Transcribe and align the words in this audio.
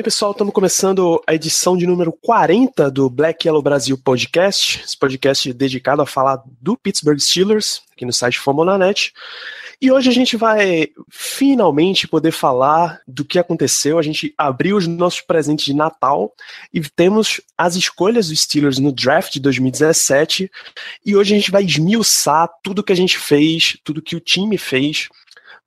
bem, 0.00 0.04
pessoal, 0.04 0.32
estamos 0.32 0.54
começando 0.54 1.22
a 1.26 1.34
edição 1.34 1.76
de 1.76 1.86
número 1.86 2.10
40 2.10 2.90
do 2.90 3.10
Black 3.10 3.46
Yellow 3.46 3.60
Brasil 3.60 3.98
Podcast, 3.98 4.82
esse 4.82 4.96
podcast 4.96 5.52
dedicado 5.52 6.00
a 6.00 6.06
falar 6.06 6.42
do 6.58 6.74
Pittsburgh 6.74 7.18
Steelers, 7.18 7.82
aqui 7.92 8.06
no 8.06 8.12
site 8.12 8.38
Fomonanet. 8.38 9.12
E 9.78 9.92
hoje 9.92 10.08
a 10.08 10.12
gente 10.12 10.38
vai 10.38 10.88
finalmente 11.10 12.08
poder 12.08 12.30
falar 12.30 13.02
do 13.06 13.26
que 13.26 13.38
aconteceu. 13.38 13.98
A 13.98 14.02
gente 14.02 14.32
abriu 14.38 14.78
os 14.78 14.86
nossos 14.86 15.20
presentes 15.20 15.66
de 15.66 15.74
Natal 15.74 16.32
e 16.72 16.80
temos 16.80 17.42
as 17.56 17.76
escolhas 17.76 18.28
dos 18.28 18.40
Steelers 18.40 18.78
no 18.78 18.92
draft 18.92 19.34
de 19.34 19.40
2017. 19.40 20.50
E 21.04 21.14
hoje 21.14 21.34
a 21.34 21.36
gente 21.36 21.50
vai 21.50 21.62
esmiuçar 21.62 22.48
tudo 22.62 22.82
que 22.82 22.92
a 22.92 22.96
gente 22.96 23.18
fez, 23.18 23.76
tudo 23.84 24.00
que 24.00 24.16
o 24.16 24.20
time 24.20 24.56
fez 24.56 25.10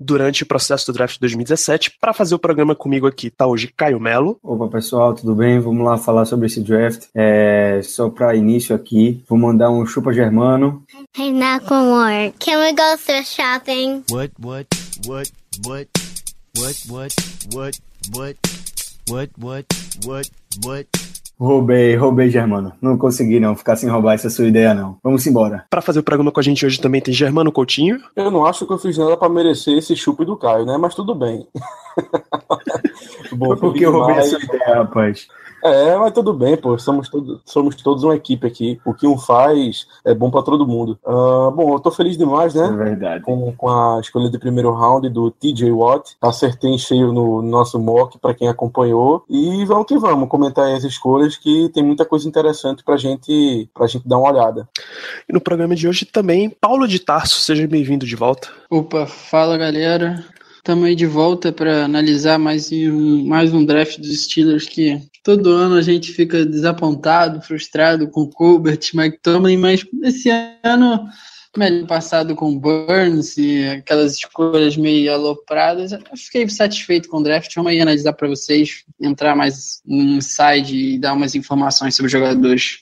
durante 0.03 0.43
o 0.43 0.45
processo 0.45 0.91
do 0.91 0.93
draft 0.95 1.15
de 1.15 1.19
2017. 1.21 1.97
Para 1.99 2.13
fazer 2.13 2.35
o 2.35 2.39
programa 2.39 2.75
comigo 2.75 3.07
aqui 3.07 3.29
tá 3.29 3.47
hoje 3.47 3.73
Caio 3.75 3.99
Melo. 3.99 4.37
Opa, 4.43 4.67
pessoal, 4.67 5.13
tudo 5.13 5.35
bem? 5.35 5.59
Vamos 5.59 5.85
lá 5.85 5.97
falar 5.97 6.25
sobre 6.25 6.47
esse 6.47 6.61
draft. 6.61 7.05
É, 7.15 7.79
só 7.83 8.09
para 8.09 8.35
início 8.35 8.75
aqui, 8.75 9.23
vou 9.27 9.37
mandar 9.37 9.69
um 9.69 9.85
chupa 9.85 10.13
germano. 10.13 10.83
Hey, 11.17 11.31
Nakamura, 11.31 12.33
can 12.39 12.59
we 12.59 12.73
go 12.73 12.97
thrift 12.97 13.27
shopping? 13.27 14.03
What, 14.11 14.31
what, 14.39 14.67
what, 15.05 15.31
what, 15.65 15.87
what, 16.57 16.75
what, 16.89 17.13
what, 17.53 17.79
what, 18.11 18.37
what, 19.09 19.29
what, 19.37 19.65
what, 20.05 20.29
what? 20.63 21.02
Roubei, 21.39 21.95
roubei, 21.95 22.29
Germano. 22.29 22.73
Não 22.81 22.97
consegui 22.97 23.39
não 23.39 23.55
ficar 23.55 23.75
sem 23.75 23.89
roubar 23.89 24.13
essa 24.13 24.29
sua 24.29 24.47
ideia 24.47 24.73
não. 24.73 24.97
Vamos 25.03 25.25
embora. 25.27 25.65
Para 25.69 25.81
fazer 25.81 25.99
o 25.99 26.03
programa 26.03 26.31
com 26.31 26.39
a 26.39 26.43
gente 26.43 26.65
hoje 26.65 26.79
também 26.79 27.01
tem 27.01 27.13
Germano 27.13 27.51
Coutinho. 27.51 27.99
Eu 28.15 28.31
não 28.31 28.45
acho 28.45 28.65
que 28.65 28.73
eu 28.73 28.77
fiz 28.77 28.97
nada 28.97 29.17
pra 29.17 29.27
merecer 29.27 29.77
esse 29.77 29.95
chupe 29.95 30.23
do 30.25 30.37
Caio, 30.37 30.65
né? 30.65 30.77
Mas 30.77 30.95
tudo 30.95 31.13
bem. 31.15 31.45
Bom, 33.33 33.47
Foi 33.47 33.57
porque 33.57 33.85
eu 33.85 33.91
roubei 33.91 34.17
a 34.17 34.23
sua 34.23 34.39
ideia, 34.39 34.75
rapaz. 34.75 35.27
É, 35.63 35.95
mas 35.97 36.11
tudo 36.11 36.33
bem, 36.33 36.57
pô. 36.57 36.77
Somos, 36.77 37.07
todo, 37.09 37.41
somos 37.45 37.75
todos 37.77 38.03
uma 38.03 38.15
equipe 38.15 38.45
aqui. 38.45 38.79
O 38.85 38.93
que 38.93 39.07
um 39.07 39.17
faz 39.17 39.87
é 40.03 40.13
bom 40.13 40.29
pra 40.29 40.41
todo 40.41 40.67
mundo. 40.67 40.99
Ah, 41.05 41.51
bom, 41.55 41.73
eu 41.73 41.79
tô 41.79 41.89
feliz 41.89 42.17
demais, 42.17 42.55
É 42.55 42.69
né? 42.69 42.75
verdade. 42.83 43.23
Com, 43.23 43.53
com 43.53 43.69
a 43.69 43.99
escolha 44.01 44.29
de 44.29 44.37
primeiro 44.37 44.71
round 44.73 45.07
do 45.09 45.31
TJ 45.31 45.71
Watt. 45.71 46.15
Acertei 46.21 46.69
em 46.71 46.77
cheio 46.77 47.13
no 47.13 47.41
nosso 47.41 47.79
mock 47.79 48.17
pra 48.19 48.33
quem 48.33 48.47
acompanhou. 48.49 49.23
E 49.29 49.63
vamos 49.65 49.85
que 49.87 49.97
vamos 49.97 50.27
comentar 50.27 50.65
aí 50.65 50.73
as 50.75 50.83
escolhas 50.83 51.37
que 51.37 51.69
tem 51.69 51.81
muita 51.83 52.03
coisa 52.05 52.27
interessante 52.27 52.83
pra 52.83 52.97
gente, 52.97 53.69
pra 53.73 53.87
gente 53.87 54.07
dar 54.07 54.17
uma 54.17 54.31
olhada. 54.31 54.67
E 55.29 55.31
no 55.33 55.39
programa 55.39 55.75
de 55.75 55.87
hoje 55.87 56.05
também 56.05 56.49
Paulo 56.49 56.87
de 56.87 56.99
Tarso, 56.99 57.39
seja 57.39 57.65
bem-vindo 57.67 58.05
de 58.05 58.15
volta. 58.15 58.49
Opa, 58.69 59.05
fala 59.05 59.57
galera. 59.57 60.23
Estamos 60.57 60.85
aí 60.85 60.95
de 60.95 61.05
volta 61.05 61.51
para 61.51 61.85
analisar 61.85 62.39
mais 62.39 62.71
um, 62.71 63.25
mais 63.27 63.53
um 63.53 63.65
draft 63.65 63.99
dos 63.99 64.23
Steelers 64.23 64.65
que 64.67 65.01
todo 65.23 65.53
ano 65.53 65.75
a 65.75 65.81
gente 65.81 66.11
fica 66.11 66.45
desapontado, 66.45 67.41
frustrado 67.41 68.09
com 68.09 68.21
o 68.21 68.29
Colbert, 68.29 68.91
McTominay, 68.93 69.57
mas 69.57 69.85
esse 70.03 70.29
ano, 70.61 71.07
melhor 71.59 71.87
passado 71.87 72.35
com 72.35 72.57
Burns 72.57 73.37
e 73.37 73.67
aquelas 73.69 74.15
escolhas 74.15 74.75
meio 74.75 75.13
alopradas, 75.13 75.91
eu 75.91 75.99
fiquei 76.15 76.47
satisfeito 76.49 77.07
com 77.09 77.17
o 77.17 77.23
draft. 77.23 77.53
Vamos 77.55 77.71
aí 77.71 77.79
analisar 77.79 78.13
para 78.13 78.27
vocês, 78.27 78.83
entrar 78.99 79.35
mais 79.35 79.81
no 79.85 80.17
inside 80.17 80.75
e 80.75 80.99
dar 80.99 81.13
umas 81.13 81.35
informações 81.35 81.95
sobre 81.95 82.07
os 82.07 82.11
jogadores. 82.11 82.79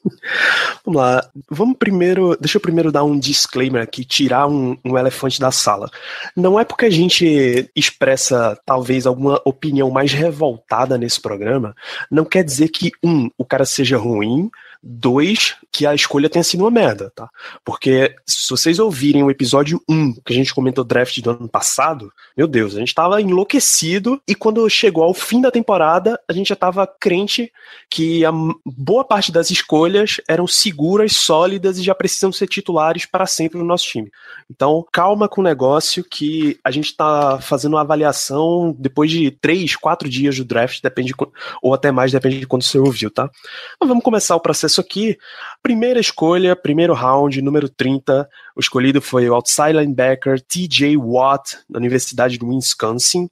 Vamos 0.86 1.02
lá. 1.02 1.30
Vamos 1.50 1.78
primeiro. 1.78 2.38
Deixa 2.40 2.58
eu 2.58 2.62
primeiro 2.62 2.92
dar 2.92 3.04
um 3.04 3.20
disclaimer 3.20 3.82
aqui, 3.82 4.06
tirar 4.06 4.48
um, 4.48 4.78
um 4.86 4.98
elefante 4.98 5.40
da 5.40 5.52
sala. 5.52 5.90
Não 6.36 6.60
é 6.60 6.64
porque 6.64 6.86
a 6.86 6.90
gente 6.90 7.70
expressa 7.76 8.58
talvez 8.66 9.06
alguma 9.06 9.42
opinião 9.46 9.90
mais 9.92 10.14
revoltada 10.14 10.98
nesse 10.98 11.20
programa, 11.20 11.76
não 12.10 12.26
quer 12.26 12.44
dizer 12.44 12.70
que, 12.70 12.92
um, 13.04 13.30
o 13.38 13.46
cara 13.46 13.66
seja 13.66 13.98
ruim. 13.98 14.50
Dois, 14.84 15.56
que 15.72 15.86
a 15.86 15.94
escolha 15.94 16.30
tenha 16.30 16.44
sido 16.44 16.62
uma 16.62 16.72
merda, 16.72 17.12
tá? 17.16 17.30
Porque 17.64 18.16
se 18.26 18.50
vocês 18.50 18.80
ouvirem 18.80 19.24
o 19.24 19.30
episódio 19.30 19.80
1, 19.88 20.16
que 20.26 20.34
a 20.34 20.36
gente 20.36 20.54
comentou 20.56 20.84
draft 20.84 21.20
do 21.20 21.30
ano 21.30 21.48
passado, 21.48 22.12
meu 22.36 22.48
Deus, 22.48 22.76
a 22.76 22.80
gente 22.80 22.96
tava 22.96 23.22
enlouquecido 23.22 24.20
e 24.28 24.34
quando 24.34 24.68
chegou 24.70 25.04
ao 25.04 25.14
fim 25.14 25.40
da 25.40 25.52
temporada, 25.52 26.20
a 26.28 26.34
gente 26.34 26.50
já 26.50 26.56
tava 26.56 26.88
crente 26.88 27.52
que 27.90 28.26
a 28.26 28.32
boa 28.66 29.06
parte 29.06 29.32
das 29.32 29.52
escolhas 29.52 30.20
eram 30.28 30.48
seguras, 30.48 31.16
sólidas 31.16 31.78
e 31.78 31.84
já 31.84 31.94
precisam 31.94 32.32
ser 32.32 32.48
titulares 32.48 33.06
para 33.06 33.28
sempre 33.28 33.60
no 33.60 33.66
nosso 33.66 33.86
time. 33.86 34.12
Então, 34.50 34.84
calma 34.92 35.30
com 35.30 35.42
o 35.42 35.44
negócio 35.44 36.04
que 36.04 36.60
a 36.64 36.72
gente 36.72 36.96
tá 36.96 37.40
fazendo 37.40 37.74
uma 37.74 37.82
avaliação 37.82 38.76
depois 38.80 39.12
de 39.12 39.30
três, 39.30 39.76
quatro 39.76 40.10
dias 40.10 40.38
do 40.38 40.46
draft, 40.46 40.82
depende 40.82 41.14
ou 41.62 41.74
até 41.74 41.92
mais, 41.92 42.12
depende 42.12 42.40
de 42.40 42.48
quando 42.48 42.64
você 42.64 42.80
ouviu, 42.80 43.12
tá? 43.12 43.30
Então 43.76 43.88
vamos 43.88 44.04
começar 44.04 44.36
o 44.36 44.40
processo 44.40 44.71
aqui. 44.80 45.18
Primeira 45.62 46.00
escolha, 46.00 46.56
primeiro 46.56 46.94
round, 46.94 47.42
número 47.42 47.68
30. 47.68 48.30
O 48.56 48.60
escolhido 48.60 49.02
foi 49.02 49.30
o 49.30 49.34
outside 49.34 49.74
linebacker 49.74 50.40
TJ 50.40 50.96
Watt, 50.96 51.58
da 51.70 51.80
Universidade 51.80 52.38
do 52.38 52.48
Wisconsin. 52.48 53.28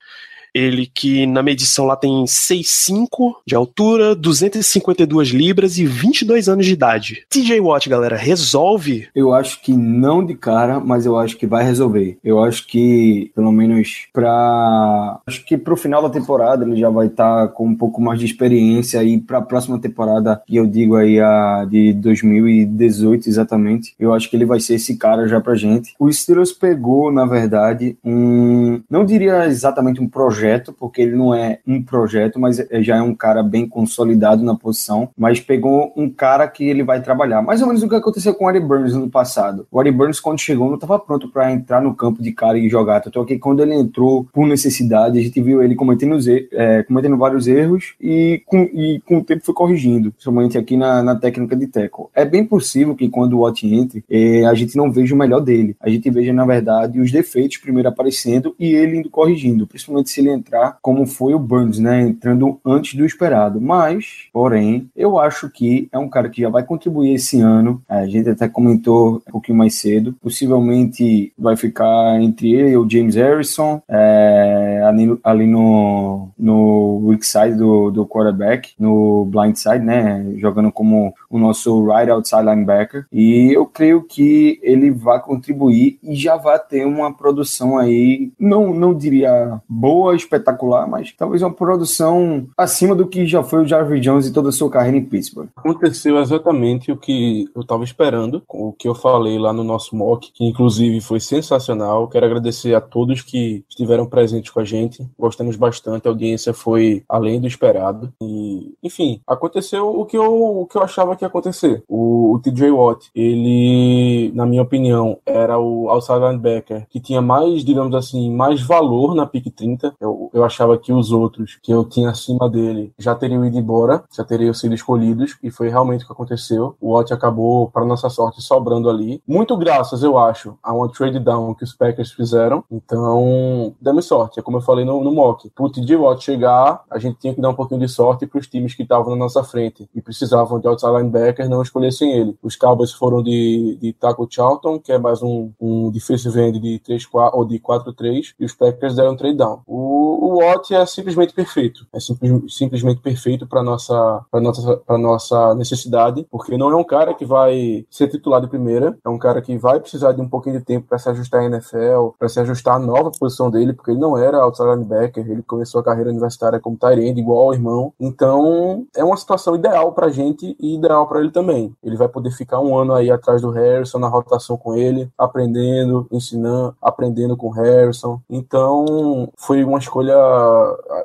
Ele 0.53 0.85
que 0.85 1.25
na 1.25 1.43
medição 1.43 1.85
lá 1.85 1.95
tem 1.95 2.25
6'5 2.25 3.35
de 3.45 3.55
altura, 3.55 4.15
252 4.15 5.29
libras 5.29 5.77
e 5.77 5.85
22 5.85 6.49
anos 6.49 6.65
de 6.65 6.73
idade. 6.73 7.23
TJ 7.29 7.59
Watt, 7.59 7.89
galera, 7.89 8.15
resolve 8.15 9.07
Eu 9.15 9.33
acho 9.33 9.61
que 9.61 9.73
não 9.73 10.25
de 10.25 10.35
cara, 10.35 10.79
mas 10.79 11.05
eu 11.05 11.17
acho 11.17 11.37
que 11.37 11.47
vai 11.47 11.63
resolver. 11.63 12.17
Eu 12.23 12.43
acho 12.43 12.67
que, 12.67 13.31
pelo 13.35 13.51
menos 13.51 14.07
pra. 14.13 15.19
Acho 15.25 15.45
que 15.45 15.57
pro 15.57 15.77
final 15.77 16.01
da 16.01 16.09
temporada 16.09 16.66
ele 16.66 16.79
já 16.79 16.89
vai 16.89 17.07
estar 17.07 17.49
com 17.49 17.67
um 17.67 17.75
pouco 17.75 18.01
mais 18.01 18.19
de 18.19 18.25
experiência 18.25 19.03
e 19.03 19.19
pra 19.19 19.41
próxima 19.41 19.79
temporada, 19.79 20.41
e 20.47 20.55
eu 20.57 20.66
digo 20.66 20.95
aí 20.95 21.19
a 21.19 21.66
de 21.69 21.93
2018 21.93 23.27
exatamente, 23.27 23.93
eu 23.99 24.13
acho 24.13 24.29
que 24.29 24.35
ele 24.35 24.45
vai 24.45 24.59
ser 24.59 24.75
esse 24.75 24.97
cara 24.97 25.27
já 25.27 25.39
pra 25.39 25.55
gente. 25.55 25.93
O 25.99 26.11
Steelers 26.11 26.51
pegou, 26.51 27.11
na 27.11 27.25
verdade, 27.25 27.97
um. 28.03 28.81
Não 28.89 29.05
diria 29.05 29.45
exatamente 29.47 30.01
um 30.01 30.07
projeto, 30.07 30.38
porque 30.73 31.01
ele 31.01 31.16
não 31.16 31.33
é 31.33 31.59
um 31.67 31.81
projeto, 31.81 32.39
mas 32.39 32.59
é- 32.59 32.81
já 32.81 32.97
é 32.97 33.01
um 33.01 33.13
cara 33.16 33.41
bem 33.44 33.67
consolidado 33.67 34.44
na 34.44 34.55
posição, 34.55 35.09
mas 35.17 35.39
pegou 35.39 35.91
um 35.95 36.09
cara 36.09 36.47
que 36.47 36.63
ele 36.67 36.83
vai 36.83 37.01
trabalhar. 37.01 37.41
Mais 37.41 37.61
ou 37.61 37.67
menos 37.67 37.83
o 37.83 37.89
que 37.89 37.95
aconteceu 37.95 38.33
com 38.33 38.45
o 38.45 38.47
Ari 38.47 38.59
Burns 38.59 38.94
no 38.94 39.09
passado. 39.09 39.67
O 39.72 39.79
Ari 39.79 39.91
Burns, 39.91 40.19
quando 40.19 40.39
chegou, 40.39 40.67
não 40.67 40.75
estava 40.75 40.97
pronto 40.99 41.29
para 41.29 41.51
entrar 41.51 41.81
no 41.81 41.94
campo 41.95 42.22
de 42.22 42.31
cara 42.31 42.57
e 42.57 42.69
jogar. 42.69 43.01
É 43.05 43.25
que 43.25 43.38
quando 43.39 43.61
ele 43.61 43.73
entrou 43.73 44.28
por 44.33 44.47
necessidade, 44.47 45.17
a 45.19 45.22
gente 45.22 45.41
viu 45.41 45.61
ele 45.63 45.75
cometendo, 45.75 46.17
er- 46.29 46.47
é, 46.51 46.83
cometendo 46.83 47.17
vários 47.17 47.47
erros 47.47 47.94
e 47.99 48.41
com, 48.45 48.61
e 48.73 49.01
com 49.05 49.17
o 49.17 49.23
tempo 49.23 49.44
foi 49.45 49.53
corrigindo, 49.53 50.11
principalmente 50.11 50.57
aqui 50.57 50.75
na, 50.78 51.01
na 51.03 51.16
técnica 51.16 51.55
de 51.55 51.67
tackle. 51.67 52.05
É 52.13 52.23
bem 52.25 52.45
possível 52.45 52.95
que 52.95 53.09
quando 53.09 53.33
o 53.33 53.39
Watt 53.41 53.66
entre, 53.66 54.03
eh, 54.09 54.45
a 54.45 54.53
gente 54.53 54.75
não 54.75 54.91
veja 54.91 55.13
o 55.13 55.17
melhor 55.17 55.39
dele. 55.41 55.75
A 55.79 55.89
gente 55.89 56.09
veja, 56.09 56.31
na 56.33 56.45
verdade, 56.45 56.99
os 56.99 57.11
defeitos 57.11 57.57
primeiro 57.57 57.89
aparecendo 57.89 58.55
e 58.59 58.73
ele 58.73 58.97
indo 58.97 59.09
corrigindo, 59.09 59.67
principalmente 59.67 60.09
se 60.09 60.19
ele 60.22 60.28
entrar 60.29 60.78
como 60.81 61.06
foi 61.06 61.34
o 61.34 61.40
Burns, 61.40 61.79
né? 61.79 62.02
Entrando 62.02 62.59
antes 62.66 62.96
do 62.96 63.05
esperado. 63.05 63.59
Mas, 63.61 64.28
porém, 64.31 64.90
eu 64.96 65.20
acho 65.20 65.49
que 65.49 65.87
é 65.91 65.97
um 65.97 66.09
cara 66.09 66.29
que 66.29 66.41
já 66.41 66.49
vai 66.49 66.64
contribuir 66.64 67.14
esse 67.14 67.40
ano. 67.40 67.81
A 67.87 68.05
gente 68.05 68.29
até 68.29 68.47
comentou 68.47 69.22
um 69.28 69.31
pouquinho 69.31 69.58
mais 69.58 69.76
cedo. 69.76 70.16
Possivelmente 70.22 71.34
vai 71.37 71.55
ficar 71.55 72.22
entre 72.22 72.53
ele 72.53 72.72
e 72.72 72.78
o 72.78 72.90
James 72.90 73.16
Harrison, 73.16 73.81
é, 73.87 74.84
ali, 74.85 75.20
ali 75.23 75.47
no, 75.47 76.29
no 76.37 77.08
weak 77.08 77.26
side 77.26 77.55
do, 77.55 77.91
do 77.91 78.05
quarterback, 78.05 78.73
no 78.79 79.26
blind 79.26 79.55
side, 79.55 79.84
né? 79.84 80.26
Jogando 80.37 80.72
como 80.72 81.14
o 81.29 81.37
nosso 81.37 81.85
right 81.85 82.09
outside 82.09 82.43
linebacker. 82.43 83.05
E 83.11 83.52
eu 83.53 83.66
creio 83.66 84.03
que 84.03 84.59
ele 84.61 84.91
vai 84.91 85.20
contribuir 85.22 85.99
e 86.03 86.16
já 86.16 86.35
vai 86.35 86.59
ter 86.59 86.85
uma 86.85 87.14
produção 87.14 87.78
aí, 87.78 88.31
não, 88.40 88.73
não 88.73 88.93
diria 88.93 89.61
boa, 89.67 90.16
espetacular, 90.19 90.87
mas 90.87 91.13
talvez 91.17 91.41
uma 91.41 91.53
produção 91.53 92.47
acima 92.57 92.95
do 92.95 93.07
que 93.07 93.25
já 93.25 93.43
foi 93.43 93.63
o 93.63 93.67
Jarvis 93.67 94.01
Jones 94.01 94.27
e 94.27 94.33
toda 94.33 94.49
a 94.49 94.51
sua 94.51 94.69
carreira 94.69 94.97
em 94.97 95.05
Pittsburgh. 95.05 95.49
Aconteceu 95.55 96.19
exatamente 96.19 96.91
o 96.91 96.97
que 96.97 97.49
eu 97.55 97.61
estava 97.61 97.83
esperando, 97.83 98.41
o 98.47 98.73
que 98.73 98.87
eu 98.87 98.95
falei 98.95 99.37
lá 99.37 99.53
no 99.53 99.63
nosso 99.63 99.95
mock, 99.95 100.31
que 100.31 100.45
inclusive 100.45 101.01
foi 101.01 101.19
sensacional. 101.19 102.07
Quero 102.07 102.25
agradecer 102.25 102.73
a 102.73 102.81
todos 102.81 103.21
que 103.21 103.63
estiveram 103.69 104.05
presentes 104.05 104.51
com 104.51 104.59
a 104.59 104.66
gente. 104.66 105.07
Gostamos 105.17 105.55
bastante, 105.55 106.07
a 106.07 106.11
audiência 106.11 106.53
foi 106.53 107.03
além 107.07 107.39
do 107.39 107.47
esperado. 107.47 108.13
E, 108.21 108.73
enfim, 108.83 109.21
aconteceu 109.27 109.87
o 109.87 110.05
que 110.05 110.17
eu, 110.17 110.61
o 110.61 110.66
que 110.66 110.77
eu 110.77 110.83
achava 110.83 111.16
que 111.16 111.23
ia 111.23 111.27
acontecer. 111.27 111.83
O, 111.87 112.33
o 112.33 112.39
TJ 112.39 112.71
Watt, 112.71 113.09
ele, 113.16 114.31
na 114.33 114.45
minha 114.45 114.61
opinião, 114.61 115.17
era 115.25 115.57
o 115.59 115.89
outside 115.89 116.19
linebacker 116.19 116.87
que 116.89 116.99
tinha 116.99 117.21
mais, 117.21 117.63
digamos 117.63 117.93
assim, 117.95 118.31
mais 118.33 118.61
valor 118.61 119.16
na 119.16 119.25
pick 119.25 119.49
30. 119.51 119.93
Eu, 120.09 120.29
eu 120.34 120.46
achava 120.46 120.78
que 120.78 120.91
os 120.91 121.11
outros 121.11 121.58
que 121.61 121.72
eu 121.72 121.85
tinha 121.85 122.09
acima 122.09 122.50
dele 122.50 122.94
já 122.97 123.16
teriam 123.16 123.46
ido 123.46 123.58
embora, 123.58 124.03
já 124.11 124.23
teriam 124.23 124.53
sido 124.53 124.73
escolhidos, 124.73 125.38
e 125.44 125.52
foi 125.52 125.70
realmente 125.70 126.03
o 126.03 126.08
que 126.08 126.14
aconteceu. 126.14 126.76
O 126.79 126.94
Watt 126.94 127.14
acabou, 127.14 127.70
para 127.70 127.85
nossa 127.85 128.09
sorte, 128.09 128.41
sobrando 128.41 128.90
ali. 128.90 129.22
Muito 129.28 129.56
graças, 129.58 130.03
eu 130.03 130.17
acho, 130.17 130.58
a 130.64 130.73
uma 130.73 130.90
trade 130.90 131.20
down 131.20 131.53
que 131.53 131.64
os 131.64 131.73
Packers 131.73 132.11
fizeram. 132.11 132.64
Então, 132.72 133.73
demos 133.82 134.06
sorte. 134.06 134.40
É 134.40 134.44
como 134.44 134.58
eu 134.58 134.61
falei 134.61 134.85
no, 134.85 135.03
no 135.03 135.11
mock. 135.11 135.50
Pro 135.50 135.70
TJ 135.70 135.96
Watt 135.96 136.23
chegar, 136.23 136.84
a 136.90 137.00
gente 137.00 137.20
tinha 137.20 137.34
que 137.34 137.41
dar 137.41 137.50
um 137.50 137.55
pouquinho 137.55 137.79
de 137.79 137.88
sorte 137.88 138.26
para 138.26 138.40
os 138.40 138.47
times 138.47 138.73
que 138.73 138.84
estavam 138.84 139.12
na 139.12 139.16
nossa 139.16 139.44
frente 139.44 139.90
e 139.94 140.02
precisavam 140.02 140.59
de 140.59 140.67
outside 140.67 140.91
linebacker 140.91 141.50
não 141.50 141.62
escolhessem 141.62 142.12
ele. 142.12 142.38
Os 142.41 142.55
Cowboys 142.55 142.91
foram 142.91 143.22
de, 143.22 143.78
de 143.82 143.94
Taco 143.94 144.28
Charlton, 144.29 144.79
que 144.79 144.91
é 144.91 144.97
mais 144.97 145.22
um, 145.22 145.52
um 145.59 145.90
defensive 145.91 146.40
end 146.40 146.59
de 146.59 146.79
3 146.79 147.05
4 147.05 147.38
ou 147.38 147.46
de 147.46 147.59
4-3, 147.59 148.34
e 148.40 148.46
os 148.46 148.53
Packers 148.53 148.96
deram 148.96 149.16
trade 149.16 149.38
down. 149.38 149.62
O, 149.66 149.98
o 149.99 150.40
Watt 150.40 150.73
é 150.73 150.85
simplesmente 150.85 151.34
perfeito. 151.34 151.85
É 151.93 151.99
simples, 151.99 152.55
simplesmente 152.55 153.01
perfeito 153.01 153.47
para 153.47 153.63
nossa 153.63 154.25
para 154.31 154.41
nossa 154.41 154.78
para 154.78 154.97
nossa 154.97 155.55
necessidade, 155.55 156.25
porque 156.31 156.57
não 156.57 156.69
é 156.69 156.75
um 156.75 156.84
cara 156.84 157.13
que 157.13 157.25
vai 157.25 157.85
ser 157.90 158.07
titular 158.07 158.41
de 158.41 158.47
primeira, 158.47 158.97
é 159.03 159.09
um 159.09 159.17
cara 159.17 159.41
que 159.41 159.57
vai 159.57 159.79
precisar 159.79 160.11
de 160.11 160.22
um 160.22 160.29
pouquinho 160.29 160.59
de 160.59 160.66
tempo 160.66 160.87
para 160.87 160.97
se 160.97 161.09
ajustar 161.09 161.41
à 161.41 161.46
NFL, 161.46 162.09
para 162.17 162.29
se 162.29 162.40
ajustar 162.40 162.75
à 162.75 162.79
nova 162.79 163.11
posição 163.17 163.49
dele, 163.49 163.73
porque 163.73 163.91
ele 163.91 163.99
não 163.99 164.17
era 164.17 164.37
outside 164.37 164.69
linebacker, 164.69 165.29
ele 165.29 165.43
começou 165.43 165.81
a 165.81 165.84
carreira 165.84 166.09
universitária 166.09 166.59
como 166.59 166.78
tight 166.78 167.19
igual 167.19 167.47
ao 167.47 167.53
irmão. 167.53 167.93
Então, 167.99 168.85
é 168.95 169.03
uma 169.03 169.17
situação 169.17 169.55
ideal 169.55 169.91
pra 169.93 170.09
gente 170.09 170.55
e 170.59 170.75
ideal 170.75 171.07
para 171.07 171.19
ele 171.19 171.31
também. 171.31 171.73
Ele 171.84 171.97
vai 171.97 172.07
poder 172.07 172.31
ficar 172.31 172.59
um 172.59 172.78
ano 172.78 172.93
aí 172.93 173.11
atrás 173.11 173.41
do 173.41 173.52
Harrison, 173.52 173.99
na 173.99 174.07
rotação 174.07 174.57
com 174.57 174.75
ele, 174.75 175.09
aprendendo, 175.17 176.07
ensinando, 176.11 176.75
aprendendo 176.81 177.37
com 177.37 177.47
o 177.47 177.52
Harrison. 177.52 178.19
Então, 178.29 179.29
foi 179.37 179.63
uma 179.63 179.79
escolha, 179.90 180.14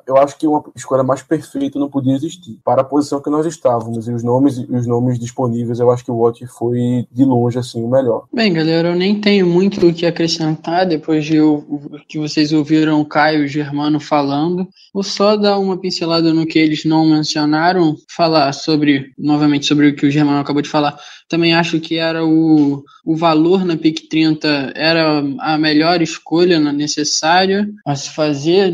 eu 0.07 0.17
acho 0.19 0.37
que 0.39 0.47
uma 0.47 0.63
escolha 0.77 1.03
mais 1.03 1.23
perfeita 1.23 1.79
não 1.79 1.89
podia 1.89 2.15
existir. 2.15 2.59
Para 2.63 2.83
a 2.83 2.85
posição 2.85 3.21
que 3.21 3.31
nós 3.31 3.47
estávamos 3.47 4.07
e 4.07 4.13
os 4.13 4.23
nomes 4.23 4.59
os 4.59 4.87
nomes 4.87 5.19
disponíveis, 5.19 5.81
eu 5.81 5.91
acho 5.91 6.05
que 6.05 6.11
o 6.11 6.19
Watt 6.19 6.47
foi 6.47 7.07
de 7.11 7.25
longe 7.25 7.59
assim 7.59 7.83
o 7.83 7.89
melhor. 7.89 8.27
Bem, 8.33 8.53
galera, 8.53 8.89
eu 8.89 8.95
nem 8.95 9.21
tenho 9.21 9.47
muito 9.47 9.87
o 9.87 9.93
que 9.93 10.07
acrescentar 10.07 10.87
depois 10.87 11.25
de 11.25 11.41
o 11.41 11.91
que 12.07 12.19
vocês 12.19 12.53
ouviram 12.53 13.01
o 13.01 13.07
Caio 13.07 13.43
e 13.43 13.45
o 13.47 13.49
Germano 13.49 13.99
falando. 13.99 14.69
Vou 14.93 15.03
só 15.03 15.37
dar 15.37 15.59
uma 15.59 15.79
pincelada 15.79 16.33
no 16.33 16.47
que 16.47 16.59
eles 16.59 16.85
não 16.85 17.07
mencionaram, 17.07 17.97
falar 18.09 18.53
sobre, 18.53 19.13
novamente, 19.19 19.67
sobre 19.67 19.89
o 19.89 19.97
que 19.97 20.07
o 20.07 20.11
Germano 20.11 20.39
acabou 20.39 20.63
de 20.63 20.69
falar. 20.69 20.97
Também 21.29 21.55
acho 21.55 21.81
que 21.81 21.97
era 21.97 22.25
o, 22.25 22.85
o 23.05 23.17
valor 23.17 23.65
na 23.65 23.77
PIC 23.77 24.09
30 24.09 24.73
era 24.75 25.23
a 25.41 25.59
melhor 25.59 26.03
escolha 26.03 26.61
necessária 26.61 27.69
a 27.87 27.97
se 27.97 28.11
fazer. 28.11 28.74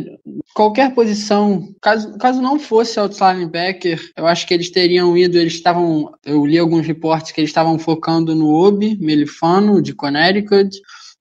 Qualquer 0.54 0.94
posição, 0.94 1.74
caso, 1.80 2.18
caso 2.18 2.42
não 2.42 2.58
fosse 2.58 2.98
outside 2.98 3.34
linebacker, 3.34 4.12
eu 4.16 4.26
acho 4.26 4.46
que 4.46 4.52
eles 4.52 4.70
teriam 4.70 5.16
ido, 5.16 5.38
eles 5.38 5.54
estavam, 5.54 6.12
eu 6.24 6.44
li 6.44 6.58
alguns 6.58 6.86
reportes 6.86 7.32
que 7.32 7.40
eles 7.40 7.50
estavam 7.50 7.78
focando 7.78 8.34
no 8.34 8.48
Obi, 8.48 8.98
Melifano, 9.00 9.80
de 9.80 9.94
Connecticut, 9.94 10.70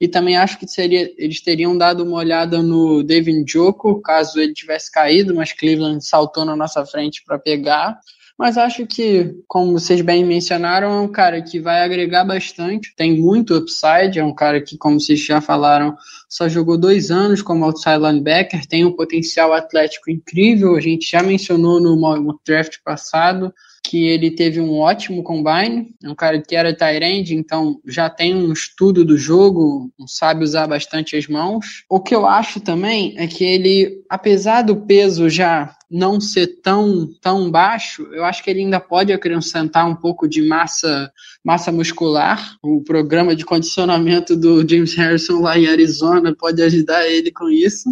e 0.02 0.08
também 0.08 0.38
acho 0.38 0.58
que 0.58 0.68
seria, 0.68 1.14
eles 1.18 1.42
teriam 1.42 1.78
dado 1.78 2.04
uma 2.04 2.18
olhada 2.18 2.64
no 2.64 3.04
David 3.04 3.44
Joko, 3.52 4.02
caso 4.02 4.40
ele 4.40 4.54
tivesse 4.54 4.92
caído, 4.92 5.36
mas 5.36 5.52
Cleveland 5.52 6.04
saltou 6.06 6.46
na 6.46 6.56
nossa 6.56 6.86
frente 6.86 7.22
para 7.26 7.38
pegar. 7.38 8.00
Mas 8.40 8.58
acho 8.58 8.88
que, 8.88 9.36
como 9.50 9.74
vocês 9.74 10.00
bem 10.00 10.24
mencionaram, 10.24 10.94
é 10.94 11.02
um 11.02 11.10
cara 11.10 11.42
que 11.42 11.60
vai 11.60 11.84
agregar 11.84 12.24
bastante, 12.24 12.94
tem 12.96 13.20
muito 13.20 13.54
upside, 13.54 14.18
é 14.18 14.24
um 14.24 14.34
cara 14.34 14.62
que, 14.62 14.78
como 14.78 14.98
vocês 14.98 15.20
já 15.20 15.42
falaram, 15.42 15.94
só 16.30 16.48
jogou 16.48 16.78
dois 16.78 17.12
anos 17.12 17.42
como 17.42 17.66
outside 17.66 17.98
linebacker, 17.98 18.66
tem 18.66 18.86
um 18.86 18.94
potencial 18.94 19.52
atlético 19.52 20.10
incrível, 20.10 20.78
a 20.78 20.80
gente 20.80 21.12
já 21.12 21.22
mencionou 21.22 21.82
no 21.82 22.40
draft 22.46 22.78
passado, 22.82 23.54
que 23.84 24.08
ele 24.08 24.32
teve 24.32 24.62
um 24.62 24.78
ótimo 24.78 25.22
combine, 25.22 25.94
é 26.02 26.10
um 26.10 26.16
cara 26.16 26.42
que 26.42 26.56
era 26.56 26.74
Tyrande, 26.74 27.36
então 27.36 27.82
já 27.86 28.10
tem 28.10 28.34
um 28.34 28.54
estudo 28.54 29.04
do 29.04 29.18
jogo, 29.18 29.92
sabe 30.08 30.46
usar 30.46 30.66
bastante 30.66 31.18
as 31.18 31.28
mãos. 31.28 31.84
O 31.90 32.00
que 32.00 32.16
eu 32.16 32.26
acho 32.26 32.62
também 32.62 33.16
é 33.18 33.28
que 33.28 33.44
ele, 33.44 34.02
apesar 34.10 34.62
do 34.62 34.78
peso 34.78 35.30
já 35.30 35.76
não 35.90 36.22
ser 36.22 36.48
tão, 36.62 37.10
tão 37.22 37.50
baixo, 37.50 38.08
eu 38.12 38.24
acho 38.24 38.44
que 38.44 38.50
ele 38.50 38.60
ainda 38.60 38.80
pode 38.80 39.12
acrescentar 39.12 39.88
um 39.88 39.96
pouco 39.96 40.28
de 40.28 40.42
massa, 40.42 41.12
massa 41.44 41.72
muscular. 41.72 42.58
O 42.62 42.82
programa 42.84 43.36
de 43.36 43.46
condicionamento 43.46 44.36
do 44.36 44.68
James 44.68 44.94
Harrison 44.96 45.42
lá 45.42 45.58
em 45.58 45.68
Arizona 45.68 46.36
pode 46.36 46.62
ajudar 46.62 47.08
ele 47.08 47.32
com 47.32 47.50
isso. 47.50 47.90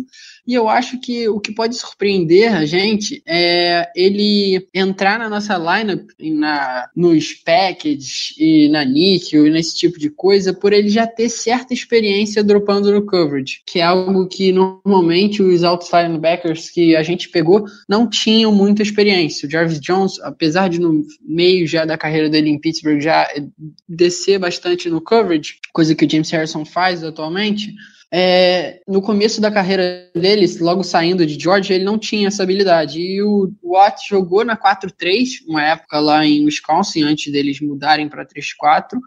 E 0.47 0.53
eu 0.53 0.69
acho 0.69 0.97
que 1.01 1.27
o 1.27 1.41
que 1.41 1.51
pode 1.51 1.75
surpreender 1.75 2.55
a 2.55 2.65
gente 2.65 3.21
é 3.27 3.91
ele 3.93 4.65
entrar 4.73 5.19
na 5.19 5.27
nossa 5.27 5.57
lineup, 5.57 6.09
na, 6.17 6.89
nos 6.95 7.33
packages 7.33 8.33
e 8.37 8.69
na 8.69 8.85
níquel 8.85 9.45
e 9.45 9.49
nesse 9.49 9.75
tipo 9.75 9.99
de 9.99 10.09
coisa, 10.09 10.53
por 10.53 10.71
ele 10.71 10.87
já 10.87 11.05
ter 11.05 11.27
certa 11.27 11.73
experiência 11.73 12.41
dropando 12.41 12.93
no 12.93 13.05
coverage, 13.05 13.61
que 13.65 13.79
é 13.79 13.83
algo 13.83 14.25
que 14.25 14.53
normalmente 14.53 15.43
os 15.43 15.65
outside 15.65 16.07
linebackers 16.07 16.69
que 16.69 16.95
a 16.95 17.03
gente 17.03 17.27
pegou 17.27 17.65
não 17.87 18.09
tinham 18.09 18.51
muita 18.51 18.81
experiência. 18.81 19.47
O 19.47 19.51
Jarvis 19.51 19.79
Jones, 19.79 20.19
apesar 20.19 20.67
de 20.67 20.79
no 20.79 21.03
meio 21.21 21.65
já 21.65 21.85
da 21.85 21.97
carreira 21.97 22.29
dele 22.29 22.49
em 22.49 22.59
Pittsburgh 22.59 22.99
já 22.99 23.27
descer 23.87 24.37
bastante 24.37 24.89
no 24.89 24.99
coverage, 24.99 25.59
coisa 25.71 25.95
que 25.95 26.05
o 26.05 26.09
James 26.09 26.29
Harrison 26.29 26.65
faz 26.65 27.03
atualmente, 27.03 27.73
é, 28.11 28.79
no 28.87 29.01
começo 29.01 29.41
da 29.41 29.51
carreira 29.51 30.09
deles, 30.15 30.59
logo 30.59 30.83
saindo 30.83 31.25
de 31.25 31.37
Georgia, 31.41 31.75
ele 31.75 31.83
não 31.83 31.97
tinha 31.97 32.27
essa 32.27 32.43
habilidade. 32.43 32.99
E 32.99 33.21
o 33.21 33.51
Watt 33.63 34.01
jogou 34.09 34.45
na 34.45 34.55
4-3, 34.55 35.43
uma 35.47 35.63
época 35.63 35.99
lá 35.99 36.25
em 36.25 36.45
Wisconsin, 36.45 37.03
antes 37.03 37.31
deles 37.31 37.59
mudarem 37.59 38.07
para 38.07 38.25
3-4. 38.25 38.97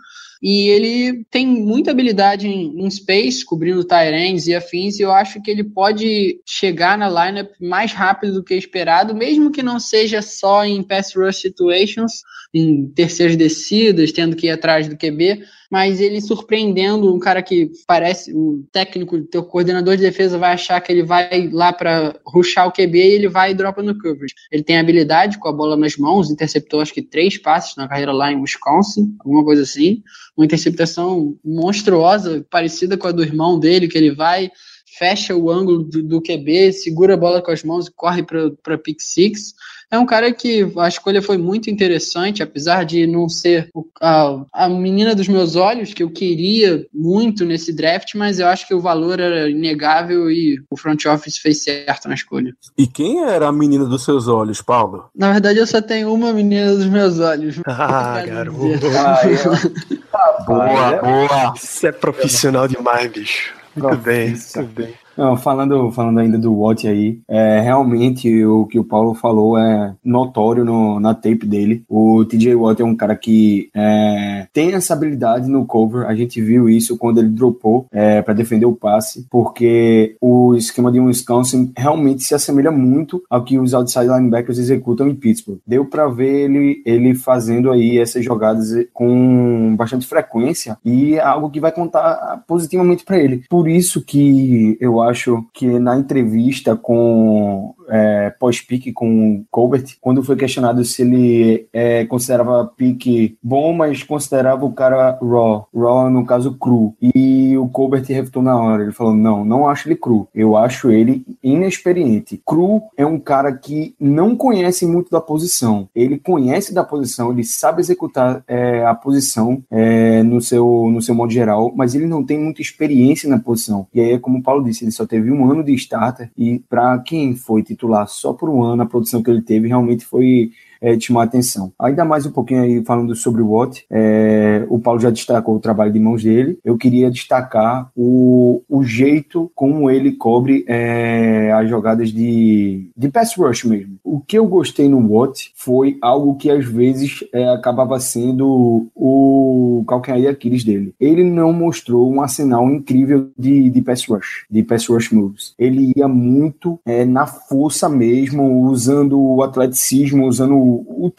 E 0.43 0.69
ele 0.69 1.25
tem 1.31 1.47
muita 1.47 1.91
habilidade 1.91 2.49
em, 2.49 2.83
em 2.83 2.91
space, 2.91 3.45
cobrindo 3.45 3.85
Tyrants 3.85 4.47
e 4.47 4.55
afins, 4.55 4.99
e 4.99 5.03
eu 5.03 5.13
acho 5.13 5.43
que 5.43 5.51
ele 5.51 5.63
pode 5.63 6.41
chegar 6.47 6.97
na 6.97 7.09
lineup 7.09 7.51
mais 7.61 7.93
rápido 7.93 8.35
do 8.35 8.45
que 8.45 8.55
esperado, 8.55 9.15
mesmo 9.15 9.51
que 9.51 9.63
não 9.63 9.79
seja 9.79 10.23
só 10.23 10.65
em 10.65 10.83
pass 10.83 11.15
rush 11.15 11.43
situations, 11.43 12.23
em 12.55 12.89
terceiras 12.89 13.37
descidas, 13.37 14.13
tendo 14.13 14.35
que 14.35 14.47
ir 14.47 14.51
atrás 14.51 14.89
do 14.89 14.97
QB, 14.97 15.45
mas 15.71 16.01
ele 16.01 16.21
surpreendendo 16.21 17.15
um 17.15 17.19
cara 17.19 17.43
que 17.43 17.71
parece 17.87 18.33
o 18.35 18.65
técnico, 18.73 19.21
teu 19.23 19.45
coordenador 19.45 19.97
de 19.97 20.03
defesa 20.03 20.37
vai 20.37 20.53
achar 20.53 20.81
que 20.81 20.91
ele 20.91 21.05
vai 21.05 21.49
lá 21.53 21.73
para 21.73 22.19
ruxar 22.27 22.67
o 22.67 22.73
QB 22.73 22.99
e 22.99 23.13
ele 23.13 23.29
vai 23.29 23.53
e 23.53 23.55
dropa 23.55 23.81
no 23.83 23.97
coverage. 23.97 24.35
Ele 24.51 24.65
tem 24.65 24.79
habilidade 24.79 25.39
com 25.39 25.49
a 25.49 25.53
bola 25.53 25.77
nas 25.77 25.97
mãos, 25.97 26.31
interceptou 26.31 26.81
acho 26.81 26.93
que 26.93 27.03
três 27.03 27.39
passes 27.39 27.77
na 27.77 27.87
carreira 27.87 28.13
lá 28.13 28.33
em 28.33 28.41
Wisconsin, 28.41 29.15
alguma 29.21 29.45
coisa 29.45 29.63
assim, 29.63 30.03
uma 30.37 30.45
interceptação 30.45 31.39
monstruosa, 31.45 32.45
parecida 32.51 32.97
com 32.99 33.07
a 33.07 33.13
do 33.13 33.23
irmão 33.23 33.59
dele, 33.59 33.87
que 33.87 33.97
ele 33.97 34.13
vai 34.13 34.51
fecha 34.99 35.37
o 35.37 35.51
ângulo 35.51 35.85
do, 35.85 36.03
do 36.03 36.21
QB, 36.21 36.73
segura 36.73 37.15
a 37.15 37.17
bola 37.17 37.41
com 37.41 37.51
as 37.51 37.63
mãos 37.63 37.87
e 37.87 37.93
corre 37.93 38.23
para 38.23 38.77
pick 38.77 39.01
six. 39.01 39.55
É 39.91 39.99
um 39.99 40.07
cara 40.07 40.33
que 40.33 40.71
a 40.79 40.87
escolha 40.87 41.21
foi 41.21 41.37
muito 41.37 41.69
interessante, 41.69 42.43
apesar 42.43 42.85
de 42.85 43.07
não 43.07 43.29
ser 43.29 43.69
a, 44.01 44.45
a 44.53 44.69
menina 44.69 45.15
dos 45.17 45.27
meus 45.27 45.57
olhos, 45.57 45.93
que 45.93 46.03
eu 46.03 46.11
queria 46.11 46.87
muito 46.95 47.45
nesse 47.45 47.73
draft, 47.73 48.15
mas 48.15 48.39
eu 48.39 48.47
acho 48.47 48.69
que 48.69 48.75
o 48.75 48.81
valor 48.81 49.19
era 49.19 49.51
inegável 49.51 50.31
e 50.31 50.63
o 50.71 50.77
front 50.77 51.05
office 51.07 51.39
fez 51.39 51.65
certo 51.65 52.09
na 52.09 52.15
escolha. 52.15 52.55
E 52.79 52.87
quem 52.87 53.25
era 53.25 53.49
a 53.49 53.53
menina 53.53 53.85
dos 53.85 54.05
seus 54.05 54.29
olhos, 54.29 54.63
Paulo? 54.63 55.11
Na 55.15 55.33
verdade, 55.33 55.59
eu 55.59 55.67
só 55.67 55.83
tenho 55.83 56.13
uma 56.13 56.33
menina 56.33 56.75
dos 56.75 56.87
meus 56.87 57.19
olhos. 57.19 57.57
Ah, 57.83 58.23
garoto. 58.25 58.87
Ah, 58.97 59.21
eu... 59.27 60.45
boa, 60.45 60.93
boa. 61.03 61.55
Isso 61.57 61.87
é 61.87 61.93
profissional 61.93 62.69
demais, 62.69 63.11
bicho. 63.11 63.55
Muito 63.75 63.97
bem, 63.97 64.29
muito 64.29 64.63
bem. 64.75 64.95
Não, 65.17 65.37
falando, 65.37 65.91
falando 65.91 66.19
ainda 66.19 66.39
do 66.39 66.55
Watt 66.59 66.87
aí, 66.87 67.21
é, 67.29 67.61
realmente 67.61 68.45
o 68.45 68.67
que 68.67 68.79
o 68.79 68.85
Paulo 68.85 69.15
falou 69.15 69.59
é 69.59 69.95
notório 70.05 70.65
no, 70.65 70.99
na 71.01 71.15
tape 71.15 71.47
dele. 71.47 71.85
O 71.89 72.25
TJ 72.25 72.55
Watt 72.55 72.81
é 72.81 72.85
um 72.85 72.97
cara 72.97 73.17
que 73.17 73.69
é, 73.75 74.47
tem 74.53 74.73
essa 74.73 74.95
habilidade 74.95 75.49
no 75.49 75.67
cover. 75.67 76.07
A 76.07 76.15
gente 76.15 76.41
viu 76.41 76.69
isso 76.69 76.97
quando 76.97 77.19
ele 77.19 77.29
dropou 77.29 77.87
é, 77.93 78.23
para 78.23 78.35
defender 78.35 78.67
o 78.67 78.75
passe, 78.75 79.27
porque 79.31 80.17
o 80.21 80.55
esquema 80.55 80.91
de 80.91 81.01
Wisconsin 81.01 81.73
realmente 81.77 82.23
se 82.23 82.35
assemelha 82.35 82.71
muito 82.71 83.23
ao 83.29 83.45
que 83.45 83.59
os 83.59 83.75
outside 83.75 84.07
linebackers 84.07 84.59
executam 84.59 85.09
em 85.09 85.15
Pittsburgh. 85.15 85.59
Deu 85.67 85.85
para 85.85 86.09
ver 86.09 86.45
ele, 86.45 86.83
ele 86.85 87.15
fazendo 87.15 87.71
aí 87.71 87.99
essas 87.99 88.25
jogadas 88.25 88.69
com 88.93 89.75
bastante 89.77 90.07
frequência 90.07 90.79
e 90.85 91.15
é 91.15 91.21
algo 91.21 91.51
que 91.51 91.61
vai 91.61 91.73
contar 91.73 92.43
positivamente 92.47 93.05
para 93.05 93.19
ele. 93.19 93.43
Por 93.49 93.69
isso 93.69 94.03
que 94.03 94.77
eu 94.81 95.00
acho 95.03 95.45
que 95.53 95.79
na 95.79 95.97
entrevista 95.97 96.77
com 96.77 97.75
é, 97.91 98.31
pós-pique 98.31 98.93
com 98.93 99.45
Colbert, 99.51 99.97
quando 100.01 100.23
foi 100.23 100.37
questionado 100.37 100.85
se 100.85 101.03
ele 101.03 101.69
é, 101.73 102.05
considerava 102.07 102.71
pique 102.77 103.37
bom, 103.43 103.73
mas 103.73 104.03
considerava 104.03 104.65
o 104.65 104.73
cara 104.73 105.19
raw, 105.21 105.69
raw 105.75 106.11
no 106.11 106.25
caso 106.25 106.55
cru. 106.55 106.95
E 107.01 107.57
o 107.57 107.69
Colbert 107.69 108.05
refutou 108.09 108.43
na 108.43 108.57
hora. 108.57 108.83
Ele 108.83 108.93
falou: 108.93 109.15
não, 109.15 109.45
não 109.45 109.69
acho 109.69 109.89
ele 109.89 109.97
cru. 109.97 110.29
Eu 110.35 110.57
acho 110.57 110.91
ele 110.91 111.25
inexperiente. 111.43 112.41
Cru 112.45 112.83
é 112.97 113.05
um 113.05 113.19
cara 113.19 113.53
que 113.53 113.95
não 113.99 114.37
conhece 114.37 114.87
muito 114.87 115.11
da 115.11 115.21
posição. 115.21 115.89
Ele 115.95 116.19
conhece 116.19 116.73
da 116.75 116.85
posição, 116.85 117.31
ele 117.31 117.45
sabe 117.45 117.81
executar 117.81 118.43
é, 118.47 118.85
a 118.85 118.95
posição 118.95 119.63
é, 119.71 120.23
no, 120.23 120.41
seu, 120.41 120.89
no 120.93 121.03
seu 121.03 121.15
modo 121.15 121.33
geral, 121.33 121.73
mas 121.75 121.95
ele 121.95 122.07
não 122.07 122.25
tem 122.25 122.39
muita 122.39 122.63
experiência 122.63 123.29
na 123.29 123.39
posição. 123.39 123.87
E 123.93 124.01
aí, 124.01 124.19
como 124.19 124.39
o 124.39 124.43
Paulo 124.43 124.65
disse, 124.65 124.85
ele 124.85 124.93
só 124.93 125.07
teve 125.07 125.31
um 125.31 125.51
ano 125.51 125.65
de 125.65 125.75
starter. 125.75 126.31
E 126.37 126.59
para 126.69 126.99
quem 126.99 127.35
foi 127.35 127.63
titular 127.63 127.80
só 128.07 128.33
por 128.33 128.49
um 128.49 128.63
ano, 128.63 128.83
a 128.83 128.87
produção 128.87 129.23
que 129.23 129.31
ele 129.31 129.43
teve 129.43 129.69
realmente 129.69 130.05
foi 130.05 130.51
é, 130.81 130.97
de 130.97 131.07
chamar 131.07 131.25
atenção. 131.25 131.73
Ainda 131.79 132.05
mais 132.05 132.27
um 132.27 132.31
pouquinho 132.31 132.63
aí 132.63 132.85
falando 132.85 133.15
sobre 133.15 133.43
o 133.43 133.51
Watt, 133.53 133.85
é, 133.91 134.65
o 134.69 134.79
Paulo 134.79 135.01
já 135.01 135.11
destacou 135.11 135.57
o 135.57 135.61
trabalho 135.61 135.93
de 135.93 135.99
mãos 135.99 136.23
dele, 136.23 136.59
eu 136.65 136.77
queria 136.77 137.11
destacar 137.11 137.91
o, 137.97 138.63
o 138.69 138.83
jeito 138.83 139.51
como 139.55 139.91
ele 139.91 140.13
cobre 140.13 140.65
é, 140.67 141.53
as 141.53 141.69
jogadas 141.69 142.11
de, 142.13 142.91
de 142.97 143.09
pass 143.09 143.37
rush 143.37 143.65
mesmo. 143.65 143.97
O 144.05 144.21
que 144.21 144.39
eu 144.39 144.47
gostei 144.47 144.89
no 144.89 145.07
Watt 145.07 145.53
foi 145.55 145.99
algo 146.01 146.37
que 146.37 146.51
às 146.51 146.65
vezes 146.65 147.25
é, 147.33 147.49
acabava 147.49 147.99
sendo 148.01 148.89
o 148.95 149.85
calcanhar 149.87 150.21
de 150.21 150.29
Aquiles 150.29 150.65
dele. 150.65 150.95
Ele 151.01 151.25
não 151.25 151.53
mostrou 151.53 152.11
um 152.11 152.21
arsenal 152.21 152.69
incrível 152.71 153.31
de, 153.39 153.69
de 153.69 153.83
pass 153.83 154.07
rush, 154.07 154.47
de 154.51 154.63
pass 154.63 154.87
rush 154.87 155.11
moves. 155.11 155.55
Ele 155.59 155.93
ia 155.97 156.09
muito 156.09 156.79
é, 156.85 157.05
na 157.05 157.27
força 157.27 157.89
mesmo, 157.89 158.69
usando 158.69 159.21
o 159.21 159.43
atleticismo, 159.43 160.27
usando 160.27 160.57
o, 160.57 160.70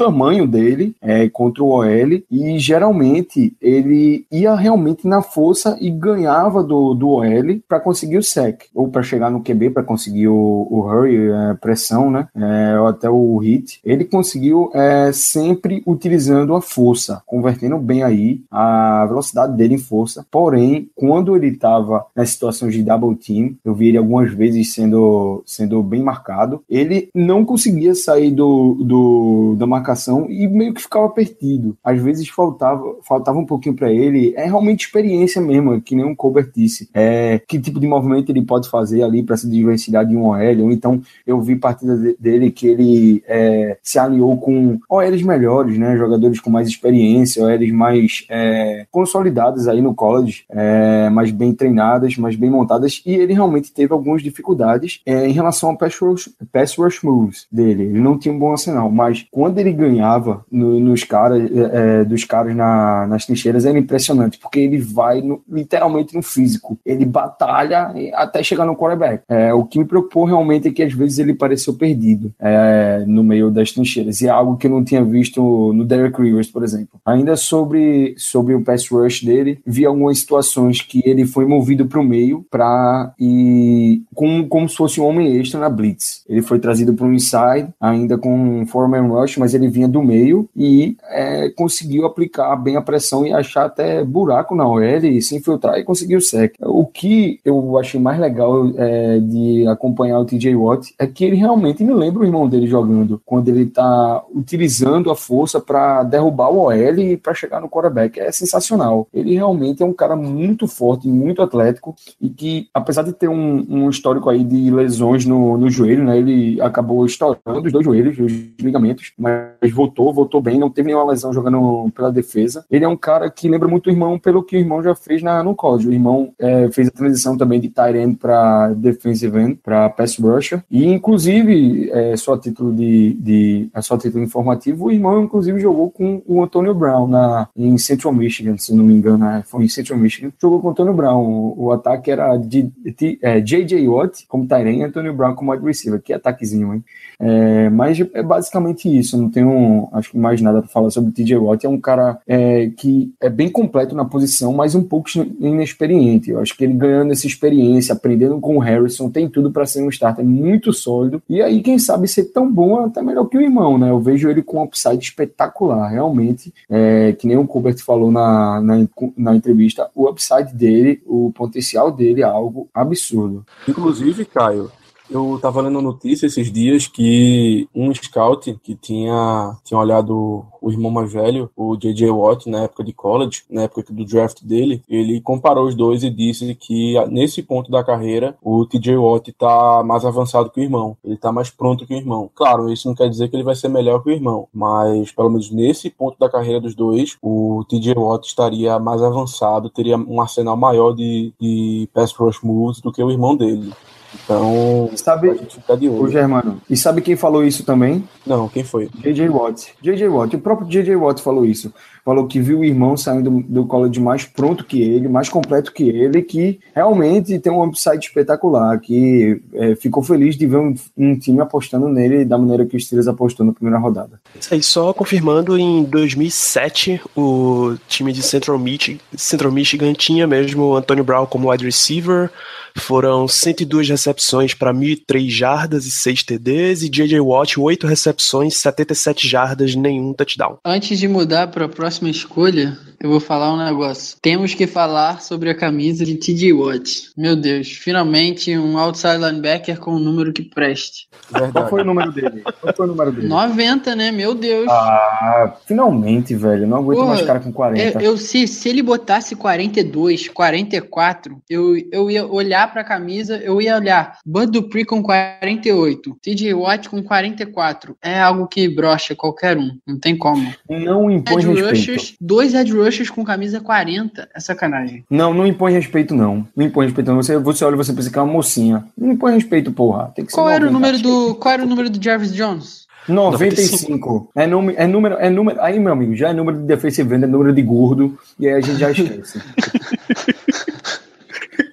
tamanho 0.01 0.48
dele 0.48 0.96
é, 1.01 1.29
contra 1.29 1.63
o 1.63 1.70
OL 1.70 2.22
e 2.29 2.58
geralmente 2.58 3.53
ele 3.62 4.25
ia 4.31 4.55
realmente 4.55 5.08
na 5.08 5.22
força 5.22 5.77
e 5.79 5.91
ganhava 5.91 6.63
do, 6.63 6.93
do 6.93 7.10
OL 7.10 7.60
para 7.67 7.79
conseguir 7.79 8.17
o 8.17 8.24
sec 8.24 8.63
ou 8.74 8.88
para 8.88 9.03
chegar 9.03 9.29
no 9.29 9.43
QB 9.43 9.72
para 9.72 9.84
conseguir 9.84 10.27
o, 10.27 10.67
o 10.70 10.81
hurry, 10.81 11.29
é, 11.29 11.53
pressão, 11.55 12.10
né? 12.10 12.27
É, 12.36 12.79
ou 12.79 12.88
até 12.88 13.10
o 13.10 13.38
hit. 13.38 13.79
Ele 13.84 14.05
conseguiu 14.05 14.72
é, 14.74 15.12
sempre 15.12 15.84
utilizando 15.86 16.55
a 16.55 16.62
força, 16.62 17.22
convertendo 17.25 17.77
bem 17.77 18.03
aí 18.03 18.41
a 18.50 19.05
velocidade 19.08 19.55
dele 19.55 19.75
em 19.75 19.79
força. 19.79 20.25
Porém, 20.31 20.89
quando 20.96 21.36
ele 21.36 21.48
estava 21.48 22.05
nas 22.15 22.29
situações 22.29 22.74
de 22.74 22.84
double 22.84 23.15
team, 23.15 23.55
eu 23.63 23.74
vi 23.74 23.89
ele 23.89 23.98
algumas 23.98 24.34
vezes 24.34 24.74
sendo, 24.74 25.43
sendo 25.46 25.81
bem 25.84 26.01
marcado, 26.01 26.62
ele 26.70 27.10
não 27.13 27.46
conseguia 27.46 27.93
sair 27.93 28.31
do, 28.31 28.77
do 28.79 29.40
da 29.55 29.67
marcação 29.67 30.29
e 30.29 30.48
meio 30.48 30.74
que 30.74 30.81
ficava 30.81 31.10
perdido. 31.10 31.77
Às 31.83 32.01
vezes 32.01 32.27
faltava, 32.29 32.95
faltava 33.03 33.38
um 33.38 33.45
pouquinho 33.45 33.75
para 33.75 33.91
ele. 33.91 34.33
É 34.36 34.45
realmente 34.45 34.86
experiência 34.86 35.41
mesmo, 35.41 35.81
que 35.81 35.95
nem 35.95 36.05
um 36.05 36.15
Colbert 36.15 36.51
disse. 36.55 36.89
É, 36.93 37.41
que 37.48 37.60
tipo 37.60 37.79
de 37.79 37.88
movimento 37.88 38.29
ele 38.29 38.41
pode 38.41 38.69
fazer 38.69 39.03
ali 39.03 39.24
para 39.24 39.38
se 39.38 39.48
desvencilhar 39.50 40.05
de 40.05 40.15
um 40.15 40.25
OL. 40.25 40.71
Então 40.71 41.01
eu 41.25 41.39
vi 41.41 41.55
partida 41.55 41.98
dele 42.19 42.51
que 42.51 42.67
ele 42.67 43.24
é, 43.27 43.77
se 43.81 44.00
aliou 44.00 44.38
com 44.38 44.79
OLs 44.89 45.24
melhores, 45.24 45.77
né? 45.77 45.98
Jogadores 45.98 46.39
com 46.39 46.50
mais 46.50 46.67
experiência, 46.67 47.43
OLs 47.43 47.71
mais 47.71 48.25
é, 48.29 48.86
consolidadas 48.91 49.67
aí 49.67 49.81
no 49.81 49.93
college, 49.93 50.43
é, 50.50 51.10
mais 51.10 51.31
bem 51.31 51.53
treinadas, 51.53 52.17
mais 52.17 52.36
bem 52.36 52.50
montadas. 52.50 53.01
E 53.05 53.13
ele 53.13 53.33
realmente 53.33 53.71
teve 53.71 53.93
algumas 53.93 54.21
dificuldades 54.21 55.01
é, 55.05 55.27
em 55.27 55.31
relação 55.31 55.69
ao 55.69 55.77
pass 55.77 55.98
rush, 55.98 56.29
pass 56.51 56.75
rush 56.75 57.01
moves 57.03 57.48
dele. 57.51 57.83
Ele 57.83 58.00
não 58.00 58.17
tinha 58.17 58.33
um 58.33 58.39
bom 58.39 58.51
arsenal, 58.51 58.89
mas 58.89 59.25
quando 59.32 59.58
ele 59.60 59.72
ganhava 59.72 60.46
no, 60.52 60.78
nos 60.80 61.06
caras, 61.06 61.50
é, 61.50 62.02
é, 62.02 62.04
dos 62.04 62.26
caras 62.26 62.54
na, 62.54 63.08
nas 63.08 63.26
trincheiras, 63.26 63.66
era 63.66 63.80
impressionante, 63.80 64.38
porque 64.38 64.60
ele 64.60 64.78
vai 64.78 65.22
no, 65.22 65.42
literalmente 65.50 66.16
no 66.16 66.22
físico. 66.22 66.78
Ele 66.86 67.06
batalha 67.06 67.94
até 68.14 68.44
chegar 68.44 68.66
no 68.66 68.76
quarterback. 68.76 69.24
É, 69.30 69.54
o 69.54 69.64
que 69.64 69.80
me 69.80 69.86
preocupou 69.86 70.26
realmente 70.26 70.68
é 70.68 70.72
que 70.72 70.84
às 70.84 70.94
vezes 70.94 71.18
ele 71.18 71.34
pareceu 71.34 71.74
perdido 71.74 72.34
é, 72.40 73.06
no 73.08 73.24
meio 73.24 73.50
das 73.50 73.72
trincheiras, 73.72 74.20
e 74.22 74.28
é 74.28 74.30
algo 74.30 74.58
que 74.58 74.68
eu 74.68 74.72
não 74.72 74.84
tinha 74.84 75.04
visto 75.04 75.72
no 75.74 75.86
Derek 75.86 76.22
Rivers, 76.22 76.48
por 76.48 76.64
exemplo. 76.64 77.00
Ainda 77.06 77.38
sobre, 77.38 78.14
sobre 78.18 78.54
o 78.54 78.62
pass 78.62 78.90
rush 78.90 79.24
dele, 79.24 79.60
vi 79.66 79.86
algumas 79.86 80.20
situações 80.20 80.82
que 80.82 81.02
ele 81.06 81.26
foi 81.26 81.46
movido 81.46 81.86
para 81.86 82.00
o 82.00 82.04
meio 82.04 82.46
para 82.52 83.14
ir 83.18 84.04
como, 84.14 84.46
como 84.48 84.68
se 84.68 84.76
fosse 84.76 85.00
um 85.00 85.06
homem 85.06 85.38
extra 85.38 85.60
na 85.60 85.70
blitz. 85.70 86.24
Ele 86.28 86.42
foi 86.42 86.60
trazido 86.60 86.94
para 86.94 87.06
o 87.06 87.14
inside, 87.14 87.70
ainda 87.80 88.18
com 88.18 88.34
um 88.34 88.66
foreman 88.66 89.08
rush 89.08 89.21
rush, 89.22 89.38
mas 89.38 89.54
ele 89.54 89.68
vinha 89.68 89.88
do 89.88 90.01
meio 90.01 90.50
e 90.56 90.98
é, 91.10 91.50
conseguiu 91.50 92.06
aplicar 92.06 92.56
bem 92.56 92.75
a 92.75 92.82
pressão 92.82 93.25
e 93.25 93.34
achar 93.34 93.66
até 93.66 94.04
buraco 94.04 94.56
na 94.56 94.68
OL 94.68 94.82
e 94.82 95.22
se 95.22 95.36
infiltrar 95.36 95.78
e 95.78 95.84
conseguiu 95.84 96.18
o 96.18 96.22
sec. 96.22 96.56
O 96.62 96.86
que 96.86 97.40
eu 97.46 97.78
achei 97.78 98.00
mais 98.00 98.20
legal 98.20 98.72
é, 98.78 99.20
de 99.20 99.68
acompanhar 99.68 100.20
o 100.20 100.25
TJ 100.25 100.56
Watt 100.56 100.94
é 100.98 101.08
que 101.08 101.24
ele 101.24 101.36
realmente 101.36 101.84
me 101.84 101.94
lembra 101.94 102.24
o 102.24 102.25
irmão 102.25 102.48
dele 102.48 102.68
jogando, 102.68 103.22
quando 103.25 103.50
ele 103.50 103.66
tá 103.66 104.24
utilizando 104.34 105.12
a 105.12 105.16
força 105.16 105.60
para 105.60 106.04
derrubar 106.04 106.50
o 106.50 106.68
OL 106.68 107.00
e 107.00 107.18
para 107.18 107.34
chegar 107.34 107.62
no 107.62 107.70
quarterback. 107.70 108.20
É 108.20 108.32
sensacional. 108.32 109.08
Ele 109.13 109.34
realmente 109.34 109.84
é 109.84 109.86
um 109.86 109.94
cara 109.94 110.16
muito 110.16 110.68
forte, 110.68 111.08
muito 111.08 111.42
atlético 111.42 111.96
e 112.20 112.30
que, 112.30 112.68
apesar 112.74 113.04
de 113.04 113.13
ter 113.13 113.28
um, 113.28 113.66
um 113.70 113.90
histórico 113.90 114.30
aí 114.30 114.44
de 114.44 114.72
lesões 114.72 115.25
no, 115.25 115.58
no 115.58 115.70
joelho, 115.70 116.04
né, 116.04 116.18
ele 116.18 116.62
acabou 116.62 117.06
estourando 117.06 117.66
os 117.66 117.72
dois 117.72 117.86
joelhos, 117.86 118.18
os 118.20 118.32
ligamentos, 118.60 119.11
mas 119.18 119.72
voltou, 119.72 120.13
voltou 120.13 120.41
bem, 120.41 120.60
não 120.60 120.70
teve 120.70 120.88
nenhuma 120.88 121.12
lesão 121.12 121.34
jogando 121.34 121.91
pela 121.96 122.12
defesa. 122.12 122.65
Ele 122.70 122.86
é 122.86 122.88
um 122.88 122.98
cara 122.98 123.30
que 123.30 123.48
lembra 123.48 123.68
muito 123.68 123.88
o 123.88 123.91
irmão 123.91 124.18
pelo 124.18 124.44
que 124.44 124.56
o 124.56 124.60
irmão 124.60 124.82
já 124.82 124.96
fez 124.96 125.22
na, 125.22 125.44
no 125.44 125.56
college. 125.56 125.88
O 125.88 125.94
irmão 125.94 126.34
é, 126.39 126.70
fez 126.72 126.88
a 126.88 126.91
transição 126.91 127.38
também 127.38 127.60
de 127.60 127.70
tight 127.70 127.98
end 127.98 128.15
para 128.18 128.70
defensive 128.70 129.38
end, 129.38 129.60
para 129.63 129.89
pass 129.89 130.18
rusher. 130.18 130.63
E, 130.70 130.86
inclusive, 130.86 131.89
é, 131.91 132.15
só 132.18 132.38
título 132.38 132.74
de, 132.74 133.13
de 133.13 133.70
só 133.82 133.98
título 133.98 134.24
informativo, 134.24 134.86
o 134.86 134.91
irmão, 134.91 135.24
inclusive, 135.24 135.60
jogou 135.60 135.89
com 135.89 136.22
o 136.25 136.44
Antonio 136.44 136.74
Brown 136.74 137.08
na, 137.08 137.48
em 137.56 137.77
Central 137.77 138.13
Michigan, 138.13 138.58
se 138.58 138.74
não 138.74 138.84
me 138.84 138.94
engano, 138.94 139.25
é, 139.25 139.44
foi 139.44 139.63
em 139.63 139.70
Central 139.70 140.00
Michigan. 140.00 140.32
Jogou 140.41 140.62
com 140.62 140.68
o 140.68 140.72
Antonio 140.72 140.94
Brown. 140.94 141.24
O, 141.24 141.65
o 141.65 141.72
ataque 141.72 142.12
era 142.12 142.38
de, 142.38 142.72
de, 142.98 143.20
é, 143.22 143.39
J.J. 143.39 143.88
Watt 143.88 144.25
como 144.27 144.48
tight 144.48 144.68
end 144.68 144.84
Antonio 144.84 145.13
Brown 145.13 145.36
como 145.36 145.51
wide 145.51 145.65
receiver. 145.65 146.01
Que 146.01 146.13
ataquezinho, 146.13 146.74
hein? 146.74 146.84
É, 147.20 147.70
mas 147.70 148.00
é 148.00 148.24
basicamente 148.24 148.89
isso. 148.98 149.17
Não 149.17 149.29
tenho, 149.29 149.88
acho 149.91 150.17
mais 150.17 150.41
nada 150.41 150.60
para 150.60 150.69
falar 150.69 150.89
sobre 150.89 151.10
o 151.10 151.13
TJ 151.13 151.38
Watt. 151.38 151.65
É 151.65 151.69
um 151.69 151.79
cara 151.79 152.19
é, 152.27 152.69
que 152.75 153.13
é 153.19 153.29
bem 153.29 153.50
completo 153.50 153.95
na 153.95 154.05
posição, 154.05 154.53
mas 154.53 154.75
um 154.75 154.83
pouco 154.83 155.10
inexperiente. 155.39 156.31
Eu 156.31 156.39
acho 156.39 156.55
que 156.55 156.63
ele 156.63 156.74
ganhando 156.74 157.12
essa 157.12 157.27
experiência, 157.27 157.93
aprendendo 157.93 158.39
com 158.39 158.57
o 158.57 158.60
Harrison, 158.60 159.10
tem 159.10 159.29
tudo 159.29 159.51
para 159.51 159.65
ser 159.65 159.81
um 159.81 159.89
starter 159.89 160.25
muito 160.25 160.74
sólido. 160.74 161.21
E 161.29 161.41
aí, 161.41 161.62
quem 161.62 161.77
sabe 161.79 162.07
ser 162.07 162.25
tão 162.25 162.51
bom, 162.51 162.86
até 162.86 163.01
melhor 163.01 163.25
que 163.25 163.38
o 163.38 163.41
irmão, 163.41 163.77
né? 163.77 163.89
Eu 163.89 164.00
vejo 164.00 164.29
ele 164.29 164.41
com 164.41 164.60
um 164.60 164.63
upside 164.63 165.03
espetacular, 165.03 165.89
realmente. 165.89 166.53
É, 166.69 167.13
que 167.13 167.27
nem 167.27 167.38
o 167.38 167.48
Colbert 167.48 167.77
falou 167.83 168.12
na, 168.12 168.62
na, 168.62 168.88
na 169.17 169.36
entrevista, 169.36 169.89
o 169.95 170.10
upside 170.10 170.53
dele, 170.53 171.01
o 171.05 171.31
potencial 171.33 171.91
dele 171.91 172.21
é 172.21 172.25
algo 172.25 172.69
absurdo. 172.74 173.45
Inclusive, 173.67 174.25
Caio, 174.25 174.71
Eu 175.13 175.38
tava 175.41 175.60
lendo 175.60 175.82
notícia 175.82 176.25
esses 176.25 176.50
dias 176.50 176.88
que 176.88 177.68
um 177.75 177.94
scout 177.94 178.58
que 178.63 178.75
tinha, 178.75 179.58
tinha 179.62 179.77
olhado 179.77 180.46
o 180.62 180.72
irmão 180.72 180.89
mais 180.89 181.12
velho, 181.12 181.50
o 181.53 181.75
J.J. 181.75 182.10
Watt, 182.10 182.50
na 182.50 182.63
época 182.63 182.82
de 182.82 182.94
college, 182.94 183.44
na 183.50 183.63
época 183.63 183.84
do 183.91 184.06
draft 184.06 184.41
dele, 184.41 184.82
ele 184.88 185.20
comparou 185.20 185.68
os 185.68 185.75
dois 185.75 186.01
e 186.03 186.10
disse 186.10 186.56
que 186.56 186.94
nesse 187.10 187.44
ponto 187.44 187.70
da 187.70 187.84
carreira 187.84 188.38
o 188.41 188.65
T.J. 188.65 188.96
Watt 188.96 189.34
tá 189.34 189.84
mais 189.84 190.06
avançado 190.06 190.50
que 190.50 190.62
o 190.62 190.63
irmão. 190.63 190.96
Ele 191.03 191.18
tá 191.18 191.30
mais 191.30 191.50
pronto 191.50 191.86
que 191.86 191.94
o 191.94 191.98
irmão. 191.98 192.32
Claro, 192.34 192.72
isso 192.72 192.88
não 192.88 192.96
quer 192.96 193.10
dizer 193.10 193.27
que 193.27 193.36
ele 193.36 193.44
vai 193.44 193.56
ser 193.56 193.68
melhor 193.68 194.01
que 194.01 194.10
o 194.10 194.13
irmão, 194.13 194.48
mas 194.53 195.12
pelo 195.12 195.30
menos 195.30 195.51
nesse 195.51 195.89
ponto 195.89 196.18
da 196.18 196.30
carreira 196.30 196.62
dos 196.62 196.74
dois, 196.74 197.18
o 197.22 197.65
T.J. 197.68 198.00
Watt 198.00 198.30
estaria 198.30 198.80
mais 198.80 199.03
avançado, 199.03 199.70
teria 199.70 199.98
um 199.98 200.22
arsenal 200.22 200.56
maior 200.56 200.94
de, 200.94 201.34
de 201.38 201.89
pass 201.94 202.13
rush 202.13 202.41
moves 202.41 202.80
do 202.80 202.94
que 202.94 203.03
o 203.03 203.12
irmão 203.12 203.36
dele. 203.36 203.74
Então, 204.13 204.89
Sabe, 204.96 205.30
a 205.30 205.34
gente 205.34 205.56
fica 205.56 205.77
de 205.77 205.88
o 205.88 206.01
olho. 206.01 206.12
Germano, 206.12 206.62
e 206.70 206.75
sabe 206.75 207.01
quem 207.01 207.15
falou 207.15 207.44
isso 207.44 207.63
também? 207.63 208.03
Não, 208.25 208.50
quem 208.50 208.63
foi? 208.63 208.89
J.J. 209.00 209.30
Watt. 209.30 209.74
J.J. 209.82 210.08
Watt, 210.08 210.36
o 210.36 210.39
próprio 210.39 210.68
J.J. 210.68 210.96
Watt 210.96 211.22
falou 211.22 211.46
isso. 211.46 211.74
Falou 212.03 212.25
que 212.27 212.39
viu 212.39 212.60
o 212.60 212.65
irmão 212.65 212.98
saindo 212.98 213.43
do, 213.48 213.65
college 213.65 214.00
mais 214.00 214.25
pronto 214.25 214.65
que 214.65 214.81
ele, 214.81 215.08
mais 215.08 215.29
completo 215.29 215.72
que 215.72 215.84
ele, 215.88 216.22
que 216.24 216.60
realmente 216.74 217.38
tem 217.38 217.51
um 217.51 217.63
upside 217.63 218.05
espetacular, 218.05 218.79
que 218.79 219.39
é, 219.53 219.75
ficou 219.75 220.01
feliz 220.01 220.36
de 220.36 220.48
ver 220.48 220.58
um, 220.58 220.74
um 220.98 221.17
time 221.17 221.39
apostando 221.41 221.88
nele 221.88 222.25
da 222.25 222.38
maneira 222.38 222.65
que 222.65 222.75
o 222.75 222.79
Steelers 222.79 223.08
apostou 223.08 223.46
na 223.46 223.53
primeira 223.53 223.79
rodada. 223.79 224.20
Isso 224.39 224.53
aí, 224.53 224.63
só 224.63 224.91
confirmando, 224.93 225.58
em 225.58 225.84
2007, 225.84 227.01
o 227.15 227.75
time 227.88 228.12
de 228.12 228.24
Central 228.24 228.58
Michigan, 228.58 229.00
Central 229.15 229.51
Michigan 229.51 229.93
tinha 229.93 230.25
mesmo 230.25 230.63
o 230.63 230.75
Antônio 230.75 231.03
Brown 231.03 231.25
como 231.25 231.51
wide 231.51 231.63
receiver, 231.63 232.31
foram 232.77 233.27
102 233.27 233.89
recepções 233.89 234.53
para 234.53 234.74
1.003 234.74 235.29
jardas 235.29 235.86
e 235.86 235.91
6 235.91 236.24
TDs, 236.24 236.84
e 236.84 236.89
J.J. 236.89 237.20
Watt, 237.20 237.60
8 237.60 237.86
recepções, 237.86 238.58
77 238.58 239.27
jardas, 239.27 239.75
nenhum 239.75 240.13
touchdown. 240.13 240.58
Antes 240.65 240.98
de 240.98 241.08
mudar 241.08 241.48
para 241.48 241.65
a 241.65 241.70
próxima 241.70 241.90
escolha, 242.10 242.77
eu 243.01 243.10
vou 243.10 243.20
falar 243.20 243.51
um 243.53 243.58
negócio. 243.58 244.17
Temos 244.22 244.53
que 244.53 244.67
falar 244.67 245.22
sobre 245.22 245.50
a 245.50 245.55
camisa 245.55 246.05
de 246.05 246.15
TJ 246.15 246.53
Watt. 246.53 247.10
Meu 247.17 247.36
Deus, 247.36 247.70
finalmente 247.72 248.55
um 248.58 248.77
outside 248.77 249.17
linebacker 249.17 249.79
com 249.79 249.96
um 249.96 250.00
número 250.00 250.31
que 250.31 250.43
preste. 250.43 251.08
Qual 251.31 251.43
Verdade. 251.43 251.70
foi 251.70 251.81
o 251.81 251.86
número 251.86 252.12
dele? 252.12 252.43
Qual 252.62 252.74
foi 252.75 252.86
o 252.86 252.89
número 252.89 253.12
dele? 253.12 253.27
90, 253.27 253.96
né? 253.96 254.12
Meu 254.12 254.36
Deus. 254.36 254.67
Ah, 254.70 255.55
finalmente, 255.65 256.36
velho. 256.36 256.67
Não 256.67 256.77
aguento 256.77 257.00
Porra, 257.00 257.13
mais 257.13 257.25
cara 257.25 257.39
com 257.39 257.51
40. 257.51 258.00
Eu, 258.01 258.12
eu- 258.12 258.17
se, 258.17 258.48
se 258.48 258.70
ele 258.70 258.84
botasse 258.84 259.36
42, 259.36 260.27
44, 260.27 261.41
eu, 261.50 261.75
eu 261.91 262.12
ia 262.12 262.25
olhar 262.25 262.72
pra 262.72 262.84
camisa, 262.84 263.38
eu 263.38 263.62
ia 263.62 263.77
olhar 263.77 264.20
Bud 264.25 264.51
Dupree 264.51 264.86
com 264.86 265.01
48, 265.01 266.17
TJ 266.22 266.53
Watt 266.53 266.89
com 266.89 267.01
44. 267.01 267.96
É 268.01 268.20
algo 268.22 268.48
que 268.48 268.67
brocha 268.67 269.15
qualquer 269.15 269.58
um, 269.58 269.72
não 269.88 269.98
tem 269.98 270.15
como. 270.17 270.53
Não 270.70 271.10
impõe 271.10 271.38
Edge 271.38 271.48
respeito. 271.48 271.70
rushers, 271.70 272.13
dois 272.20 272.53
edge 272.53 272.74
rushers 272.74 272.90
com 273.10 273.24
camisa 273.24 273.60
40, 273.60 274.29
é 274.33 274.39
sacanagem. 274.39 275.03
Não, 275.10 275.33
não 275.33 275.45
impõe 275.45 275.74
respeito, 275.74 276.15
não. 276.15 276.48
Não 276.55 276.65
impõe 276.65 276.86
respeito, 276.86 277.12
não. 277.12 277.21
Você, 277.21 277.38
você 277.38 277.65
olha 277.65 277.75
e 277.75 277.77
você 277.77 277.93
pensa 277.93 278.10
que 278.10 278.17
é 278.17 278.21
uma 278.21 278.31
mocinha. 278.33 278.86
Não 278.98 279.12
impõe 279.12 279.33
respeito, 279.33 279.71
porra. 279.71 280.12
Tem 280.15 280.25
que 280.25 280.31
ser 280.31 280.38
Qual 280.38 280.50
era 280.50 280.67
o 280.67 280.71
90. 280.71 280.74
número 280.74 281.03
do, 281.03 281.36
qual 281.36 281.53
era 281.53 281.63
o 281.63 281.67
número 281.67 281.89
do 281.89 282.03
Jarvis 282.03 282.33
Jones? 282.33 282.81
95. 283.07 284.31
É, 284.36 284.45
número, 284.45 284.77
é 284.77 284.88
número, 284.88 285.15
é 285.15 285.29
número. 285.29 285.62
Aí, 285.62 285.79
meu 285.79 285.93
amigo, 285.93 286.15
já 286.15 286.29
é 286.29 286.33
número 286.33 286.60
de 286.60 286.65
defensive 286.65 287.15
end, 287.15 287.24
é 287.24 287.27
número 287.27 287.53
de 287.53 287.62
gordo. 287.62 288.17
E 288.39 288.48
aí 288.48 288.55
a 288.55 288.62
gente 288.62 288.77
já 288.77 288.91
esquece. 288.91 289.41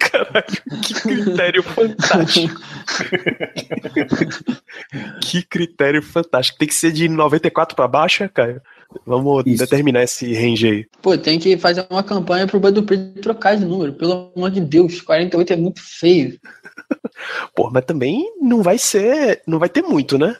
Caralho, 0.00 0.46
que 0.82 0.94
critério 0.94 1.62
fantástico. 1.62 2.60
que 5.20 5.42
critério 5.42 6.02
fantástico. 6.02 6.58
Tem 6.58 6.68
que 6.68 6.75
ser 6.75 6.92
de 6.92 7.08
94 7.08 7.76
pra 7.76 7.87
baixo, 7.87 8.25
é, 8.25 8.28
Caio? 8.28 8.62
Vamos 9.07 9.45
Isso. 9.47 9.59
determinar 9.59 10.02
esse 10.02 10.33
range 10.35 10.66
aí. 10.66 10.87
Pô, 11.02 11.16
tem 11.16 11.38
que 11.38 11.57
fazer 11.59 11.87
uma 11.90 12.02
campanha 12.02 12.47
pro 12.47 12.61
Bud 12.61 12.75
Dupree 12.75 13.12
trocar 13.21 13.57
de 13.57 13.64
número, 13.64 13.92
pelo 13.92 14.33
amor 14.35 14.50
de 14.50 14.61
Deus, 14.61 15.00
48 15.00 15.52
é 15.52 15.57
muito 15.57 15.80
feio. 15.83 16.38
Pô, 17.54 17.71
mas 17.71 17.85
também 17.85 18.25
não 18.40 18.62
vai 18.62 18.78
ser. 18.78 19.42
Não 19.47 19.59
vai 19.59 19.68
ter 19.68 19.83
muito, 19.83 20.16
né? 20.18 20.37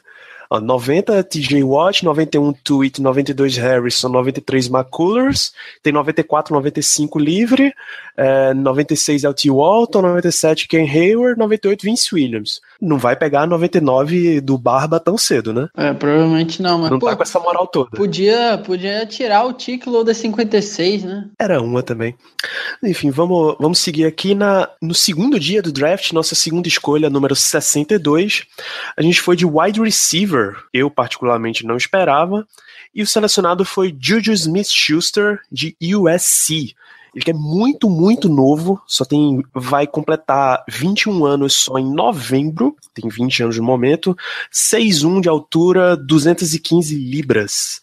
Ó, 0.49 0.59
90 0.59 1.23
TJ 1.25 1.63
Watt, 1.63 2.03
91 2.03 2.53
Tweet, 2.53 3.01
92 3.01 3.55
Harrison, 3.57 4.09
93 4.09 4.67
McCullers, 4.67 5.53
tem 5.83 5.93
94, 5.93 6.55
95 6.55 7.19
livre, 7.19 7.71
é, 8.19 8.53
96 8.53 9.23
LT 9.23 9.49
Walton, 9.49 10.01
97 10.01 10.67
Ken 10.67 10.85
Hayward, 10.85 11.39
98 11.39 11.81
Vince 11.83 12.13
Williams. 12.13 12.59
Não 12.81 12.97
vai 12.97 13.15
pegar 13.15 13.47
99 13.47 14.41
do 14.41 14.57
Barba 14.57 14.99
tão 14.99 15.17
cedo, 15.17 15.53
né? 15.53 15.69
É, 15.77 15.93
provavelmente 15.93 16.61
não, 16.61 16.79
mas 16.79 16.91
Não 16.91 16.99
pô, 16.99 17.05
tá 17.07 17.15
com 17.15 17.23
essa 17.23 17.39
moral 17.39 17.65
toda. 17.67 17.91
podia, 17.91 18.61
podia 18.65 19.05
tirar 19.05 19.45
o 19.45 19.53
título 19.53 20.03
da 20.03 20.13
56, 20.13 21.05
né? 21.05 21.29
Era 21.39 21.61
uma 21.61 21.81
também. 21.81 22.13
Enfim, 22.83 23.09
vamos, 23.09 23.55
vamos 23.57 23.79
seguir 23.79 24.05
aqui 24.05 24.35
na, 24.35 24.67
no 24.81 24.93
segundo 24.93 25.39
dia 25.39 25.61
do 25.61 25.71
draft, 25.71 26.11
nossa 26.11 26.35
segunda 26.35 26.67
escolha, 26.67 27.09
número 27.09 27.35
62. 27.35 28.43
A 28.97 29.01
gente 29.01 29.21
foi 29.21 29.37
de 29.37 29.45
wide 29.45 29.79
receiver, 29.79 30.57
eu 30.73 30.91
particularmente 30.91 31.65
não 31.65 31.77
esperava, 31.77 32.45
e 32.93 33.01
o 33.01 33.07
selecionado 33.07 33.63
foi 33.63 33.95
Juju 33.97 34.33
Smith-Schuster, 34.33 35.39
de 35.49 35.73
USC. 35.95 36.75
Ele 37.19 37.31
é 37.31 37.33
muito, 37.33 37.89
muito 37.89 38.29
novo, 38.29 38.81
só 38.87 39.03
tem 39.03 39.43
vai 39.53 39.85
completar 39.85 40.63
21 40.69 41.25
anos 41.25 41.53
só 41.53 41.77
em 41.77 41.93
novembro, 41.93 42.77
tem 42.93 43.09
20 43.09 43.43
anos 43.43 43.57
no 43.57 43.63
momento, 43.63 44.15
6'1 44.53 45.21
de 45.21 45.27
altura, 45.27 45.97
215 45.97 46.95
libras. 46.95 47.81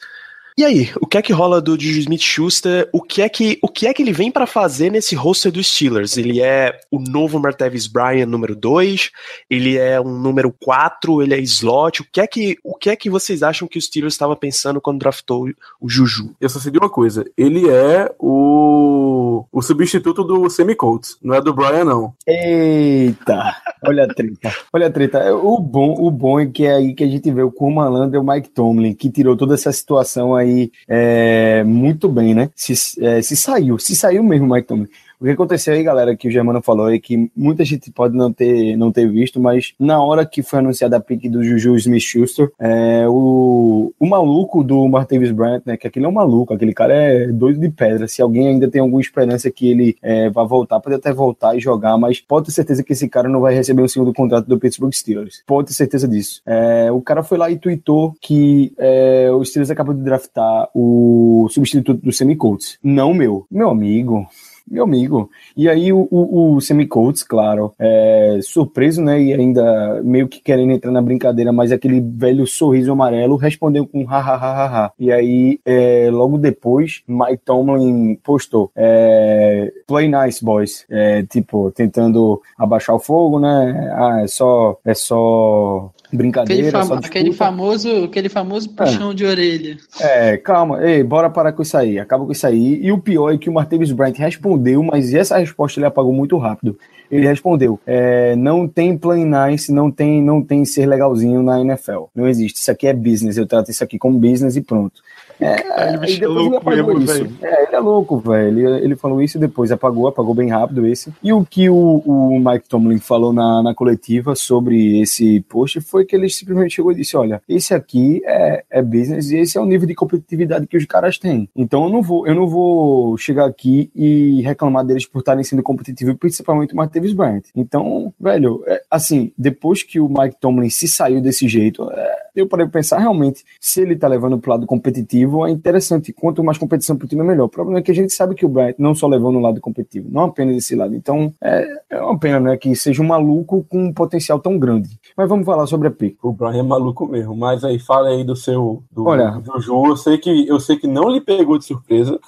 E 0.59 0.65
aí, 0.65 0.91
o 1.03 1.07
que 1.07 1.19
é 1.19 1.23
que 1.23 1.35
rola 1.35 1.61
do 1.61 1.79
Juju 1.79 2.01
Smith-Schuster? 2.01 2.89
O 2.91 3.03
que 3.03 3.21
é 3.21 3.29
que 3.29 3.59
o 3.61 3.69
que 3.69 3.87
é 3.87 3.93
que 3.93 4.03
ele 4.03 4.13
vem 4.13 4.31
pra 4.31 4.47
fazer 4.47 4.91
nesse 4.91 5.15
roster 5.15 5.53
dos 5.53 5.67
Steelers? 5.67 6.17
Ele 6.17 6.41
é 6.41 6.81
o 6.91 6.99
novo 6.99 7.39
Martavis 7.39 7.87
Bryant 7.87 8.27
número 8.27 8.57
2, 8.57 9.11
ele 9.51 9.77
é 9.77 10.01
um 10.01 10.19
número 10.19 10.51
4, 10.51 11.23
ele 11.23 11.35
é 11.35 11.41
slot. 11.41 12.01
O 12.01 12.07
que 12.11 12.23
é 12.23 12.27
que 12.27 12.59
o 12.65 12.75
que 12.75 12.89
é 12.89 12.97
que 12.97 13.11
vocês 13.11 13.43
acham 13.43 13.69
que 13.69 13.77
o 13.77 13.83
Steelers 13.83 14.15
estava 14.15 14.35
pensando 14.35 14.81
quando 14.81 14.99
draftou 14.99 15.47
o 15.79 15.91
Juju? 15.91 16.35
Eu 16.41 16.49
só 16.49 16.59
sei 16.59 16.73
de 16.73 16.79
uma 16.79 16.89
coisa. 16.89 17.31
Ele 17.37 17.69
é 17.69 18.11
o, 18.19 19.16
o 19.53 19.63
substituto 19.63 20.23
do 20.23 20.49
Semi 20.49 20.75
Colts. 20.75 21.17
Não 21.23 21.35
é 21.35 21.41
do 21.41 21.53
Brian, 21.53 21.85
não. 21.85 22.15
Eita! 22.27 23.57
Olha 23.85 24.05
a 24.05 24.09
treta. 24.09 24.55
Olha 24.73 24.87
a 24.87 24.91
treta. 24.91 25.35
O 25.35 25.59
bom, 25.59 25.95
o 25.99 26.11
bom 26.11 26.41
é 26.41 26.47
que 26.47 26.65
é 26.65 26.75
aí 26.75 26.95
que 26.95 27.05
a 27.05 27.07
gente 27.07 27.31
vê 27.31 27.43
o 27.43 27.51
Kurmaland 27.51 28.15
e 28.15 28.19
o 28.19 28.25
Mike 28.25 28.51
Tomlin, 28.51 28.95
que 28.95 29.11
tirou 29.11 29.37
toda 29.37 29.55
essa 29.55 29.73
situação 29.73 30.35
aí 30.35 30.71
é, 30.89 31.63
muito 31.65 32.09
bem, 32.09 32.35
né? 32.35 32.51
Se, 32.55 32.75
é, 33.03 33.23
se 33.23 33.37
saiu, 33.37 33.79
se 33.79 33.95
saiu 33.95 34.23
mesmo 34.23 34.47
o 34.47 34.55
Mike 34.55 34.69
Tomlin. 34.69 34.89
O 35.21 35.25
que 35.25 35.31
aconteceu 35.31 35.73
aí, 35.73 35.83
galera, 35.83 36.15
que 36.15 36.29
o 36.29 36.31
Germano 36.31 36.61
falou 36.61 36.91
é 36.91 36.99
que 36.99 37.31
muita 37.35 37.65
gente 37.65 37.91
pode 37.91 38.15
não 38.15 38.33
ter, 38.33 38.77
não 38.77 38.93
ter 38.93 39.11
visto, 39.11 39.41
mas 39.41 39.75
na 39.79 40.03
hora 40.03 40.27
que 40.27 40.43
foi 40.43 40.59
anunciada 40.59 40.97
a 40.97 41.01
pick 41.01 41.31
do 41.31 41.43
Juju 41.43 41.77
Smith-Schuster, 41.77 42.51
é, 42.59 43.07
o, 43.09 43.93
o 43.99 44.07
maluco 44.07 44.63
do 44.63 44.87
Martavis 44.89 45.31
Bryant, 45.31 45.63
né, 45.65 45.77
que 45.77 45.87
aquele 45.87 46.05
é 46.05 46.09
um 46.09 46.13
maluco, 46.13 46.53
aquele 46.53 46.75
cara 46.75 46.95
é 46.95 47.29
doido 47.29 47.61
de 47.61 47.71
pedra. 47.71 48.07
Se 48.07 48.21
alguém 48.21 48.49
ainda 48.49 48.69
tem 48.69 48.81
alguma 48.81 49.01
esperança 49.01 49.51
que 49.51 49.71
ele 49.71 49.97
é, 50.03 50.29
vá 50.29 50.45
voltar, 50.45 50.81
pode 50.81 50.97
até 50.97 51.13
voltar 51.13 51.57
e 51.57 51.61
jogar, 51.61 51.97
mas 51.97 52.21
pode 52.21 52.47
ter 52.47 52.53
certeza 52.53 52.83
que 52.83 52.93
esse 52.93 53.09
cara 53.09 53.29
não 53.29 53.41
vai 53.41 53.55
receber 53.55 53.83
um 53.83 53.89
segundo 53.89 54.13
contrato 54.13 54.47
do 54.47 54.59
Pittsburgh 54.59 54.93
Steelers. 54.93 55.43
Pode 55.47 55.69
ter 55.69 55.75
certeza 55.75 56.07
disso. 56.07 56.43
É, 56.45 56.93
o 56.93 57.01
cara 57.01 57.23
foi 57.23 57.39
lá 57.39 57.51
e 57.51 57.59
tweetou 57.59 58.15
que 58.21 58.73
é, 58.79 59.31
o 59.33 59.43
Steelers 59.45 59.71
acabou 59.71 59.95
de 59.95 60.03
draftar 60.03 60.69
o 60.75 61.49
substituto 61.51 62.03
do 62.03 62.13
Semi 62.13 62.37
Colts. 62.37 62.79
Não 62.83 63.15
meu. 63.15 63.47
Meu 63.51 63.71
amigo 63.71 64.27
meu 64.69 64.85
amigo. 64.85 65.31
E 65.57 65.69
aí 65.69 65.93
o, 65.93 66.09
o, 66.11 66.55
o 66.55 66.61
Semicolts, 66.61 67.23
claro, 67.23 67.75
é, 67.79 68.39
surpreso, 68.43 69.03
né, 69.03 69.21
e 69.23 69.33
ainda 69.33 70.01
meio 70.03 70.29
que 70.29 70.41
querendo 70.41 70.73
entrar 70.73 70.91
na 70.91 71.01
brincadeira, 71.01 71.53
mas 71.53 71.73
aquele 71.73 72.01
velho 72.01 72.47
sorriso 72.47 72.93
amarelo 72.93 73.37
respondeu 73.37 73.87
com 73.87 74.09
ha 74.09 74.19
ha 74.19 74.35
ha 74.35 74.65
ha, 74.65 74.85
ha. 74.85 74.93
E 74.99 75.13
aí, 75.13 75.61
é, 75.65 76.09
logo 76.11 76.39
depois, 76.39 77.03
Mike 77.07 77.43
Tomlin 77.45 78.17
postou, 78.17 78.71
é, 78.75 79.73
play 79.87 80.09
nice, 80.09 80.45
boys, 80.45 80.85
é, 80.91 81.23
tipo, 81.25 81.71
tentando 81.71 82.41
abaixar 82.59 82.97
o 82.97 83.01
fogo, 83.01 83.39
né, 83.39 83.93
ah, 83.95 84.21
é 84.23 84.27
só, 84.27 84.79
é 84.85 84.95
só 84.95 85.91
brincadeira, 86.17 86.69
Aquele, 86.69 86.87
fam 86.87 86.97
aquele 86.97 87.33
famoso, 87.33 88.05
aquele 88.05 88.29
famoso 88.29 88.71
puxão 88.71 89.15
de 89.15 89.25
orelha. 89.25 89.77
É, 90.01 90.37
calma, 90.37 90.85
ei, 90.85 91.03
bora 91.03 91.31
parar 91.31 91.53
com 91.53 91.63
isso 91.63 91.77
aí, 91.77 91.99
acaba 91.99 92.25
com 92.25 92.33
isso 92.33 92.47
aí. 92.47 92.81
E 92.83 92.91
o 92.91 92.99
pior 92.99 93.33
é 93.33 93.39
que 93.39 93.49
o 93.49 93.53
Martavis 93.53 93.93
Bryant 93.93 94.17
respondeu, 94.17 94.83
mas 94.83 95.15
essa 95.15 95.39
resposta 95.39 95.79
ele 95.79 95.87
apagou 95.87 96.13
muito 96.13 96.37
rápido. 96.37 96.79
Ele 97.11 97.27
respondeu: 97.27 97.79
é, 97.87 98.35
não 98.37 98.67
tem 98.67 98.97
play 98.97 99.25
nice, 99.25 99.73
não 99.73 99.91
tem, 99.91 100.23
não 100.23 100.43
tem 100.43 100.65
ser 100.65 100.87
legalzinho 100.87 101.43
na 101.43 101.61
NFL. 101.61 102.05
Não 102.15 102.29
existe. 102.29 102.61
Isso 102.61 102.71
aqui 102.71 102.87
é 102.87 102.93
business. 102.93 103.37
Eu 103.37 103.47
trato 103.47 103.71
isso 103.71 103.85
aqui 103.85 103.99
como 103.99 104.19
business 104.19 104.57
e 104.57 104.61
pronto. 104.61 105.01
É, 105.41 105.89
Ele 105.89 105.99
bicho 105.99 106.15
é 106.15 106.17
ele 106.17 106.27
louco 106.27 106.57
apagou 106.57 106.99
mesmo, 106.99 107.07
velho. 107.07 107.37
É, 107.43 107.63
ele 107.65 107.77
é 107.77 107.79
louco, 107.79 108.19
velho. 108.19 108.69
Ele, 108.69 108.85
ele 108.85 108.97
falou 108.97 109.23
isso 109.23 109.37
e 109.37 109.41
depois 109.41 109.71
apagou, 109.71 110.07
apagou 110.07 110.35
bem 110.35 110.51
rápido 110.51 110.87
esse. 110.87 111.13
E 111.23 111.33
o 111.33 111.45
que 111.45 111.69
o, 111.69 112.03
o 112.05 112.39
Mike 112.39 112.69
Tomlin 112.69 112.99
falou 112.99 113.33
na, 113.33 113.63
na 113.63 113.75
coletiva 113.75 114.35
sobre 114.35 115.01
esse 115.01 115.41
post 115.43 115.81
foi 115.81 116.05
que 116.05 116.17
ele 116.17 116.29
simplesmente 116.29 116.75
chegou 116.75 116.93
e 116.93 116.97
disse: 116.97 117.17
olha, 117.17 117.43
esse 117.49 117.75
aqui 117.75 118.23
é, 118.25 118.65
é 118.71 118.83
business 118.83 119.31
e 119.31 119.39
esse 119.39 119.59
é 119.59 119.61
o 119.61 119.67
nível 119.67 119.87
de 119.87 119.95
competitividade 119.95 120.67
que 120.67 120.77
os 120.77 120.85
caras 120.87 121.19
têm. 121.19 121.49
Então 121.55 121.85
eu 121.85 121.91
não 121.91 122.03
vou, 122.03 122.27
eu 122.27 122.35
não 122.35 122.47
vou 122.47 123.17
chegar 123.19 123.47
aqui 123.47 123.91
e 123.95 124.41
reclamar 124.43 124.85
deles 124.85 125.07
por 125.07 125.21
estarem 125.21 125.45
sendo 125.45 125.63
competitivos, 125.63 126.17
principalmente 126.19 126.73
o 126.73 126.77
Martavis 126.77 127.13
Bryant. 127.13 127.45
Então, 127.55 128.13
velho, 128.19 128.63
é, 128.67 128.83
assim, 128.91 129.33
depois 129.37 129.83
que 129.83 130.01
o 130.01 130.09
Mike 130.09 130.37
Tomlin 130.41 130.71
se 130.71 130.89
saiu 130.89 131.21
desse 131.21 131.49
jeito, 131.49 131.91
é, 131.91 132.16
eu 132.37 132.49
parei 132.49 132.67
pra 132.67 132.81
pensar 132.81 132.99
realmente 132.99 133.45
se 133.61 133.81
ele 133.81 133.97
tá 133.97 134.09
levando 134.09 134.39
pro 134.39 134.51
lado 134.51 134.67
competitivo 134.67 135.47
é 135.47 135.51
interessante. 135.51 136.13
Quanto 136.13 136.45
mais 136.45 136.59
competição 136.59 136.97
pro 136.97 137.09
time 137.09 137.23
é 137.23 137.25
melhor. 137.25 137.45
O 137.45 137.49
problema 137.49 137.79
é 137.79 137.83
que 137.83 137.91
a 137.91 137.95
gente 137.95 138.13
sabe 138.13 138.35
que 138.35 138.45
o 138.45 138.49
Bryant 138.49 138.75
não 138.79 138.95
só 138.95 139.07
levou 139.07 139.33
no 139.33 139.41
lado 139.41 139.61
competitivo, 139.61 140.09
não 140.11 140.25
apenas 140.25 140.55
desse 140.55 140.75
lado. 140.75 140.95
Então 140.95 141.33
é, 141.43 141.67
é 141.91 142.01
uma 142.01 142.19
pena, 142.19 142.41
né, 142.41 142.57
que 142.57 142.75
seja 142.75 143.03
um 143.03 143.07
maluco 143.07 143.65
com 143.69 143.87
um 143.87 143.93
potencial 143.93 144.39
tão 144.39 144.59
grande. 144.59 144.99
Mas 145.17 145.29
vamos 145.29 145.47
falar 145.47 145.67
sobre 145.67 145.89
a 145.89 145.91
pick. 145.91 146.23
O 146.23 146.33
Brian 146.33 146.59
é 146.59 146.63
maluco 146.63 147.07
mesmo. 147.07 147.35
Mas 147.37 147.65
aí, 147.65 147.79
fala 147.79 148.09
aí 148.09 148.25
do 148.25 148.37
seu 148.37 148.83
do, 148.91 149.07
Olha. 149.07 149.31
do 149.31 149.61
Juju. 149.61 149.87
Eu 149.87 149.97
sei, 149.97 150.19
que, 150.19 150.47
eu 150.49 150.61
sei 150.61 150.77
que 150.77 150.87
não 150.87 151.09
lhe 151.09 151.21
pegou 151.21 151.59
de 151.59 151.65
surpresa. 151.65 152.19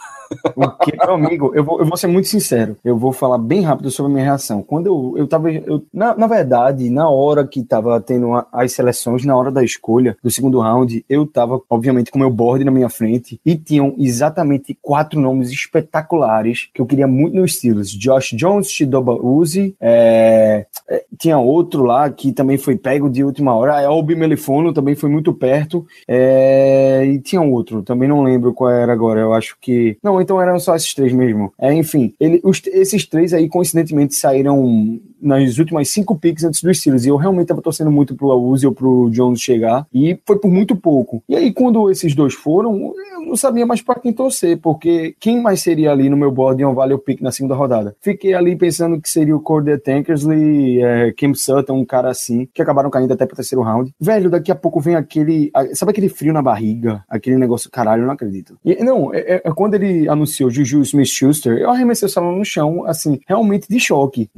O 0.57 0.69
que, 0.85 0.97
meu 0.97 1.15
amigo, 1.15 1.53
eu 1.55 1.65
vou, 1.65 1.81
eu 1.81 1.87
vou 1.87 1.97
ser 1.97 2.07
muito 2.07 2.29
sincero. 2.29 2.77
Eu 2.85 2.97
vou 2.99 3.13
falar 3.13 3.39
bem 3.39 3.63
rápido 3.63 3.91
sobre 3.91 4.11
a 4.11 4.15
minha 4.15 4.25
reação. 4.27 4.63
Quando 4.63 4.87
eu, 4.87 5.15
eu 5.19 5.27
tava. 5.27 5.51
Eu, 5.51 5.83
na, 5.93 6.15
na 6.17 6.27
verdade, 6.27 6.91
na 6.91 7.09
hora 7.09 7.47
que 7.47 7.63
tava 7.63 8.01
tendo 8.01 8.33
a- 8.35 8.47
as 8.53 8.73
seleções, 8.73 9.25
na 9.25 9.37
hora 9.37 9.51
da 9.51 9.65
escolha 9.65 10.17
do 10.23 10.31
segundo 10.31 10.61
round, 10.61 11.05
eu 11.09 11.27
tava, 11.27 11.61
obviamente, 11.71 12.11
com 12.11 12.19
meu 12.19 12.31
board 12.31 12.65
na 12.65 12.71
minha 12.71 12.89
frente 12.89 13.41
e 13.45 13.57
tinham 13.57 13.95
exatamente 13.99 14.77
quatro 14.83 15.19
nomes 15.21 15.51
espetaculares 15.51 16.69
que 16.75 16.81
eu 16.81 16.87
queria 16.87 17.07
muito 17.07 17.37
nos 17.37 17.55
Steelers: 17.57 17.91
Josh 17.91 18.31
Jones, 18.35 18.71
Chidoba 18.71 19.13
Uzi, 19.15 19.75
é, 19.81 20.67
é, 20.89 21.05
tinha 21.19 21.39
outro 21.39 21.83
lá 21.85 22.11
que 22.11 22.33
também 22.33 22.59
foi 22.59 22.77
pego 22.77 23.09
de 23.09 23.25
última 23.25 23.55
hora, 23.55 23.81
é 23.81 23.89
Obi 23.89 24.15
Melifono 24.15 24.73
também 24.73 24.95
foi 24.95 25.09
muito 25.11 25.33
perto, 25.33 25.87
é, 26.07 27.05
e 27.07 27.19
tinha 27.21 27.41
outro, 27.41 27.83
também 27.83 28.09
não 28.09 28.23
lembro 28.23 28.53
qual 28.53 28.71
era 28.71 28.93
agora, 28.93 29.21
eu 29.21 29.33
acho 29.33 29.57
que. 29.61 29.97
Não, 30.03 30.18
então 30.21 30.41
eram 30.41 30.59
só 30.59 30.75
esses 30.77 30.93
três 30.95 31.13
mesmo. 31.13 31.53
É, 31.59 31.73
enfim, 31.73 32.15
ele, 32.19 32.41
os- 32.45 32.63
esses 32.67 33.07
três 33.07 33.33
aí, 33.33 33.49
coincidentemente, 33.49 34.15
saíram 34.15 35.01
nas 35.21 35.59
últimas 35.59 35.89
cinco 35.91 36.17
picks 36.17 36.45
antes 36.45 36.63
dos 36.63 36.79
Steelers, 36.79 37.05
e 37.05 37.09
eu 37.09 37.17
realmente 37.17 37.49
tava 37.49 37.63
torcendo 37.63 37.91
muito 37.91 38.15
pro 38.15 38.29
Uzi 38.35 38.67
ou 38.67 38.73
pro 38.73 39.09
Jones 39.11 39.41
chegar, 39.41 39.87
e 39.93 40.19
foi 40.27 40.39
por 40.39 40.51
muito 40.51 40.77
pouco. 40.77 41.23
E 41.29 41.35
aí, 41.37 41.53
quando 41.53 41.91
esses 41.91 42.15
dois 42.15 42.35
foram, 42.35 42.93
eu 43.15 43.23
não 43.27 43.37
sabia 43.37 43.67
mais 43.67 43.83
pra 43.83 43.97
quem 43.97 44.13
torcer, 44.13 44.59
porque 44.59 45.15
quem 45.19 45.41
mais 45.43 45.61
seria 45.61 45.91
ali 45.93 46.09
no 46.09 46.17
meu 46.17 46.31
board 46.31 46.63
em 46.63 46.65
um 46.67 46.75
value 46.75 46.99
pick 46.99 47.21
na 47.21 47.31
segunda 47.33 47.55
rodada? 47.55 47.97
Fiquei 48.01 48.35
ali 48.35 48.57
pensando 48.57 49.01
que 49.01 49.09
seria 49.11 49.37
o 49.37 49.41
Corday 49.41 49.77
Tankersley, 49.79 50.83
é, 50.83 51.13
Kim 51.13 51.35
Sutton, 51.35 51.75
um 51.79 51.85
cara 51.85 52.11
assim, 52.11 52.49
que 52.53 52.63
acabaram 52.63 52.91
caindo 52.91 53.13
até 53.13 53.27
pro 53.27 53.37
terceiro 53.37 53.63
round. 53.63 53.93
Velho, 54.01 54.31
daqui 54.31 54.51
a 54.51 54.55
pouco 54.55 54.81
vem 54.81 54.95
aquele. 54.95 55.51
Sabe 55.75 55.91
aquele 55.91 56.09
frio 56.09 56.33
na 56.33 56.43
barriga? 56.43 57.05
Aquele 57.09 57.37
negócio, 57.37 57.71
caralho, 57.71 58.03
eu 58.03 58.07
não 58.07 58.15
acredito. 58.15 58.57
E, 58.65 58.83
não, 58.83 59.13
é, 59.13 59.19
é- 59.19 59.43
é 59.45 59.51
quando 59.53 59.75
ele 59.75 60.09
anunciou 60.09 60.51
Juju 60.51 60.81
Smith 60.83 61.09
Schuster, 61.09 61.57
eu 61.59 61.71
arremessei 61.71 62.07
o 62.07 62.11
salão 62.11 62.37
no 62.37 62.45
chão, 62.45 62.85
assim, 62.85 63.21
realmente 63.27 63.69
de 63.69 63.79
choque. 63.81 64.29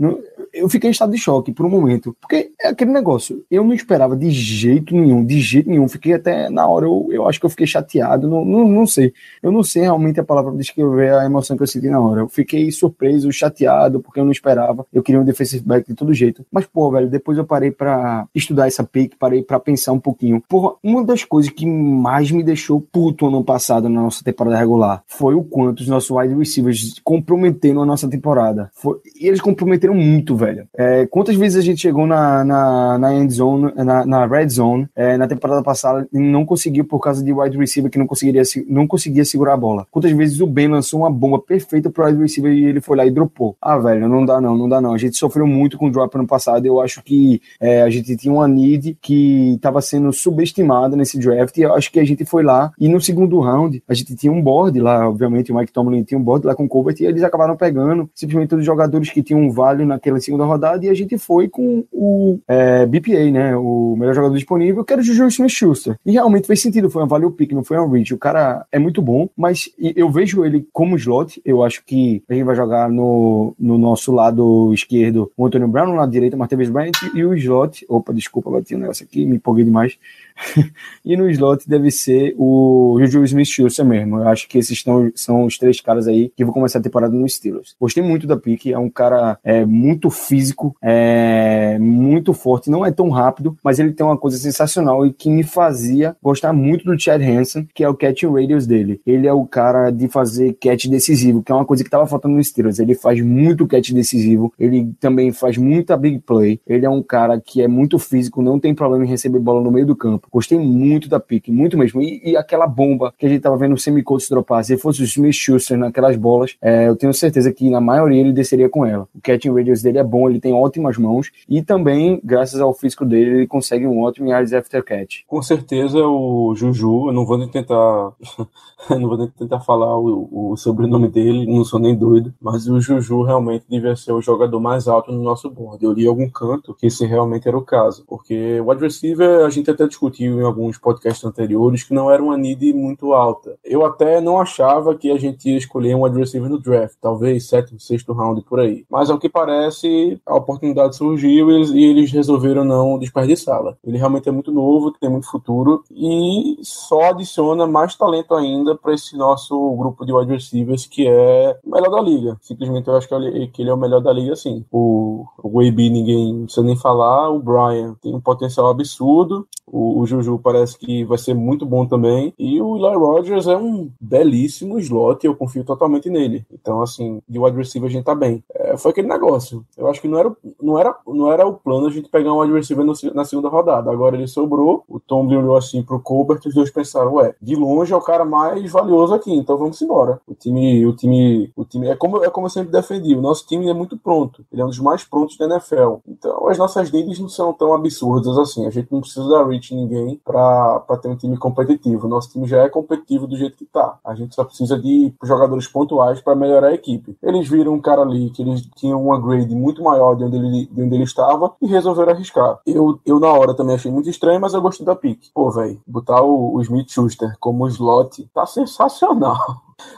Eu 0.53 0.69
fiquei 0.69 0.89
em 0.89 0.93
estado 0.93 1.13
de 1.13 1.19
choque 1.19 1.53
por 1.53 1.67
um 1.67 1.69
momento. 1.71 2.17
Porque 2.21 2.51
é 2.61 2.69
aquele 2.69 2.91
negócio, 2.93 3.43
eu 3.51 3.63
não 3.65 3.73
esperava 3.73 4.17
de 4.17 4.31
jeito 4.31 4.95
nenhum, 4.95 5.25
de 5.25 5.41
jeito 5.41 5.69
nenhum. 5.69 5.89
Fiquei 5.89 6.15
até 6.15 6.49
na 6.51 6.67
hora, 6.67 6.87
eu, 6.87 7.09
eu 7.11 7.29
acho 7.29 7.39
que 7.39 7.47
eu 7.47 7.51
fiquei 7.51 7.67
chateado, 7.67 8.29
não, 8.29 8.45
não, 8.45 8.69
não 8.69 8.87
sei. 8.87 9.13
Eu 9.43 9.53
não 9.53 9.63
sei 9.63 9.83
realmente 9.83 10.21
a 10.21 10.25
palavra 10.25 10.51
para 10.51 10.59
descrever 10.61 11.15
a 11.15 11.25
emoção 11.25 11.57
que 11.57 11.63
eu 11.63 11.67
senti 11.67 11.89
na 11.89 12.01
hora. 12.01 12.21
Eu 12.21 12.29
fiquei 12.29 12.71
surpreso, 12.71 13.33
chateado, 13.33 14.01
porque 14.01 14.19
eu 14.21 14.25
não 14.25 14.33
esperava. 14.33 14.87
Eu 14.93 15.03
queria 15.03 15.21
um 15.21 15.25
defensive 15.25 15.65
back 15.65 15.87
de 15.89 15.95
todo 15.95 16.13
jeito. 16.13 16.45
Mas, 16.51 16.67
pô, 16.67 16.91
velho, 16.91 17.09
depois 17.09 17.39
eu 17.39 17.45
parei 17.45 17.71
pra 17.71 18.27
estudar 18.35 18.67
essa 18.67 18.83
pick, 18.85 19.15
parei 19.19 19.43
pra 19.43 19.61
pensar 19.61 19.93
um 19.93 20.01
pouquinho. 20.01 20.43
Porra, 20.49 20.75
uma 20.83 21.05
das 21.05 21.25
coisas 21.25 21.51
que 21.51 21.67
mais 21.67 22.31
me 22.31 22.43
deixou 22.43 22.81
puto 22.81 23.27
ano 23.27 23.45
passado 23.45 23.89
na 23.89 24.03
nossa 24.03 24.25
temporada 24.25 24.57
regular 24.57 25.03
foi 25.07 25.35
o 25.35 25.43
quanto 25.43 25.81
os 25.81 25.89
nossos 25.89 26.11
wide 26.11 26.35
receivers 26.35 27.01
comprometeram 27.05 27.83
a 27.83 27.87
nossa 27.87 28.09
temporada. 28.09 28.71
Foi- 28.75 28.99
e 29.21 29.27
eles 29.29 29.41
comprometeram 29.41 29.95
muito, 29.95 30.37
velho. 30.41 30.67
É, 30.77 31.07
quantas 31.07 31.37
vezes 31.37 31.57
a 31.59 31.61
gente 31.63 31.81
chegou 31.81 32.07
na, 32.07 32.45
na, 32.45 32.99
na 32.99 33.15
end 33.15 33.33
zone, 33.33 33.73
na, 33.77 34.05
na 34.05 34.27
red 34.27 34.49
zone, 34.49 34.89
é, 34.97 35.17
na 35.17 35.29
temporada 35.29 35.63
passada, 35.63 36.09
e 36.13 36.19
não 36.19 36.45
conseguiu 36.45 36.85
por 36.85 36.99
causa 36.99 37.23
de 37.23 37.33
wide 37.33 37.57
receiver 37.57 37.91
que 37.91 37.99
não 37.99 38.07
conseguiria, 38.07 38.45
se- 38.45 38.67
não 38.69 38.87
conseguia 38.87 39.25
segurar 39.25 39.55
a 39.55 39.57
bola. 39.57 39.87
Quantas 39.91 40.11
vezes 40.13 40.41
o 40.41 40.47
Ben 40.47 40.69
lançou 40.69 41.01
uma 41.01 41.11
bomba 41.11 41.39
perfeita 41.39 41.91
pro 41.91 42.05
wide 42.07 42.19
receiver 42.21 42.53
e 42.53 42.65
ele 42.65 42.81
foi 42.81 42.97
lá 42.97 43.07
e 43.07 43.11
dropou. 43.11 43.57
Ah, 43.61 43.79
velho, 43.79 44.09
não 44.09 44.25
dá 44.25 44.41
não, 44.41 44.57
não 44.57 44.69
dá 44.69 44.81
não. 44.81 44.95
A 44.95 44.99
gente 44.99 45.17
sofreu 45.17 45.47
muito 45.47 45.77
com 45.79 45.87
o 45.87 45.91
drop 45.91 46.15
ano 46.17 46.27
passado. 46.27 46.65
Eu 46.67 46.81
acho 46.81 47.03
que 47.03 47.41
é, 47.61 47.83
a 47.83 47.91
gente 47.91 48.17
tinha 48.17 48.33
uma 48.33 48.49
need 48.49 48.97
que 49.01 49.55
estava 49.55 49.81
sendo 49.81 50.13
subestimada 50.13 50.97
nesse 50.97 51.19
draft 51.19 51.57
e 51.57 51.63
eu 51.63 51.75
acho 51.75 51.93
que 51.93 52.01
a 52.01 52.05
gente 52.05 52.25
foi 52.25 52.43
lá 52.43 52.73
e 52.79 52.89
no 52.89 53.01
segundo 53.01 53.39
round 53.41 53.83
a 53.89 53.95
gente 53.95 54.15
tinha 54.17 54.33
um 54.33 54.41
board 54.43 54.79
lá, 54.81 55.09
obviamente 55.09 55.53
o 55.53 55.57
Mike 55.57 55.73
Tomlin 55.73 56.03
tinha 56.03 56.19
um 56.19 56.23
board 56.23 56.47
lá 56.47 56.55
com 56.55 56.65
o 56.65 56.69
Colbert 56.69 56.97
e 57.01 57.05
eles 57.05 57.23
acabaram 57.23 57.57
pegando 57.57 58.09
simplesmente 58.15 58.49
todos 58.51 58.63
os 58.63 58.67
jogadores 58.67 59.11
que 59.11 59.23
tinham 59.23 59.41
um 59.41 59.51
value 59.51 59.85
naquela 59.87 60.19
segunda 60.31 60.45
rodada 60.45 60.85
e 60.87 60.89
a 60.89 60.95
gente 60.95 61.19
foi 61.19 61.49
com 61.49 61.85
o 61.93 62.39
é, 62.47 62.87
BPA, 62.87 63.31
né, 63.31 63.57
o 63.57 63.97
melhor 63.99 64.15
jogador 64.15 64.35
disponível, 64.35 64.85
que 64.85 64.93
era 64.93 65.03
o 65.03 65.05
Juju 65.05 65.27
Smith-Schuster. 65.27 65.99
E 66.07 66.13
realmente 66.13 66.47
fez 66.47 66.63
sentido, 66.63 66.89
foi 66.89 67.03
um 67.03 67.09
value 67.09 67.33
pick, 67.33 67.53
não 67.53 67.65
foi 67.65 67.79
um 67.79 67.89
reach. 67.89 68.15
O 68.15 68.19
cara 68.19 68.65
é 68.71 68.79
muito 68.79 69.03
bom, 69.03 69.29
mas 69.37 69.71
eu 69.79 70.09
vejo 70.11 70.45
ele 70.45 70.67
como 70.73 70.97
slot, 70.97 71.41
eu 71.45 71.63
acho 71.63 71.85
que 71.85 72.23
a 72.29 72.35
gente 72.35 72.45
vai 72.45 72.55
jogar 72.55 72.89
no, 72.89 73.55
no 73.59 73.77
nosso 73.77 74.13
lado 74.13 74.73
esquerdo 74.73 75.31
o 75.37 75.47
Antonio 75.47 75.69
Brown, 75.69 75.87
no 75.87 75.97
lado 75.97 76.13
direito 76.13 76.35
o 76.35 76.39
Martavis 76.39 76.71
Bryant 76.71 76.93
e 77.15 77.25
o 77.25 77.35
slot, 77.35 77.85
opa, 77.89 78.15
desculpa, 78.15 78.51
bati 78.51 78.75
um 78.77 78.79
negócio 78.79 79.05
aqui, 79.05 79.27
me 79.27 79.37
empolguei 79.37 79.65
demais. 79.65 79.99
e 81.05 81.17
no 81.17 81.29
slot 81.31 81.69
deve 81.69 81.91
ser 81.91 82.35
o 82.39 82.97
Juju 83.01 83.25
Smith-Schuster 83.25 83.85
mesmo. 83.85 84.19
Eu 84.19 84.29
acho 84.29 84.49
que 84.49 84.59
esses 84.59 84.83
tão, 84.83 85.11
são 85.15 85.45
os 85.45 85.59
três 85.59 85.81
caras 85.81 86.09
aí 86.09 86.33
que 86.37 86.45
vão 86.45 86.53
começar 86.53 86.79
a 86.79 86.83
temporada 86.83 87.15
no 87.15 87.29
Steelers. 87.29 87.75
Gostei 87.81 88.03
muito 88.03 88.27
da 88.27 88.37
pick, 88.37 88.67
é 88.67 88.79
um 88.79 88.91
cara 88.91 89.39
é, 89.45 89.65
muito 89.65 90.11
físico, 90.11 90.77
é, 90.83 91.79
muito 91.79 92.33
forte, 92.33 92.71
não 92.71 92.85
é 92.85 92.91
tão 92.91 93.09
rápido, 93.11 93.57
mas 93.63 93.79
ele 93.79 93.93
tem 93.93 94.05
uma 94.05 94.17
coisa 94.17 94.37
sensacional 94.37 95.07
e 95.07 95.13
que 95.13 95.31
me 95.31 95.43
fazia 95.43 96.17
gostar 96.23 96.53
muito 96.53 96.85
do 96.85 96.99
Chad 96.99 97.23
Hansen, 97.23 97.69
que 97.75 97.85
é 97.85 97.89
o 97.89 97.95
catch 97.95 98.25
radius 98.25 98.67
dele. 98.67 99.01
Ele 99.07 99.27
é 99.27 99.33
o 99.33 99.47
cara 99.47 99.91
de 99.91 100.09
fazer 100.09 100.55
catch 100.55 100.87
decisivo, 100.87 101.43
que 101.43 101.53
é 101.53 101.55
uma 101.55 101.65
coisa 101.65 101.85
que 101.85 101.91
tava 101.91 102.07
faltando 102.07 102.37
no 102.37 102.45
Steelers. 102.45 102.79
Ele 102.79 102.95
faz 102.95 103.21
muito 103.21 103.67
catch 103.67 103.91
decisivo, 103.93 104.53
ele 104.59 104.93
também 105.01 105.33
faz 105.33 105.57
muita 105.57 105.97
big 105.97 106.21
play. 106.21 106.61
Ele 106.67 106.87
é 106.87 106.91
um 106.91 107.03
cara 107.03 107.41
que 107.41 107.63
é 107.63 107.69
muito 107.69 107.99
físico, 107.99 108.43
não 108.43 108.59
tem 108.59 108.75
problema 108.75 109.05
em 109.05 109.09
receber 109.09 109.39
bola 109.39 109.63
no 109.63 109.71
meio 109.71 109.87
do 109.87 109.97
campo. 109.97 110.29
Gostei 110.33 110.59
muito 110.59 111.09
da 111.09 111.19
pick, 111.19 111.49
muito 111.49 111.77
mesmo. 111.77 112.01
E, 112.01 112.21
e 112.25 112.37
aquela 112.37 112.67
bomba 112.67 113.13
que 113.19 113.27
a 113.27 113.29
gente 113.29 113.41
tava 113.41 113.57
vendo 113.57 113.75
o 113.75 113.79
Semicotes 113.79 114.29
dropar, 114.29 114.65
se 114.65 114.77
fosse 114.77 115.03
o 115.03 115.05
Smith 115.05 115.35
Schuster 115.35 115.77
naquelas 115.77 116.17
bolas, 116.17 116.57
é, 116.63 116.89
eu 116.89 116.97
tenho 116.97 117.13
certeza 117.13 117.53
que 117.53 117.69
na 117.71 117.81
maioria 117.81 118.21
ele 118.21 118.33
desceria 118.33 118.69
com 118.69 118.87
ela. 118.87 119.09
O 119.15 119.21
catching 119.21 119.53
radius 119.53 119.83
dele 119.83 119.99
é 119.99 120.05
bom, 120.05 120.29
ele 120.29 120.41
tem 120.41 120.53
ótimas 120.53 120.97
mãos 120.97 121.31
e 121.49 121.63
também, 121.63 122.21
graças 122.23 122.61
ao 122.61 122.73
físico 122.73 123.05
dele, 123.05 123.31
ele 123.31 123.47
consegue 123.47 123.87
um 123.87 124.03
ótimo 124.03 124.29
yards 124.29 124.53
after 124.53 124.85
catch. 124.85 125.21
Com 125.27 125.43
certeza 125.43 125.99
o 125.99 126.55
Juju, 126.55 127.09
eu 127.09 127.13
não 127.13 127.27
vou 127.27 127.39
nem 127.39 127.49
tentar, 127.49 128.13
não 128.91 129.09
vou 129.09 129.19
nem 129.19 129.29
tentar 129.29 129.61
falar 129.61 129.99
o, 129.99 130.53
o 130.53 130.57
sobrenome 130.57 131.09
dele, 131.09 131.47
não 131.47 131.65
sou 131.65 131.81
nem 131.81 131.95
doido, 131.95 132.33
mas 132.41 132.69
o 132.69 132.81
Juju 132.81 133.23
realmente 133.23 133.65
devia 133.69 133.97
ser 133.97 134.13
o 134.13 134.21
jogador 134.21 134.61
mais 134.61 134.87
alto 134.87 135.13
no 135.13 135.23
nosso 135.23 135.51
board. 135.51 135.85
Eu 135.85 135.93
li 135.93 136.07
algum 136.07 136.29
canto 136.29 136.75
que 136.75 136.87
esse 136.87 137.05
realmente 137.05 137.49
era 137.49 137.57
o 137.57 137.63
caso, 137.63 138.05
porque 138.07 138.61
o 138.61 138.71
wide 138.71 138.83
receiver 138.83 139.45
a 139.45 139.51
gente 139.51 139.71
até 139.71 139.87
discutiu 139.87 140.20
em 140.25 140.43
alguns 140.43 140.79
podcasts 140.79 141.25
anteriores 141.25 141.83
que 141.83 141.95
não 141.95 142.11
era 142.11 142.23
uma 142.23 142.37
need 142.37 142.73
muito 142.73 143.13
alta. 143.13 143.57
Eu 143.65 143.85
até 143.85 144.21
não 144.21 144.41
achava 144.41 144.95
que 144.95 145.11
a 145.11 145.19
gente 145.19 145.51
ia 145.51 145.57
escolher 145.57 145.95
um 145.95 146.05
wide 146.05 146.19
receiver 146.19 146.49
no 146.49 146.61
draft, 146.61 146.97
talvez 147.01 147.49
sétimo, 147.49 147.81
sexto 147.81 148.13
round 148.13 148.43
por 148.43 148.61
aí. 148.61 148.85
Mas 148.91 149.11
ao 149.11 149.19
que 149.19 149.29
parece, 149.29 150.21
a 150.27 150.35
oportunidade 150.37 150.97
surgiu 150.97 151.51
e 151.51 151.85
eles, 151.85 152.11
resolveram 152.11 152.65
não 152.65 152.99
desperdiçá-la. 152.99 153.77
Ele 153.85 153.99
realmente 153.99 154.29
é 154.29 154.33
muito 154.33 154.51
novo, 154.51 154.93
tem 154.93 155.09
muito 155.09 155.31
futuro 155.31 155.85
e 155.91 156.59
só 156.63 157.11
adiciona 157.11 157.67
mais 157.67 157.95
talento 157.95 158.35
ainda 158.35 158.75
para 158.75 158.95
esse 158.95 159.17
nosso 159.17 159.75
grupo 159.77 160.05
de 160.05 160.13
wide 160.13 160.33
receivers 160.33 160.87
que 160.87 161.07
é 161.07 161.59
o 161.65 161.71
melhor 161.71 161.91
da 161.91 162.01
liga. 162.01 162.37
Simplesmente 162.41 162.89
eu 162.89 162.97
acho 162.97 163.09
que 163.09 163.15
ele, 163.15 163.71
é 163.71 163.75
o 163.75 163.77
melhor 163.77 164.01
da 164.01 164.13
liga, 164.13 164.35
sim. 164.35 164.65
O, 164.71 165.25
o 165.39 165.61
ninguém 165.61 166.45
precisa 166.45 166.67
nem 166.67 166.77
falar, 166.77 167.31
o 167.31 167.39
Brian 167.39 167.95
tem 168.03 168.15
um 168.15 168.21
potencial 168.21 168.69
absurdo, 168.69 169.47
o, 169.67 170.00
o 170.01 170.07
Juju 170.07 170.39
parece 170.43 170.79
que 170.79 171.05
vai 171.05 171.19
ser 171.19 171.35
muito 171.35 171.65
bom 171.67 171.87
também. 171.87 172.33
E 172.39 172.61
o 172.61 172.77
Eli 172.77 172.97
Rogers 172.97 173.47
é 173.47 173.57
um 173.57 173.91
belíssimo 174.01 174.79
slot, 174.79 175.25
eu 175.25 175.35
confio 175.35 175.65
totalmente 175.65 176.09
nele. 176.09 176.45
Então, 176.53 176.83
assim, 176.83 177.21
de 177.29 177.39
wide 177.39 177.57
receiver 177.57 177.89
a 177.89 177.93
gente 177.93 178.05
tá 178.05 178.15
bem. 178.15 178.43
É, 178.55 178.77
foi 178.77 178.91
aquele 178.91 179.09
negócio. 179.09 179.65
Eu 179.77 179.89
acho 179.89 180.01
que 180.01 180.09
não 180.09 180.19
era, 180.19 180.37
não, 180.61 180.79
era, 180.79 180.97
não 181.07 181.33
era 181.33 181.47
o 181.47 181.55
plano 181.55 181.87
a 181.87 181.91
gente 181.91 182.09
pegar 182.09 182.33
um 182.33 182.41
wide 182.41 182.53
receiver 182.53 182.85
no, 182.85 182.95
na 183.15 183.25
segunda 183.25 183.49
rodada. 183.49 183.91
Agora 183.91 184.17
ele 184.17 184.27
sobrou, 184.27 184.85
o 184.89 184.99
Tom 184.99 185.27
olhou 185.27 185.57
assim 185.57 185.83
pro 185.83 186.01
Colbert 186.01 186.41
e 186.45 186.49
os 186.49 186.55
dois 186.55 186.71
pensaram, 186.71 187.15
ué, 187.15 187.35
de 187.41 187.55
longe 187.55 187.93
é 187.93 187.97
o 187.97 188.01
cara 188.01 188.25
mais 188.25 188.71
valioso 188.71 189.15
aqui, 189.15 189.33
então 189.33 189.57
vamos 189.57 189.81
embora. 189.83 190.21
O 190.27 190.35
time, 190.35 190.87
o 190.87 190.95
time, 190.95 191.53
o 191.57 191.65
time 191.65 191.89
é 191.89 191.97
como, 191.97 192.25
é 192.25 192.31
como 192.31 192.47
eu 192.47 192.51
sempre 192.51 192.73
defendi, 192.73 193.15
o 193.15 193.21
nosso 193.21 193.47
time 193.47 193.69
é 193.69 193.75
muito 193.75 193.97
pronto. 193.97 194.45
Ele 194.53 194.63
é 194.63 194.65
um 194.65 194.69
dos 194.69 194.79
mais 194.79 195.05
prontos 195.05 195.37
da 195.37 195.47
NFL. 195.47 195.97
Então 196.07 196.49
as 196.49 196.59
nossas 196.59 196.91
needs 196.91 197.19
não 197.19 197.29
são 197.29 197.53
tão 197.53 197.75
absurdas 197.75 198.39
assim. 198.39 198.67
A 198.67 198.71
gente 198.71 198.91
não 198.91 199.01
precisa 199.01 199.29
dar 199.29 199.47
reach 199.47 199.75
ninguém 199.91 200.21
para 200.25 200.97
ter 201.03 201.09
um 201.09 201.17
time 201.17 201.37
competitivo. 201.37 202.09
Nosso 202.09 202.31
time 202.31 202.47
já 202.47 202.63
é 202.63 202.69
competitivo 202.69 203.27
do 203.27 203.37
jeito 203.37 203.57
que 203.57 203.65
tá. 203.65 203.99
A 204.05 204.15
gente 204.15 204.35
só 204.35 204.45
precisa 204.45 204.79
de 204.79 205.13
jogadores 205.25 205.67
pontuais 205.67 206.21
para 206.21 206.37
melhorar 206.37 206.69
a 206.69 206.75
equipe. 206.75 207.17
Eles 207.23 207.49
viram 207.49 207.75
um 207.75 207.81
cara 207.81 208.03
ali 208.03 208.31
que 208.31 208.43
eles 208.43 208.63
tinham 208.77 209.03
uma 209.03 209.21
grade 209.21 209.55
muito 209.55 209.83
maior 209.83 210.15
de 210.15 210.25
onde 210.25 210.37
ele, 210.37 210.67
de 210.67 210.83
onde 210.83 210.95
ele 210.95 211.05
estava 211.05 211.53
e 211.61 211.67
resolveram 211.67 212.13
arriscar. 212.13 212.61
Eu, 212.65 213.01
eu, 213.05 213.19
na 213.19 213.29
hora, 213.33 213.55
também 213.55 213.75
achei 213.75 213.91
muito 213.91 214.09
estranho, 214.09 214.41
mas 214.41 214.55
eu 214.55 214.63
gostei 214.63 214.87
da 214.87 214.95
pick. 214.95 215.31
Pô, 215.35 215.51
velho, 215.51 215.81
botar 215.87 216.23
o, 216.23 216.55
o 216.55 216.61
Smith 216.63 216.91
Schuster 216.91 217.37
como 217.41 217.67
slot 217.69 218.29
tá 218.33 218.47
sensacional. 218.47 219.39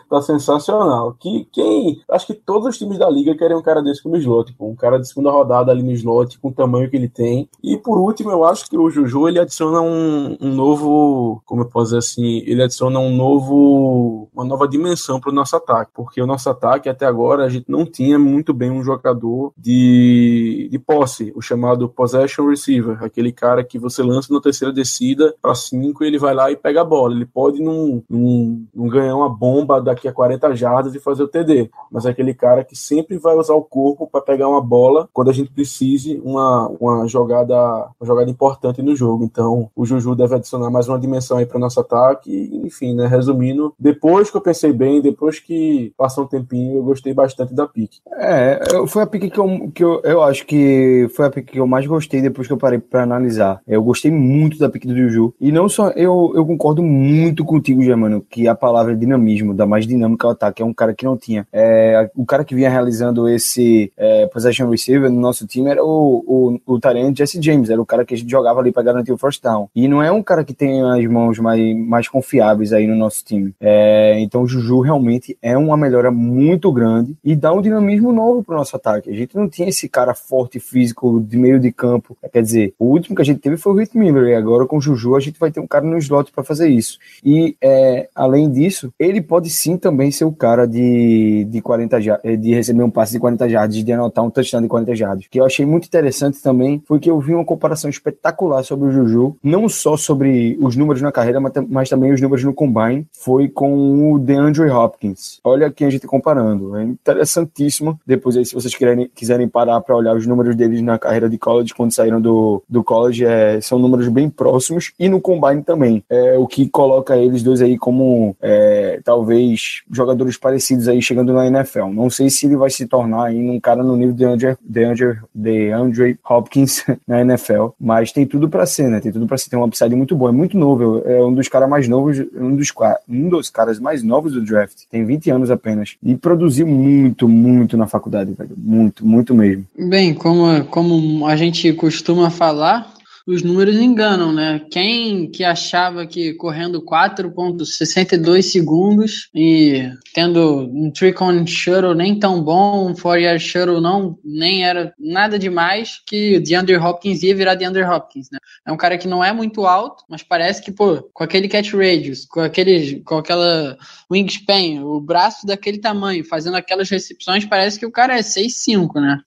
Tá 0.08 0.20
sensacional. 0.20 1.14
Que, 1.18 1.46
quem. 1.52 2.00
Acho 2.10 2.26
que 2.26 2.34
todos 2.34 2.68
os 2.68 2.78
times 2.78 2.98
da 2.98 3.08
liga 3.08 3.34
querem 3.34 3.56
um 3.56 3.62
cara 3.62 3.82
desse 3.82 4.02
como 4.02 4.16
slot. 4.16 4.54
Um 4.60 4.74
cara 4.74 4.98
de 4.98 5.08
segunda 5.08 5.30
rodada 5.30 5.72
ali 5.72 5.82
no 5.82 5.92
slot, 5.92 6.38
com 6.38 6.48
o 6.48 6.52
tamanho 6.52 6.90
que 6.90 6.96
ele 6.96 7.08
tem. 7.08 7.48
E 7.62 7.76
por 7.76 7.98
último, 7.98 8.30
eu 8.30 8.44
acho 8.44 8.68
que 8.68 8.76
o 8.76 8.90
Juju 8.90 9.28
ele 9.28 9.38
adiciona 9.38 9.80
um, 9.80 10.36
um 10.40 10.54
novo. 10.54 11.42
Como 11.46 11.62
eu 11.62 11.68
posso 11.68 11.86
dizer 11.86 11.98
assim? 11.98 12.42
Ele 12.46 12.62
adiciona 12.62 12.98
um 12.98 13.14
novo. 13.14 14.28
Uma 14.34 14.44
nova 14.44 14.68
dimensão 14.68 15.20
para 15.20 15.30
o 15.30 15.34
nosso 15.34 15.56
ataque. 15.56 15.90
Porque 15.94 16.20
o 16.20 16.26
nosso 16.26 16.48
ataque, 16.50 16.88
até 16.88 17.06
agora, 17.06 17.44
a 17.44 17.48
gente 17.48 17.70
não 17.70 17.86
tinha 17.86 18.18
muito 18.18 18.52
bem 18.52 18.70
um 18.70 18.82
jogador 18.82 19.52
de, 19.56 20.68
de 20.70 20.78
posse, 20.78 21.32
o 21.34 21.40
chamado 21.40 21.88
possession 21.88 22.48
receiver. 22.48 23.02
Aquele 23.02 23.32
cara 23.32 23.64
que 23.64 23.78
você 23.78 24.02
lança 24.02 24.32
na 24.32 24.40
terceira 24.40 24.72
descida 24.72 25.34
para 25.40 25.54
cinco 25.54 26.04
e 26.04 26.06
ele 26.06 26.18
vai 26.18 26.34
lá 26.34 26.50
e 26.50 26.56
pega 26.56 26.82
a 26.82 26.84
bola. 26.84 27.14
Ele 27.14 27.26
pode 27.26 27.62
não, 27.62 28.02
não, 28.08 28.62
não 28.74 28.88
ganhar 28.88 29.16
uma 29.16 29.28
bomba 29.28 29.71
daqui 29.80 30.08
a 30.08 30.12
40 30.12 30.54
jardas 30.54 30.94
e 30.94 31.00
fazer 31.00 31.22
o 31.22 31.28
TD. 31.28 31.70
Mas 31.90 32.06
é 32.06 32.10
aquele 32.10 32.34
cara 32.34 32.64
que 32.64 32.76
sempre 32.76 33.18
vai 33.18 33.34
usar 33.36 33.54
o 33.54 33.62
corpo 33.62 34.06
para 34.06 34.20
pegar 34.20 34.48
uma 34.48 34.60
bola 34.60 35.08
quando 35.12 35.30
a 35.30 35.32
gente 35.32 35.50
precise 35.50 36.20
uma, 36.24 36.68
uma 36.80 37.06
jogada 37.06 37.90
uma 38.00 38.06
jogada 38.06 38.30
importante 38.30 38.82
no 38.82 38.94
jogo. 38.96 39.24
Então, 39.24 39.70
o 39.74 39.84
Juju 39.84 40.14
deve 40.14 40.34
adicionar 40.34 40.70
mais 40.70 40.88
uma 40.88 40.98
dimensão 40.98 41.38
aí 41.38 41.46
para 41.46 41.56
o 41.56 41.60
nosso 41.60 41.80
ataque. 41.80 42.50
Enfim, 42.64 42.94
né, 42.94 43.06
resumindo, 43.06 43.74
depois 43.78 44.30
que 44.30 44.36
eu 44.36 44.40
pensei 44.40 44.72
bem, 44.72 45.00
depois 45.00 45.38
que 45.38 45.92
passou 45.96 46.24
um 46.24 46.28
tempinho, 46.28 46.78
eu 46.78 46.82
gostei 46.82 47.12
bastante 47.14 47.54
da 47.54 47.66
pique. 47.66 48.00
É, 48.18 48.60
foi 48.86 49.02
a 49.02 49.06
pique 49.06 49.30
que 49.30 49.38
eu, 49.38 49.70
que 49.74 49.84
eu, 49.84 50.00
eu 50.04 50.22
acho 50.22 50.46
que 50.46 51.08
foi 51.14 51.26
a 51.26 51.30
pique 51.30 51.52
que 51.52 51.60
eu 51.60 51.66
mais 51.66 51.86
gostei 51.86 52.20
depois 52.20 52.46
que 52.46 52.52
eu 52.52 52.58
parei 52.58 52.78
para 52.78 53.02
analisar. 53.02 53.60
Eu 53.66 53.82
gostei 53.82 54.10
muito 54.10 54.58
da 54.58 54.68
pique 54.68 54.86
do 54.86 54.96
Juju. 54.96 55.34
E 55.40 55.52
não 55.52 55.68
só, 55.68 55.90
eu, 55.90 56.32
eu 56.34 56.44
concordo 56.46 56.82
muito 56.82 57.44
contigo, 57.44 57.82
Germano, 57.82 58.24
que 58.28 58.48
a 58.48 58.54
palavra 58.54 58.96
dinamismo 58.96 59.54
dá 59.62 59.66
mais 59.66 59.86
dinâmica 59.86 60.26
ao 60.26 60.32
ataque. 60.32 60.62
É 60.62 60.64
um 60.64 60.74
cara 60.74 60.94
que 60.94 61.04
não 61.04 61.16
tinha. 61.16 61.46
É, 61.52 62.10
o 62.14 62.26
cara 62.26 62.44
que 62.44 62.54
vinha 62.54 62.68
realizando 62.68 63.28
esse 63.28 63.92
é, 63.96 64.26
possession 64.26 64.68
receiver 64.68 65.10
no 65.10 65.20
nosso 65.20 65.46
time 65.46 65.70
era 65.70 65.82
o, 65.82 66.58
o, 66.66 66.74
o 66.74 66.80
Jesse 67.14 67.40
James, 67.40 67.70
era 67.70 67.80
o 67.80 67.86
cara 67.86 68.04
que 68.04 68.14
a 68.14 68.16
gente 68.16 68.30
jogava 68.30 68.60
ali 68.60 68.72
para 68.72 68.82
garantir 68.82 69.12
o 69.12 69.18
first 69.18 69.42
down. 69.42 69.68
E 69.74 69.88
não 69.88 70.02
é 70.02 70.10
um 70.10 70.22
cara 70.22 70.44
que 70.44 70.54
tem 70.54 70.82
as 70.82 71.04
mãos 71.06 71.38
mais, 71.38 71.76
mais 71.76 72.08
confiáveis 72.08 72.72
aí 72.72 72.86
no 72.86 72.96
nosso 72.96 73.24
time. 73.24 73.54
É, 73.60 74.18
então 74.20 74.42
o 74.42 74.46
Juju 74.46 74.80
realmente 74.80 75.36
é 75.40 75.56
uma 75.56 75.76
melhora 75.76 76.10
muito 76.10 76.72
grande 76.72 77.16
e 77.24 77.34
dá 77.36 77.52
um 77.52 77.62
dinamismo 77.62 78.12
novo 78.12 78.42
pro 78.42 78.56
nosso 78.56 78.76
ataque. 78.76 79.10
A 79.10 79.14
gente 79.14 79.36
não 79.36 79.48
tinha 79.48 79.68
esse 79.68 79.88
cara 79.88 80.14
forte 80.14 80.58
físico 80.58 81.20
de 81.20 81.36
meio 81.36 81.60
de 81.60 81.72
campo. 81.72 82.16
Quer 82.32 82.42
dizer, 82.42 82.74
o 82.78 82.86
último 82.86 83.14
que 83.14 83.22
a 83.22 83.24
gente 83.24 83.40
teve 83.40 83.56
foi 83.56 83.72
o 83.72 83.76
Rick 83.76 83.96
Miller 83.96 84.28
e 84.28 84.34
agora 84.34 84.66
com 84.66 84.78
o 84.78 84.80
Juju 84.80 85.14
a 85.16 85.20
gente 85.20 85.38
vai 85.38 85.50
ter 85.50 85.60
um 85.60 85.66
cara 85.66 85.84
no 85.84 85.98
slot 85.98 86.32
para 86.32 86.44
fazer 86.44 86.68
isso. 86.68 86.98
E 87.24 87.56
é, 87.60 88.08
além 88.14 88.50
disso, 88.50 88.92
ele 88.98 89.20
pode 89.20 89.50
sim 89.52 89.76
também 89.76 90.10
ser 90.10 90.24
o 90.24 90.32
cara 90.32 90.66
de, 90.66 91.46
de 91.48 91.60
40 91.60 91.98
eh, 92.24 92.36
de 92.36 92.54
receber 92.54 92.82
um 92.82 92.90
passe 92.90 93.12
de 93.12 93.20
40 93.20 93.48
jardas, 93.48 93.76
de 93.76 93.92
anotar 93.92 94.24
um 94.24 94.30
touchdown 94.30 94.62
de 94.62 94.68
40 94.68 94.94
jardas. 94.94 95.24
O 95.26 95.30
que 95.30 95.38
eu 95.38 95.44
achei 95.44 95.64
muito 95.64 95.86
interessante 95.86 96.42
também 96.42 96.82
foi 96.86 96.98
que 96.98 97.10
eu 97.10 97.20
vi 97.20 97.34
uma 97.34 97.44
comparação 97.44 97.88
espetacular 97.88 98.62
sobre 98.62 98.88
o 98.88 98.92
Juju, 98.92 99.36
não 99.42 99.68
só 99.68 99.96
sobre 99.96 100.58
os 100.60 100.76
números 100.76 101.02
na 101.02 101.12
carreira, 101.12 101.40
mas, 101.40 101.88
também 101.88 102.12
os 102.12 102.20
números 102.20 102.44
no 102.44 102.54
combine, 102.54 103.06
foi 103.12 103.48
com 103.48 104.12
o 104.12 104.18
DeAndre 104.18 104.70
Hopkins. 104.70 105.40
Olha 105.44 105.70
quem 105.70 105.86
a 105.86 105.90
gente 105.90 106.06
comparando. 106.06 106.76
É 106.76 106.84
interessantíssimo. 106.84 107.98
Depois 108.06 108.36
aí, 108.36 108.44
se 108.44 108.54
vocês 108.54 108.74
quiserem, 108.74 109.10
quiserem 109.14 109.48
parar 109.48 109.80
para 109.80 109.96
olhar 109.96 110.16
os 110.16 110.26
números 110.26 110.56
deles 110.56 110.80
na 110.82 110.98
carreira 110.98 111.28
de 111.28 111.38
college, 111.38 111.74
quando 111.74 111.92
saíram 111.92 112.20
do, 112.20 112.62
do 112.68 112.82
college, 112.82 113.24
é, 113.24 113.60
são 113.60 113.78
números 113.78 114.08
bem 114.08 114.28
próximos, 114.30 114.92
e 114.98 115.08
no 115.08 115.20
combine 115.20 115.62
também. 115.62 116.02
É, 116.08 116.38
o 116.38 116.46
que 116.46 116.68
coloca 116.68 117.16
eles 117.16 117.42
dois 117.42 117.60
aí 117.60 117.76
como 117.76 118.36
é, 118.40 119.00
talvez 119.04 119.41
jogadores 119.90 120.36
parecidos 120.36 120.88
aí 120.88 121.00
chegando 121.00 121.32
na 121.32 121.46
NFL. 121.46 121.86
Não 121.92 122.10
sei 122.10 122.30
se 122.30 122.46
ele 122.46 122.56
vai 122.56 122.70
se 122.70 122.86
tornar 122.86 123.26
aí 123.26 123.36
um 123.36 123.60
cara 123.60 123.82
no 123.82 123.96
nível 123.96 124.14
de 124.14 124.24
Andre, 124.24 124.56
de 124.62 124.84
Andre, 124.84 125.18
de 125.34 125.70
Andre 125.70 126.18
Hopkins 126.28 126.84
na 127.06 127.20
NFL, 127.20 127.68
mas 127.80 128.12
tem 128.12 128.26
tudo 128.26 128.48
para 128.48 128.66
ser, 128.66 128.88
né? 128.88 129.00
Tem 129.00 129.12
tudo 129.12 129.26
para 129.26 129.38
ser. 129.38 129.50
Tem 129.50 129.58
um 129.58 129.64
upside 129.64 129.94
muito 129.94 130.16
bom, 130.16 130.28
é 130.28 130.32
muito 130.32 130.56
novo. 130.56 131.02
É 131.04 131.22
um 131.22 131.32
dos 131.32 131.48
caras 131.48 131.68
mais 131.68 131.88
novos, 131.88 132.18
um 132.34 132.56
dos, 132.56 132.72
um 133.08 133.28
dos 133.28 133.50
caras 133.50 133.78
mais 133.78 134.02
novos 134.02 134.32
do 134.32 134.44
draft. 134.44 134.82
Tem 134.90 135.04
20 135.04 135.30
anos 135.30 135.50
apenas. 135.50 135.96
E 136.02 136.16
produziu 136.16 136.66
muito, 136.66 137.28
muito 137.28 137.76
na 137.76 137.86
faculdade, 137.86 138.32
velho. 138.32 138.54
Muito, 138.56 139.06
muito 139.06 139.34
mesmo. 139.34 139.64
Bem, 139.78 140.14
como, 140.14 140.64
como 140.66 141.26
a 141.26 141.36
gente 141.36 141.72
costuma 141.72 142.30
falar, 142.30 142.92
os 143.26 143.42
números 143.42 143.76
enganam, 143.76 144.32
né? 144.32 144.60
Quem 144.70 145.30
que 145.30 145.44
achava 145.44 146.06
que 146.06 146.34
correndo 146.34 146.82
4.62 146.84 148.42
segundos 148.42 149.28
e 149.34 149.90
tendo 150.14 150.68
um 150.72 150.90
trick-on 150.90 151.46
shuttle 151.46 151.94
nem 151.94 152.18
tão 152.18 152.42
bom, 152.42 152.90
um 152.90 152.96
four-yard 152.96 153.42
shuttle 153.42 153.80
não, 153.80 154.18
nem 154.24 154.64
era 154.64 154.92
nada 154.98 155.38
demais, 155.38 156.00
que 156.06 156.36
o 156.36 156.42
DeAndre 156.42 156.76
Hopkins 156.76 157.22
ia 157.22 157.34
virar 157.34 157.54
DeAndre 157.54 157.84
Hopkins, 157.84 158.28
né? 158.30 158.38
É 158.66 158.72
um 158.72 158.76
cara 158.76 158.98
que 158.98 159.08
não 159.08 159.22
é 159.22 159.32
muito 159.32 159.66
alto, 159.66 160.04
mas 160.08 160.22
parece 160.22 160.62
que, 160.62 160.72
pô, 160.72 161.02
com 161.12 161.24
aquele 161.24 161.48
catch 161.48 161.72
radius, 161.72 162.24
com 162.26 162.40
aquele, 162.40 163.00
com 163.00 163.16
aquela 163.16 163.76
wingspan, 164.10 164.84
o 164.84 165.00
braço 165.00 165.46
daquele 165.46 165.78
tamanho, 165.78 166.24
fazendo 166.24 166.56
aquelas 166.56 166.90
recepções, 166.90 167.44
parece 167.44 167.78
que 167.78 167.86
o 167.86 167.92
cara 167.92 168.16
é 168.16 168.22
6'5", 168.22 169.00
né? 169.00 169.20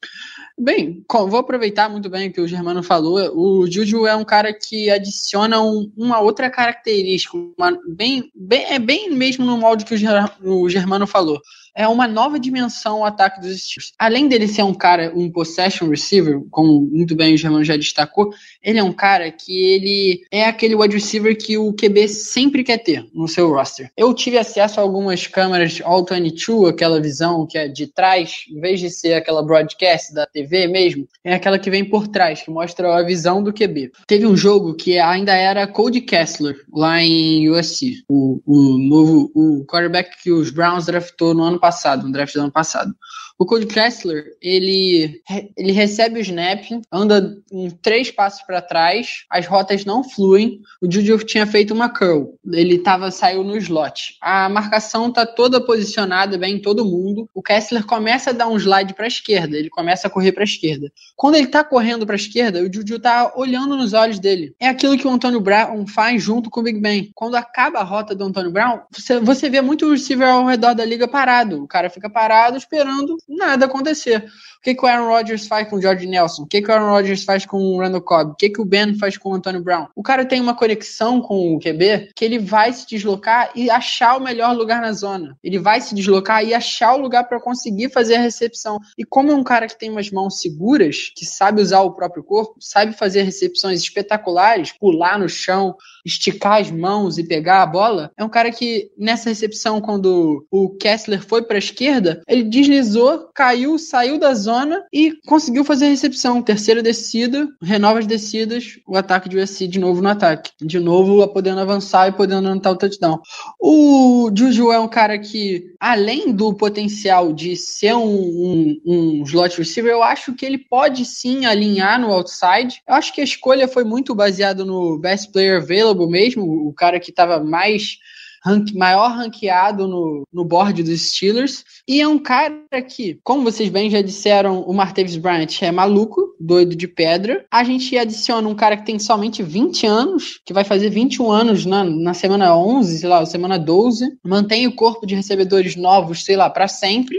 Bem, 0.57 1.03
vou 1.11 1.37
aproveitar 1.37 1.89
muito 1.89 2.09
bem 2.09 2.29
o 2.29 2.33
que 2.33 2.39
o 2.39 2.47
Germano 2.47 2.81
falou. 2.81 3.17
O 3.37 3.69
Juju 3.69 4.07
é 4.07 4.15
um 4.15 4.23
cara 4.23 4.53
que 4.53 4.89
adiciona 4.89 5.61
um, 5.61 5.91
uma 5.97 6.21
outra 6.21 6.49
característica, 6.49 7.37
uma, 7.37 7.77
bem, 7.89 8.31
bem, 8.33 8.63
é 8.73 8.79
bem 8.79 9.09
mesmo 9.09 9.45
no 9.45 9.57
molde 9.57 9.83
que 9.83 9.93
o 9.93 10.69
Germano 10.69 11.05
falou 11.05 11.41
é 11.75 11.88
uma 11.88 12.07
nova 12.07 12.39
dimensão 12.39 12.97
ao 12.97 13.05
ataque 13.05 13.41
dos 13.41 13.61
Steelers. 13.61 13.93
Além 13.99 14.27
dele 14.27 14.47
ser 14.47 14.63
um 14.63 14.73
cara, 14.73 15.11
um 15.13 15.29
possession 15.29 15.89
receiver, 15.89 16.41
como 16.49 16.81
muito 16.81 17.15
bem 17.15 17.33
o 17.33 17.38
Germano 17.38 17.63
já 17.63 17.75
destacou, 17.75 18.31
ele 18.63 18.79
é 18.79 18.83
um 18.83 18.93
cara 18.93 19.29
que 19.31 19.51
ele 19.51 20.25
é 20.31 20.45
aquele 20.45 20.75
wide 20.75 20.95
receiver 20.95 21.38
que 21.38 21.57
o 21.57 21.73
QB 21.73 22.07
sempre 22.07 22.63
quer 22.63 22.77
ter 22.77 23.05
no 23.13 23.27
seu 23.27 23.49
roster. 23.49 23.91
Eu 23.97 24.13
tive 24.13 24.38
acesso 24.38 24.79
a 24.79 24.83
algumas 24.83 25.27
câmeras 25.27 25.81
All 25.83 26.05
22, 26.05 26.69
aquela 26.69 27.01
visão 27.01 27.45
que 27.45 27.57
é 27.57 27.67
de 27.67 27.88
trás, 27.88 28.45
em 28.49 28.59
vez 28.59 28.79
de 28.79 28.89
ser 28.89 29.13
aquela 29.13 29.43
broadcast 29.43 30.13
da 30.13 30.25
TV 30.25 30.67
mesmo, 30.67 31.07
é 31.23 31.33
aquela 31.33 31.59
que 31.59 31.69
vem 31.69 31.83
por 31.83 32.07
trás, 32.07 32.41
que 32.41 32.49
mostra 32.49 32.95
a 32.95 33.03
visão 33.03 33.43
do 33.43 33.53
QB. 33.53 33.91
Teve 34.07 34.25
um 34.25 34.38
jogo 34.38 34.75
que 34.75 34.97
ainda 34.97 35.33
era 35.33 35.67
Cody 35.67 36.01
Kessler, 36.01 36.55
lá 36.73 37.01
em 37.01 37.49
USC, 37.49 38.03
o, 38.07 38.39
o 38.45 38.77
novo 38.77 39.31
o 39.35 39.65
quarterback 39.65 40.21
que 40.21 40.31
os 40.31 40.51
Browns 40.51 40.85
draftou 40.85 41.33
no 41.33 41.43
ano 41.43 41.59
passado, 41.59 41.64
no 42.04 42.12
draft 42.12 42.34
do 42.34 42.41
ano 42.41 42.51
passado. 42.51 42.95
O 43.37 43.45
Cody 43.45 43.65
Kessler, 43.65 44.23
ele, 44.41 45.21
ele 45.57 45.73
recebe 45.73 46.19
o 46.19 46.21
snap, 46.21 46.63
anda 46.89 47.35
um, 47.51 47.69
três 47.69 48.09
passos 48.09 48.41
para 48.43 48.61
trás, 48.61 49.25
as 49.29 49.45
rotas 49.45 49.83
não 49.83 50.05
fluem. 50.05 50.61
O 50.81 50.89
Juju 50.89 51.17
tinha 51.19 51.45
feito 51.45 51.73
uma 51.73 51.89
curl, 51.89 52.33
ele 52.53 52.79
tava, 52.79 53.11
saiu 53.11 53.43
no 53.43 53.57
slot. 53.57 54.15
A 54.21 54.47
marcação 54.47 55.11
tá 55.11 55.25
toda 55.25 55.59
posicionada 55.59 56.37
bem 56.37 56.55
em 56.55 56.61
todo 56.61 56.85
mundo. 56.85 57.29
O 57.33 57.43
Kessler 57.43 57.85
começa 57.85 58.29
a 58.29 58.33
dar 58.33 58.47
um 58.47 58.55
slide 58.55 58.93
para 58.93 59.03
a 59.03 59.07
esquerda, 59.07 59.57
ele 59.57 59.69
começa 59.69 60.07
a 60.07 60.09
correr 60.09 60.31
para 60.31 60.43
a 60.43 60.45
esquerda. 60.45 60.89
Quando 61.17 61.35
ele 61.35 61.47
tá 61.47 61.61
correndo 61.61 62.05
para 62.05 62.15
a 62.15 62.17
esquerda, 62.17 62.63
o 62.63 62.73
Juju 62.73 62.99
tá 62.99 63.33
olhando 63.35 63.75
nos 63.75 63.91
olhos 63.91 64.17
dele. 64.17 64.55
É 64.61 64.69
aquilo 64.69 64.97
que 64.97 65.07
o 65.07 65.11
Antônio 65.11 65.41
Brown 65.41 65.85
faz 65.87 66.23
junto 66.23 66.49
com 66.49 66.61
o 66.61 66.63
Big 66.63 66.79
Ben. 66.79 67.11
Quando 67.13 67.35
acaba 67.35 67.79
a 67.79 67.83
rota 67.83 68.15
do 68.15 68.23
Antônio 68.23 68.51
Brown, 68.51 68.79
você, 68.89 69.19
você 69.19 69.49
vê 69.49 69.59
muito 69.59 69.85
o 69.85 69.91
receiver 69.91 70.29
ao 70.29 70.45
redor 70.45 70.73
da 70.73 70.85
liga 70.85 71.05
parado. 71.05 71.61
O 71.61 71.67
cara 71.67 71.89
fica 71.89 72.09
parado 72.09 72.57
esperando 72.57 73.17
nada 73.27 73.65
acontecer. 73.65 74.25
O 74.57 74.61
que, 74.61 74.73
que 74.73 74.83
o 74.83 74.88
Aaron 74.88 75.07
Rodgers 75.07 75.47
faz 75.47 75.69
com 75.69 75.75
o 75.75 75.81
George 75.81 76.07
Nelson? 76.07 76.43
O 76.43 76.47
que, 76.47 76.61
que 76.61 76.69
o 76.69 76.73
Aaron 76.73 76.89
Rodgers 76.89 77.23
faz 77.23 77.45
com 77.45 77.57
o 77.57 77.79
Randall 77.79 78.01
Cobb? 78.01 78.31
O 78.31 78.35
que, 78.35 78.49
que 78.49 78.61
o 78.61 78.65
Ben 78.65 78.97
faz 78.97 79.17
com 79.17 79.29
o 79.29 79.33
Antônio 79.33 79.61
Brown? 79.61 79.88
O 79.95 80.01
cara 80.01 80.25
tem 80.25 80.41
uma 80.41 80.55
conexão 80.55 81.21
com 81.21 81.55
o 81.55 81.59
QB 81.59 82.09
que 82.15 82.25
ele 82.25 82.39
vai 82.39 82.73
se 82.73 82.88
deslocar 82.88 83.51
e 83.55 83.69
achar 83.69 84.17
o 84.17 84.23
melhor 84.23 84.55
lugar 84.55 84.81
na 84.81 84.91
zona. 84.91 85.38
Ele 85.43 85.59
vai 85.59 85.81
se 85.81 85.93
deslocar 85.93 86.43
e 86.43 86.53
achar 86.53 86.95
o 86.95 87.01
lugar 87.01 87.25
para 87.25 87.39
conseguir 87.39 87.89
fazer 87.89 88.15
a 88.15 88.21
recepção. 88.21 88.79
E 88.97 89.03
como 89.03 89.31
é 89.31 89.35
um 89.35 89.43
cara 89.43 89.67
que 89.67 89.77
tem 89.77 89.91
umas 89.91 90.09
mãos 90.09 90.41
seguras, 90.41 91.11
que 91.15 91.25
sabe 91.25 91.61
usar 91.61 91.81
o 91.81 91.93
próprio 91.93 92.23
corpo, 92.23 92.55
sabe 92.59 92.93
fazer 92.93 93.21
recepções 93.21 93.79
espetaculares, 93.81 94.71
pular 94.71 95.19
no 95.19 95.29
chão, 95.29 95.75
esticar 96.05 96.61
as 96.61 96.71
mãos 96.71 97.17
e 97.17 97.23
pegar 97.23 97.61
a 97.61 97.65
bola, 97.65 98.11
é 98.17 98.23
um 98.23 98.29
cara 98.29 98.51
que 98.51 98.91
nessa 98.97 99.29
recepção, 99.29 99.81
quando 99.81 100.45
o 100.51 100.69
Kessler 100.77 101.21
foi 101.21 101.41
para 101.43 101.57
a 101.57 101.59
esquerda, 101.59 102.21
ele 102.27 102.43
deslizou, 102.43 103.14
caiu, 103.34 103.78
saiu 103.78 104.17
da 104.17 104.34
zona 104.34 104.84
e 104.91 105.13
conseguiu 105.25 105.63
fazer 105.63 105.86
a 105.86 105.89
recepção. 105.89 106.41
Terceira 106.41 106.82
descida, 106.82 107.47
renova 107.62 107.99
as 107.99 108.08
descidas, 108.08 108.80
o 108.88 108.97
ataque 108.97 109.30
de 109.30 109.38
USC 109.38 109.67
de 109.67 109.80
novo 109.80 110.01
no 110.01 110.10
ataque. 110.10 110.51
De 110.62 110.80
novo, 110.80 111.28
podendo 111.28 111.60
avançar 111.60 112.10
e 112.10 112.12
podendo 112.12 112.47
anotar 112.47 112.73
o 112.73 112.78
touchdown. 112.78 113.19
O 113.60 114.32
Juju 114.36 114.71
é 114.71 114.80
um 114.80 114.88
cara 114.88 115.17
que, 115.17 115.73
além 115.80 116.32
do 116.32 116.54
potencial 116.54 117.34
de 117.34 117.56
ser 117.56 117.95
um, 117.95 118.06
um, 118.06 118.82
um 118.86 119.23
slot 119.23 119.58
receiver, 119.58 119.91
eu 119.91 120.04
acho 120.04 120.34
que 120.34 120.45
ele 120.45 120.58
pode 120.58 121.06
sim 121.06 121.45
alinhar 121.45 121.99
no 121.99 122.12
outside. 122.12 122.82
Eu 122.88 122.95
acho 122.95 123.13
que 123.13 123.21
a 123.21 123.25
escolha 123.25 123.67
foi 123.67 123.84
muito 123.84 124.15
baseada 124.15 124.63
no 124.63 124.97
best 124.99 125.32
player 125.32 125.62
available 125.62 126.08
mesmo, 126.08 126.43
o 126.43 126.73
cara 126.73 126.99
que 126.99 127.10
estava 127.10 127.43
mais 127.43 127.97
rank, 128.45 128.73
maior 128.73 129.12
ranqueado 129.12 129.88
no, 129.88 130.27
no 130.31 130.45
board 130.45 130.84
dos 130.84 131.01
Steelers. 131.01 131.63
E 131.88 131.99
é 131.99 132.08
um 132.08 132.19
cara 132.19 132.81
que, 132.88 133.19
como 133.23 133.43
vocês 133.43 133.69
bem 133.69 133.89
já 133.89 134.01
disseram, 134.01 134.62
o 134.62 134.73
Martavis 134.73 135.17
Bryant 135.17 135.62
é 135.62 135.71
maluco, 135.71 136.36
doido 136.39 136.75
de 136.75 136.88
pedra. 136.88 137.45
A 137.51 137.63
gente 137.63 137.97
adiciona 137.97 138.47
um 138.47 138.55
cara 138.55 138.77
que 138.77 138.86
tem 138.86 138.99
somente 138.99 139.41
20 139.41 139.88
anos, 139.88 140.39
que 140.45 140.53
vai 140.53 140.63
fazer 140.63 140.89
21 140.89 141.31
anos 141.31 141.65
na, 141.65 141.84
na 141.84 142.13
semana 142.13 142.55
11, 142.55 142.99
sei 142.99 143.10
lá, 143.10 143.25
semana 143.25 143.58
12. 143.58 144.17
Mantém 144.23 144.67
o 144.67 144.75
corpo 144.75 145.05
de 145.05 145.15
recebedores 145.15 145.75
novos, 145.75 146.23
sei 146.23 146.36
lá, 146.36 146.49
para 146.49 146.67
sempre. 146.67 147.17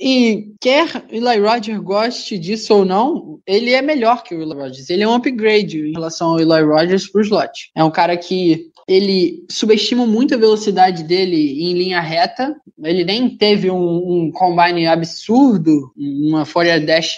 E 0.00 0.54
quer 0.60 1.04
Eli 1.08 1.38
Rogers 1.38 1.78
goste 1.78 2.38
disso 2.38 2.74
ou 2.74 2.84
não, 2.84 3.40
ele 3.46 3.72
é 3.72 3.82
melhor 3.82 4.22
que 4.22 4.34
o 4.34 4.42
Eli 4.42 4.54
Rogers. 4.54 4.90
Ele 4.90 5.02
é 5.02 5.08
um 5.08 5.14
upgrade 5.14 5.80
em 5.80 5.92
relação 5.92 6.30
ao 6.30 6.40
Eli 6.40 6.62
Rogers 6.62 7.06
pro 7.06 7.22
slot. 7.22 7.70
É 7.74 7.84
um 7.84 7.90
cara 7.90 8.16
que 8.16 8.72
ele 8.86 9.44
subestima 9.50 10.06
muito 10.06 10.34
a 10.34 10.38
velocidade 10.38 11.04
dele 11.04 11.62
em 11.62 11.72
linha 11.72 12.00
reta. 12.00 12.54
Ele 12.82 13.04
nem 13.04 13.34
teve 13.36 13.70
um, 13.70 14.26
um 14.26 14.30
combine 14.32 14.86
absurdo, 14.86 15.92
uma 15.96 16.44
Fourier 16.44 16.84
Dash 16.84 17.16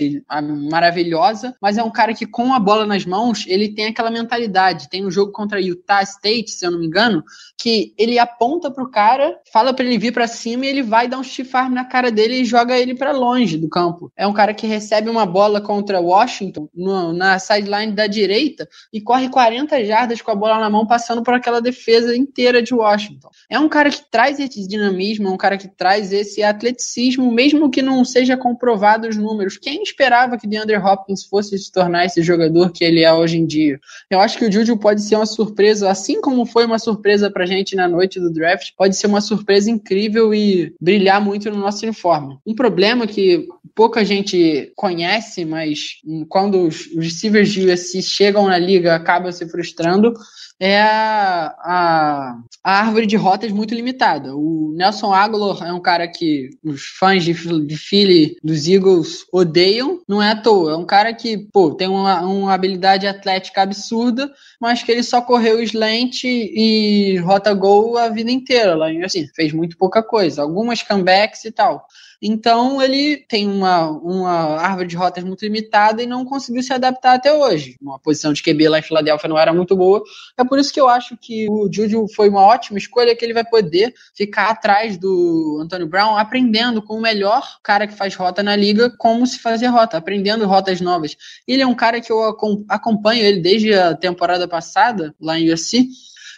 maravilhosa, 0.71 1.55
mas 1.61 1.77
é 1.77 1.83
um 1.83 1.91
cara 1.91 2.15
que 2.15 2.27
com 2.27 2.55
a 2.55 2.61
bola 2.61 2.87
nas 2.87 3.05
mãos, 3.05 3.45
ele 3.49 3.71
tem 3.71 3.87
aquela 3.87 4.11
mentalidade. 4.11 4.89
Tem 4.89 5.05
um 5.05 5.11
jogo 5.11 5.33
contra 5.33 5.61
Utah 5.61 6.03
State, 6.03 6.53
se 6.53 6.65
eu 6.65 6.71
não 6.71 6.79
me 6.79 6.87
engano, 6.87 7.25
que 7.59 7.93
ele 7.99 8.19
aponta 8.19 8.71
pro 8.71 8.91
cara, 8.91 9.37
fala 9.53 9.75
para 9.75 9.85
ele 9.85 9.99
vir 9.99 10.13
para 10.13 10.29
cima 10.29 10.67
e 10.67 10.69
ele 10.69 10.83
vai 10.83 11.09
dar 11.09 11.19
um 11.19 11.25
stiff 11.25 11.55
arm 11.57 11.73
na 11.73 11.85
cara 11.85 12.11
dele 12.11 12.37
e 12.37 12.45
joga 12.45 12.66
ele 12.75 12.95
para 12.95 13.13
longe 13.13 13.57
do 13.57 13.69
campo. 13.69 14.11
É 14.17 14.27
um 14.27 14.33
cara 14.33 14.55
que 14.55 14.67
recebe 14.67 15.11
uma 15.11 15.27
bola 15.27 15.61
contra 15.61 16.01
Washington 16.01 16.69
no, 16.75 17.13
na 17.13 17.39
sideline 17.39 17.93
da 17.93 18.07
direita 18.07 18.69
e 18.93 19.01
corre 19.01 19.29
40 19.29 19.85
jardas 19.85 20.23
com 20.23 20.31
a 20.31 20.35
bola 20.35 20.59
na 20.59 20.71
mão 20.71 20.87
passando 20.87 21.23
por 21.23 21.35
aquela 21.35 21.61
defesa 21.61 22.17
inteira 22.17 22.63
de 22.63 22.75
Washington. 22.75 23.29
É 23.51 23.59
um 23.59 23.69
cara 23.69 23.91
que 23.91 24.03
traz 24.11 24.39
esse 24.41 24.67
dinamismo, 24.67 25.29
é 25.29 25.31
um 25.31 25.37
cara 25.37 25.59
que 25.59 25.69
traz 25.69 26.13
esse 26.13 26.43
atleticismo, 26.43 27.31
mesmo 27.33 27.71
que 27.71 27.83
não 27.83 28.05
seja 28.05 28.37
comprovado 28.37 29.09
os 29.09 29.17
números. 29.17 29.57
Quem 29.57 29.83
esperava 29.83 30.39
que 30.39 30.47
DeAndre 30.47 30.77
Hopkins 30.77 31.25
fosse 31.25 31.59
se 31.59 31.71
tornar 31.71 32.07
esse 32.07 32.23
jogador 32.23 32.71
que 32.71 32.85
ele 32.85 33.03
é 33.03 33.13
hoje 33.13 33.39
em 33.39 33.47
dia? 33.47 33.79
Eu 34.11 34.21
acho 34.21 34.39
que 34.39 34.45
o 34.45 34.53
Juju 34.53 34.77
pode 34.77 35.03
ser 35.03 35.17
uma 35.17 35.27
surpresa, 35.27 35.91
assim 35.91 36.21
como 36.21 36.47
foi 36.47 36.65
uma 36.65 36.79
surpresa 36.79 37.31
pra 37.31 37.47
gente 37.47 37.77
na 37.77 37.89
noite 37.89 38.21
do 38.21 38.33
draft, 38.33 38.71
pode 38.77 38.97
ser 38.97 39.07
uma 39.07 39.21
surpresa 39.21 39.71
incrível 39.71 40.35
e 40.35 40.75
brilhar 40.81 41.21
muito 41.21 41.51
no 41.51 41.59
nosso 41.59 41.85
uniforme. 41.85 42.39
Problema 42.57 43.07
que 43.07 43.47
pouca 43.75 44.05
gente 44.05 44.73
conhece, 44.75 45.45
mas 45.45 46.01
quando 46.29 46.67
os 46.67 46.87
receivers 46.97 47.51
de 47.51 47.71
USC 47.71 48.01
chegam 48.01 48.47
na 48.47 48.59
liga 48.59 48.95
acaba 48.95 49.31
se 49.31 49.47
frustrando, 49.49 50.15
é 50.59 50.81
a, 50.81 51.55
a, 51.59 52.39
a, 52.65 52.81
árvore 52.81 53.07
de 53.07 53.17
rotas 53.17 53.53
muito 53.53 53.75
limitada. 53.75 54.35
O 54.35 54.73
Nelson 54.75 55.13
Aguilar 55.13 55.63
é 55.63 55.73
um 55.73 55.81
cara 55.81 56.09
que 56.09 56.49
os 56.65 56.87
fãs 56.99 57.23
de, 57.23 57.35
de 57.35 57.77
Philly, 57.77 58.37
dos 58.43 58.67
Eagles, 58.67 59.27
odeiam, 59.31 60.01
não 60.09 60.23
é 60.23 60.31
à 60.31 60.37
toa. 60.41 60.73
É 60.73 60.77
um 60.77 60.87
cara 60.87 61.13
que, 61.13 61.37
pô, 61.53 61.75
tem 61.75 61.89
uma, 61.89 62.23
uma 62.23 62.55
habilidade 62.55 63.07
atlética 63.07 63.61
absurda, 63.61 64.33
mas 64.59 64.83
que 64.83 64.91
ele 64.91 65.03
só 65.03 65.21
correu 65.21 65.63
slant 65.63 66.25
e 66.25 67.19
rota 67.19 67.53
gol 67.53 67.99
a 67.99 68.09
vida 68.09 68.31
inteira. 68.31 68.75
Lá, 68.75 68.87
assim, 69.05 69.27
fez 69.35 69.53
muito 69.53 69.77
pouca 69.77 70.03
coisa. 70.03 70.41
Algumas 70.41 70.83
comebacks 70.83 71.45
e 71.45 71.53
tal. 71.53 71.87
Então 72.21 72.81
ele 72.81 73.17
tem 73.29 73.49
uma, 73.49 73.89
uma 73.91 74.61
árvore 74.61 74.89
de 74.89 74.97
rotas 74.97 75.25
muito 75.25 75.43
limitada 75.43 76.03
e 76.03 76.07
não 76.07 76.25
conseguiu 76.25 76.63
se 76.63 76.73
adaptar 76.73 77.15
até 77.15 77.33
hoje. 77.33 77.77
Uma 77.81 77.99
posição 77.99 78.33
de 78.33 78.43
QB 78.43 78.69
lá 78.69 78.79
em 78.79 78.83
Filadélfia 78.83 79.29
não 79.29 79.39
era 79.39 79.53
muito 79.53 79.77
boa. 79.77 80.03
É 80.37 80.45
por 80.45 80.59
isso 80.59 80.73
que 80.73 80.81
eu 80.81 80.89
acho 80.89 81.17
que 81.17 81.49
o 81.49 81.69
Juju 81.73 82.07
foi 82.15 82.29
uma 82.29 82.43
ótima 82.43 82.79
escolha, 82.79 83.15
que 83.15 83.25
ele 83.25 83.35
vai 83.35 83.45
poder 83.45 83.95
ficar 84.15 84.51
atrás 84.51 84.97
do 84.97 85.59
Antônio 85.63 85.87
Brown, 85.87 86.17
aprendendo 86.17 86.83
com 86.83 86.95
o 86.95 87.01
melhor 87.01 87.59
cara 87.63 87.87
que 87.87 87.95
faz 87.95 88.15
rota 88.15 88.43
na 88.43 88.57
liga 88.57 88.91
como 88.99 89.27
se 89.27 89.39
fazer 89.39 89.67
rota, 89.67 89.97
aprendendo 89.97 90.47
rotas 90.47 90.81
novas. 90.81 91.17
Ele 91.47 91.63
é 91.63 91.67
um 91.67 91.75
cara 91.75 92.01
que 92.01 92.11
eu 92.11 92.37
acompanho 92.69 93.23
ele 93.23 93.41
desde 93.41 93.75
a 93.75 93.95
temporada 93.95 94.49
passada, 94.49 95.15
lá 95.21 95.39
em 95.39 95.53
USC, 95.53 95.89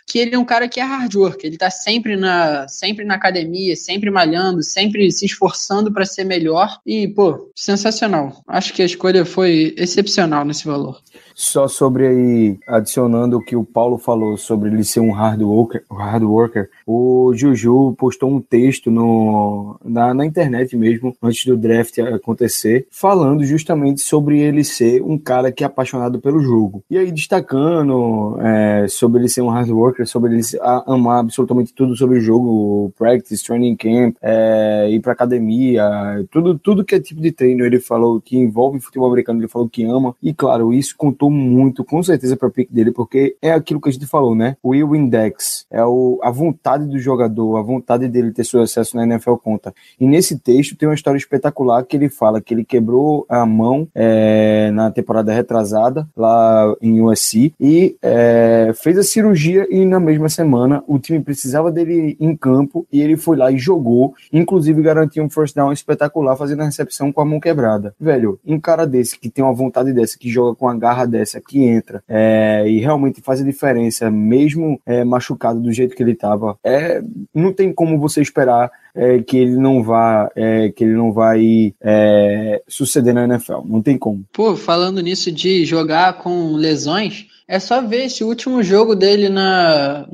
que 0.08 0.18
ele 0.18 0.34
é 0.34 0.38
um 0.38 0.44
cara 0.44 0.66
que 0.66 0.80
é 0.80 0.82
hard 0.82 1.14
work, 1.14 1.46
ele 1.46 1.58
tá 1.58 1.70
sempre 1.70 2.16
na, 2.16 2.66
sempre 2.66 3.04
na 3.04 3.14
academia, 3.14 3.76
sempre 3.76 4.10
malhando, 4.10 4.62
sempre 4.62 5.12
se 5.12 5.26
esforçando 5.26 5.92
para 5.92 6.06
ser 6.06 6.24
melhor 6.24 6.80
e, 6.84 7.06
pô, 7.08 7.52
sensacional. 7.54 8.42
Acho 8.48 8.72
que 8.72 8.80
a 8.80 8.86
escolha 8.86 9.26
foi 9.26 9.74
excepcional 9.76 10.46
nesse 10.46 10.64
valor. 10.64 10.98
Só 11.40 11.68
sobre 11.68 12.04
aí, 12.04 12.58
adicionando 12.66 13.36
o 13.36 13.40
que 13.40 13.54
o 13.54 13.62
Paulo 13.62 13.96
falou 13.96 14.36
sobre 14.36 14.70
ele 14.70 14.82
ser 14.82 14.98
um 14.98 15.12
hard 15.12 15.40
worker, 15.40 15.84
hard 15.88 16.24
worker 16.24 16.68
o 16.84 17.32
Juju 17.32 17.94
postou 17.96 18.28
um 18.28 18.40
texto 18.40 18.90
no, 18.90 19.78
na, 19.84 20.12
na 20.12 20.26
internet 20.26 20.76
mesmo, 20.76 21.14
antes 21.22 21.44
do 21.44 21.56
draft 21.56 21.96
acontecer, 22.00 22.88
falando 22.90 23.44
justamente 23.44 24.00
sobre 24.00 24.40
ele 24.40 24.64
ser 24.64 25.00
um 25.02 25.16
cara 25.16 25.52
que 25.52 25.62
é 25.62 25.66
apaixonado 25.68 26.18
pelo 26.18 26.40
jogo. 26.40 26.82
E 26.90 26.98
aí 26.98 27.12
destacando 27.12 28.36
é, 28.40 28.86
sobre 28.88 29.20
ele 29.20 29.28
ser 29.28 29.42
um 29.42 29.48
hard 29.48 29.70
worker, 29.70 30.08
sobre 30.08 30.34
ele 30.34 30.42
amar 30.86 31.20
absolutamente 31.20 31.72
tudo 31.72 31.94
sobre 31.94 32.18
o 32.18 32.20
jogo, 32.20 32.92
practice, 32.98 33.44
training 33.44 33.76
camp, 33.76 34.16
é, 34.20 34.88
ir 34.90 34.98
pra 34.98 35.12
academia, 35.12 36.26
tudo, 36.32 36.58
tudo 36.58 36.84
que 36.84 36.96
é 36.96 37.00
tipo 37.00 37.20
de 37.20 37.30
treino, 37.30 37.64
ele 37.64 37.78
falou 37.78 38.20
que 38.20 38.36
envolve 38.36 38.80
futebol 38.80 39.06
americano, 39.06 39.38
ele 39.38 39.46
falou 39.46 39.68
que 39.68 39.84
ama, 39.84 40.16
e 40.20 40.34
claro, 40.34 40.72
isso 40.72 40.96
contou 40.96 41.27
muito, 41.30 41.84
com 41.84 42.02
certeza, 42.02 42.36
para 42.36 42.48
o 42.48 42.50
pick 42.50 42.70
dele, 42.72 42.92
porque 42.92 43.36
é 43.40 43.52
aquilo 43.52 43.80
que 43.80 43.88
a 43.88 43.92
gente 43.92 44.06
falou, 44.06 44.34
né? 44.34 44.56
O 44.62 44.70
Will 44.70 44.94
Index 44.94 45.66
é 45.70 45.84
o, 45.84 46.18
a 46.22 46.30
vontade 46.30 46.86
do 46.86 46.98
jogador, 46.98 47.56
a 47.56 47.62
vontade 47.62 48.08
dele 48.08 48.32
ter 48.32 48.44
sucesso 48.44 48.96
na 48.96 49.04
NFL 49.04 49.34
conta. 49.34 49.74
E 49.98 50.06
nesse 50.06 50.38
texto 50.38 50.76
tem 50.76 50.88
uma 50.88 50.94
história 50.94 51.18
espetacular 51.18 51.84
que 51.84 51.96
ele 51.96 52.08
fala 52.08 52.40
que 52.40 52.54
ele 52.54 52.64
quebrou 52.64 53.26
a 53.28 53.44
mão 53.44 53.88
é, 53.94 54.70
na 54.72 54.90
temporada 54.90 55.32
retrasada, 55.32 56.08
lá 56.16 56.74
em 56.80 57.00
USC, 57.02 57.54
e 57.60 57.96
é, 58.02 58.72
fez 58.74 58.98
a 58.98 59.02
cirurgia 59.02 59.66
e 59.70 59.84
na 59.84 60.00
mesma 60.00 60.28
semana 60.28 60.82
o 60.86 60.98
time 60.98 61.20
precisava 61.20 61.70
dele 61.70 62.16
em 62.20 62.36
campo 62.36 62.86
e 62.92 63.00
ele 63.00 63.16
foi 63.16 63.36
lá 63.36 63.50
e 63.50 63.58
jogou, 63.58 64.14
inclusive 64.32 64.82
garantiu 64.82 65.24
um 65.24 65.30
first 65.30 65.54
down 65.54 65.72
espetacular 65.72 66.36
fazendo 66.36 66.62
a 66.62 66.64
recepção 66.66 67.12
com 67.12 67.20
a 67.20 67.24
mão 67.24 67.40
quebrada. 67.40 67.94
Velho, 68.00 68.38
um 68.46 68.58
cara 68.58 68.86
desse 68.86 69.18
que 69.18 69.30
tem 69.30 69.44
uma 69.44 69.54
vontade 69.54 69.92
dessa, 69.92 70.18
que 70.18 70.30
joga 70.30 70.54
com 70.54 70.68
a 70.68 70.74
garra 70.74 71.06
dessa, 71.06 71.17
dessa 71.18 71.40
que 71.40 71.62
entra 71.62 72.02
é, 72.08 72.64
e 72.66 72.78
realmente 72.78 73.20
faz 73.20 73.40
a 73.40 73.44
diferença, 73.44 74.10
mesmo 74.10 74.80
é, 74.86 75.04
machucado 75.04 75.60
do 75.60 75.72
jeito 75.72 75.94
que 75.94 76.02
ele 76.02 76.12
estava, 76.12 76.56
é, 76.64 77.02
não 77.34 77.52
tem 77.52 77.72
como 77.72 77.98
você 77.98 78.20
esperar 78.20 78.70
é, 78.94 79.20
que 79.20 79.36
ele 79.36 79.56
não 79.56 79.82
vá 79.82 80.30
é, 80.34 80.70
que 80.70 80.84
ele 80.84 80.94
não 80.94 81.12
vai 81.12 81.74
é, 81.80 82.62
suceder 82.66 83.14
na 83.14 83.24
NFL. 83.24 83.60
Não 83.64 83.82
tem 83.82 83.96
como. 83.96 84.24
Pô, 84.32 84.56
falando 84.56 85.00
nisso 85.00 85.30
de 85.30 85.64
jogar 85.64 86.14
com 86.14 86.54
lesões, 86.54 87.26
É 87.50 87.58
só 87.58 87.80
ver 87.80 88.04
esse 88.04 88.22
último 88.22 88.62
jogo 88.62 88.94
dele 88.94 89.30
na. 89.30 90.06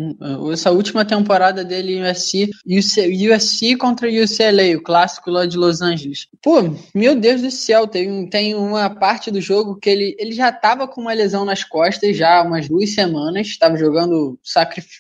Essa 0.53 0.71
última 0.71 1.05
temporada 1.05 1.65
dele 1.65 1.97
em 1.97 2.09
USC, 2.09 2.49
USC 2.65 3.77
contra 3.77 4.09
UCLA, 4.09 4.77
o 4.77 4.83
clássico 4.83 5.33
lá 5.33 5.45
de 5.45 5.57
Los 5.57 5.83
Angeles. 5.83 6.29
Pô, 6.41 6.63
meu 6.95 7.19
Deus 7.19 7.43
do 7.43 7.51
céu, 7.51 7.89
tem, 7.89 8.31
tem 8.31 8.55
uma 8.55 8.89
parte 8.89 9.33
do 9.33 9.41
jogo 9.41 9.75
que 9.75 9.91
ele, 9.91 10.15
ele 10.17 10.31
já 10.31 10.53
tava 10.53 10.87
com 10.87 11.01
uma 11.01 11.13
lesão 11.13 11.45
nas 11.45 11.65
costas 11.65 12.17
já 12.17 12.39
há 12.39 12.43
umas 12.43 12.69
duas 12.69 12.95
semanas, 12.95 13.49
estava 13.49 13.77
jogando 13.77 14.39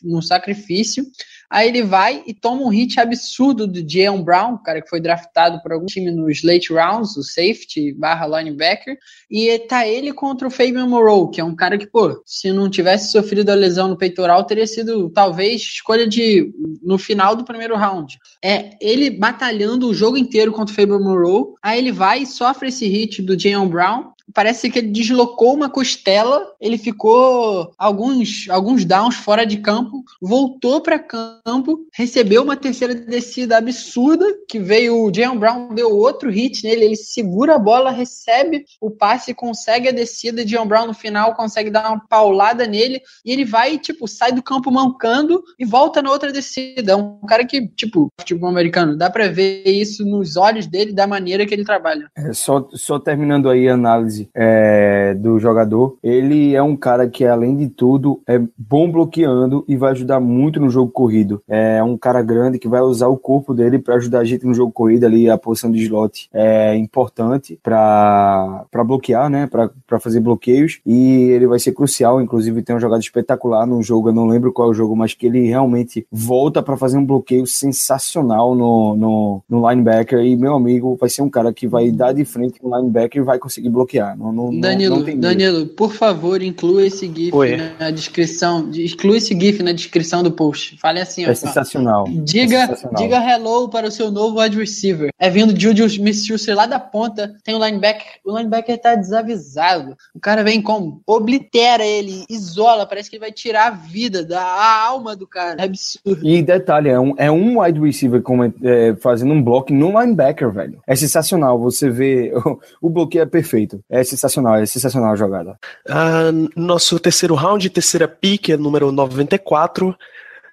no 0.03 0.21
sacrifício. 0.21 1.07
Aí 1.55 1.69
ele 1.69 1.85
vai 1.85 2.21
e 2.27 2.35
toma 2.35 2.63
um 2.63 2.69
hit 2.69 2.99
absurdo 2.99 3.65
do 3.65 3.79
Jalen 3.89 4.25
Brown, 4.25 4.59
cara 4.59 4.83
que 4.83 4.89
foi 4.89 5.01
draftado 5.01 5.63
por 5.63 5.73
algum 5.73 5.87
time 5.87 6.11
nos 6.11 6.43
late 6.43 6.73
rounds, 6.73 7.17
o 7.17 7.23
safety 7.23 7.93
barra 7.93 8.27
linebacker, 8.27 8.99
e 9.31 9.57
tá 9.61 9.87
ele 9.87 10.13
contra 10.13 10.49
o 10.49 10.51
Fabian 10.51 10.89
Moreau, 10.89 11.31
que 11.31 11.41
é 11.41 11.45
um 11.45 11.55
cara 11.55 11.79
que, 11.79 11.87
pô, 11.87 12.21
se 12.27 12.51
não 12.51 12.69
tivesse 12.69 13.13
sofrido 13.13 13.51
a 13.51 13.55
lesão 13.55 13.87
no 13.87 13.97
peitoral, 13.97 14.43
teria 14.43 14.67
sido 14.67 15.09
talvez 15.11 15.63
escolha 15.63 16.09
de 16.09 16.53
no 16.83 16.99
final 16.99 17.37
do 17.37 17.45
primeiro 17.45 17.77
round. 17.77 18.19
É 18.43 18.71
ele 18.81 19.09
batalhando 19.09 19.89
o 19.89 19.95
jogo 19.95 20.17
inteiro 20.17 20.51
contra 20.51 20.73
o 20.73 20.77
Fabian 20.77 20.99
Moreau, 20.99 21.55
aí 21.63 21.79
ele 21.79 21.93
vai 21.93 22.23
e 22.23 22.27
sofre 22.27 22.71
esse 22.71 22.89
hit 22.89 23.23
do 23.23 23.39
Jalen 23.39 23.69
Brown, 23.69 24.13
parece 24.33 24.71
que 24.71 24.79
ele 24.79 24.89
deslocou 24.89 25.55
uma 25.55 25.69
costela, 25.69 26.47
ele 26.61 26.79
ficou 26.79 27.73
alguns, 27.77 28.47
alguns 28.49 28.85
downs 28.85 29.17
fora 29.17 29.45
de 29.45 29.59
campo, 29.59 30.03
voltou 30.21 30.81
para 30.81 30.99
campo, 30.99 31.87
recebeu 31.93 32.43
uma 32.43 32.57
terceira 32.57 32.95
descida 32.95 33.59
absurda, 33.59 34.27
que 34.49 34.59
veio 34.59 35.05
o 35.05 35.13
Jalen 35.15 35.39
Brown, 35.39 35.75
deu 35.75 35.91
outro 35.91 36.31
hit 36.31 36.65
nele, 36.65 36.85
ele 36.85 36.97
segura 36.97 37.57
a 37.57 37.59
bola, 37.59 37.91
recebe 37.91 38.65
o 38.81 38.91
passe, 38.91 39.35
consegue 39.35 39.89
a 39.89 39.93
descida, 39.93 40.47
Jalen 40.47 40.69
Brown 40.69 40.87
no 40.87 40.95
final 40.95 41.35
consegue 41.35 41.71
dar 41.71 41.91
uma 41.91 42.01
paulada 42.09 42.67
nele, 42.67 43.01
e 43.25 43.33
ele 43.33 43.45
vai, 43.45 43.79
tipo, 43.79 44.07
sai 44.07 44.33
do 44.33 44.43
campo 44.43 44.71
mancando 44.71 45.43
e 45.59 45.65
volta 45.65 46.01
na 46.01 46.11
outra 46.11 46.33
descida. 46.33 46.93
É 46.93 46.97
um 46.97 47.21
cara 47.21 47.45
que, 47.45 47.67
tipo, 47.69 48.09
futebol 48.19 48.49
americano, 48.49 48.97
dá 48.97 49.11
para 49.11 49.29
ver 49.29 49.65
isso 49.67 50.05
nos 50.05 50.37
olhos 50.37 50.67
dele, 50.67 50.93
da 50.93 51.07
maneira 51.07 51.47
que 51.47 51.55
ele 51.55 51.65
trabalha. 51.65 52.09
É, 52.17 52.33
só, 52.33 52.69
só 52.73 52.99
terminando 52.99 53.49
aí 53.49 53.69
a 53.69 53.75
análise 53.75 54.14
é, 54.35 55.15
do 55.15 55.39
jogador. 55.39 55.97
Ele 56.03 56.55
é 56.55 56.63
um 56.63 56.77
cara 56.77 57.09
que, 57.09 57.25
além 57.25 57.57
de 57.57 57.69
tudo, 57.69 58.21
é 58.27 58.41
bom 58.57 58.91
bloqueando 58.91 59.65
e 59.69 59.77
vai 59.77 59.93
ajudar 59.93 60.21
muito 60.21 60.61
no 60.61 60.71
jogo 60.71 60.91
corrido. 60.91 61.43
É 61.49 61.83
um 61.83 61.97
cara 61.97 62.23
grande 62.23 62.59
que 62.59 62.69
vai 62.69 62.81
usar 62.81 63.09
o 63.09 63.17
corpo 63.17 63.55
dele 63.55 63.79
para 63.79 63.97
ajudar 63.97 64.21
a 64.21 64.25
gente 64.25 64.47
no 64.47 64.55
jogo 64.55 64.73
corrido 64.73 65.05
ali, 65.05 65.29
a 65.29 65.39
posição 65.39 65.71
de 65.71 65.83
slot 65.83 66.29
é 66.33 66.77
importante 66.77 67.59
para 67.63 68.67
bloquear, 68.85 69.29
né? 69.31 69.49
Para 69.49 70.01
fazer 70.01 70.21
bloqueios 70.21 70.81
e 70.85 71.31
ele 71.31 71.47
vai 71.47 71.59
ser 71.59 71.73
crucial. 71.73 72.21
Inclusive, 72.21 72.63
tem 72.63 72.75
uma 72.75 72.81
jogada 72.81 73.01
espetacular 73.01 73.67
no 73.67 73.83
jogo, 73.83 74.09
eu 74.09 74.13
não 74.13 74.27
lembro 74.27 74.53
qual 74.53 74.69
é 74.69 74.71
o 74.71 74.75
jogo, 74.75 74.97
mas 74.97 75.15
que 75.15 75.27
ele 75.27 75.47
realmente 75.47 76.07
volta 76.11 76.63
para 76.63 76.77
fazer 76.77 76.99
um 76.99 77.07
bloqueio 77.07 77.47
sensacional 77.47 78.55
no, 78.55 78.97
no, 78.97 79.43
no 79.49 79.71
linebacker. 79.71 80.21
E 80.21 80.37
meu 80.37 80.55
amigo 80.55 80.97
vai 81.01 81.09
ser 81.09 81.23
um 81.23 81.31
cara 81.31 81.53
que 81.53 81.67
vai 81.67 81.91
dar 81.91 82.13
de 82.13 82.25
frente 82.25 82.61
com 82.61 82.69
o 82.69 82.77
linebacker 82.77 83.23
e 83.23 83.25
vai 83.25 83.39
conseguir 83.39 83.71
bloquear. 83.71 84.04
Não, 84.19 84.33
não, 84.33 84.61
Danilo, 84.61 85.05
não 85.07 85.19
Danilo, 85.19 85.67
por 85.67 85.93
favor, 85.93 86.43
inclua 86.43 86.87
esse 86.87 87.07
GIF 87.07 87.35
Oi. 87.35 87.57
na 87.79 87.91
descrição. 87.91 88.71
Exclua 88.73 89.17
esse 89.17 89.39
GIF 89.39 89.63
na 89.63 89.73
descrição 89.73 90.23
do 90.23 90.31
post. 90.31 90.77
Fale 90.79 91.01
assim, 91.01 91.27
ó. 91.27 91.31
É 91.31 91.35
sensacional. 91.35 92.05
Diga, 92.09 92.57
É 92.57 92.67
sensacional. 92.67 93.03
diga 93.03 93.17
hello 93.31 93.69
para 93.69 93.87
o 93.87 93.91
seu 93.91 94.11
novo 94.11 94.41
wide 94.41 94.59
receiver. 94.59 95.11
É 95.19 95.31
vindo 95.31 95.59
Juju 95.59 95.85
Smith-Schuster 95.87 96.55
lá 96.57 96.67
da 96.67 96.79
ponta. 96.79 97.35
Tem 97.45 97.55
o 97.55 97.65
linebacker. 97.65 98.07
O 98.25 98.37
linebacker 98.37 98.79
tá 98.81 98.95
desavisado. 98.95 99.97
O 100.15 100.21
cara 100.21 100.43
vem 100.43 100.61
como? 100.61 101.01
Oblitera 101.07 101.85
ele, 101.85 102.25
isola. 102.29 102.87
Parece 102.87 103.09
que 103.09 103.17
ele 103.17 103.21
vai 103.25 103.33
tirar 103.33 103.69
a 103.69 103.71
vida, 103.71 104.25
da 104.25 104.43
a 104.43 104.87
alma 104.87 105.17
do 105.17 105.27
cara. 105.27 105.61
É 105.61 105.65
absurdo. 105.65 106.27
E 106.27 106.43
detalhe, 106.43 106.89
é 106.89 106.99
um, 106.99 107.15
é 107.17 107.31
um 107.31 107.61
wide 107.61 107.81
receiver 107.81 108.23
como, 108.23 108.45
é, 108.45 108.95
fazendo 109.01 109.33
um 109.33 109.43
bloco 109.43 109.73
no 109.73 109.99
linebacker, 110.01 110.51
velho. 110.51 110.81
É 110.87 110.95
sensacional. 110.95 111.59
Você 111.59 111.91
vê. 111.91 112.33
O, 112.45 112.89
o 112.89 112.91
bloqueio 112.91 113.23
é 113.23 113.27
perfeito. 113.27 113.81
É 113.95 114.03
sensacional, 114.03 114.57
é 114.57 114.67
sensacional 114.67 115.13
a 115.13 115.17
jogada. 115.17 115.57
Ah, 115.89 116.33
nosso 116.57 116.99
terceiro 116.99 117.37
round, 117.37 117.71
terceira 117.71 118.09
pick, 118.09 118.49
é 118.49 118.57
número 118.57 118.91
94. 118.91 119.97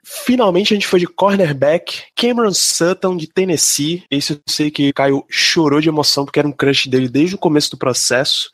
Finalmente 0.04 0.72
a 0.72 0.76
gente 0.76 0.86
foi 0.86 1.00
de 1.00 1.08
cornerback, 1.08 2.04
Cameron 2.16 2.54
Sutton 2.54 3.18
de 3.18 3.26
Tennessee. 3.26 4.04
Esse 4.12 4.34
eu 4.34 4.40
sei 4.46 4.70
que 4.70 4.94
Caio 4.94 5.26
chorou 5.28 5.82
de 5.82 5.90
emoção 5.90 6.24
porque 6.24 6.38
era 6.38 6.48
um 6.48 6.52
crush 6.52 6.88
dele 6.88 7.10
desde 7.10 7.34
o 7.34 7.40
começo 7.40 7.72
do 7.72 7.78
processo. 7.78 8.52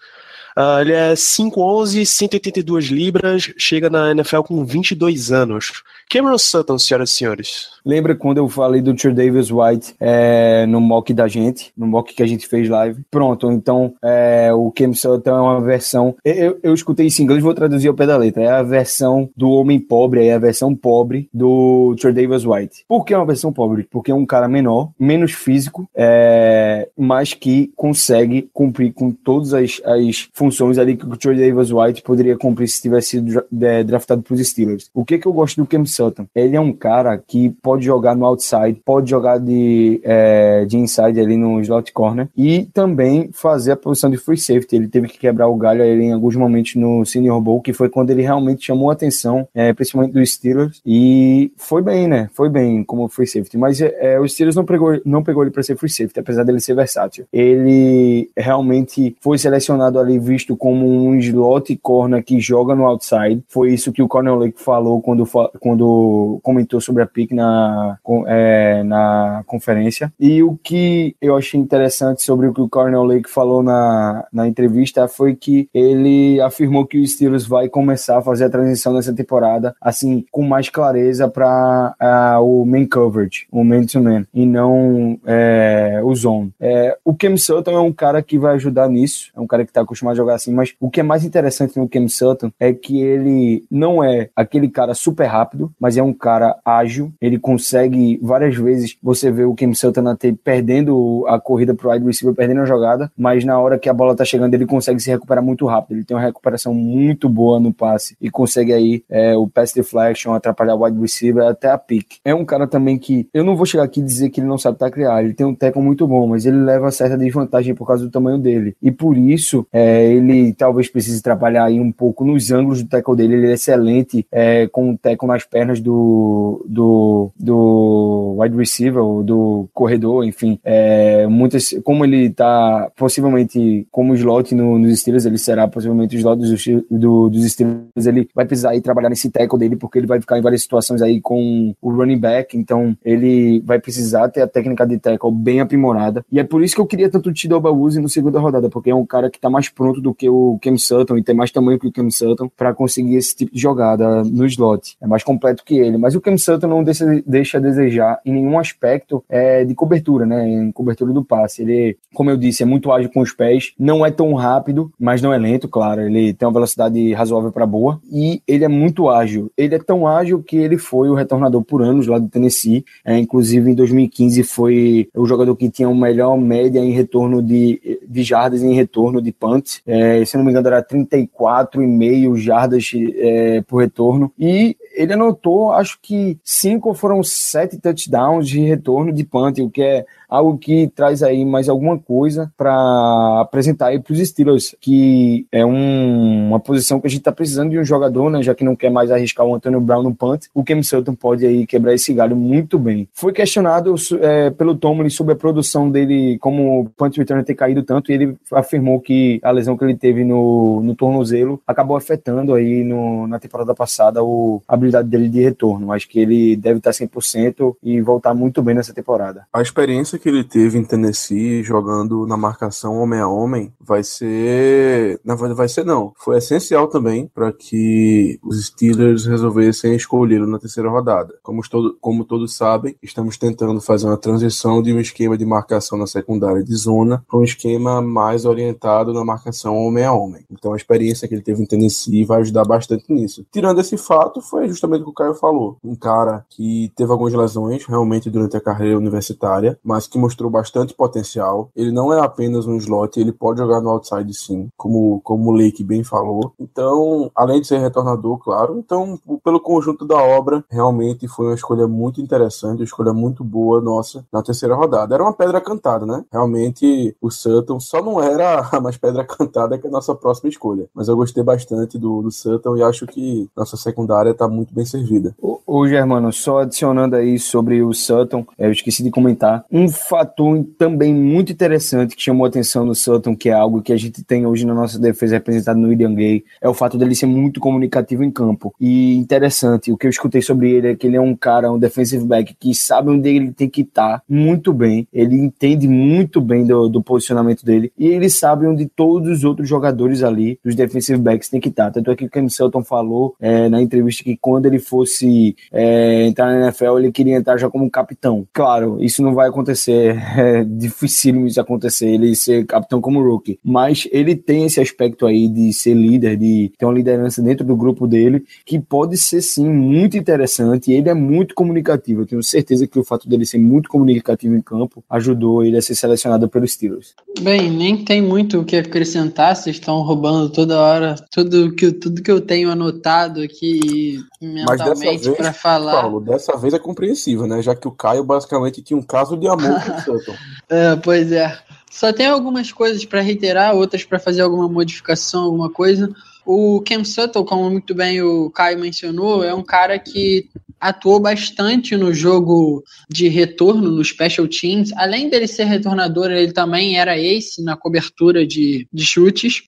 Ah, 0.60 0.82
ele 0.82 0.92
é 0.92 1.14
5'11", 1.14 2.04
182 2.04 2.86
libras, 2.86 3.54
chega 3.60 3.92
na 3.92 4.10
NFL 4.10 4.42
com 4.42 4.66
22 4.66 5.32
anos. 5.32 5.84
Cameron 6.10 6.40
Sutton, 6.40 6.80
senhoras 6.80 7.12
e 7.12 7.14
senhores. 7.14 7.68
Lembra 7.86 8.16
quando 8.16 8.40
eu 8.40 8.50
falei 8.50 8.82
do 8.82 8.96
Tio 8.96 9.14
Davis 9.14 9.52
White 9.52 9.94
é, 10.00 10.66
no 10.66 10.82
mock 10.82 11.14
da 11.14 11.28
gente, 11.28 11.72
no 11.78 11.86
mock 11.86 12.14
que 12.14 12.24
a 12.24 12.26
gente 12.26 12.48
fez 12.48 12.68
live? 12.68 13.04
Pronto, 13.12 13.52
então 13.52 13.94
é, 14.04 14.52
o 14.52 14.72
Cam 14.72 14.94
Sutton 14.94 15.30
é 15.30 15.42
uma 15.42 15.62
versão. 15.62 16.16
Eu, 16.26 16.58
eu 16.64 16.74
escutei 16.74 17.06
isso 17.06 17.22
em 17.22 17.26
inglês, 17.26 17.44
vou 17.44 17.54
traduzir 17.54 17.90
ao 17.90 17.94
pé 17.94 18.08
da 18.08 18.18
letra. 18.18 18.42
É 18.42 18.50
a 18.50 18.64
versão 18.64 19.30
do 19.38 19.52
homem 19.52 19.80
pobre, 19.80 20.26
é 20.26 20.34
a 20.34 20.40
versão 20.40 20.74
pobre 20.74 21.30
do 21.32 21.94
Tio 21.98 22.12
Davis 22.12 22.46
White. 22.46 22.84
Por 22.88 23.06
que 23.06 23.14
é 23.14 23.18
uma 23.18 23.28
versão 23.28 23.54
pobre? 23.54 23.88
Porque 23.92 24.10
é 24.10 24.16
um 24.16 24.26
cara 24.26 24.48
menor, 24.48 24.90
menos 25.00 25.34
físico, 25.34 25.88
é, 25.96 26.90
mas 26.98 27.36
que 27.36 27.72
consegue 27.76 28.50
cumprir 28.52 28.92
com 28.92 29.12
todas 29.12 29.54
as, 29.54 29.80
as 29.86 30.30
funções 30.34 30.47
ali 30.78 30.96
que 30.96 31.06
o 31.06 31.16
Tio 31.16 31.36
Davis 31.36 31.72
White 31.72 32.02
poderia 32.02 32.38
cumprir 32.38 32.68
se 32.68 32.82
tivesse 32.82 33.10
sido 33.10 33.32
dra- 33.32 33.46
é, 33.62 33.84
draftado 33.84 34.22
para 34.22 34.34
os 34.34 34.48
Steelers. 34.48 34.90
O 34.94 35.04
que, 35.06 35.18
que 35.18 35.28
eu 35.28 35.34
gosto 35.34 35.58
do 35.58 35.68
Cam 35.68 35.86
Sutton? 35.86 36.26
Ele 36.36 36.56
é 36.56 36.60
um 36.60 36.74
cara 36.74 37.18
que 37.18 37.50
pode 37.62 37.86
jogar 37.86 38.16
no 38.16 38.26
outside, 38.26 38.82
pode 38.86 39.10
jogar 39.10 39.40
de, 39.40 40.00
é, 40.04 40.66
de 40.66 40.78
inside 40.78 41.20
ali 41.20 41.38
no 41.38 41.60
slot 41.62 41.92
corner 41.94 42.28
e 42.36 42.68
também 42.74 43.30
fazer 43.34 43.72
a 43.72 43.78
posição 43.78 44.10
de 44.10 44.18
free 44.18 44.38
safety. 44.38 44.76
Ele 44.76 44.88
teve 44.88 45.08
que 45.08 45.18
quebrar 45.18 45.48
o 45.48 45.56
galho 45.56 45.82
ali 45.82 46.04
em 46.04 46.14
alguns 46.14 46.36
momentos 46.36 46.76
no 46.76 47.06
Senior 47.06 47.40
Bowl, 47.42 47.62
que 47.62 47.74
foi 47.74 47.90
quando 47.90 48.10
ele 48.10 48.22
realmente 48.22 48.66
chamou 48.66 48.90
a 48.90 48.94
atenção, 48.94 49.48
é, 49.54 49.74
principalmente 49.74 50.14
dos 50.14 50.34
Steelers, 50.34 50.82
e 50.86 51.52
foi 51.58 51.82
bem, 51.82 52.08
né? 52.08 52.30
Foi 52.34 52.50
bem 52.50 52.84
como 52.84 53.08
free 53.08 53.28
safety, 53.28 53.58
mas 53.58 53.82
é, 53.82 53.96
é, 54.00 54.20
o 54.20 54.28
Steelers 54.28 54.56
não 54.56 54.66
pegou, 54.66 55.00
não 55.06 55.24
pegou 55.24 55.44
ele 55.44 55.52
para 55.52 55.64
ser 55.64 55.76
free 55.78 55.90
safety, 55.90 56.20
apesar 56.20 56.44
dele 56.44 56.60
ser 56.60 56.76
versátil. 56.76 57.26
Ele 57.32 58.30
realmente 58.36 59.16
foi 59.22 59.38
selecionado 59.38 60.00
ali 60.00 60.20
visto 60.28 60.56
como 60.56 60.86
um 60.86 61.16
slot 61.16 61.76
corner 61.82 62.24
que 62.24 62.40
joga 62.40 62.76
no 62.76 62.86
outside. 62.86 63.44
Foi 63.48 63.74
isso 63.74 63.92
que 63.92 64.02
o 64.02 64.08
Cornel 64.08 64.36
Lake 64.36 64.62
falou 64.62 65.02
quando, 65.02 65.26
quando 65.60 66.40
comentou 66.44 66.82
sobre 66.82 67.04
a 67.04 67.08
pick 67.08 67.32
na, 67.32 67.98
é, 68.28 68.84
na 68.84 69.44
conferência. 69.46 70.12
E 70.20 70.44
o 70.44 70.58
que 70.62 71.16
eu 71.22 71.36
achei 71.36 71.60
interessante 71.60 72.24
sobre 72.24 72.48
o 72.48 72.54
que 72.54 72.62
o 72.62 72.70
Cornel 72.70 73.04
Lake 73.04 73.30
falou 73.30 73.64
na, 73.64 74.26
na 74.32 74.48
entrevista 74.48 75.08
foi 75.08 75.36
que 75.36 75.70
ele 75.74 76.40
afirmou 76.42 76.86
que 76.86 77.00
o 77.00 77.08
Steelers 77.08 77.46
vai 77.46 77.70
começar 77.70 78.18
a 78.18 78.22
fazer 78.22 78.46
a 78.46 78.50
transição 78.50 78.94
nessa 78.94 79.14
temporada, 79.14 79.76
assim, 79.82 80.26
com 80.32 80.44
mais 80.44 80.70
clareza 80.70 81.28
para 81.28 82.40
o 82.42 82.66
main 82.66 82.88
coverage, 82.88 83.48
o 83.52 83.64
man-to-man, 83.64 84.26
e 84.34 84.46
não 84.46 85.20
é, 85.26 86.02
o 86.04 86.14
zone. 86.16 86.54
É, 86.60 86.98
o 87.06 87.14
Cam 87.16 87.38
Sutton 87.38 87.72
é 87.72 87.80
um 87.80 87.94
cara 87.94 88.22
que 88.22 88.38
vai 88.38 88.56
ajudar 88.56 88.90
nisso, 88.90 89.32
é 89.36 89.40
um 89.40 89.48
cara 89.48 89.64
que 89.64 89.72
está 89.72 89.82
acostumado 89.82 90.17
jogar 90.18 90.36
assim, 90.36 90.52
mas 90.52 90.74
o 90.80 90.90
que 90.90 91.00
é 91.00 91.04
mais 91.04 91.24
interessante 91.24 91.78
no 91.78 91.88
Cam 91.88 92.08
Sutton 92.08 92.52
é 92.60 92.74
que 92.74 93.02
ele 93.02 93.64
não 93.70 94.04
é 94.04 94.30
aquele 94.36 94.70
cara 94.70 94.94
super 94.94 95.26
rápido, 95.26 95.72
mas 95.80 95.98
é 95.98 96.04
um 96.04 96.14
cara 96.14 96.58
ágil, 96.66 97.12
ele 97.22 97.40
consegue 97.40 98.20
várias 98.22 98.56
vezes 98.56 98.98
você 99.02 99.32
vê 99.32 99.44
o 99.44 99.56
Cam 99.56 99.74
Sutton 99.74 100.04
perdendo 100.44 101.26
a 101.28 101.40
corrida 101.40 101.74
pro 101.74 101.92
wide 101.92 102.06
receiver, 102.06 102.36
perdendo 102.36 102.62
a 102.62 102.66
jogada, 102.66 103.12
mas 103.18 103.44
na 103.46 103.60
hora 103.60 103.80
que 103.80 103.90
a 103.90 103.94
bola 103.94 104.16
tá 104.16 104.26
chegando 104.26 104.54
ele 104.54 104.66
consegue 104.66 105.00
se 105.00 105.10
recuperar 105.10 105.44
muito 105.44 105.66
rápido, 105.66 105.98
ele 105.98 106.04
tem 106.04 106.16
uma 106.16 106.24
recuperação 106.24 106.74
muito 106.74 107.30
boa 107.30 107.60
no 107.60 107.74
passe 107.74 108.16
e 108.22 108.30
consegue 108.30 108.74
aí 108.74 109.04
é, 109.10 109.36
o 109.36 109.48
pass 109.48 109.74
deflection, 109.74 110.34
atrapalhar 110.34 110.76
o 110.76 110.84
wide 110.84 111.00
receiver 111.00 111.46
até 111.46 111.70
a 111.70 111.78
pick. 111.78 112.18
É 112.24 112.34
um 112.34 112.46
cara 112.46 112.68
também 112.68 112.98
que 112.98 113.28
eu 113.34 113.44
não 113.44 113.56
vou 113.56 113.66
chegar 113.66 113.84
aqui 113.84 114.00
e 114.00 114.04
dizer 114.04 114.30
que 114.30 114.40
ele 114.40 114.48
não 114.48 114.58
sabe 114.58 114.78
taclear, 114.78 115.24
ele 115.24 115.34
tem 115.34 115.46
um 115.46 115.56
tackle 115.56 115.82
muito 115.82 116.08
bom, 116.08 116.28
mas 116.28 116.46
ele 116.46 116.58
leva 116.58 116.92
certa 116.92 117.18
desvantagem 117.18 117.76
por 117.76 117.86
causa 117.86 118.06
do 118.06 118.12
tamanho 118.12 118.38
dele. 118.38 118.76
E 118.82 118.92
por 118.92 119.18
isso, 119.18 119.66
é, 119.72 120.07
ele 120.08 120.54
talvez 120.54 120.90
precise 120.90 121.22
trabalhar 121.22 121.66
aí 121.66 121.80
um 121.80 121.92
pouco 121.92 122.26
nos 122.26 122.52
ângulos 122.52 122.84
do 122.84 122.90
tackle 122.90 123.16
dele. 123.16 123.36
Ele 123.36 123.48
é 123.52 123.54
excelente 123.54 124.26
é, 124.32 124.68
com 124.68 124.92
o 124.92 124.98
tackle 124.98 125.28
nas 125.28 125.44
pernas 125.44 125.80
do, 125.80 126.66
do, 126.68 127.32
do 127.40 128.36
wide 128.40 128.56
receiver, 128.56 129.04
do 129.24 129.68
corredor, 129.74 130.26
enfim. 130.26 130.60
É, 130.64 131.28
muitas, 131.28 131.76
como 131.84 132.06
ele 132.06 132.30
tá 132.30 132.92
possivelmente 132.96 133.88
como 133.92 134.16
slot 134.16 134.54
no, 134.54 134.78
nos 134.78 135.00
Steelers, 135.00 135.26
ele 135.26 135.38
será 135.38 135.68
possivelmente 135.68 136.16
o 136.16 136.20
slot 136.20 136.40
dos, 136.40 136.66
do, 136.90 137.30
dos 137.30 137.52
Steelers. 137.52 138.06
Ele 138.06 138.28
vai 138.34 138.46
precisar 138.46 138.72
aí 138.72 138.82
trabalhar 138.82 139.10
nesse 139.10 139.30
tackle 139.30 139.60
dele, 139.60 139.76
porque 139.76 139.98
ele 139.98 140.08
vai 140.08 140.20
ficar 140.20 140.38
em 140.38 140.42
várias 140.42 140.62
situações 140.62 141.02
aí 141.02 141.22
com 141.22 141.74
o 141.82 141.92
running 141.92 142.20
back. 142.20 142.58
Então, 142.58 142.96
ele 143.04 143.62
vai 143.66 143.80
precisar 143.80 144.30
ter 144.30 144.42
a 144.42 144.48
técnica 144.48 144.86
de 144.86 144.98
tackle 144.98 145.32
bem 145.32 145.60
aprimorada. 145.60 146.26
E 146.32 146.40
é 146.40 146.44
por 146.44 146.64
isso 146.64 146.76
que 146.76 146.82
eu 146.82 146.88
queria 146.88 147.10
tanto 147.10 147.30
o 147.30 147.34
Tidoba 147.34 147.72
Uzi 147.72 148.00
no 148.00 148.10
segunda 148.10 148.40
rodada, 148.40 148.70
porque 148.70 148.90
é 148.90 148.96
um 148.96 149.06
cara 149.06 149.30
que 149.30 149.40
tá 149.40 149.50
mais 149.50 149.70
pronto 149.70 149.97
alto 149.98 150.02
do 150.02 150.14
que 150.14 150.30
o 150.30 150.58
Cam 150.62 150.78
Sutton 150.78 151.18
e 151.18 151.24
tem 151.24 151.36
mais 151.36 151.52
tamanho 151.52 151.80
que 151.80 151.88
o 151.88 151.92
Cam 151.92 152.10
Sutton 152.10 152.50
para 152.56 152.74
conseguir 152.74 153.16
esse 153.16 153.36
tipo 153.36 153.54
de 153.54 153.60
jogada 153.60 154.24
no 154.24 154.46
slot. 154.46 154.96
É 155.02 155.08
mais 155.08 155.24
completo 155.24 155.64
que 155.66 155.78
ele. 155.78 155.98
Mas 155.98 156.16
o 156.16 156.22
Cam 156.22 156.38
Sutton 156.38 156.68
não 156.68 156.84
deixa, 156.84 157.58
a 157.58 157.62
desejar 157.62 158.20
em 158.26 158.34
nenhum 158.34 158.60
aspecto 158.60 159.24
é, 159.30 159.66
de 159.66 159.74
cobertura, 159.74 160.26
né? 160.26 160.48
Em 160.48 160.72
cobertura 160.72 161.12
do 161.12 161.24
passe. 161.24 161.64
Ele, 161.64 161.98
como 162.14 162.30
eu 162.30 162.38
disse, 162.38 162.64
é 162.64 162.66
muito 162.66 162.92
ágil 162.92 163.10
com 163.12 163.22
os 163.22 163.32
pés, 163.32 163.74
não 163.78 164.06
é 164.06 164.12
tão 164.12 164.34
rápido, 164.34 164.92
mas 165.00 165.22
não 165.22 165.34
é 165.34 165.38
lento, 165.38 165.68
claro. 165.68 166.02
Ele 166.02 166.34
tem 166.34 166.48
uma 166.48 166.54
velocidade 166.54 167.14
razoável 167.14 167.52
para 167.52 167.66
boa 167.66 168.00
e 168.12 168.42
ele 168.48 168.64
é 168.64 168.68
muito 168.68 169.10
ágil. 169.10 169.52
Ele 169.58 169.76
é 169.76 169.80
tão 169.80 170.08
ágil 170.08 170.44
que 170.44 170.58
ele 170.58 170.78
foi 170.78 171.10
o 171.10 171.16
retornador 171.16 171.64
por 171.64 171.82
anos 171.82 172.08
lá 172.08 172.20
do 172.20 172.30
Tennessee. 172.30 172.86
É, 173.04 173.18
inclusive 173.18 173.70
em 173.70 173.76
2015 173.76 174.44
foi 174.44 175.10
o 175.16 175.26
jogador 175.26 175.56
que 175.56 175.70
tinha 175.70 175.90
uma 175.90 176.08
melhor 176.08 176.38
média 176.38 176.80
em 176.80 176.92
retorno 176.92 177.42
de, 177.42 178.00
de 178.08 178.24
jardas 178.24 178.62
em 178.62 178.74
retorno 178.74 179.22
de 179.22 179.32
punt. 179.32 179.82
É, 179.88 180.26
se 180.26 180.36
não 180.36 180.44
me 180.44 180.52
engano, 180.52 180.68
era 180.68 180.84
34,5 180.84 182.36
jardas 182.36 182.92
é, 182.94 183.62
por 183.62 183.78
retorno. 183.78 184.34
E 184.38 184.76
ele 184.98 185.14
anotou, 185.14 185.72
acho 185.72 186.00
que 186.02 186.38
cinco 186.44 186.94
foram 186.94 187.24
sete 187.24 187.78
touchdowns 187.78 188.48
de 188.48 188.60
retorno 188.62 189.14
de 189.14 189.24
punt, 189.24 189.60
o 189.60 189.70
que 189.70 189.84
é 189.84 190.06
algo 190.28 190.58
que 190.58 190.92
traz 190.94 191.24
aí 191.24 191.46
mais 191.46 191.70
alguma 191.70 191.98
coisa 191.98 192.52
para 192.58 193.42
apresentar 193.42 193.88
aí 193.88 194.00
para 194.00 194.12
os 194.12 194.20
Steelers, 194.20 194.76
que 194.82 195.46
é 195.52 195.66
um, 195.66 196.48
uma 196.48 196.60
posição 196.60 197.00
que 197.00 197.08
a 197.08 197.10
gente 197.10 197.20
está 197.20 197.32
precisando 197.32 197.70
de 197.70 197.80
um 197.80 197.84
jogador, 197.84 198.30
né, 198.30 198.42
já 198.42 198.54
que 198.54 198.64
não 198.64 198.76
quer 198.76 198.90
mais 198.90 199.12
arriscar 199.12 199.46
o 199.46 199.56
Antônio 199.56 199.80
Brown 199.80 200.04
no 200.04 200.14
punt, 200.14 200.48
o 200.54 200.64
Cam 200.64 200.82
Sutton 200.82 201.16
pode 201.16 201.46
aí 201.46 201.66
quebrar 201.66 201.94
esse 201.94 202.14
galho 202.14 202.36
muito 202.36 202.78
bem. 202.78 203.08
Foi 203.14 203.32
questionado 203.32 203.96
é, 204.20 204.50
pelo 204.50 204.76
Tomlin 204.76 205.10
sobre 205.10 205.34
a 205.34 205.38
produção 205.38 205.90
dele, 205.90 206.38
como 206.40 206.82
o 206.82 206.90
punt 206.90 207.16
return 207.18 207.44
ter 207.44 207.56
caído 207.56 207.84
tanto, 207.84 208.12
e 208.12 208.16
ele 208.16 208.36
afirmou 208.52 209.00
que 209.00 209.40
a 209.44 209.52
lesão 209.52 209.78
que 209.78 209.84
ele 209.86 209.96
teve 209.96 210.24
no, 210.24 210.82
no 210.82 210.96
tornozelo 210.96 211.62
acabou 211.66 211.96
afetando 211.96 212.54
aí 212.54 212.84
no, 212.84 213.28
na 213.28 213.40
temporada 213.40 213.74
passada 213.74 214.24
o, 214.24 214.62
a 214.68 214.76
habilidade 214.88 215.10
dele 215.10 215.30
de 215.30 215.42
retorno. 215.42 215.92
Acho 215.92 216.08
que 216.08 216.20
ele 216.20 216.56
deve 216.56 216.80
estar 216.80 216.92
100% 216.92 217.76
e 217.84 218.02
voltar 218.02 218.34
muito 218.34 218.62
bem 218.62 218.76
nessa 218.76 218.94
temporada. 218.94 219.46
A 219.54 219.62
experiência 219.62 220.18
que 220.18 220.30
ele 220.30 220.44
teve 220.44 220.78
em 220.78 220.84
Tennessee 220.84 221.64
jogando 221.64 222.26
na 222.26 222.38
marcação 222.38 222.96
homem 222.96 223.20
a 223.20 223.28
homem 223.28 223.74
vai 223.80 224.04
ser, 224.04 225.20
na 225.24 225.36
verdade 225.36 225.58
vai 225.58 225.68
ser 225.68 225.86
não, 225.86 226.14
foi 226.18 226.38
essencial 226.38 226.88
também 226.88 227.30
para 227.34 227.52
que 227.52 228.40
os 228.44 228.66
Steelers 228.68 229.26
resolvessem 229.26 229.96
escolhê-lo 229.96 230.48
na 230.48 230.60
terceira 230.60 230.90
rodada. 230.90 231.36
Como, 231.44 231.62
todo, 231.68 231.98
como 232.00 232.24
todos 232.24 232.56
sabem, 232.56 232.96
estamos 233.02 233.38
tentando 233.38 233.80
fazer 233.82 234.08
uma 234.08 234.18
transição 234.18 234.82
de 234.82 234.94
um 234.94 235.00
esquema 235.00 235.38
de 235.38 235.46
marcação 235.46 235.98
na 235.98 236.08
secundária 236.08 236.64
de 236.64 236.76
zona 236.76 237.24
para 237.28 237.40
um 237.40 237.44
esquema 237.44 238.02
mais 238.02 238.46
orientado 238.46 239.14
na 239.14 239.24
marcação 239.24 239.76
homem 239.76 240.04
a 240.04 240.14
homem. 240.14 240.46
Então 240.52 240.74
a 240.74 240.78
experiência 240.78 241.28
que 241.28 241.34
ele 241.34 241.42
teve 241.42 241.62
em 241.62 241.66
Tennessee 241.66 242.26
vai 242.26 242.42
ajudar 242.42 242.66
bastante 242.66 243.06
nisso. 243.12 243.46
Tirando 243.52 243.80
esse 243.80 243.98
fato, 243.98 244.42
foi 244.42 244.66
justamente 244.78 245.02
o 245.02 245.06
que 245.06 245.10
o 245.10 245.14
Caio 245.14 245.34
falou. 245.34 245.78
Um 245.84 245.96
cara 245.96 246.46
que 246.50 246.92
teve 246.96 247.12
algumas 247.12 247.34
lesões 247.34 247.86
realmente 247.86 248.30
durante 248.30 248.56
a 248.56 248.62
carreira 248.62 248.98
universitária, 248.98 249.80
mas 249.84 250.08
que 250.08 250.18
mostrou 250.18 250.50
bastante 250.50 250.94
potencial. 250.94 251.70
Ele 251.76 251.92
não 251.92 252.14
é 252.14 252.20
apenas 252.22 252.68
um 252.68 252.78
slot, 252.78 253.20
ele 253.20 253.32
pode 253.32 253.60
jogar 253.60 253.82
no 253.82 253.90
outside 253.90 254.34
sim, 254.34 254.70
como, 254.78 255.20
como 255.22 255.50
o 255.50 255.54
Lake 255.54 255.84
bem 255.84 256.04
falou. 256.04 256.54
Então, 256.60 257.32
além 257.36 257.62
de 257.62 257.68
ser 257.68 257.80
retornador, 257.80 258.38
claro, 258.38 258.78
então, 258.78 259.20
pelo 259.44 259.60
conjunto 259.60 260.06
da 260.06 260.18
obra, 260.18 260.64
realmente 260.70 261.28
foi 261.28 261.48
uma 261.48 261.56
escolha 261.56 261.88
muito 261.88 262.22
interessante, 262.22 262.80
uma 262.80 262.86
escolha 262.86 263.14
muito 263.14 263.44
boa 263.44 263.82
nossa 263.82 264.26
na 264.32 264.44
terceira 264.44 264.76
rodada. 264.76 265.16
Era 265.16 265.24
uma 265.24 265.34
pedra 265.34 265.60
cantada, 265.60 266.06
né? 266.06 266.24
Realmente, 266.32 267.16
o 267.20 267.32
Sutton 267.32 267.80
só 267.80 268.02
não 268.02 268.22
era 268.22 268.70
a 268.72 268.80
mais 268.82 268.98
pedra 268.98 269.26
cantada 269.26 269.78
que 269.78 269.88
a 269.88 269.92
nossa 269.92 270.14
próxima 270.14 270.50
escolha. 270.50 270.88
Mas 270.94 271.08
eu 271.08 271.16
gostei 271.16 271.44
bastante 271.44 271.98
do, 271.98 272.22
do 272.22 272.32
Sutton 272.32 272.78
e 272.78 272.84
acho 272.84 273.08
que 273.08 273.50
nossa 273.56 273.78
secundária 273.78 274.32
está 274.32 274.48
muito 274.48 274.67
bem 274.74 274.86
servida. 274.86 275.36
Ô, 275.70 275.86
Germano, 275.86 276.32
só 276.32 276.60
adicionando 276.60 277.18
aí 277.18 277.38
sobre 277.38 277.84
o 277.84 277.94
Sutton, 277.94 278.46
eu 278.58 278.72
esqueci 278.72 279.04
de 279.04 279.12
comentar. 279.12 279.66
Um 279.70 279.90
fator 279.90 280.66
também 280.78 281.14
muito 281.14 281.52
interessante 281.52 282.16
que 282.16 282.24
chamou 282.24 282.46
a 282.46 282.48
atenção 282.48 282.86
no 282.86 282.96
Sutton, 282.96 283.36
que 283.36 283.50
é 283.50 283.54
algo 283.54 283.82
que 283.82 283.92
a 283.92 283.98
gente 283.98 284.24
tem 284.24 284.46
hoje 284.46 284.66
na 284.66 284.74
nossa 284.74 284.98
defesa 284.98 285.36
representada 285.36 285.78
no 285.78 285.90
William 285.90 286.14
Gay, 286.14 286.46
é 286.62 286.70
o 286.70 286.74
fato 286.74 286.98
dele 286.98 287.14
ser 287.16 287.26
muito 287.26 287.60
comunicativo 287.60 288.24
em 288.24 288.32
campo. 288.32 288.74
E 288.80 289.18
interessante, 289.18 289.92
o 289.92 289.98
que 289.98 290.08
eu 290.08 290.10
escutei 290.10 290.42
sobre 290.42 290.72
ele 290.72 290.88
é 290.88 290.96
que 290.96 291.06
ele 291.06 291.18
é 291.18 291.22
um 291.22 291.36
cara, 291.36 291.72
um 291.72 291.78
defensive 291.78 292.26
back, 292.26 292.56
que 292.58 292.74
sabe 292.74 293.10
onde 293.10 293.28
ele 293.30 293.52
tem 293.52 293.70
que 293.70 293.82
estar 293.82 294.24
muito 294.28 294.72
bem. 294.72 295.08
Ele 295.12 295.36
entende 295.36 295.88
muito 295.88 296.40
bem 296.40 296.66
do, 296.66 296.88
do 296.88 297.04
posicionamento 297.04 297.66
dele 297.66 297.92
e 297.98 298.08
ele 298.08 298.30
sabe 298.30 298.66
onde 298.66 298.86
todos 298.86 299.40
os 299.40 299.44
outros 299.44 299.68
jogadores 299.68 300.24
ali, 300.24 300.60
dos 300.64 300.76
defensive 300.76 301.20
backs, 301.20 301.50
tem 301.50 301.60
que 301.60 301.70
estar. 301.70 301.92
Tanto 301.92 302.10
é 302.10 302.16
que 302.16 302.26
o 302.26 302.30
Cam 302.30 302.48
Sutton 302.48 302.84
falou 302.84 303.36
é, 303.40 303.68
na 303.68 303.82
entrevista 303.82 304.24
que 304.24 304.38
quando 304.48 304.66
ele 304.66 304.80
fosse 304.80 305.58
é, 305.74 306.26
entrar 306.26 306.46
na 306.46 306.68
NFL, 306.68 307.00
ele 307.00 307.12
queria 307.12 307.36
entrar 307.36 307.58
já 307.58 307.70
como 307.70 307.92
capitão. 307.92 308.48
Claro, 308.54 308.98
isso 309.04 309.22
não 309.22 309.34
vai 309.34 309.50
acontecer, 309.50 310.16
é 310.40 310.64
dificílimo 310.64 311.46
isso 311.46 311.60
acontecer, 311.60 312.08
ele 312.08 312.34
ser 312.34 312.66
capitão 312.66 313.02
como 313.02 313.22
rookie, 313.22 313.60
mas 313.62 314.08
ele 314.10 314.38
tem 314.38 314.66
esse 314.66 314.80
aspecto 314.80 315.26
aí 315.26 315.50
de 315.50 315.74
ser 315.74 315.94
líder, 315.94 316.38
de 316.38 316.72
ter 316.78 316.86
uma 316.86 316.94
liderança 316.94 317.42
dentro 317.42 317.66
do 317.66 317.76
grupo 317.76 318.08
dele, 318.08 318.46
que 318.66 318.80
pode 318.80 319.18
ser 319.18 319.42
sim 319.42 319.68
muito 319.68 320.18
interessante, 320.18 320.92
e 320.92 320.96
ele 320.96 321.10
é 321.10 321.14
muito 321.14 321.54
comunicativo, 321.54 322.22
eu 322.22 322.26
tenho 322.26 322.42
certeza 322.42 322.88
que 322.88 322.98
o 322.98 323.04
fato 323.04 323.28
dele 323.28 323.46
ser 323.46 323.58
muito 323.58 323.90
comunicativo 323.90 324.56
em 324.56 324.62
campo 324.62 325.04
ajudou 325.10 325.62
ele 325.62 325.78
a 325.78 325.82
ser 325.82 325.96
selecionado 325.96 326.48
pelos 326.48 326.72
Steelers. 326.72 327.14
Bem, 327.42 327.70
nem 327.70 327.98
tem 328.06 328.22
muito 328.22 328.62
o 328.62 328.64
que 328.64 328.78
acrescentar, 328.78 329.58
vocês 329.58 329.76
estão 329.76 330.02
roubando 330.04 330.50
toda 330.50 330.80
hora 330.80 331.16
tudo 331.32 331.74
que, 331.74 331.92
tudo 331.92 332.22
que 332.22 332.32
eu 332.32 332.40
tenho 332.40 332.72
anotado 332.72 333.42
aqui 333.42 334.20
mentalmente 334.42 335.32
para 335.32 335.54
falar. 335.54 336.02
Paulo, 336.02 336.20
dessa 336.20 336.56
vez 336.58 336.74
é 336.74 336.80
compreensível, 336.80 337.48
né? 337.48 337.62
Já 337.62 337.76
que 337.76 337.88
o 337.88 337.92
Caio 337.92 338.24
basicamente 338.24 338.82
tinha 338.82 338.98
um 338.98 339.04
caso 339.04 339.36
de 339.36 339.48
amor 339.48 339.82
com 339.84 339.92
o 339.92 340.02
Sutton. 340.20 340.36
É, 340.70 340.96
pois 340.96 341.32
é. 341.32 341.58
Só 341.90 342.14
tem 342.14 342.28
algumas 342.28 342.72
coisas 342.72 343.04
para 343.06 343.22
reiterar, 343.22 343.76
outras 343.76 344.04
para 344.04 344.20
fazer 344.20 344.42
alguma 344.42 344.68
modificação, 344.68 345.46
alguma 345.46 345.70
coisa. 345.70 346.14
O 346.46 346.82
Cam 346.82 347.04
Sutton, 347.04 347.44
como 347.44 347.70
muito 347.70 347.96
bem 347.96 348.22
o 348.22 348.50
Caio 348.50 348.80
mencionou, 348.80 349.44
é 349.44 349.54
um 349.54 349.64
cara 349.64 349.98
que 349.98 350.50
atuou 350.80 351.20
bastante 351.20 351.98
no 351.98 352.14
jogo 352.14 352.84
de 353.10 353.28
retorno, 353.28 353.90
no 353.90 354.04
Special 354.04 354.48
Teams. 354.48 354.94
Além 354.94 355.30
dele 355.30 355.48
ser 355.48 355.64
retornador, 355.64 356.30
ele 356.30 356.52
também 356.52 357.00
era 357.00 357.18
ace 357.18 357.64
na 357.64 357.76
cobertura 357.76 358.46
de, 358.46 358.88
de 358.94 359.06
chutes 359.06 359.64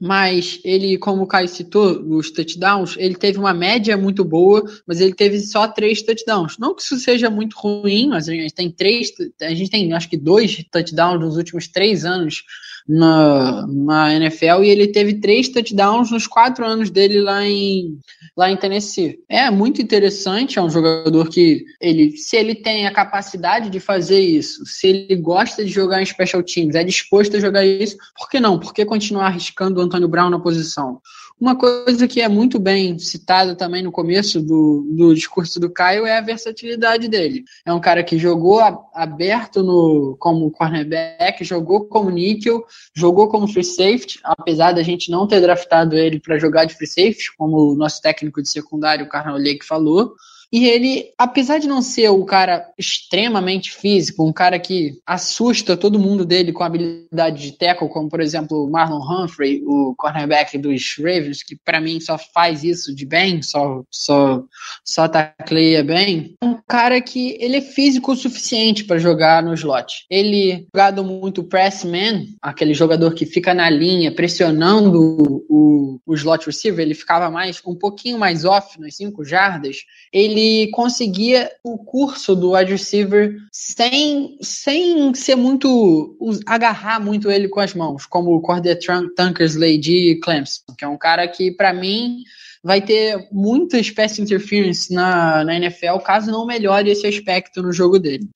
mas 0.00 0.60
ele, 0.64 0.98
como 0.98 1.22
o 1.22 1.26
Caio 1.26 1.48
citou, 1.48 2.00
os 2.16 2.30
touchdowns, 2.30 2.96
ele 2.98 3.14
teve 3.14 3.38
uma 3.38 3.54
média 3.54 3.96
muito 3.96 4.24
boa, 4.24 4.62
mas 4.86 5.00
ele 5.00 5.14
teve 5.14 5.40
só 5.40 5.68
três 5.68 6.02
touchdowns. 6.02 6.58
Não 6.58 6.74
que 6.74 6.82
isso 6.82 6.96
seja 6.98 7.30
muito 7.30 7.56
ruim, 7.56 8.08
mas 8.08 8.28
a 8.28 8.32
gente 8.32 8.54
tem 8.54 8.70
três, 8.70 9.12
a 9.40 9.54
gente 9.54 9.70
tem 9.70 9.92
acho 9.92 10.08
que 10.08 10.16
dois 10.16 10.64
touchdowns 10.70 11.20
nos 11.20 11.36
últimos 11.36 11.68
três 11.68 12.04
anos 12.04 12.44
na, 12.86 13.66
na 13.66 14.14
NFL 14.14 14.62
e 14.62 14.68
ele 14.68 14.88
teve 14.88 15.14
três 15.14 15.48
touchdowns 15.48 16.10
nos 16.10 16.26
quatro 16.26 16.64
anos 16.64 16.90
dele 16.90 17.20
lá 17.20 17.44
em, 17.44 17.98
lá 18.36 18.50
em 18.50 18.56
Tennessee. 18.56 19.18
É 19.28 19.50
muito 19.50 19.80
interessante, 19.80 20.58
é 20.58 20.62
um 20.62 20.68
jogador 20.68 21.28
que 21.28 21.64
ele, 21.80 22.16
se 22.16 22.36
ele 22.36 22.54
tem 22.54 22.86
a 22.86 22.92
capacidade 22.92 23.70
de 23.70 23.80
fazer 23.80 24.20
isso, 24.20 24.66
se 24.66 24.88
ele 24.88 25.16
gosta 25.16 25.64
de 25.64 25.70
jogar 25.70 26.02
em 26.02 26.06
special 26.06 26.42
teams, 26.42 26.74
é 26.74 26.84
disposto 26.84 27.36
a 27.36 27.40
jogar 27.40 27.64
isso, 27.64 27.96
por 28.16 28.28
que 28.28 28.38
não? 28.38 28.58
Por 28.58 28.74
que 28.74 28.84
continuar 28.84 29.26
arriscando 29.26 29.80
o 29.80 29.82
Antônio 29.82 30.08
Brown 30.08 30.30
na 30.30 30.38
posição? 30.38 31.00
Uma 31.40 31.56
coisa 31.56 32.06
que 32.06 32.20
é 32.20 32.28
muito 32.28 32.60
bem 32.60 32.96
citada 32.98 33.56
também 33.56 33.82
no 33.82 33.90
começo 33.90 34.40
do, 34.40 34.86
do 34.96 35.14
discurso 35.14 35.58
do 35.58 35.68
Caio 35.68 36.06
é 36.06 36.16
a 36.16 36.20
versatilidade 36.20 37.08
dele. 37.08 37.44
É 37.66 37.72
um 37.72 37.80
cara 37.80 38.04
que 38.04 38.16
jogou 38.16 38.60
aberto 38.94 39.62
no, 39.62 40.16
como 40.20 40.50
cornerback, 40.52 41.44
jogou 41.44 41.86
como 41.86 42.08
níquel, 42.08 42.64
jogou 42.94 43.28
como 43.28 43.48
free 43.48 43.64
safety, 43.64 44.20
apesar 44.22 44.72
da 44.72 44.82
gente 44.82 45.10
não 45.10 45.26
ter 45.26 45.40
draftado 45.40 45.96
ele 45.96 46.20
para 46.20 46.38
jogar 46.38 46.66
de 46.66 46.74
free 46.76 46.86
safety, 46.86 47.36
como 47.36 47.72
o 47.72 47.74
nosso 47.74 48.00
técnico 48.00 48.40
de 48.40 48.48
secundário, 48.48 49.04
o 49.04 49.08
Carnal 49.08 49.36
Lake, 49.36 49.66
falou. 49.66 50.14
E 50.54 50.68
ele, 50.68 51.12
apesar 51.18 51.58
de 51.58 51.66
não 51.66 51.82
ser 51.82 52.08
o 52.10 52.24
cara 52.24 52.64
extremamente 52.78 53.72
físico, 53.72 54.24
um 54.24 54.32
cara 54.32 54.56
que 54.56 54.92
assusta 55.04 55.76
todo 55.76 55.98
mundo 55.98 56.24
dele 56.24 56.52
com 56.52 56.62
habilidade 56.62 57.42
de 57.42 57.58
tackle, 57.58 57.88
como 57.88 58.08
por 58.08 58.20
exemplo 58.20 58.64
o 58.64 58.70
Marlon 58.70 59.02
Humphrey, 59.02 59.64
o 59.66 59.96
cornerback 59.96 60.56
dos 60.56 60.94
Ravens, 60.96 61.42
que 61.42 61.56
para 61.56 61.80
mim 61.80 61.98
só 61.98 62.16
faz 62.16 62.62
isso 62.62 62.94
de 62.94 63.04
bem, 63.04 63.42
só 63.42 63.82
só 63.90 64.44
só 64.84 65.08
tacleia 65.08 65.82
bem. 65.82 66.36
Um 66.40 66.56
cara 66.68 67.00
que 67.00 67.36
ele 67.40 67.56
é 67.56 67.60
físico 67.60 68.12
o 68.12 68.16
suficiente 68.16 68.84
para 68.84 68.96
jogar 68.96 69.42
no 69.42 69.54
slot. 69.54 70.06
Ele 70.08 70.68
jogado 70.72 71.02
muito 71.02 71.42
press 71.42 71.82
man, 71.82 72.26
aquele 72.40 72.74
jogador 72.74 73.12
que 73.12 73.26
fica 73.26 73.54
na 73.54 73.68
linha 73.68 74.14
pressionando 74.14 75.44
o, 75.48 76.00
o 76.06 76.14
slot 76.14 76.46
receiver, 76.46 76.84
ele 76.84 76.94
ficava 76.94 77.28
mais 77.28 77.60
um 77.66 77.74
pouquinho 77.74 78.20
mais 78.20 78.44
off 78.44 78.78
nas 78.80 78.94
cinco 78.94 79.24
jardas. 79.24 79.78
Ele 80.12 80.43
ele 80.44 80.70
conseguia 80.70 81.50
o 81.62 81.78
curso 81.78 82.34
do 82.34 82.52
wide 82.52 82.72
receiver 82.72 83.36
sem, 83.50 84.36
sem 84.40 85.14
ser 85.14 85.36
muito. 85.36 86.16
agarrar 86.46 87.00
muito 87.00 87.30
ele 87.30 87.48
com 87.48 87.60
as 87.60 87.74
mãos, 87.74 88.06
como 88.06 88.34
o 88.34 88.40
Cordet 88.40 88.86
Tankersley 89.16 89.78
de 89.78 90.20
Clemson, 90.22 90.62
que 90.76 90.84
é 90.84 90.88
um 90.88 90.98
cara 90.98 91.26
que, 91.26 91.50
para 91.50 91.72
mim, 91.72 92.22
vai 92.64 92.80
ter 92.80 93.28
muita 93.30 93.78
pass 93.94 94.18
interference 94.18 94.92
na, 94.92 95.44
na 95.44 95.56
NFL 95.56 95.98
caso 96.02 96.30
não 96.30 96.46
melhore 96.46 96.90
esse 96.90 97.06
aspecto 97.06 97.62
no 97.62 97.70
jogo 97.70 97.98
dele. 97.98 98.26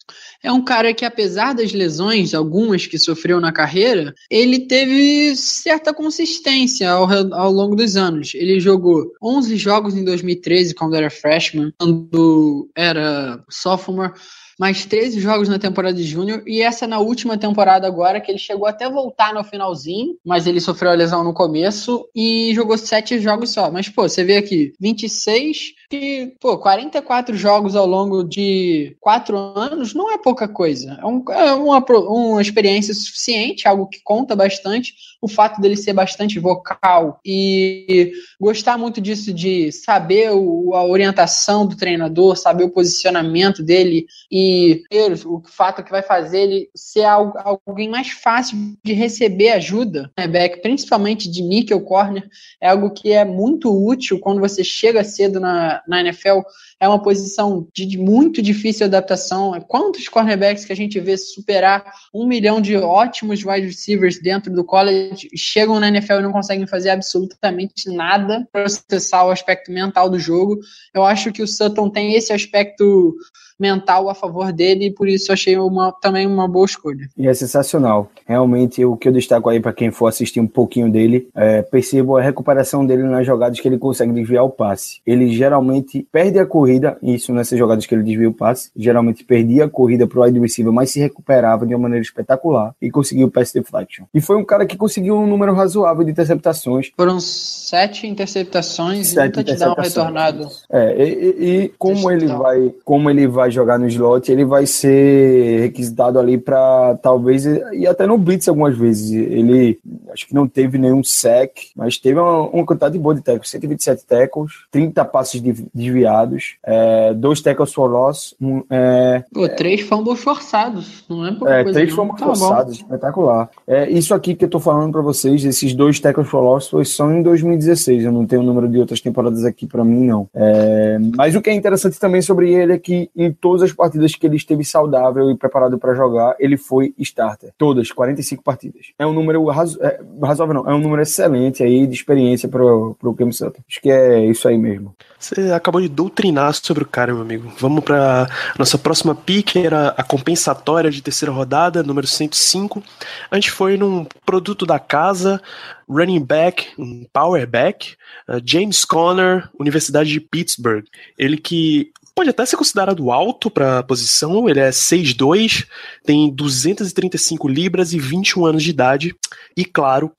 É 0.42 0.52
um 0.52 0.62
cara 0.62 0.92
que, 0.92 1.04
apesar 1.04 1.54
das 1.54 1.72
lesões, 1.72 2.34
algumas 2.34 2.86
que 2.86 2.98
sofreu 2.98 3.40
na 3.40 3.52
carreira, 3.52 4.14
ele 4.30 4.60
teve 4.66 5.34
certa 5.34 5.94
consistência 5.94 6.90
ao, 6.90 7.08
ao 7.32 7.50
longo 7.50 7.74
dos 7.74 7.96
anos. 7.96 8.34
Ele 8.34 8.60
jogou 8.60 9.10
11 9.22 9.56
jogos 9.56 9.96
em 9.96 10.04
2013, 10.04 10.74
quando 10.74 10.94
era 10.94 11.10
freshman, 11.10 11.72
quando 11.78 12.70
era 12.76 13.42
sophomore 13.48 14.12
mais 14.58 14.84
13 14.84 15.20
jogos 15.20 15.48
na 15.48 15.58
temporada 15.58 15.94
de 15.94 16.02
júnior 16.02 16.42
e 16.46 16.60
essa 16.60 16.86
na 16.86 16.98
última 16.98 17.38
temporada 17.38 17.86
agora, 17.86 18.20
que 18.20 18.30
ele 18.30 18.38
chegou 18.38 18.66
até 18.66 18.90
voltar 18.90 19.32
no 19.32 19.44
finalzinho, 19.44 20.16
mas 20.24 20.46
ele 20.46 20.60
sofreu 20.60 20.90
a 20.90 20.94
lesão 20.94 21.22
no 21.22 21.32
começo 21.32 22.08
e 22.14 22.52
jogou 22.54 22.76
7 22.76 23.20
jogos 23.20 23.50
só. 23.50 23.70
Mas, 23.70 23.88
pô, 23.88 24.08
você 24.08 24.24
vê 24.24 24.36
aqui, 24.36 24.72
26 24.80 25.74
e, 25.92 26.34
pô, 26.40 26.58
44 26.58 27.36
jogos 27.36 27.76
ao 27.76 27.86
longo 27.86 28.22
de 28.24 28.96
4 29.00 29.36
anos 29.36 29.94
não 29.94 30.12
é 30.12 30.18
pouca 30.18 30.48
coisa. 30.48 30.98
É, 31.00 31.06
um, 31.06 31.22
é 31.30 31.54
uma, 31.54 31.78
uma 31.78 32.42
experiência 32.42 32.92
suficiente, 32.92 33.68
algo 33.68 33.86
que 33.86 34.00
conta 34.02 34.34
bastante. 34.34 34.92
O 35.20 35.28
fato 35.28 35.60
dele 35.60 35.76
ser 35.76 35.92
bastante 35.92 36.38
vocal 36.38 37.20
e 37.24 38.12
gostar 38.40 38.76
muito 38.76 39.00
disso 39.00 39.32
de 39.32 39.72
saber 39.72 40.30
o, 40.32 40.74
a 40.74 40.84
orientação 40.84 41.66
do 41.66 41.76
treinador, 41.76 42.36
saber 42.36 42.64
o 42.64 42.70
posicionamento 42.70 43.62
dele 43.62 44.06
e 44.30 44.84
o 45.24 45.42
fato 45.46 45.82
que 45.82 45.90
vai 45.90 46.02
fazer 46.02 46.40
ele 46.40 46.70
ser 46.74 47.04
alguém 47.04 47.88
mais 47.88 48.10
fácil 48.10 48.58
de 48.84 48.92
receber 48.92 49.50
ajuda, 49.50 50.10
né, 50.18 50.26
back, 50.26 50.60
principalmente 50.60 51.30
de 51.30 51.42
nickel 51.42 51.80
corner, 51.80 52.28
é 52.60 52.68
algo 52.68 52.90
que 52.90 53.12
é 53.12 53.24
muito 53.24 53.72
útil 53.72 54.18
quando 54.20 54.40
você 54.40 54.62
chega 54.62 55.02
cedo 55.02 55.40
na, 55.40 55.82
na 55.88 56.00
NFL 56.00 56.40
é 56.80 56.86
uma 56.86 57.02
posição 57.02 57.66
de 57.74 57.98
muito 57.98 58.40
difícil 58.40 58.86
adaptação. 58.86 59.58
Quantos 59.62 60.08
cornerbacks 60.08 60.64
que 60.64 60.72
a 60.72 60.76
gente 60.76 61.00
vê 61.00 61.16
superar 61.16 61.92
um 62.14 62.26
milhão 62.26 62.60
de 62.60 62.76
ótimos 62.76 63.44
wide 63.44 63.66
receivers 63.66 64.20
dentro 64.20 64.52
do 64.52 64.64
college 64.64 65.28
chegam 65.34 65.80
na 65.80 65.88
NFL 65.88 66.14
e 66.14 66.22
não 66.22 66.32
conseguem 66.32 66.66
fazer 66.66 66.90
absolutamente 66.90 67.90
nada 67.90 68.46
para 68.52 68.62
processar 68.62 69.24
o 69.24 69.30
aspecto 69.30 69.72
mental 69.72 70.08
do 70.08 70.18
jogo. 70.18 70.58
Eu 70.94 71.04
acho 71.04 71.32
que 71.32 71.42
o 71.42 71.48
Sutton 71.48 71.90
tem 71.90 72.14
esse 72.14 72.32
aspecto 72.32 73.16
mental 73.58 74.08
a 74.08 74.14
favor 74.14 74.52
dele 74.52 74.86
e 74.86 74.90
por 74.90 75.08
isso 75.08 75.32
achei 75.32 75.56
uma, 75.58 75.92
também 75.92 76.26
uma 76.26 76.46
boa 76.46 76.64
escolha. 76.64 77.08
E 77.16 77.26
é 77.26 77.34
sensacional. 77.34 78.10
Realmente, 78.26 78.84
o 78.84 78.96
que 78.96 79.08
eu 79.08 79.12
destaco 79.12 79.48
aí 79.48 79.60
para 79.60 79.72
quem 79.72 79.90
for 79.90 80.06
assistir 80.06 80.40
um 80.40 80.46
pouquinho 80.46 80.90
dele, 80.90 81.28
é, 81.34 81.62
percebo 81.62 82.16
a 82.16 82.22
recuperação 82.22 82.86
dele 82.86 83.02
nas 83.02 83.26
jogadas 83.26 83.60
que 83.60 83.66
ele 83.66 83.78
consegue 83.78 84.12
desviar 84.12 84.44
o 84.44 84.50
passe. 84.50 85.00
Ele 85.06 85.28
geralmente 85.28 86.06
perde 86.12 86.38
a 86.38 86.46
corrida, 86.46 86.96
isso 87.02 87.32
nessas 87.32 87.58
jogadas 87.58 87.86
que 87.86 87.94
ele 87.94 88.02
desvia 88.02 88.28
o 88.28 88.34
passe, 88.34 88.70
geralmente 88.76 89.24
perdia 89.24 89.64
a 89.64 89.68
corrida 89.68 90.06
para 90.06 90.20
o 90.20 90.22
wide 90.22 90.38
receiver, 90.38 90.72
mas 90.72 90.90
se 90.90 91.00
recuperava 91.00 91.66
de 91.66 91.74
uma 91.74 91.82
maneira 91.82 92.02
espetacular 92.02 92.74
e 92.80 92.90
conseguiu 92.90 93.26
o 93.26 93.30
pass 93.30 93.52
deflection. 93.52 94.04
E 94.14 94.20
foi 94.20 94.36
um 94.36 94.44
cara 94.44 94.66
que 94.66 94.76
conseguiu 94.76 95.16
um 95.16 95.26
número 95.26 95.54
razoável 95.54 96.04
de 96.04 96.10
interceptações. 96.10 96.90
Foram 96.96 97.18
sete 97.20 98.06
interceptações 98.06 99.08
sete 99.08 99.38
e 99.38 99.40
um 99.40 99.44
touchdown 99.44 99.74
retornado. 99.74 100.48
É, 100.70 101.04
e, 101.04 101.12
e, 101.12 101.64
e 101.64 101.68
como 101.78 102.10
ele 102.10 102.26
vai, 102.26 102.74
como 102.84 103.10
ele 103.10 103.26
vai 103.26 103.47
vai 103.48 103.50
jogar 103.50 103.78
no 103.78 103.86
slot, 103.88 104.30
ele 104.30 104.44
vai 104.44 104.66
ser 104.66 105.60
requisitado 105.62 106.18
ali 106.18 106.38
para 106.38 106.96
talvez 107.02 107.44
e 107.46 107.86
até 107.86 108.06
no 108.06 108.18
blitz 108.18 108.48
algumas 108.48 108.76
vezes. 108.76 109.10
Ele 109.12 109.78
acho 110.12 110.26
que 110.26 110.34
não 110.34 110.46
teve 110.46 110.78
nenhum 110.78 111.02
sec, 111.02 111.52
mas 111.74 111.98
teve 111.98 112.18
uma, 112.20 112.42
uma 112.42 112.64
quantidade 112.64 112.98
boa 112.98 113.14
de 113.14 113.22
tackles, 113.22 113.50
127 113.50 114.04
tackles, 114.06 114.52
30 114.70 115.04
passes 115.04 115.40
desviados, 115.74 116.56
é, 116.64 117.14
dois 117.14 117.40
tackles 117.40 117.72
for 117.72 117.90
loss, 117.90 118.34
um, 118.40 118.62
é, 118.70 119.24
Pô, 119.32 119.48
três 119.48 119.80
fumbles 119.82 120.20
forçados, 120.20 121.04
não 121.08 121.26
é 121.26 121.32
pouca 121.32 121.52
é, 121.52 121.62
coisa 121.64 121.78
três 121.78 121.94
fumbles 121.94 122.20
tá 122.20 122.26
forçados, 122.26 122.78
bom. 122.78 122.84
espetacular. 122.84 123.50
É, 123.66 123.90
isso 123.90 124.14
aqui 124.14 124.34
que 124.34 124.44
eu 124.44 124.50
tô 124.50 124.60
falando 124.60 124.92
para 124.92 125.02
vocês, 125.02 125.44
esses 125.44 125.74
dois 125.74 125.98
tackles 126.00 126.28
for 126.28 126.40
loss 126.40 126.68
foi 126.68 126.84
só 126.84 127.10
em 127.10 127.22
2016, 127.22 128.04
eu 128.04 128.12
não 128.12 128.26
tenho 128.26 128.42
o 128.42 128.44
número 128.44 128.68
de 128.68 128.78
outras 128.78 129.00
temporadas 129.00 129.44
aqui 129.44 129.66
para 129.66 129.84
mim 129.84 130.04
não. 130.04 130.28
É, 130.34 130.98
mas 131.16 131.34
o 131.34 131.40
que 131.40 131.50
é 131.50 131.54
interessante 131.54 131.98
também 131.98 132.20
sobre 132.22 132.52
ele 132.52 132.72
é 132.72 132.78
que 132.78 133.10
em 133.16 133.32
todas 133.40 133.62
as 133.62 133.72
partidas 133.72 134.14
que 134.14 134.26
ele 134.26 134.36
esteve 134.36 134.64
saudável 134.64 135.30
e 135.30 135.36
preparado 135.36 135.78
para 135.78 135.94
jogar, 135.94 136.36
ele 136.38 136.56
foi 136.56 136.94
starter. 136.98 137.52
Todas, 137.56 137.90
45 137.92 138.42
partidas. 138.42 138.86
É 138.98 139.06
um 139.06 139.12
número 139.12 139.44
razo 139.46 139.78
é, 139.82 140.00
razoável, 140.22 140.54
não, 140.54 140.70
é 140.70 140.74
um 140.74 140.78
número 140.78 141.02
excelente 141.02 141.62
aí 141.62 141.86
de 141.86 141.94
experiência 141.94 142.48
pro, 142.48 142.96
pro 142.98 143.14
Cam 143.14 143.32
Sutton. 143.32 143.62
Acho 143.68 143.80
que 143.80 143.90
é 143.90 144.24
isso 144.26 144.48
aí 144.48 144.58
mesmo. 144.58 144.94
Você 145.18 145.52
acabou 145.52 145.80
de 145.80 145.88
doutrinar 145.88 146.52
sobre 146.54 146.84
o 146.84 146.88
cara, 146.88 147.12
meu 147.12 147.22
amigo. 147.22 147.52
Vamos 147.58 147.82
para 147.82 148.28
nossa 148.58 148.78
próxima 148.78 149.14
pick, 149.14 149.56
era 149.56 149.88
a 149.88 150.02
compensatória 150.02 150.90
de 150.90 151.02
terceira 151.02 151.32
rodada, 151.32 151.82
número 151.82 152.06
105. 152.06 152.82
A 153.30 153.34
gente 153.34 153.50
foi 153.50 153.76
num 153.76 154.06
produto 154.24 154.64
da 154.64 154.78
casa, 154.78 155.40
running 155.88 156.22
back, 156.22 156.68
um 156.78 157.06
power 157.12 157.46
back, 157.46 157.96
uh, 158.28 158.40
James 158.44 158.84
Conner, 158.84 159.48
Universidade 159.58 160.10
de 160.10 160.20
Pittsburgh. 160.20 160.84
Ele 161.18 161.36
que 161.36 161.90
pode 162.18 162.30
até 162.30 162.44
ser 162.44 162.56
considerado 162.56 163.12
alto 163.12 163.48
para 163.48 163.78
a 163.78 163.82
posição, 163.84 164.48
ele 164.48 164.58
é 164.58 164.70
6'2, 164.70 165.68
tem 166.04 166.28
235 166.28 167.46
libras 167.46 167.92
e 167.92 167.98
21 168.00 168.44
anos 168.44 168.64
de 168.64 168.70
idade, 168.70 169.14
e 169.56 169.64
claro, 169.64 170.10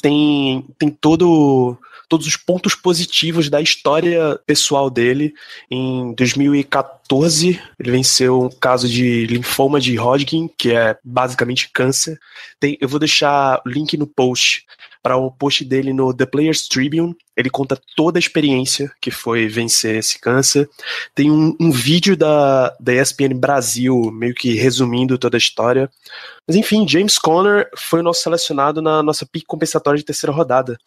tem, 0.00 0.64
tem 0.78 0.88
todo 0.88 1.76
todos 2.08 2.28
os 2.28 2.36
pontos 2.36 2.76
positivos 2.76 3.50
da 3.50 3.60
história 3.60 4.38
pessoal 4.46 4.88
dele. 4.88 5.34
Em 5.68 6.14
2014, 6.14 7.60
ele 7.78 7.90
venceu 7.90 8.44
um 8.44 8.48
caso 8.48 8.88
de 8.88 9.26
linfoma 9.26 9.80
de 9.80 9.98
Hodgkin, 9.98 10.48
que 10.56 10.70
é 10.70 10.96
basicamente 11.04 11.68
câncer. 11.70 12.18
Tem, 12.58 12.78
eu 12.80 12.88
vou 12.88 13.00
deixar 13.00 13.60
o 13.66 13.68
link 13.68 13.96
no 13.96 14.06
post 14.06 14.64
para 15.02 15.16
o 15.16 15.30
post 15.30 15.64
dele 15.64 15.92
no 15.92 16.12
The 16.12 16.26
Players 16.26 16.68
Tribune. 16.68 17.16
Ele 17.36 17.50
conta 17.50 17.80
toda 17.96 18.18
a 18.18 18.20
experiência 18.20 18.90
que 19.00 19.10
foi 19.10 19.46
vencer 19.46 19.96
esse 19.96 20.18
câncer. 20.18 20.68
Tem 21.14 21.30
um, 21.30 21.54
um 21.60 21.70
vídeo 21.70 22.16
da, 22.16 22.74
da 22.80 22.94
ESPN 22.94 23.34
Brasil, 23.34 24.10
meio 24.12 24.34
que 24.34 24.54
resumindo 24.54 25.18
toda 25.18 25.36
a 25.36 25.38
história. 25.38 25.90
Mas 26.46 26.56
enfim, 26.56 26.86
James 26.88 27.18
Conner 27.18 27.68
foi 27.76 28.00
o 28.00 28.02
nosso 28.02 28.22
selecionado 28.22 28.82
na 28.82 29.02
nossa 29.02 29.24
pique 29.26 29.46
compensatória 29.46 29.98
de 29.98 30.04
terceira 30.04 30.32
rodada. 30.32 30.78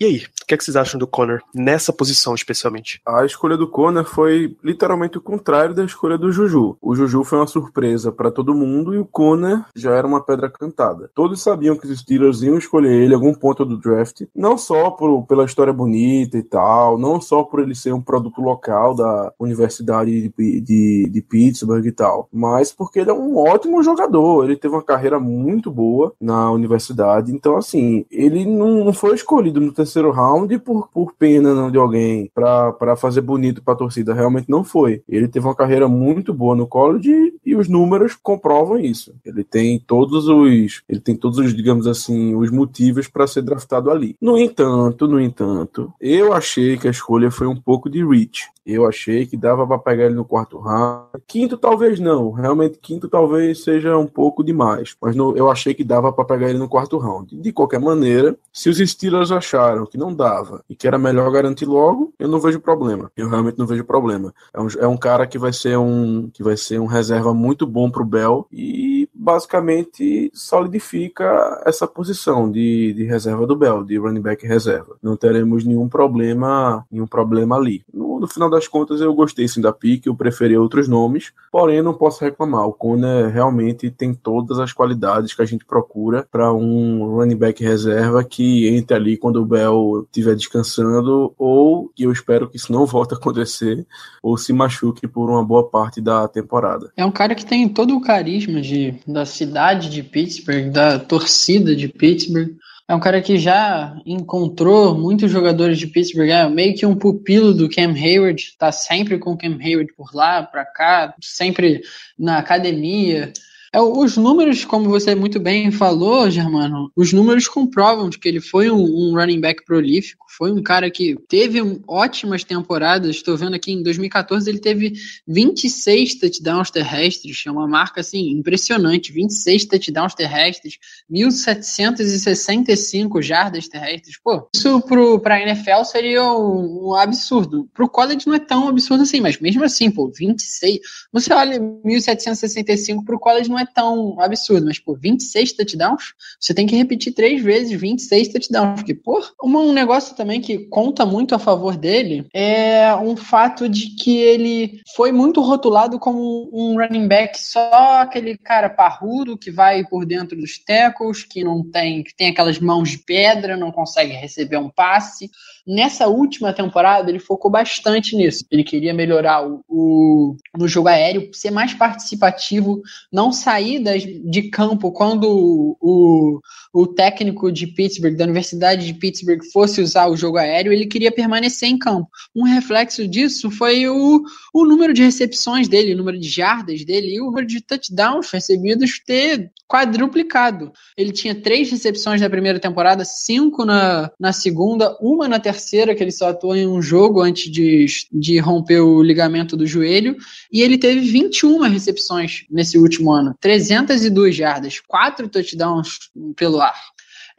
E 0.00 0.06
aí, 0.06 0.16
o 0.16 0.46
que, 0.46 0.54
é 0.54 0.56
que 0.56 0.64
vocês 0.64 0.76
acham 0.76 0.98
do 0.98 1.06
Conor 1.06 1.42
nessa 1.54 1.92
posição 1.92 2.34
especialmente? 2.34 3.02
A 3.06 3.26
escolha 3.26 3.54
do 3.54 3.68
Conor 3.68 4.06
foi 4.06 4.56
literalmente 4.64 5.18
o 5.18 5.20
contrário 5.20 5.74
da 5.74 5.84
escolha 5.84 6.16
do 6.16 6.32
Juju. 6.32 6.78
O 6.80 6.96
Juju 6.96 7.22
foi 7.22 7.38
uma 7.38 7.46
surpresa 7.46 8.10
para 8.10 8.30
todo 8.30 8.54
mundo 8.54 8.94
e 8.94 8.98
o 8.98 9.04
Conor 9.04 9.66
já 9.76 9.90
era 9.90 10.06
uma 10.06 10.24
pedra 10.24 10.48
cantada. 10.48 11.10
Todos 11.14 11.42
sabiam 11.42 11.76
que 11.76 11.86
os 11.86 12.00
Steelers 12.00 12.40
iam 12.40 12.56
escolher 12.56 12.90
ele 12.90 13.12
em 13.12 13.14
algum 13.14 13.34
ponto 13.34 13.62
do 13.66 13.76
draft, 13.76 14.22
não 14.34 14.56
só 14.56 14.90
por, 14.90 15.26
pela 15.26 15.44
história 15.44 15.72
bonita 15.72 16.38
e 16.38 16.42
tal, 16.42 16.96
não 16.98 17.20
só 17.20 17.42
por 17.42 17.60
ele 17.60 17.74
ser 17.74 17.92
um 17.92 18.00
produto 18.00 18.40
local 18.40 18.94
da 18.94 19.34
Universidade 19.38 20.10
de, 20.10 20.60
de, 20.62 21.10
de 21.10 21.20
Pittsburgh 21.20 21.84
e 21.84 21.92
tal, 21.92 22.26
mas 22.32 22.72
porque 22.72 23.00
ele 23.00 23.10
é 23.10 23.14
um 23.14 23.36
ótimo 23.36 23.82
jogador. 23.82 24.44
Ele 24.44 24.56
teve 24.56 24.74
uma 24.74 24.82
carreira 24.82 25.20
muito 25.20 25.70
boa 25.70 26.14
na 26.18 26.50
universidade, 26.50 27.30
então 27.30 27.58
assim, 27.58 28.06
ele 28.10 28.46
não, 28.46 28.82
não 28.82 28.94
foi 28.94 29.14
escolhido 29.14 29.60
no 29.60 29.70
terceiro 29.70 29.89
terceiro 29.90 30.12
round 30.12 30.56
por, 30.60 30.88
por 30.88 31.12
pena 31.14 31.52
não, 31.52 31.70
de 31.70 31.76
alguém 31.76 32.30
para 32.32 32.96
fazer 32.96 33.20
bonito 33.20 33.62
para 33.62 33.74
a 33.74 33.76
torcida. 33.76 34.14
Realmente 34.14 34.48
não 34.48 34.62
foi. 34.62 35.02
Ele 35.08 35.26
teve 35.26 35.46
uma 35.46 35.54
carreira 35.54 35.88
muito 35.88 36.32
boa 36.32 36.54
no 36.54 36.66
college 36.66 37.10
e, 37.10 37.50
e 37.50 37.56
os 37.56 37.68
números 37.68 38.16
comprovam 38.20 38.78
isso. 38.78 39.12
Ele 39.24 39.42
tem 39.42 39.78
todos 39.78 40.28
os 40.28 40.82
ele 40.88 41.00
tem 41.00 41.16
todos 41.16 41.38
os, 41.38 41.54
digamos 41.54 41.86
assim, 41.86 42.34
os 42.34 42.50
motivos 42.50 43.08
para 43.08 43.26
ser 43.26 43.42
draftado 43.42 43.90
ali. 43.90 44.16
No 44.20 44.38
entanto, 44.38 45.08
no 45.08 45.20
entanto, 45.20 45.92
eu 46.00 46.32
achei 46.32 46.76
que 46.76 46.86
a 46.86 46.90
escolha 46.90 47.30
foi 47.30 47.46
um 47.46 47.56
pouco 47.56 47.90
de 47.90 48.04
reach. 48.04 48.48
Eu 48.64 48.86
achei 48.86 49.26
que 49.26 49.36
dava 49.36 49.66
para 49.66 49.78
pegar 49.78 50.04
ele 50.04 50.14
no 50.14 50.24
quarto 50.24 50.58
round. 50.58 51.08
Quinto 51.26 51.56
talvez 51.56 51.98
não, 51.98 52.30
realmente 52.30 52.78
quinto 52.78 53.08
talvez 53.08 53.64
seja 53.64 53.96
um 53.96 54.06
pouco 54.06 54.44
demais, 54.44 54.94
mas 55.00 55.16
no, 55.16 55.36
eu 55.36 55.50
achei 55.50 55.74
que 55.74 55.82
dava 55.82 56.12
para 56.12 56.24
pegar 56.24 56.50
ele 56.50 56.58
no 56.58 56.68
quarto 56.68 56.98
round. 56.98 57.34
De 57.36 57.52
qualquer 57.52 57.80
maneira, 57.80 58.36
se 58.52 58.68
os 58.68 58.78
Steelers 58.78 59.32
acharam 59.32 59.79
que 59.86 59.98
não 59.98 60.14
dava 60.14 60.64
e 60.68 60.74
que 60.74 60.86
era 60.86 60.98
melhor 60.98 61.30
garantir 61.30 61.66
logo, 61.66 62.12
eu 62.18 62.28
não 62.28 62.40
vejo 62.40 62.60
problema. 62.60 63.10
Eu 63.16 63.28
realmente 63.28 63.58
não 63.58 63.66
vejo 63.66 63.84
problema. 63.84 64.34
É 64.52 64.60
um, 64.60 64.68
é 64.80 64.86
um 64.86 64.96
cara 64.96 65.26
que 65.26 65.38
vai 65.38 65.52
ser 65.52 65.76
um 65.78 66.30
que 66.32 66.42
vai 66.42 66.56
ser 66.56 66.80
um 66.80 66.86
reserva 66.86 67.34
muito 67.34 67.66
bom 67.66 67.90
pro 67.90 68.04
Bell 68.04 68.46
e 68.52 69.08
basicamente 69.14 70.30
solidifica 70.34 71.62
essa 71.66 71.86
posição 71.86 72.50
de, 72.50 72.92
de 72.94 73.04
reserva 73.04 73.46
do 73.46 73.56
Bell, 73.56 73.84
de 73.84 73.98
running 73.98 74.20
back 74.20 74.46
reserva. 74.46 74.96
Não 75.02 75.16
teremos 75.16 75.64
nenhum 75.64 75.88
problema, 75.88 76.86
nenhum 76.90 77.06
problema 77.06 77.56
ali. 77.56 77.84
No, 77.92 78.09
no 78.20 78.28
final 78.28 78.50
das 78.50 78.68
contas, 78.68 79.00
eu 79.00 79.14
gostei 79.14 79.48
sim 79.48 79.60
da 79.60 79.72
pique, 79.72 80.08
eu 80.08 80.14
preferi 80.14 80.56
outros 80.56 80.86
nomes, 80.86 81.32
porém 81.50 81.82
não 81.82 81.94
posso 81.94 82.22
reclamar. 82.22 82.66
O 82.66 82.72
Conner 82.72 83.32
realmente 83.32 83.90
tem 83.90 84.14
todas 84.14 84.58
as 84.58 84.72
qualidades 84.72 85.34
que 85.34 85.42
a 85.42 85.46
gente 85.46 85.64
procura 85.64 86.26
para 86.30 86.52
um 86.52 87.16
running 87.16 87.36
back 87.36 87.62
reserva 87.64 88.22
que 88.22 88.68
entre 88.68 88.94
ali 88.94 89.16
quando 89.16 89.36
o 89.36 89.46
Bell 89.46 90.04
estiver 90.04 90.36
descansando, 90.36 91.34
ou 91.38 91.90
eu 91.98 92.12
espero 92.12 92.48
que 92.48 92.56
isso 92.56 92.72
não 92.72 92.86
volte 92.86 93.14
a 93.14 93.16
acontecer, 93.16 93.86
ou 94.22 94.36
se 94.36 94.52
machuque 94.52 95.08
por 95.08 95.30
uma 95.30 95.44
boa 95.44 95.68
parte 95.68 96.00
da 96.00 96.28
temporada. 96.28 96.92
É 96.96 97.04
um 97.04 97.12
cara 97.12 97.34
que 97.34 97.46
tem 97.46 97.68
todo 97.68 97.96
o 97.96 98.00
carisma 98.00 98.60
de, 98.60 98.94
da 99.06 99.24
cidade 99.24 99.88
de 99.88 100.02
Pittsburgh, 100.02 100.70
da 100.70 100.98
torcida 100.98 101.74
de 101.74 101.88
Pittsburgh. 101.88 102.54
É 102.90 102.94
um 102.96 102.98
cara 102.98 103.22
que 103.22 103.38
já 103.38 103.96
encontrou 104.04 104.98
muitos 104.98 105.30
jogadores 105.30 105.78
de 105.78 105.86
Pittsburgh, 105.86 106.28
é 106.28 106.48
meio 106.48 106.74
que 106.74 106.84
um 106.84 106.96
pupilo 106.96 107.54
do 107.54 107.70
Cam 107.70 107.92
Hayward, 107.92 108.56
tá 108.58 108.72
sempre 108.72 109.16
com 109.16 109.30
o 109.30 109.38
Cam 109.38 109.56
Hayward 109.62 109.92
por 109.96 110.12
lá, 110.12 110.42
pra 110.42 110.64
cá, 110.64 111.14
sempre 111.20 111.82
na 112.18 112.38
academia. 112.38 113.32
É, 113.72 113.80
os 113.80 114.16
números, 114.16 114.64
como 114.64 114.88
você 114.88 115.14
muito 115.14 115.38
bem 115.38 115.70
falou, 115.70 116.28
Germano, 116.28 116.90
os 116.96 117.12
números 117.12 117.46
comprovam 117.46 118.10
de 118.10 118.18
que 118.18 118.28
ele 118.28 118.40
foi 118.40 118.68
um, 118.68 118.82
um 118.82 119.14
running 119.14 119.40
back 119.40 119.64
prolífico, 119.64 120.26
foi 120.36 120.50
um 120.50 120.60
cara 120.60 120.90
que 120.90 121.16
teve 121.28 121.60
ótimas 121.86 122.42
temporadas. 122.42 123.14
Estou 123.14 123.36
vendo 123.36 123.54
aqui 123.54 123.70
em 123.72 123.82
2014 123.82 124.50
ele 124.50 124.58
teve 124.58 124.94
26 125.28 126.16
touchdowns 126.16 126.70
terrestres, 126.70 127.44
é 127.46 127.50
uma 127.50 127.68
marca 127.68 128.00
assim 128.00 128.30
impressionante, 128.30 129.12
26 129.12 129.66
touchdowns 129.66 130.14
terrestres, 130.14 130.78
1765 131.08 133.22
jardas 133.22 133.68
terrestres. 133.68 134.18
Pô, 134.20 134.48
isso 134.52 134.82
para 135.22 135.36
a 135.36 135.42
NFL 135.42 135.84
seria 135.84 136.24
um, 136.32 136.88
um 136.88 136.94
absurdo. 136.94 137.68
Para 137.72 137.84
o 137.84 137.88
college 137.88 138.26
não 138.26 138.34
é 138.34 138.40
tão 138.40 138.68
absurdo 138.68 139.04
assim, 139.04 139.20
mas 139.20 139.38
mesmo 139.38 139.62
assim, 139.62 139.92
pô, 139.92 140.10
26. 140.10 140.80
Você 141.12 141.32
olha 141.32 141.60
1765 141.84 143.04
para 143.04 143.14
o 143.14 143.20
college 143.20 143.48
não 143.48 143.59
é 143.60 143.66
tão 143.66 144.20
absurdo, 144.20 144.66
mas 144.66 144.78
pô, 144.78 144.94
26 144.94 145.52
touchdowns, 145.52 146.14
você 146.38 146.54
tem 146.54 146.66
que 146.66 146.76
repetir 146.76 147.12
três 147.12 147.42
vezes 147.42 147.78
26 147.78 148.28
touchdowns, 148.28 148.80
porque 148.80 148.94
pô, 148.94 149.22
um 149.42 149.72
negócio 149.72 150.16
também 150.16 150.40
que 150.40 150.58
conta 150.58 151.04
muito 151.04 151.34
a 151.34 151.38
favor 151.38 151.76
dele 151.76 152.26
é 152.32 152.94
um 152.96 153.16
fato 153.16 153.68
de 153.68 153.94
que 153.96 154.16
ele 154.16 154.80
foi 154.94 155.12
muito 155.12 155.40
rotulado 155.40 155.98
como 155.98 156.50
um 156.52 156.76
running 156.76 157.08
back 157.08 157.40
só 157.40 158.00
aquele 158.00 158.36
cara 158.36 158.68
parrudo 158.68 159.36
que 159.36 159.50
vai 159.50 159.84
por 159.84 160.04
dentro 160.06 160.36
dos 160.36 160.58
tackles, 160.58 161.24
que 161.24 161.44
não 161.44 161.62
tem, 161.62 162.02
que 162.02 162.14
tem 162.14 162.28
aquelas 162.28 162.58
mãos 162.58 162.90
de 162.90 162.98
pedra, 162.98 163.56
não 163.56 163.72
consegue 163.72 164.12
receber 164.12 164.56
um 164.56 164.70
passe. 164.70 165.30
Nessa 165.72 166.08
última 166.08 166.52
temporada, 166.52 167.08
ele 167.08 167.20
focou 167.20 167.48
bastante 167.48 168.16
nisso. 168.16 168.44
Ele 168.50 168.64
queria 168.64 168.92
melhorar 168.92 169.46
o, 169.46 169.62
o 169.68 170.36
no 170.58 170.66
jogo 170.66 170.88
aéreo, 170.88 171.30
ser 171.32 171.52
mais 171.52 171.72
participativo, 171.72 172.82
não 173.12 173.30
sair 173.30 173.78
das, 173.78 174.02
de 174.02 174.50
campo 174.50 174.90
quando 174.90 175.76
o, 175.80 176.40
o 176.72 176.86
técnico 176.88 177.52
de 177.52 177.68
Pittsburgh, 177.68 178.16
da 178.16 178.24
Universidade 178.24 178.84
de 178.84 178.94
Pittsburgh, 178.94 179.44
fosse 179.52 179.80
usar 179.80 180.08
o 180.08 180.16
jogo 180.16 180.38
aéreo, 180.38 180.72
ele 180.72 180.86
queria 180.86 181.12
permanecer 181.12 181.68
em 181.68 181.78
campo. 181.78 182.08
Um 182.34 182.42
reflexo 182.42 183.06
disso 183.06 183.48
foi 183.48 183.88
o, 183.88 184.22
o 184.52 184.64
número 184.64 184.92
de 184.92 185.02
recepções 185.02 185.68
dele, 185.68 185.94
o 185.94 185.96
número 185.96 186.18
de 186.18 186.28
jardas 186.28 186.84
dele 186.84 187.14
e 187.14 187.20
o 187.20 187.26
número 187.26 187.46
de 187.46 187.60
touchdowns 187.60 188.28
recebidos 188.30 189.00
ter 189.04 189.52
quadruplicado. 189.68 190.72
Ele 190.96 191.12
tinha 191.12 191.34
três 191.34 191.70
recepções 191.70 192.20
na 192.20 192.28
primeira 192.28 192.58
temporada, 192.58 193.04
cinco 193.04 193.64
na, 193.64 194.10
na 194.18 194.32
segunda, 194.32 194.96
uma 195.00 195.28
na 195.28 195.38
terceira, 195.38 195.59
que 195.94 196.02
ele 196.02 196.10
só 196.10 196.30
atuou 196.30 196.56
em 196.56 196.66
um 196.66 196.80
jogo 196.80 197.20
antes 197.20 197.50
de, 197.50 197.86
de 198.12 198.38
romper 198.38 198.80
o 198.80 199.02
ligamento 199.02 199.56
do 199.56 199.66
joelho, 199.66 200.16
e 200.52 200.62
ele 200.62 200.78
teve 200.78 201.00
21 201.00 201.60
recepções 201.62 202.44
nesse 202.50 202.78
último 202.78 203.12
ano, 203.12 203.34
302 203.40 204.34
jardas, 204.34 204.80
quatro 204.80 205.28
touchdowns 205.28 206.10
pelo 206.36 206.60
ar. 206.60 206.78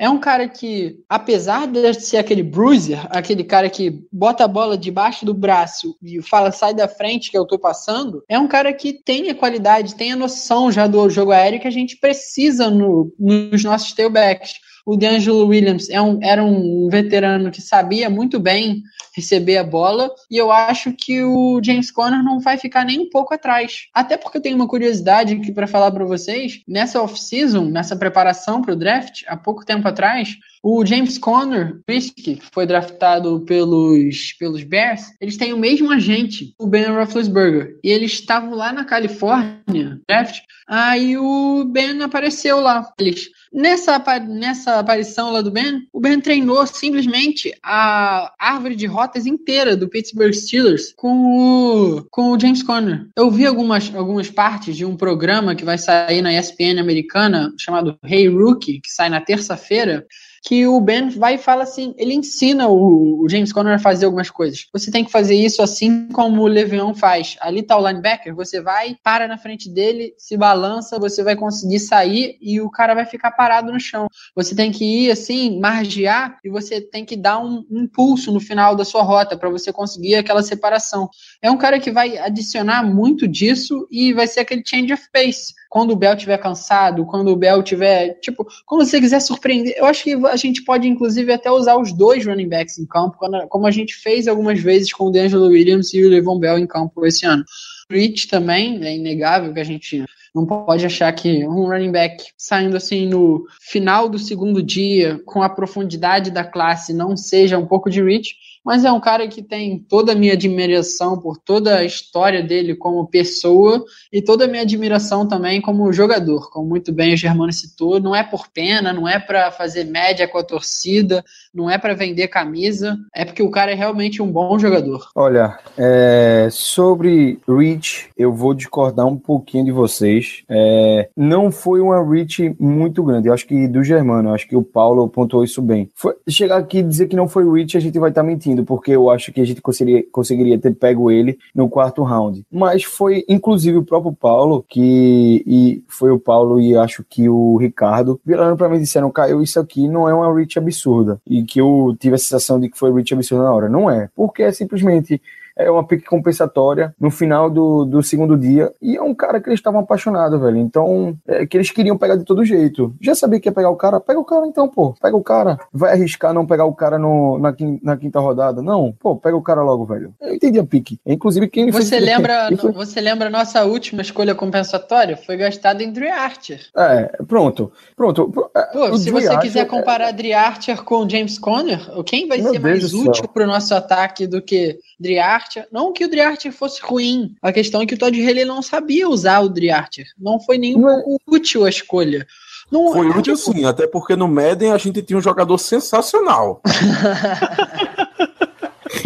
É 0.01 0.09
um 0.09 0.17
cara 0.17 0.49
que, 0.49 0.97
apesar 1.07 1.67
de 1.67 1.93
ser 1.93 2.17
aquele 2.17 2.41
bruiser, 2.41 3.05
aquele 3.11 3.43
cara 3.43 3.69
que 3.69 4.03
bota 4.11 4.43
a 4.43 4.47
bola 4.47 4.75
debaixo 4.75 5.23
do 5.23 5.31
braço 5.31 5.95
e 6.01 6.19
fala 6.23 6.51
sai 6.51 6.73
da 6.73 6.87
frente 6.87 7.29
que 7.29 7.37
eu 7.37 7.45
tô 7.45 7.59
passando, 7.59 8.23
é 8.27 8.39
um 8.39 8.47
cara 8.47 8.73
que 8.73 8.93
tem 8.93 9.29
a 9.29 9.35
qualidade, 9.35 9.93
tem 9.93 10.11
a 10.11 10.15
noção 10.15 10.71
já 10.71 10.87
do 10.87 11.07
jogo 11.07 11.31
aéreo 11.31 11.59
que 11.59 11.67
a 11.67 11.71
gente 11.71 11.97
precisa 11.97 12.67
no, 12.67 13.13
nos 13.19 13.63
nossos 13.63 13.93
tailbacks. 13.93 14.53
O 14.85 14.95
DeAngelo 14.95 15.47
Williams 15.47 15.89
é 15.89 16.01
um, 16.01 16.19
era 16.21 16.43
um 16.43 16.87
veterano 16.89 17.51
que 17.51 17.61
sabia 17.61 18.09
muito 18.09 18.39
bem 18.39 18.83
receber 19.15 19.57
a 19.57 19.63
bola, 19.63 20.09
e 20.29 20.37
eu 20.37 20.51
acho 20.51 20.93
que 20.93 21.21
o 21.23 21.61
James 21.63 21.91
Conner 21.91 22.23
não 22.23 22.39
vai 22.39 22.57
ficar 22.57 22.85
nem 22.85 22.99
um 22.99 23.09
pouco 23.09 23.33
atrás. 23.33 23.87
Até 23.93 24.17
porque 24.17 24.37
eu 24.37 24.41
tenho 24.41 24.55
uma 24.55 24.67
curiosidade 24.67 25.33
aqui 25.33 25.51
para 25.51 25.67
falar 25.67 25.91
para 25.91 26.05
vocês, 26.05 26.61
nessa 26.67 27.01
off-season, 27.01 27.65
nessa 27.65 27.95
preparação 27.95 28.61
para 28.61 28.73
o 28.73 28.75
draft, 28.75 29.23
há 29.27 29.35
pouco 29.35 29.65
tempo 29.65 29.87
atrás, 29.87 30.37
o 30.63 30.85
James 30.85 31.17
Conner, 31.17 31.79
que 32.15 32.39
foi 32.51 32.65
draftado 32.65 33.41
pelos, 33.41 34.33
pelos 34.33 34.63
Bears, 34.63 35.03
eles 35.19 35.35
têm 35.35 35.53
o 35.53 35.57
mesmo 35.57 35.91
agente, 35.91 36.53
o 36.59 36.67
Ben 36.67 36.85
Roethlisberger. 36.85 37.79
E 37.83 37.89
eles 37.89 38.13
estavam 38.13 38.53
lá 38.53 38.71
na 38.71 38.85
Califórnia, 38.85 39.99
draft, 40.07 40.39
aí 40.67 41.17
o 41.17 41.65
Ben 41.65 42.01
apareceu 42.01 42.61
lá. 42.61 42.87
Eles, 42.99 43.29
nessa, 43.51 43.99
nessa 44.19 44.79
aparição 44.79 45.31
lá 45.31 45.41
do 45.41 45.51
Ben, 45.51 45.87
o 45.91 45.99
Ben 45.99 46.19
treinou 46.19 46.65
simplesmente 46.65 47.53
a 47.61 48.33
árvore 48.39 48.75
de 48.75 48.85
rotas 48.85 49.25
inteira 49.25 49.75
do 49.75 49.89
Pittsburgh 49.89 50.33
Steelers 50.33 50.93
com 50.95 51.97
o, 51.97 52.05
com 52.09 52.31
o 52.31 52.39
James 52.39 52.63
Conner. 52.63 53.07
Eu 53.15 53.29
vi 53.29 53.45
algumas, 53.45 53.93
algumas 53.93 54.29
partes 54.29 54.75
de 54.75 54.85
um 54.85 54.95
programa 54.95 55.55
que 55.55 55.65
vai 55.65 55.77
sair 55.77 56.21
na 56.21 56.33
ESPN 56.33 56.79
americana 56.79 57.53
chamado 57.57 57.97
Hey 58.03 58.27
Rookie, 58.27 58.79
que 58.79 58.91
sai 58.91 59.09
na 59.09 59.21
terça-feira, 59.21 60.05
que 60.43 60.65
o 60.65 60.81
Ben 60.81 61.09
vai 61.09 61.35
e 61.35 61.37
fala 61.37 61.63
assim, 61.63 61.93
ele 61.97 62.15
ensina 62.15 62.67
o, 62.67 63.27
James 63.29 63.53
Conner 63.53 63.75
a 63.75 63.79
fazer 63.79 64.05
algumas 64.05 64.29
coisas. 64.29 64.67
Você 64.73 64.89
tem 64.89 65.05
que 65.05 65.11
fazer 65.11 65.35
isso 65.35 65.61
assim 65.61 66.07
como 66.07 66.41
o 66.41 66.47
Le'Veon 66.47 66.95
faz. 66.95 67.37
Ali 67.39 67.61
tá 67.61 67.77
o 67.77 67.87
linebacker, 67.87 68.33
você 68.35 68.59
vai, 68.59 68.97
para 69.03 69.27
na 69.27 69.37
frente 69.37 69.69
dele, 69.69 70.13
se 70.17 70.35
balança, 70.35 70.99
você 70.99 71.23
vai 71.23 71.35
conseguir 71.35 71.79
sair 71.79 72.37
e 72.41 72.59
o 72.59 72.71
cara 72.71 72.95
vai 72.95 73.05
ficar 73.05 73.31
parado 73.31 73.71
no 73.71 73.79
chão. 73.79 74.07
Você 74.35 74.55
tem 74.55 74.71
que 74.71 74.83
ir 74.83 75.11
assim, 75.11 75.59
margear 75.59 76.39
e 76.43 76.49
você 76.49 76.81
tem 76.81 77.05
que 77.05 77.15
dar 77.15 77.37
um 77.37 77.63
impulso 77.69 78.31
no 78.31 78.39
final 78.39 78.75
da 78.75 78.83
sua 78.83 79.03
rota 79.03 79.37
para 79.37 79.49
você 79.49 79.71
conseguir 79.71 80.15
aquela 80.15 80.41
separação. 80.41 81.07
É 81.41 81.51
um 81.51 81.57
cara 81.57 81.79
que 81.79 81.91
vai 81.91 82.17
adicionar 82.17 82.83
muito 82.83 83.27
disso 83.27 83.87
e 83.91 84.11
vai 84.11 84.25
ser 84.25 84.39
aquele 84.39 84.63
change 84.65 84.91
of 84.91 85.03
pace 85.13 85.53
quando 85.71 85.91
o 85.91 85.95
Bell 85.95 86.17
tiver 86.17 86.37
cansado, 86.37 87.05
quando 87.05 87.29
o 87.29 87.35
Bell 87.37 87.63
tiver, 87.63 88.19
tipo, 88.19 88.45
quando 88.65 88.85
você 88.85 88.99
quiser 88.99 89.21
surpreender, 89.21 89.73
eu 89.77 89.85
acho 89.85 90.03
que 90.03 90.13
a 90.27 90.35
gente 90.35 90.65
pode 90.65 90.85
inclusive 90.85 91.31
até 91.31 91.49
usar 91.49 91.77
os 91.77 91.93
dois 91.93 92.25
running 92.25 92.49
backs 92.49 92.77
em 92.77 92.85
campo, 92.85 93.17
como 93.47 93.65
a 93.65 93.71
gente 93.71 93.95
fez 93.95 94.27
algumas 94.27 94.59
vezes 94.59 94.91
com 94.91 95.05
o 95.05 95.11
D'Angelo 95.11 95.47
Williams 95.47 95.93
e 95.93 96.03
o 96.03 96.09
Levon 96.09 96.37
Bell 96.39 96.59
em 96.59 96.67
campo 96.67 97.05
esse 97.05 97.25
ano. 97.25 97.45
Rich 97.89 98.27
também, 98.27 98.83
é 98.83 98.97
inegável 98.97 99.53
que 99.53 99.61
a 99.61 99.63
gente 99.63 100.03
não 100.35 100.45
pode 100.45 100.85
achar 100.85 101.09
que 101.13 101.47
um 101.47 101.65
running 101.65 101.91
back 101.91 102.21
saindo 102.37 102.75
assim 102.75 103.07
no 103.07 103.45
final 103.61 104.09
do 104.09 104.19
segundo 104.19 104.61
dia, 104.61 105.21
com 105.25 105.41
a 105.41 105.47
profundidade 105.47 106.31
da 106.31 106.43
classe, 106.43 106.91
não 106.91 107.15
seja 107.15 107.57
um 107.57 107.65
pouco 107.65 107.89
de 107.89 108.03
Rich 108.03 108.35
mas 108.63 108.85
é 108.85 108.91
um 108.91 108.99
cara 108.99 109.27
que 109.27 109.41
tem 109.41 109.79
toda 109.79 110.11
a 110.11 110.15
minha 110.15 110.33
admiração 110.33 111.19
por 111.19 111.37
toda 111.37 111.77
a 111.77 111.83
história 111.83 112.43
dele 112.43 112.75
como 112.75 113.07
pessoa 113.07 113.83
e 114.11 114.21
toda 114.21 114.45
a 114.45 114.47
minha 114.47 114.61
admiração 114.61 115.27
também 115.27 115.59
como 115.61 115.91
jogador, 115.91 116.49
como 116.51 116.67
muito 116.67 116.91
bem 116.93 117.13
o 117.13 117.17
Germano 117.17 117.51
citou, 117.51 117.99
não 117.99 118.15
é 118.15 118.23
por 118.23 118.47
pena, 118.49 118.93
não 118.93 119.07
é 119.07 119.19
para 119.19 119.51
fazer 119.51 119.85
média 119.85 120.27
com 120.27 120.37
a 120.37 120.43
torcida, 120.43 121.23
não 121.53 121.69
é 121.69 121.77
para 121.77 121.93
vender 121.93 122.27
camisa, 122.27 122.97
é 123.13 123.25
porque 123.25 123.43
o 123.43 123.51
cara 123.51 123.71
é 123.71 123.75
realmente 123.75 124.21
um 124.21 124.31
bom 124.31 124.57
jogador. 124.59 125.09
Olha, 125.15 125.57
é, 125.77 126.47
sobre 126.51 127.39
Rich, 127.47 128.09
eu 128.17 128.33
vou 128.33 128.53
discordar 128.53 129.05
um 129.05 129.17
pouquinho 129.17 129.65
de 129.65 129.71
vocês. 129.71 130.43
É, 130.47 131.09
não 131.17 131.51
foi 131.51 131.81
uma 131.81 132.03
Rich 132.03 132.55
muito 132.59 133.03
grande, 133.03 133.27
eu 133.27 133.33
acho 133.33 133.47
que 133.47 133.67
do 133.67 133.83
Germano, 133.83 134.33
acho 134.33 134.47
que 134.47 134.55
o 134.55 134.63
Paulo 134.63 135.07
pontuou 135.09 135.43
isso 135.43 135.61
bem. 135.61 135.89
Foi, 135.95 136.13
chegar 136.29 136.57
aqui 136.57 136.79
e 136.79 136.83
dizer 136.83 137.07
que 137.07 137.15
não 137.15 137.27
foi 137.27 137.49
Rich, 137.49 137.75
a 137.75 137.81
gente 137.81 137.97
vai 137.97 138.09
estar 138.09 138.21
tá 138.21 138.27
mentindo 138.27 138.50
porque 138.65 138.91
eu 138.91 139.09
acho 139.09 139.31
que 139.31 139.41
a 139.41 139.45
gente 139.45 139.61
conseguiria, 139.61 140.03
conseguiria 140.11 140.59
ter 140.59 140.73
pego 140.75 141.11
ele 141.11 141.37
no 141.53 141.69
quarto 141.69 142.03
round. 142.03 142.45
Mas 142.51 142.83
foi, 142.83 143.23
inclusive, 143.27 143.77
o 143.77 143.83
próprio 143.83 144.13
Paulo, 144.13 144.65
que 144.67 145.43
e 145.45 145.83
foi 145.87 146.11
o 146.11 146.19
Paulo 146.19 146.59
e 146.59 146.75
acho 146.75 147.03
que 147.09 147.29
o 147.29 147.57
Ricardo, 147.57 148.19
viraram 148.25 148.57
para 148.57 148.69
mim 148.69 148.77
e 148.77 148.81
disseram, 148.81 149.11
Caio, 149.11 149.41
isso 149.41 149.59
aqui 149.59 149.87
não 149.87 150.07
é 150.07 150.13
uma 150.13 150.33
reach 150.33 150.57
absurda. 150.57 151.19
E 151.27 151.43
que 151.43 151.59
eu 151.59 151.95
tive 151.99 152.15
a 152.15 152.17
sensação 152.17 152.59
de 152.59 152.69
que 152.69 152.77
foi 152.77 152.93
reach 152.93 153.13
absurda 153.13 153.43
na 153.45 153.53
hora. 153.53 153.69
Não 153.69 153.89
é, 153.89 154.09
porque 154.15 154.43
é 154.43 154.51
simplesmente 154.51 155.21
é 155.57 155.69
uma 155.69 155.83
pique 155.85 156.05
compensatória 156.05 156.93
no 156.99 157.11
final 157.11 157.49
do, 157.49 157.85
do 157.85 158.01
segundo 158.03 158.37
dia. 158.37 158.71
E 158.81 158.95
é 158.97 159.01
um 159.01 159.13
cara 159.13 159.39
que 159.39 159.49
eles 159.49 159.59
estavam 159.59 159.81
apaixonados, 159.81 160.39
velho. 160.39 160.57
Então, 160.57 161.15
é, 161.27 161.45
que 161.45 161.57
eles 161.57 161.69
queriam 161.71 161.97
pegar 161.97 162.15
de 162.15 162.23
todo 162.23 162.45
jeito. 162.45 162.93
Já 163.01 163.13
sabia 163.15 163.39
que 163.39 163.47
ia 163.49 163.51
pegar 163.53 163.69
o 163.69 163.75
cara? 163.75 163.99
Pega 163.99 164.19
o 164.19 164.25
cara 164.25 164.47
então, 164.47 164.67
pô. 164.67 164.93
Pega 165.01 165.15
o 165.15 165.23
cara. 165.23 165.59
Vai 165.73 165.91
arriscar 165.93 166.33
não 166.33 166.45
pegar 166.45 166.65
o 166.65 166.73
cara 166.73 166.97
no, 166.97 167.37
na, 167.39 167.53
quin- 167.53 167.79
na 167.83 167.97
quinta 167.97 168.19
rodada? 168.19 168.61
Não. 168.61 168.93
Pô, 168.99 169.15
pega 169.15 169.35
o 169.35 169.41
cara 169.41 169.61
logo, 169.61 169.85
velho. 169.85 170.13
Eu 170.21 170.33
entendi 170.35 170.59
a 170.59 170.63
pique. 170.63 170.99
Inclusive, 171.05 171.47
quem 171.47 171.71
fez 171.71 171.85
Você 171.87 171.95
entender- 171.97 172.11
lembra, 172.17 172.49
foi- 172.57 172.71
você 172.71 173.01
lembra 173.01 173.27
a 173.27 173.31
nossa 173.31 173.63
última 173.65 174.01
escolha 174.01 174.33
compensatória? 174.35 175.17
Foi 175.17 175.37
gastada 175.37 175.83
em 175.83 175.91
Dre 175.91 176.09
Archer. 176.09 176.61
É, 176.75 177.17
pronto. 177.27 177.71
Pronto. 177.95 178.31
É, 178.55 178.61
Pô, 178.71 178.89
o 178.89 178.97
se 178.97 179.11
Dre 179.11 179.21
você 179.21 179.27
Archer 179.27 179.41
quiser 179.41 179.59
é- 179.61 179.65
comparar 179.65 180.11
Dre 180.11 180.33
Archer 180.33 180.83
com 180.83 181.07
James 181.07 181.37
Conner, 181.37 181.79
quem 182.05 182.27
vai 182.27 182.37
Meu 182.41 182.51
ser 182.53 182.59
Deus 182.59 182.93
mais 182.93 182.93
útil 182.93 183.27
pro 183.27 183.45
nosso 183.47 183.73
ataque 183.75 184.25
do 184.27 184.41
que 184.41 184.79
Dre 184.99 185.19
Archer? 185.19 185.40
Não 185.71 185.91
que 185.93 186.05
o 186.05 186.09
Dre 186.09 186.21
Archer 186.21 186.51
fosse 186.51 186.81
ruim. 186.81 187.35
A 187.41 187.51
questão 187.51 187.81
é 187.81 187.85
que 187.85 187.93
o 187.93 187.97
Todd 187.97 188.15
Haley 188.21 188.45
não 188.45 188.61
sabia 188.61 189.07
usar 189.09 189.39
o 189.41 189.49
Dre 189.49 189.69
Archer. 189.71 190.07
Não 190.19 190.39
foi 190.39 190.57
nem 190.57 190.75
um 190.75 190.81
Não 190.81 190.99
é- 190.99 191.03
pouco 191.03 191.35
útil 191.35 191.65
a 191.65 191.69
escolha. 191.69 192.25
Não, 192.71 192.93
Foi 192.93 193.09
útil 193.09 193.35
tipo, 193.35 193.37
sim, 193.53 193.65
até 193.65 193.85
porque 193.85 194.15
no 194.15 194.29
Madden 194.29 194.71
a 194.71 194.77
gente 194.77 195.01
tinha 195.01 195.17
um 195.19 195.21
jogador 195.21 195.57
sensacional. 195.57 196.61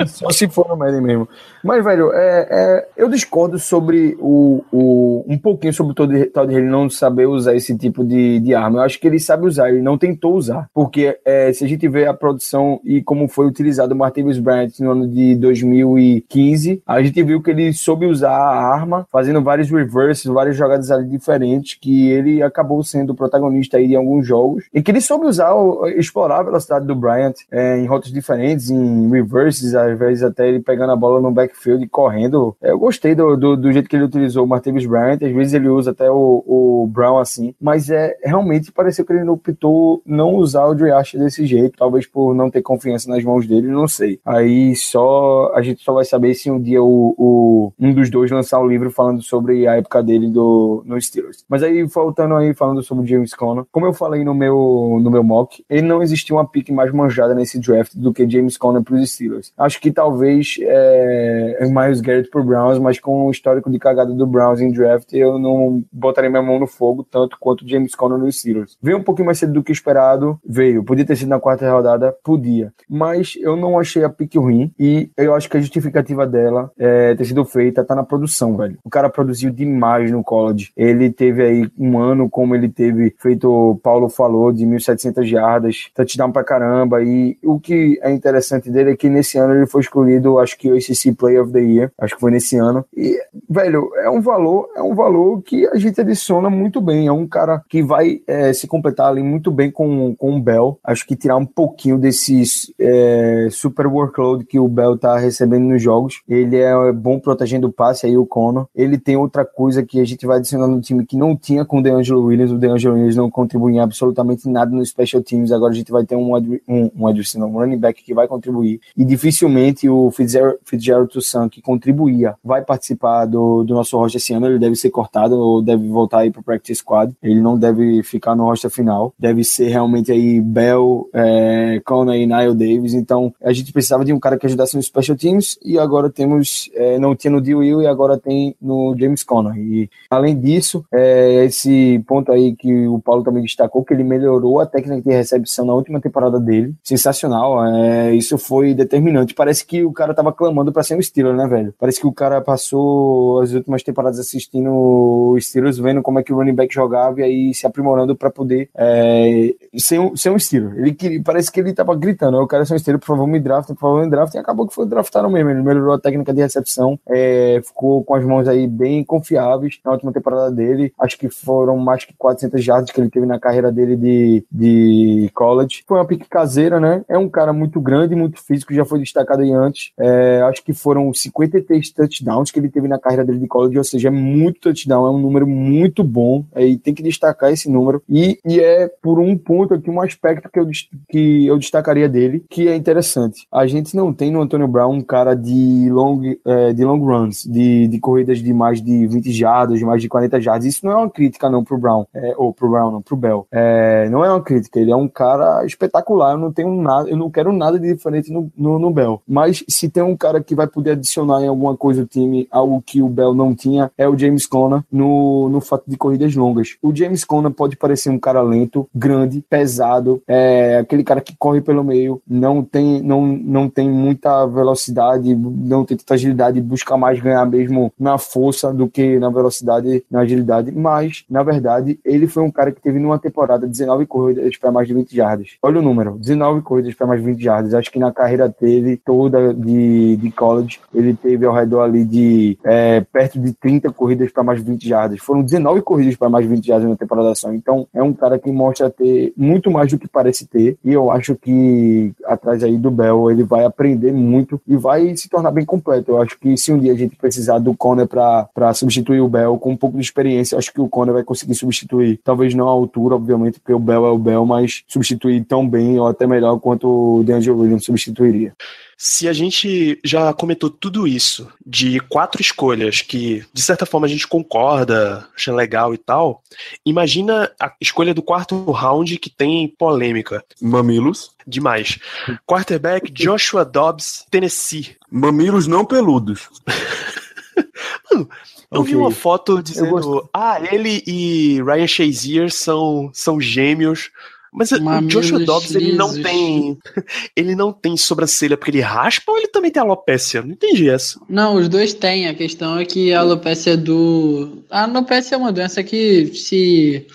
Só 0.08 0.30
se 0.30 0.48
for 0.48 0.68
no 0.68 0.78
Madden 0.78 1.02
mesmo. 1.02 1.28
Mas, 1.64 1.84
velho, 1.84 2.12
é, 2.14 2.48
é, 2.50 2.88
eu 2.98 3.10
discordo 3.10 3.58
sobre 3.58 4.16
o, 4.20 4.64
o. 4.72 5.26
um 5.28 5.38
pouquinho 5.38 5.74
sobre 5.74 5.92
o 5.92 5.96
Todd 5.96 6.26
Todd 6.28 6.54
Haley 6.54 6.70
não 6.70 6.90
saber 6.90 7.26
usar 7.26 7.56
esse 7.56 7.76
tipo 7.78 8.04
de, 8.04 8.40
de 8.40 8.54
arma. 8.54 8.80
Eu 8.80 8.84
acho 8.84 9.00
que 9.00 9.08
ele 9.08 9.20
sabe 9.20 9.48
usar, 9.48 9.70
ele 9.70 9.82
não 9.82 9.98
tentou 9.98 10.36
usar. 10.36 10.70
Porque 10.74 11.18
é, 11.26 11.52
se 11.54 11.64
a 11.64 11.68
gente 11.68 11.88
vê 11.88 12.06
a 12.06 12.14
produção 12.14 12.80
e 12.84 13.02
como 13.02 13.28
foi 13.28 13.46
utilizado 13.46 13.94
o 13.94 13.98
Martavis 13.98 14.40
Bryant 14.40 14.80
no 14.80 14.92
ano 14.92 15.08
de 15.08 15.36
2015, 15.36 16.82
a 16.86 17.02
gente 17.02 17.24
viu 17.24 17.42
que 17.42 17.52
ele 17.52 17.74
soube 17.74 18.06
usar 18.06 18.32
a 18.32 18.74
arma, 18.74 19.08
fazendo 19.12 19.42
vários 19.42 19.70
reverses, 19.70 20.26
várias 20.26 20.56
jogadas 20.56 20.92
ali 20.92 21.08
diferentes, 21.08 21.78
que 21.80 22.10
ele 22.10 22.42
acabou 22.42 22.84
sendo 22.84 23.12
o 23.12 23.16
protagonista 23.16 23.78
aí 23.78 23.88
de 23.88 23.96
alguns 23.96 24.28
jogos. 24.28 24.66
E 24.74 24.82
que 24.82 24.92
ele 24.92 25.02
soube 25.02 25.26
usar, 25.26 25.54
explorar 25.96 26.40
a 26.40 26.44
velocidade 26.44 26.86
do 26.86 26.96
Bryant 26.96 27.36
é, 27.52 27.78
em 27.78 27.86
rotas 27.86 28.12
diferentes, 28.12 28.70
em 28.70 29.10
reverses, 29.10 29.74
às 29.86 29.98
vezes 29.98 30.24
até 30.24 30.48
ele 30.48 30.60
pegando 30.60 30.92
a 30.92 30.96
bola 30.96 31.22
no 31.22 31.32
backfield 31.32 31.84
e 31.84 31.88
correndo. 31.90 32.56
É, 32.62 32.72
Eu 32.72 32.80
gostei 32.80 33.16
do, 33.16 33.36
do, 33.38 33.56
do 33.56 33.72
jeito 33.72 33.90
que 33.90 33.96
ele 33.96 34.06
utilizou 34.06 34.44
o 34.44 34.48
Martavis 34.48 34.86
Bryant, 34.86 35.22
às 35.24 35.32
vezes 35.32 35.54
ele 35.54 35.70
usa 35.70 35.92
até 35.92 36.10
o, 36.10 36.44
o 36.46 36.88
Brown 36.92 37.18
assim, 37.18 37.54
mas 37.60 37.90
é 37.90 38.16
realmente 38.24 38.72
pareceu 38.72 39.06
que 39.06 39.14
ele 39.14 39.30
optou 39.30 40.02
não 40.06 40.36
usar 40.36 40.66
o 40.66 40.76
Dreash 40.76 41.14
desse 41.14 41.46
jeito, 41.46 41.78
talvez 41.78 42.06
por 42.06 42.34
não 42.34 42.50
ter 42.50 42.62
confiança 42.62 43.10
nas 43.10 43.24
mãos 43.24 43.48
dele, 43.48 43.68
não 43.68 43.88
sei. 43.88 44.20
Aí 44.26 44.76
só 44.76 45.52
a 45.56 45.62
gente 45.62 45.84
só 45.84 45.94
vai 45.94 46.06
saber 46.06 46.34
se 46.34 46.50
um 46.50 46.60
dia 46.60 46.82
o, 46.84 47.16
o- 47.18 47.74
um 47.80 47.94
dos 47.94 48.10
dois 48.10 48.32
lançar 48.32 48.60
um 48.60 48.68
livro 48.68 48.90
falando 48.92 49.22
sobre 49.22 49.68
a 49.68 49.76
época 49.76 50.02
dele 50.04 50.30
do, 50.30 50.84
no 50.86 51.00
Steelers. 51.02 51.44
Mas 51.50 51.64
aí, 51.64 51.88
faltando 51.90 52.36
aí, 52.36 52.54
falando 52.54 52.82
sobre 52.84 53.04
o 53.04 53.08
James 53.08 53.34
Conner, 53.34 53.66
como 53.72 53.86
eu 53.86 53.94
falei 53.94 54.24
no 54.24 54.34
meu, 54.34 55.00
no 55.02 55.12
meu 55.12 55.24
mock, 55.24 55.64
ele 55.70 55.82
não 55.82 56.02
existia 56.02 56.36
uma 56.36 56.46
pick 56.48 56.70
mais 56.70 56.92
manjada 56.92 57.34
nesse 57.36 57.60
draft 57.60 57.94
do 57.96 58.14
que 58.14 58.30
James 58.30 58.58
Conner 58.58 58.82
para 58.84 58.96
os 58.96 59.12
Steelers. 59.14 59.52
Acho 59.58 59.75
que 59.80 59.92
talvez 59.92 60.58
é, 60.62 61.60
Miles 61.62 62.02
Garrett 62.02 62.30
pro 62.30 62.44
Browns, 62.44 62.80
mas 62.80 63.00
com 63.00 63.28
o 63.28 63.32
histórico 63.32 63.70
de 63.70 63.80
cagada 63.80 64.14
do 64.14 64.28
Browns 64.28 64.62
em 64.62 64.72
draft, 64.72 65.14
eu 65.14 65.38
não 65.38 65.84
botaria 65.92 66.30
minha 66.30 66.42
mão 66.42 66.60
no 66.60 66.68
fogo 66.68 67.04
tanto 67.04 67.38
quanto 67.40 67.68
James 67.68 67.96
Conner 67.96 68.18
nos 68.18 68.40
Steelers. 68.40 68.78
Veio 68.82 68.98
um 68.98 69.04
pouquinho 69.04 69.26
mais 69.26 69.40
cedo 69.40 69.54
do 69.54 69.64
que 69.64 69.72
esperado, 69.72 70.40
veio. 70.46 70.84
Podia 70.84 71.06
ter 71.06 71.16
sido 71.16 71.30
na 71.30 71.40
quarta 71.40 71.70
rodada, 71.70 72.16
podia. 72.24 72.74
Mas 72.90 73.34
eu 73.40 73.56
não 73.56 73.80
achei 73.80 74.04
a 74.04 74.10
pick 74.10 74.36
ruim 74.36 74.72
e 74.80 75.10
eu 75.18 75.34
acho 75.34 75.50
que 75.50 75.58
a 75.58 75.62
justificativa 75.62 76.26
dela 76.26 76.72
é, 76.78 77.16
ter 77.16 77.26
sido 77.26 77.44
feita 77.46 77.84
tá 77.84 77.96
na 77.96 78.04
produção, 78.04 78.56
velho. 78.56 78.78
O 78.84 78.90
cara 78.90 79.10
produziu 79.10 79.52
demais 79.52 80.12
no 80.12 80.24
college. 80.24 80.72
Ele 80.76 81.10
teve 81.10 81.44
aí 81.44 81.70
um 81.78 81.98
ano, 82.00 82.30
como 82.30 82.56
ele 82.56 82.70
teve 82.70 83.14
feito, 83.20 83.50
o 83.50 83.76
Paulo 83.76 84.10
falou, 84.10 84.52
de 84.52 84.66
1.700 84.66 85.24
jardas, 85.26 85.90
touchdown 85.94 86.32
pra 86.32 86.44
caramba. 86.44 87.02
E 87.04 87.38
o 87.44 87.60
que 87.60 88.00
é 88.02 88.12
interessante 88.12 88.70
dele 88.70 88.92
é 88.92 88.96
que 88.96 89.10
nesse 89.10 89.38
ano 89.38 89.56
ele 89.56 89.65
foi 89.68 89.82
escolhido, 89.82 90.40
acho 90.40 90.58
que 90.58 90.72
o 90.72 90.76
ACC 90.76 91.14
Player 91.18 91.44
of 91.44 91.52
the 91.52 91.60
Year, 91.60 91.92
acho 91.98 92.16
que 92.16 92.22
foi 92.22 92.32
nesse 92.32 92.58
ano. 92.58 92.86
E, 92.96 93.18
velho, 93.50 93.92
é 93.98 94.10
um 94.10 94.22
valor, 94.22 94.70
é 94.76 94.82
um 94.82 94.96
valor 94.96 95.42
que 95.42 95.68
a 95.68 95.76
gente 95.76 96.00
adiciona 96.00 96.50
muito 96.50 96.82
bem. 96.82 97.08
É 97.08 97.12
um 97.12 97.28
cara 97.28 97.62
que 97.70 97.82
vai 97.82 98.22
é, 98.28 98.54
se 98.54 98.68
completar 98.68 99.08
ali 99.08 99.24
muito 99.24 99.52
bem 99.52 99.72
com, 99.72 100.16
com 100.16 100.36
o 100.36 100.42
Bell. 100.42 100.80
Acho 100.84 101.06
que 101.06 101.16
tirar 101.16 101.38
um 101.38 101.46
pouquinho 101.46 101.98
desses 101.98 102.72
é, 102.80 103.48
super 103.52 103.88
workload 103.88 104.46
que 104.46 104.60
o 104.60 104.68
Bell 104.68 104.98
tá 104.98 105.18
recebendo 105.18 105.66
nos 105.66 105.82
jogos. 105.82 106.22
Ele 106.28 106.58
é 106.58 106.92
bom 106.92 107.20
protegendo 107.20 107.68
o 107.68 107.72
passe 107.72 108.06
aí, 108.06 108.18
o 108.18 108.26
Conor. 108.26 108.68
Ele 108.76 108.98
tem 108.98 109.16
outra 109.16 109.46
coisa 109.46 109.84
que 109.84 110.00
a 110.00 110.06
gente 110.06 110.26
vai 110.26 110.38
adicionar 110.38 110.68
no 110.68 110.82
time 110.82 111.06
que 111.06 111.18
não 111.18 111.36
tinha 111.36 111.66
com 111.66 111.80
o 111.80 111.84
DeAngelo 111.84 112.24
Williams. 112.24 112.52
O 112.52 112.58
DeAngelo 112.58 112.96
Williams 112.96 113.16
não 113.16 113.30
contribui 113.30 113.74
em 113.74 113.80
absolutamente 113.80 114.48
nada 114.50 114.72
no 114.72 114.86
special 114.86 115.22
teams. 115.22 115.52
Agora 115.52 115.72
a 115.72 115.76
gente 115.76 115.92
vai 115.92 116.06
ter 116.06 116.16
um, 116.16 116.36
um, 116.36 116.60
um, 116.68 116.92
um 116.92 117.52
running 117.58 117.78
back 117.78 118.04
que 118.04 118.14
vai 118.14 118.28
contribuir. 118.28 118.80
E 118.96 119.04
dificilmente 119.04 119.55
o 119.90 120.12
Fitzgerald, 120.12 120.58
Fitzgerald 120.64 121.12
Toussaint, 121.12 121.50
que 121.50 121.62
contribuía, 121.62 122.36
vai 122.44 122.64
participar 122.64 123.26
do, 123.26 123.64
do 123.64 123.74
nosso 123.74 123.98
roster 123.98 124.20
esse 124.20 124.34
ano. 124.34 124.48
Ele 124.48 124.60
deve 124.60 124.76
ser 124.76 124.90
cortado 124.90 125.36
ou 125.38 125.62
deve 125.62 125.88
voltar 125.88 126.20
aí 126.20 126.32
pro 126.32 126.44
practice 126.44 126.80
squad. 126.80 127.14
Ele 127.22 127.42
não 127.42 127.58
deve 127.58 128.04
ficar 128.04 128.36
no 128.36 128.46
roster 128.46 128.70
final. 128.70 129.14
Deve 129.18 129.44
ser 129.44 129.70
realmente 129.70 130.12
aí 130.12 130.40
Bell, 130.40 131.10
é, 131.14 131.82
Conor 131.84 132.16
e 132.16 132.26
Niall 132.26 132.54
Davis. 132.54 132.94
Então 132.94 133.34
a 133.44 133.52
gente 133.52 133.74
precisava 133.74 134.06
de 134.06 134.14
um 134.14 134.20
cara 134.20 134.38
que 134.38 134.46
ajudasse 134.46 134.76
nos 134.76 134.86
special 134.86 135.18
teams 135.18 135.58
e 135.64 135.80
agora 135.80 136.10
temos, 136.10 136.70
é, 136.74 137.00
não 137.00 137.16
tinha 137.16 137.32
no 137.32 137.42
D. 137.42 137.56
Will 137.56 137.82
e 137.82 137.88
agora 137.88 138.18
tem 138.18 138.56
no 138.62 138.96
James 138.98 139.24
Conner. 139.24 139.58
E 139.58 139.90
além 140.10 140.38
disso, 140.38 140.86
é, 140.92 141.46
esse 141.46 142.04
ponto 142.08 142.32
aí 142.32 142.56
que 142.56 142.88
o 142.88 143.00
Paulo 143.00 143.24
também 143.24 143.44
destacou, 143.44 143.84
que 143.84 143.94
ele 143.94 144.04
melhorou 144.04 144.60
a 144.60 144.66
técnica 144.66 145.10
de 145.10 145.16
recepção 145.16 145.66
na 145.66 145.74
última 145.74 146.00
temporada 146.00 146.40
dele. 146.40 146.74
Sensacional. 146.84 147.66
É, 147.66 148.14
isso 148.14 148.38
foi 148.38 148.74
determinante. 148.74 149.34
Parece 149.46 149.64
que 149.64 149.84
o 149.84 149.94
cara 149.94 150.12
tava 150.12 150.34
clamando 150.34 150.74
para 150.74 150.82
ser 150.82 150.98
um 150.98 151.02
Steeler, 151.04 151.36
né, 151.36 151.46
velho? 151.46 151.72
Parece 151.78 152.02
que 152.02 152.08
o 152.08 152.12
cara 152.12 152.42
passou 152.42 153.42
as 153.42 153.54
últimas 153.54 153.84
temporadas 153.84 154.18
assistindo 154.18 154.72
o 154.72 155.38
Steelers, 155.40 155.78
vendo 155.78 156.02
como 156.02 156.18
é 156.18 156.24
que 156.24 156.34
o 156.34 156.36
running 156.36 156.56
back 156.56 156.74
jogava 156.74 157.20
e 157.20 157.24
aí 157.24 157.54
se 157.54 157.68
aprimorando 157.68 158.16
para 158.16 158.32
poder 158.32 158.72
é, 158.76 159.54
ser, 159.78 160.00
um, 160.00 160.18
ser 160.18 160.32
um 160.32 160.40
Steeler. 160.40 160.74
Ele 160.80 160.94
queria, 160.94 161.22
parece 161.24 161.52
que 161.52 161.60
ele 161.60 161.74
tava 161.74 161.96
gritando, 161.96 162.38
eu 162.38 162.48
quero 162.48 162.66
ser 162.66 162.74
um 162.74 162.80
Steeler, 162.80 163.00
por 163.00 163.06
favor, 163.06 163.28
me 163.28 163.40
draftem, 163.40 163.76
por 163.76 163.82
favor, 163.82 164.04
me 164.04 164.10
draftem. 164.10 164.40
E 164.40 164.42
acabou 164.42 164.68
que 164.68 164.74
foi 164.74 164.88
draftado 164.88 165.30
mesmo. 165.30 165.52
Ele 165.52 165.62
melhorou 165.62 165.94
a 165.94 166.00
técnica 166.00 166.34
de 166.34 166.42
recepção, 166.42 167.00
é, 167.08 167.62
ficou 167.64 168.04
com 168.04 168.16
as 168.16 168.26
mãos 168.26 168.48
aí 168.48 168.66
bem 168.66 169.04
confiáveis 169.04 169.80
na 169.86 169.92
última 169.92 170.12
temporada 170.12 170.50
dele. 170.50 170.92
Acho 171.00 171.20
que 171.20 171.30
foram 171.30 171.78
mais 171.78 172.04
que 172.04 172.16
400 172.18 172.64
jardas 172.64 172.90
que 172.90 173.00
ele 173.00 173.12
teve 173.12 173.28
na 173.28 173.40
carreira 173.40 173.72
dele 173.72 173.96
de, 173.96 174.44
de 174.52 175.30
college. 175.36 175.84
Foi 175.88 176.00
uma 176.00 176.08
pique 176.08 176.28
caseira, 176.28 176.80
né? 176.80 177.06
É 177.08 177.16
um 177.16 177.30
cara 177.30 177.54
muito 177.54 177.80
grande, 177.80 178.16
muito 178.16 178.42
físico, 178.44 178.74
já 178.74 178.84
foi 178.84 178.98
destacado 178.98 179.35
aí 179.40 179.52
antes. 179.52 179.92
É, 179.98 180.42
acho 180.44 180.64
que 180.64 180.74
foram 180.74 181.14
53 181.14 181.92
touchdowns 181.92 182.52
que 182.52 182.60
ele 182.60 182.70
teve 182.70 182.88
na 182.88 183.00
carreira 183.00 183.26
dele 183.26 183.40
de 183.40 183.48
college, 183.48 183.78
ou 183.78 183.84
seja, 183.84 184.08
é 184.08 184.12
muito 184.12 184.60
touchdown, 184.60 185.08
é 185.08 185.12
um 185.12 185.20
número 185.20 185.48
muito 185.48 186.04
bom. 186.04 186.44
É, 186.54 186.66
e 186.66 186.78
tem 186.78 186.94
que 186.94 187.04
destacar 187.04 187.52
esse 187.52 187.70
número. 187.70 188.02
E, 188.10 188.40
e 188.46 188.60
é 188.60 188.88
por 189.02 189.20
um 189.20 189.38
ponto 189.38 189.74
aqui, 189.74 189.90
um 189.90 190.02
aspecto 190.02 190.50
que 190.50 190.60
eu, 190.60 190.68
que 191.10 191.46
eu 191.46 191.58
destacaria 191.58 192.08
dele, 192.08 192.44
que 192.50 192.68
é 192.68 192.76
interessante. 192.76 193.48
A 193.52 193.66
gente 193.68 193.96
não 193.96 194.14
tem 194.14 194.32
no 194.32 194.42
Antônio 194.42 194.68
Brown 194.68 194.94
um 194.94 195.02
cara 195.02 195.36
de 195.36 195.90
long, 195.90 196.22
é, 196.46 196.74
de 196.74 196.84
long 196.84 197.00
runs, 197.00 197.44
de, 197.44 197.88
de 197.88 198.00
corridas 198.00 198.40
de 198.40 198.54
mais 198.54 198.82
de 198.82 199.08
20 199.08 199.32
jardas, 199.32 199.80
de 199.80 199.86
mais 199.86 200.02
de 200.02 200.10
40 200.10 200.42
jardas. 200.42 200.66
Isso 200.66 200.86
não 200.86 200.92
é 200.92 200.96
uma 200.96 201.10
crítica, 201.10 201.50
não, 201.50 201.64
pro 201.64 201.78
Brown, 201.78 202.06
é, 202.14 202.34
ou 202.38 202.54
pro 202.54 202.70
Brown, 202.70 202.92
não, 202.92 203.02
pro 203.02 203.16
Bell. 203.16 203.48
É, 203.52 204.10
não 204.10 204.24
é 204.24 204.30
uma 204.30 204.42
crítica, 204.42 204.80
ele 204.80 204.92
é 204.92 204.96
um 204.96 205.08
cara 205.08 205.66
espetacular. 205.66 206.34
Eu 206.34 206.40
não 206.40 206.52
tenho 206.52 206.74
nada, 206.82 207.10
eu 207.10 207.18
não 207.18 207.30
quero 207.30 207.52
nada 207.52 207.80
de 207.80 207.94
diferente 207.94 208.32
no, 208.32 208.52
no, 208.58 208.80
no 208.80 208.92
Bell. 208.92 209.22
Mas 209.28 209.64
se 209.68 209.90
tem 209.90 210.04
um 210.04 210.16
cara 210.16 210.42
que 210.42 210.56
vai 210.56 210.68
poder 210.68 210.92
adicionar 210.92 211.42
em 211.42 211.48
alguma 211.48 211.76
coisa 211.76 212.04
o 212.04 212.06
time, 212.06 212.48
algo 212.52 212.82
que 212.86 213.02
o 213.02 213.10
Bell 213.10 213.34
não 213.34 213.56
tinha, 213.56 213.92
é 213.98 214.08
o 214.08 214.18
James 214.18 214.46
Conner 214.46 214.84
no, 214.92 215.50
no 215.50 215.62
fato 215.62 215.84
de 215.88 215.98
corridas 215.98 216.36
longas. 216.36 216.78
O 216.82 216.96
James 216.96 217.24
Conner 217.24 217.52
pode 217.52 217.76
parecer 217.76 218.10
um 218.10 218.20
cara 218.20 218.42
lento, 218.42 218.88
grande, 218.94 219.44
pesado, 219.50 220.22
é 220.28 220.78
aquele 220.78 221.04
cara 221.04 221.22
que 221.22 221.36
corre 221.38 221.62
pelo 221.62 221.84
meio, 221.84 222.22
não 222.28 222.64
tem, 222.64 223.02
não, 223.02 223.26
não 223.26 223.70
tem 223.70 223.90
muita 223.90 224.46
velocidade, 224.46 225.34
não 225.36 225.86
tem 225.86 225.98
tanta 225.98 226.14
agilidade, 226.14 226.62
busca 226.62 226.96
mais 226.98 227.20
ganhar 227.20 227.46
mesmo 227.46 227.92
na 228.00 228.18
força 228.18 228.74
do 228.74 228.88
que 228.88 229.20
na 229.20 229.30
velocidade, 229.30 230.04
na 230.10 230.22
agilidade, 230.22 230.72
mas, 230.72 231.26
na 231.30 231.44
verdade, 231.44 232.00
ele 232.04 232.28
foi 232.28 232.44
um 232.44 232.52
cara 232.52 232.72
que 232.72 232.82
teve 232.82 233.00
numa 233.00 233.20
temporada 233.20 233.68
19 233.68 234.06
corridas 234.06 234.58
para 234.58 234.72
mais 234.72 234.88
de 234.88 234.94
20 234.94 235.16
jardas. 235.16 235.50
Olha 235.62 235.80
o 235.80 235.84
número, 235.84 236.18
19 236.18 236.62
corridas 236.62 236.94
para 236.94 237.08
mais 237.08 237.22
de 237.22 237.26
20 237.28 237.42
jardas. 237.42 237.74
Acho 237.74 237.92
que 237.92 238.00
na 238.00 238.12
carreira 238.12 238.54
dele 238.60 238.98
toda 239.06 239.54
de, 239.54 240.18
de 240.18 240.32
college, 240.32 240.80
ele 240.94 241.14
teve 241.14 241.46
ao 241.46 241.54
redor 241.54 241.82
ali 241.82 242.04
de 242.04 242.58
é, 242.64 243.02
perto 243.02 243.40
de 243.40 243.54
30 243.54 243.92
corridas 243.92 244.32
para 244.32 244.44
mais 244.44 244.60
de 244.60 244.70
20 244.70 244.88
jardas. 244.88 245.20
Foram 245.20 245.44
19 245.44 245.82
corridas 245.82 246.16
para 246.16 246.30
mais 246.30 246.48
de 246.48 246.54
20 246.54 246.66
jardas 246.66 246.90
na 246.90 246.96
temporada 246.96 247.34
só. 247.36 247.54
Então, 247.54 247.88
é 247.94 248.02
um 248.02 248.12
cara 248.12 248.40
que 248.40 248.52
mostra 248.52 248.90
ter 248.90 249.32
muito 249.38 249.70
mais 249.70 249.92
do 249.92 250.00
que 250.00 250.08
parece 250.08 250.48
ter. 250.48 250.78
E 250.84 250.92
eu 250.92 251.12
acho 251.12 251.36
que 251.36 252.12
atrás 252.26 252.64
aí 252.64 252.78
do 252.78 252.90
Bell, 252.90 253.30
ele 253.30 253.44
vai 253.44 253.64
aprender 253.64 254.12
muito 254.12 254.60
e 254.68 254.76
vai 254.76 255.16
se 255.16 255.30
tornar 255.30 255.52
bem 255.52 255.66
completo. 255.66 256.12
Eu 256.12 256.22
acho 256.22 256.38
que 256.40 256.58
se 256.58 256.74
um 256.74 256.80
dia 256.80 256.94
a 256.94 256.98
gente 256.98 257.16
precisar 257.16 257.60
do 257.60 257.76
Conner 257.76 258.08
para 258.08 258.74
substituir 258.74 259.22
o 259.22 259.30
Bell 259.30 259.58
com 259.60 259.72
um 259.72 259.78
pouco 259.78 259.98
de 259.98 260.04
experiência, 260.04 260.58
acho 260.58 260.74
que 260.74 260.82
o 260.82 260.90
Conner 260.90 261.14
vai 261.14 261.24
conseguir 261.24 261.56
substituir. 261.56 262.20
Talvez 262.24 262.54
não 262.56 262.68
à 262.68 262.72
altura, 262.72 263.16
obviamente, 263.16 263.60
porque 263.60 263.74
o 263.74 263.80
Bell 263.80 264.06
é 264.06 264.12
o 264.12 264.18
Bell, 264.18 264.46
mas 264.46 264.84
substituir 264.88 265.44
tão 265.44 265.68
bem 265.68 266.00
ou 266.00 266.08
até 266.08 266.26
melhor 266.26 266.60
quanto 266.60 267.20
o 267.20 267.24
DeAngelo 267.24 267.62
Williams 267.62 267.86
substituiria. 267.86 268.54
Se 268.98 269.28
a 269.28 269.34
gente 269.34 270.00
já 270.04 270.34
comentou 270.34 270.70
tudo 270.70 271.06
isso 271.06 271.52
de 271.66 272.00
quatro 272.00 272.42
escolhas 272.42 273.02
que, 273.02 273.44
de 273.54 273.62
certa 273.62 273.86
forma, 273.86 274.08
a 274.08 274.10
gente 274.10 274.26
concorda, 274.28 275.28
acha 275.36 275.54
legal 275.54 275.94
e 275.94 275.98
tal, 275.98 276.42
imagina 276.86 277.52
a 277.60 277.74
escolha 277.82 278.14
do 278.14 278.22
quarto 278.22 278.72
round 278.72 279.18
que 279.18 279.30
tem 279.30 279.68
polêmica. 279.68 280.44
Mamilos. 280.62 281.32
Demais. 281.46 282.00
Quarterback 282.46 283.12
Joshua 283.14 283.66
Dobbs, 283.66 284.26
Tennessee. 284.32 284.96
Mamilos 285.12 285.68
não 285.68 285.84
peludos. 285.84 286.48
Mano, 288.12 288.30
eu 288.72 288.84
vi 288.84 288.96
Ok. 288.96 288.96
uma 288.96 289.12
foto 289.12 289.62
dizendo, 289.62 290.30
ah, 290.34 290.60
ele 290.72 291.04
e 291.06 291.62
Ryan 291.62 291.88
Shazier 291.88 292.52
são, 292.52 293.10
são 293.14 293.40
gêmeos. 293.40 294.10
Mas 294.56 294.72
o 294.72 294.82
Mamilos 294.82 295.14
Joshua 295.14 295.40
Dobbs, 295.40 295.76
ele 295.76 295.94
não 295.94 296.14
tem. 296.22 296.78
Ele 297.36 297.56
não 297.56 297.74
tem 297.74 297.98
sobrancelha 297.98 298.56
porque 298.56 298.72
ele 298.72 298.80
raspa 298.80 299.32
ou 299.32 299.38
ele 299.38 299.48
também 299.48 299.70
tem 299.70 299.82
alopécia? 299.82 300.42
Não 300.42 300.52
entendi 300.52 300.90
essa. 300.90 301.20
Não, 301.28 301.56
os 301.56 301.68
dois 301.68 301.94
têm. 301.94 302.28
A 302.28 302.34
questão 302.34 302.80
é 302.80 302.86
que 302.86 303.14
a 303.14 303.20
alopecia 303.20 303.76
do. 303.76 304.64
A 304.70 304.84
alopecia 304.84 305.36
é 305.36 305.40
uma 305.40 305.52
doença 305.52 305.84
que 305.84 306.28
se. 306.34 307.06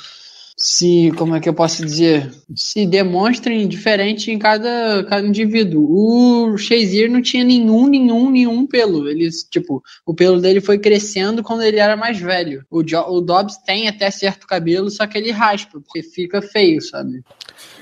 Se, 0.63 1.11
como 1.17 1.35
é 1.35 1.41
que 1.41 1.49
eu 1.49 1.55
posso 1.55 1.83
dizer? 1.83 2.31
Se 2.55 2.85
demonstra 2.87 3.51
em- 3.51 3.67
diferente 3.67 4.31
em 4.31 4.39
cada, 4.39 5.03
cada 5.09 5.27
indivíduo. 5.27 5.89
O 5.91 6.59
Shazier 6.59 7.11
não 7.11 7.23
tinha 7.23 7.43
nenhum, 7.43 7.87
nenhum, 7.89 8.31
nenhum 8.31 8.67
pelo. 8.67 9.09
Ele, 9.09 9.27
tipo, 9.51 9.83
o 10.05 10.13
pelo 10.13 10.39
dele 10.39 10.61
foi 10.61 10.79
crescendo 10.79 11.43
quando 11.43 11.63
ele 11.63 11.79
era 11.79 11.97
mais 11.97 12.21
velho. 12.21 12.63
O, 12.71 12.83
Jo- 12.83 13.07
o 13.09 13.23
Dobbs 13.23 13.57
tem 13.65 13.89
até 13.89 14.11
certo 14.11 14.47
cabelo, 14.47 14.91
só 14.91 15.07
que 15.07 15.17
ele 15.17 15.31
raspa, 15.31 15.81
porque 15.81 16.03
fica 16.03 16.43
feio, 16.43 16.83
sabe? 16.83 17.23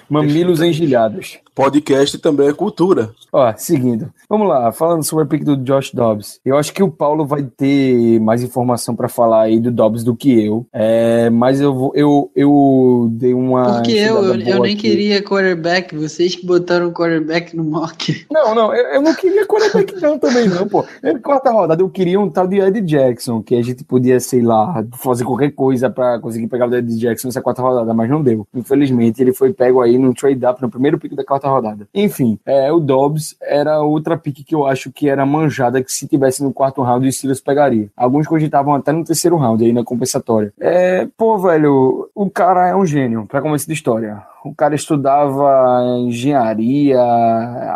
Mamilos 0.08 0.62
engilhados. 0.62 1.40
Podcast 1.58 2.16
também 2.18 2.46
é 2.46 2.52
cultura. 2.52 3.10
Ó, 3.32 3.52
seguindo. 3.56 4.12
Vamos 4.30 4.46
lá, 4.46 4.70
falando 4.70 5.02
sobre 5.02 5.24
a 5.24 5.26
pick 5.26 5.42
do 5.42 5.56
Josh 5.56 5.90
Dobbs. 5.92 6.38
Eu 6.44 6.56
acho 6.56 6.72
que 6.72 6.84
o 6.84 6.88
Paulo 6.88 7.26
vai 7.26 7.42
ter 7.42 8.20
mais 8.20 8.44
informação 8.44 8.94
pra 8.94 9.08
falar 9.08 9.42
aí 9.42 9.58
do 9.58 9.72
Dobbs 9.72 10.04
do 10.04 10.14
que 10.14 10.46
eu. 10.46 10.64
É, 10.72 11.28
mas 11.30 11.60
eu 11.60 11.74
vou, 11.74 11.92
eu, 11.96 12.30
eu 12.36 13.08
dei 13.10 13.34
uma. 13.34 13.74
Porque 13.74 13.90
eu, 13.90 14.22
eu, 14.22 14.34
eu 14.34 14.62
nem 14.62 14.74
aqui. 14.74 14.76
queria 14.76 15.20
quarterback, 15.20 15.96
vocês 15.96 16.36
que 16.36 16.46
botaram 16.46 16.92
quarterback 16.92 17.56
no 17.56 17.64
mock. 17.64 18.24
Não, 18.30 18.54
não, 18.54 18.72
eu, 18.72 18.94
eu 18.94 19.02
não 19.02 19.12
queria 19.16 19.44
quarterback 19.44 20.00
não 20.00 20.16
também 20.16 20.46
não, 20.46 20.68
pô. 20.68 20.84
Na 21.02 21.18
quarta 21.18 21.50
rodada 21.50 21.82
eu 21.82 21.90
queria 21.90 22.20
um 22.20 22.30
tal 22.30 22.46
de 22.46 22.60
Ed 22.60 22.80
Jackson, 22.82 23.42
que 23.42 23.56
a 23.56 23.62
gente 23.62 23.82
podia, 23.82 24.20
sei 24.20 24.42
lá, 24.42 24.86
fazer 24.92 25.24
qualquer 25.24 25.50
coisa 25.50 25.90
pra 25.90 26.20
conseguir 26.20 26.46
pegar 26.46 26.68
o 26.68 26.76
Ed 26.76 26.96
Jackson 26.96 27.26
nessa 27.26 27.42
quarta 27.42 27.62
rodada, 27.62 27.92
mas 27.92 28.08
não 28.08 28.22
deu. 28.22 28.46
Infelizmente 28.54 29.20
ele 29.20 29.32
foi 29.32 29.52
pego 29.52 29.80
aí 29.80 29.98
no 29.98 30.14
trade 30.14 30.46
up 30.46 30.62
no 30.62 30.70
primeiro 30.70 30.98
pick 30.98 31.16
da 31.16 31.24
quarta 31.24 31.47
rodada. 31.48 31.88
Enfim, 31.94 32.38
é, 32.46 32.70
o 32.72 32.80
Dobbs 32.80 33.36
era 33.40 33.80
outra 33.80 34.16
pick 34.16 34.44
que 34.44 34.54
eu 34.54 34.66
acho 34.66 34.92
que 34.92 35.08
era 35.08 35.26
manjada 35.26 35.82
que 35.82 35.92
se 35.92 36.06
tivesse 36.06 36.42
no 36.42 36.52
quarto 36.52 36.82
round 36.82 37.06
os 37.06 37.16
Steelers 37.16 37.40
pegaria. 37.40 37.88
Alguns 37.96 38.26
cogitavam 38.26 38.74
até 38.74 38.92
no 38.92 39.04
terceiro 39.04 39.36
round 39.36 39.64
aí 39.64 39.72
na 39.72 39.84
compensatória. 39.84 40.52
É, 40.60 41.06
pô, 41.16 41.38
velho, 41.38 42.08
o 42.14 42.30
cara 42.30 42.68
é 42.68 42.76
um 42.76 42.86
gênio, 42.86 43.26
pra 43.26 43.42
começo 43.42 43.66
de 43.66 43.72
história. 43.72 44.22
O 44.50 44.54
cara 44.54 44.74
estudava 44.74 45.84
engenharia, 46.00 47.00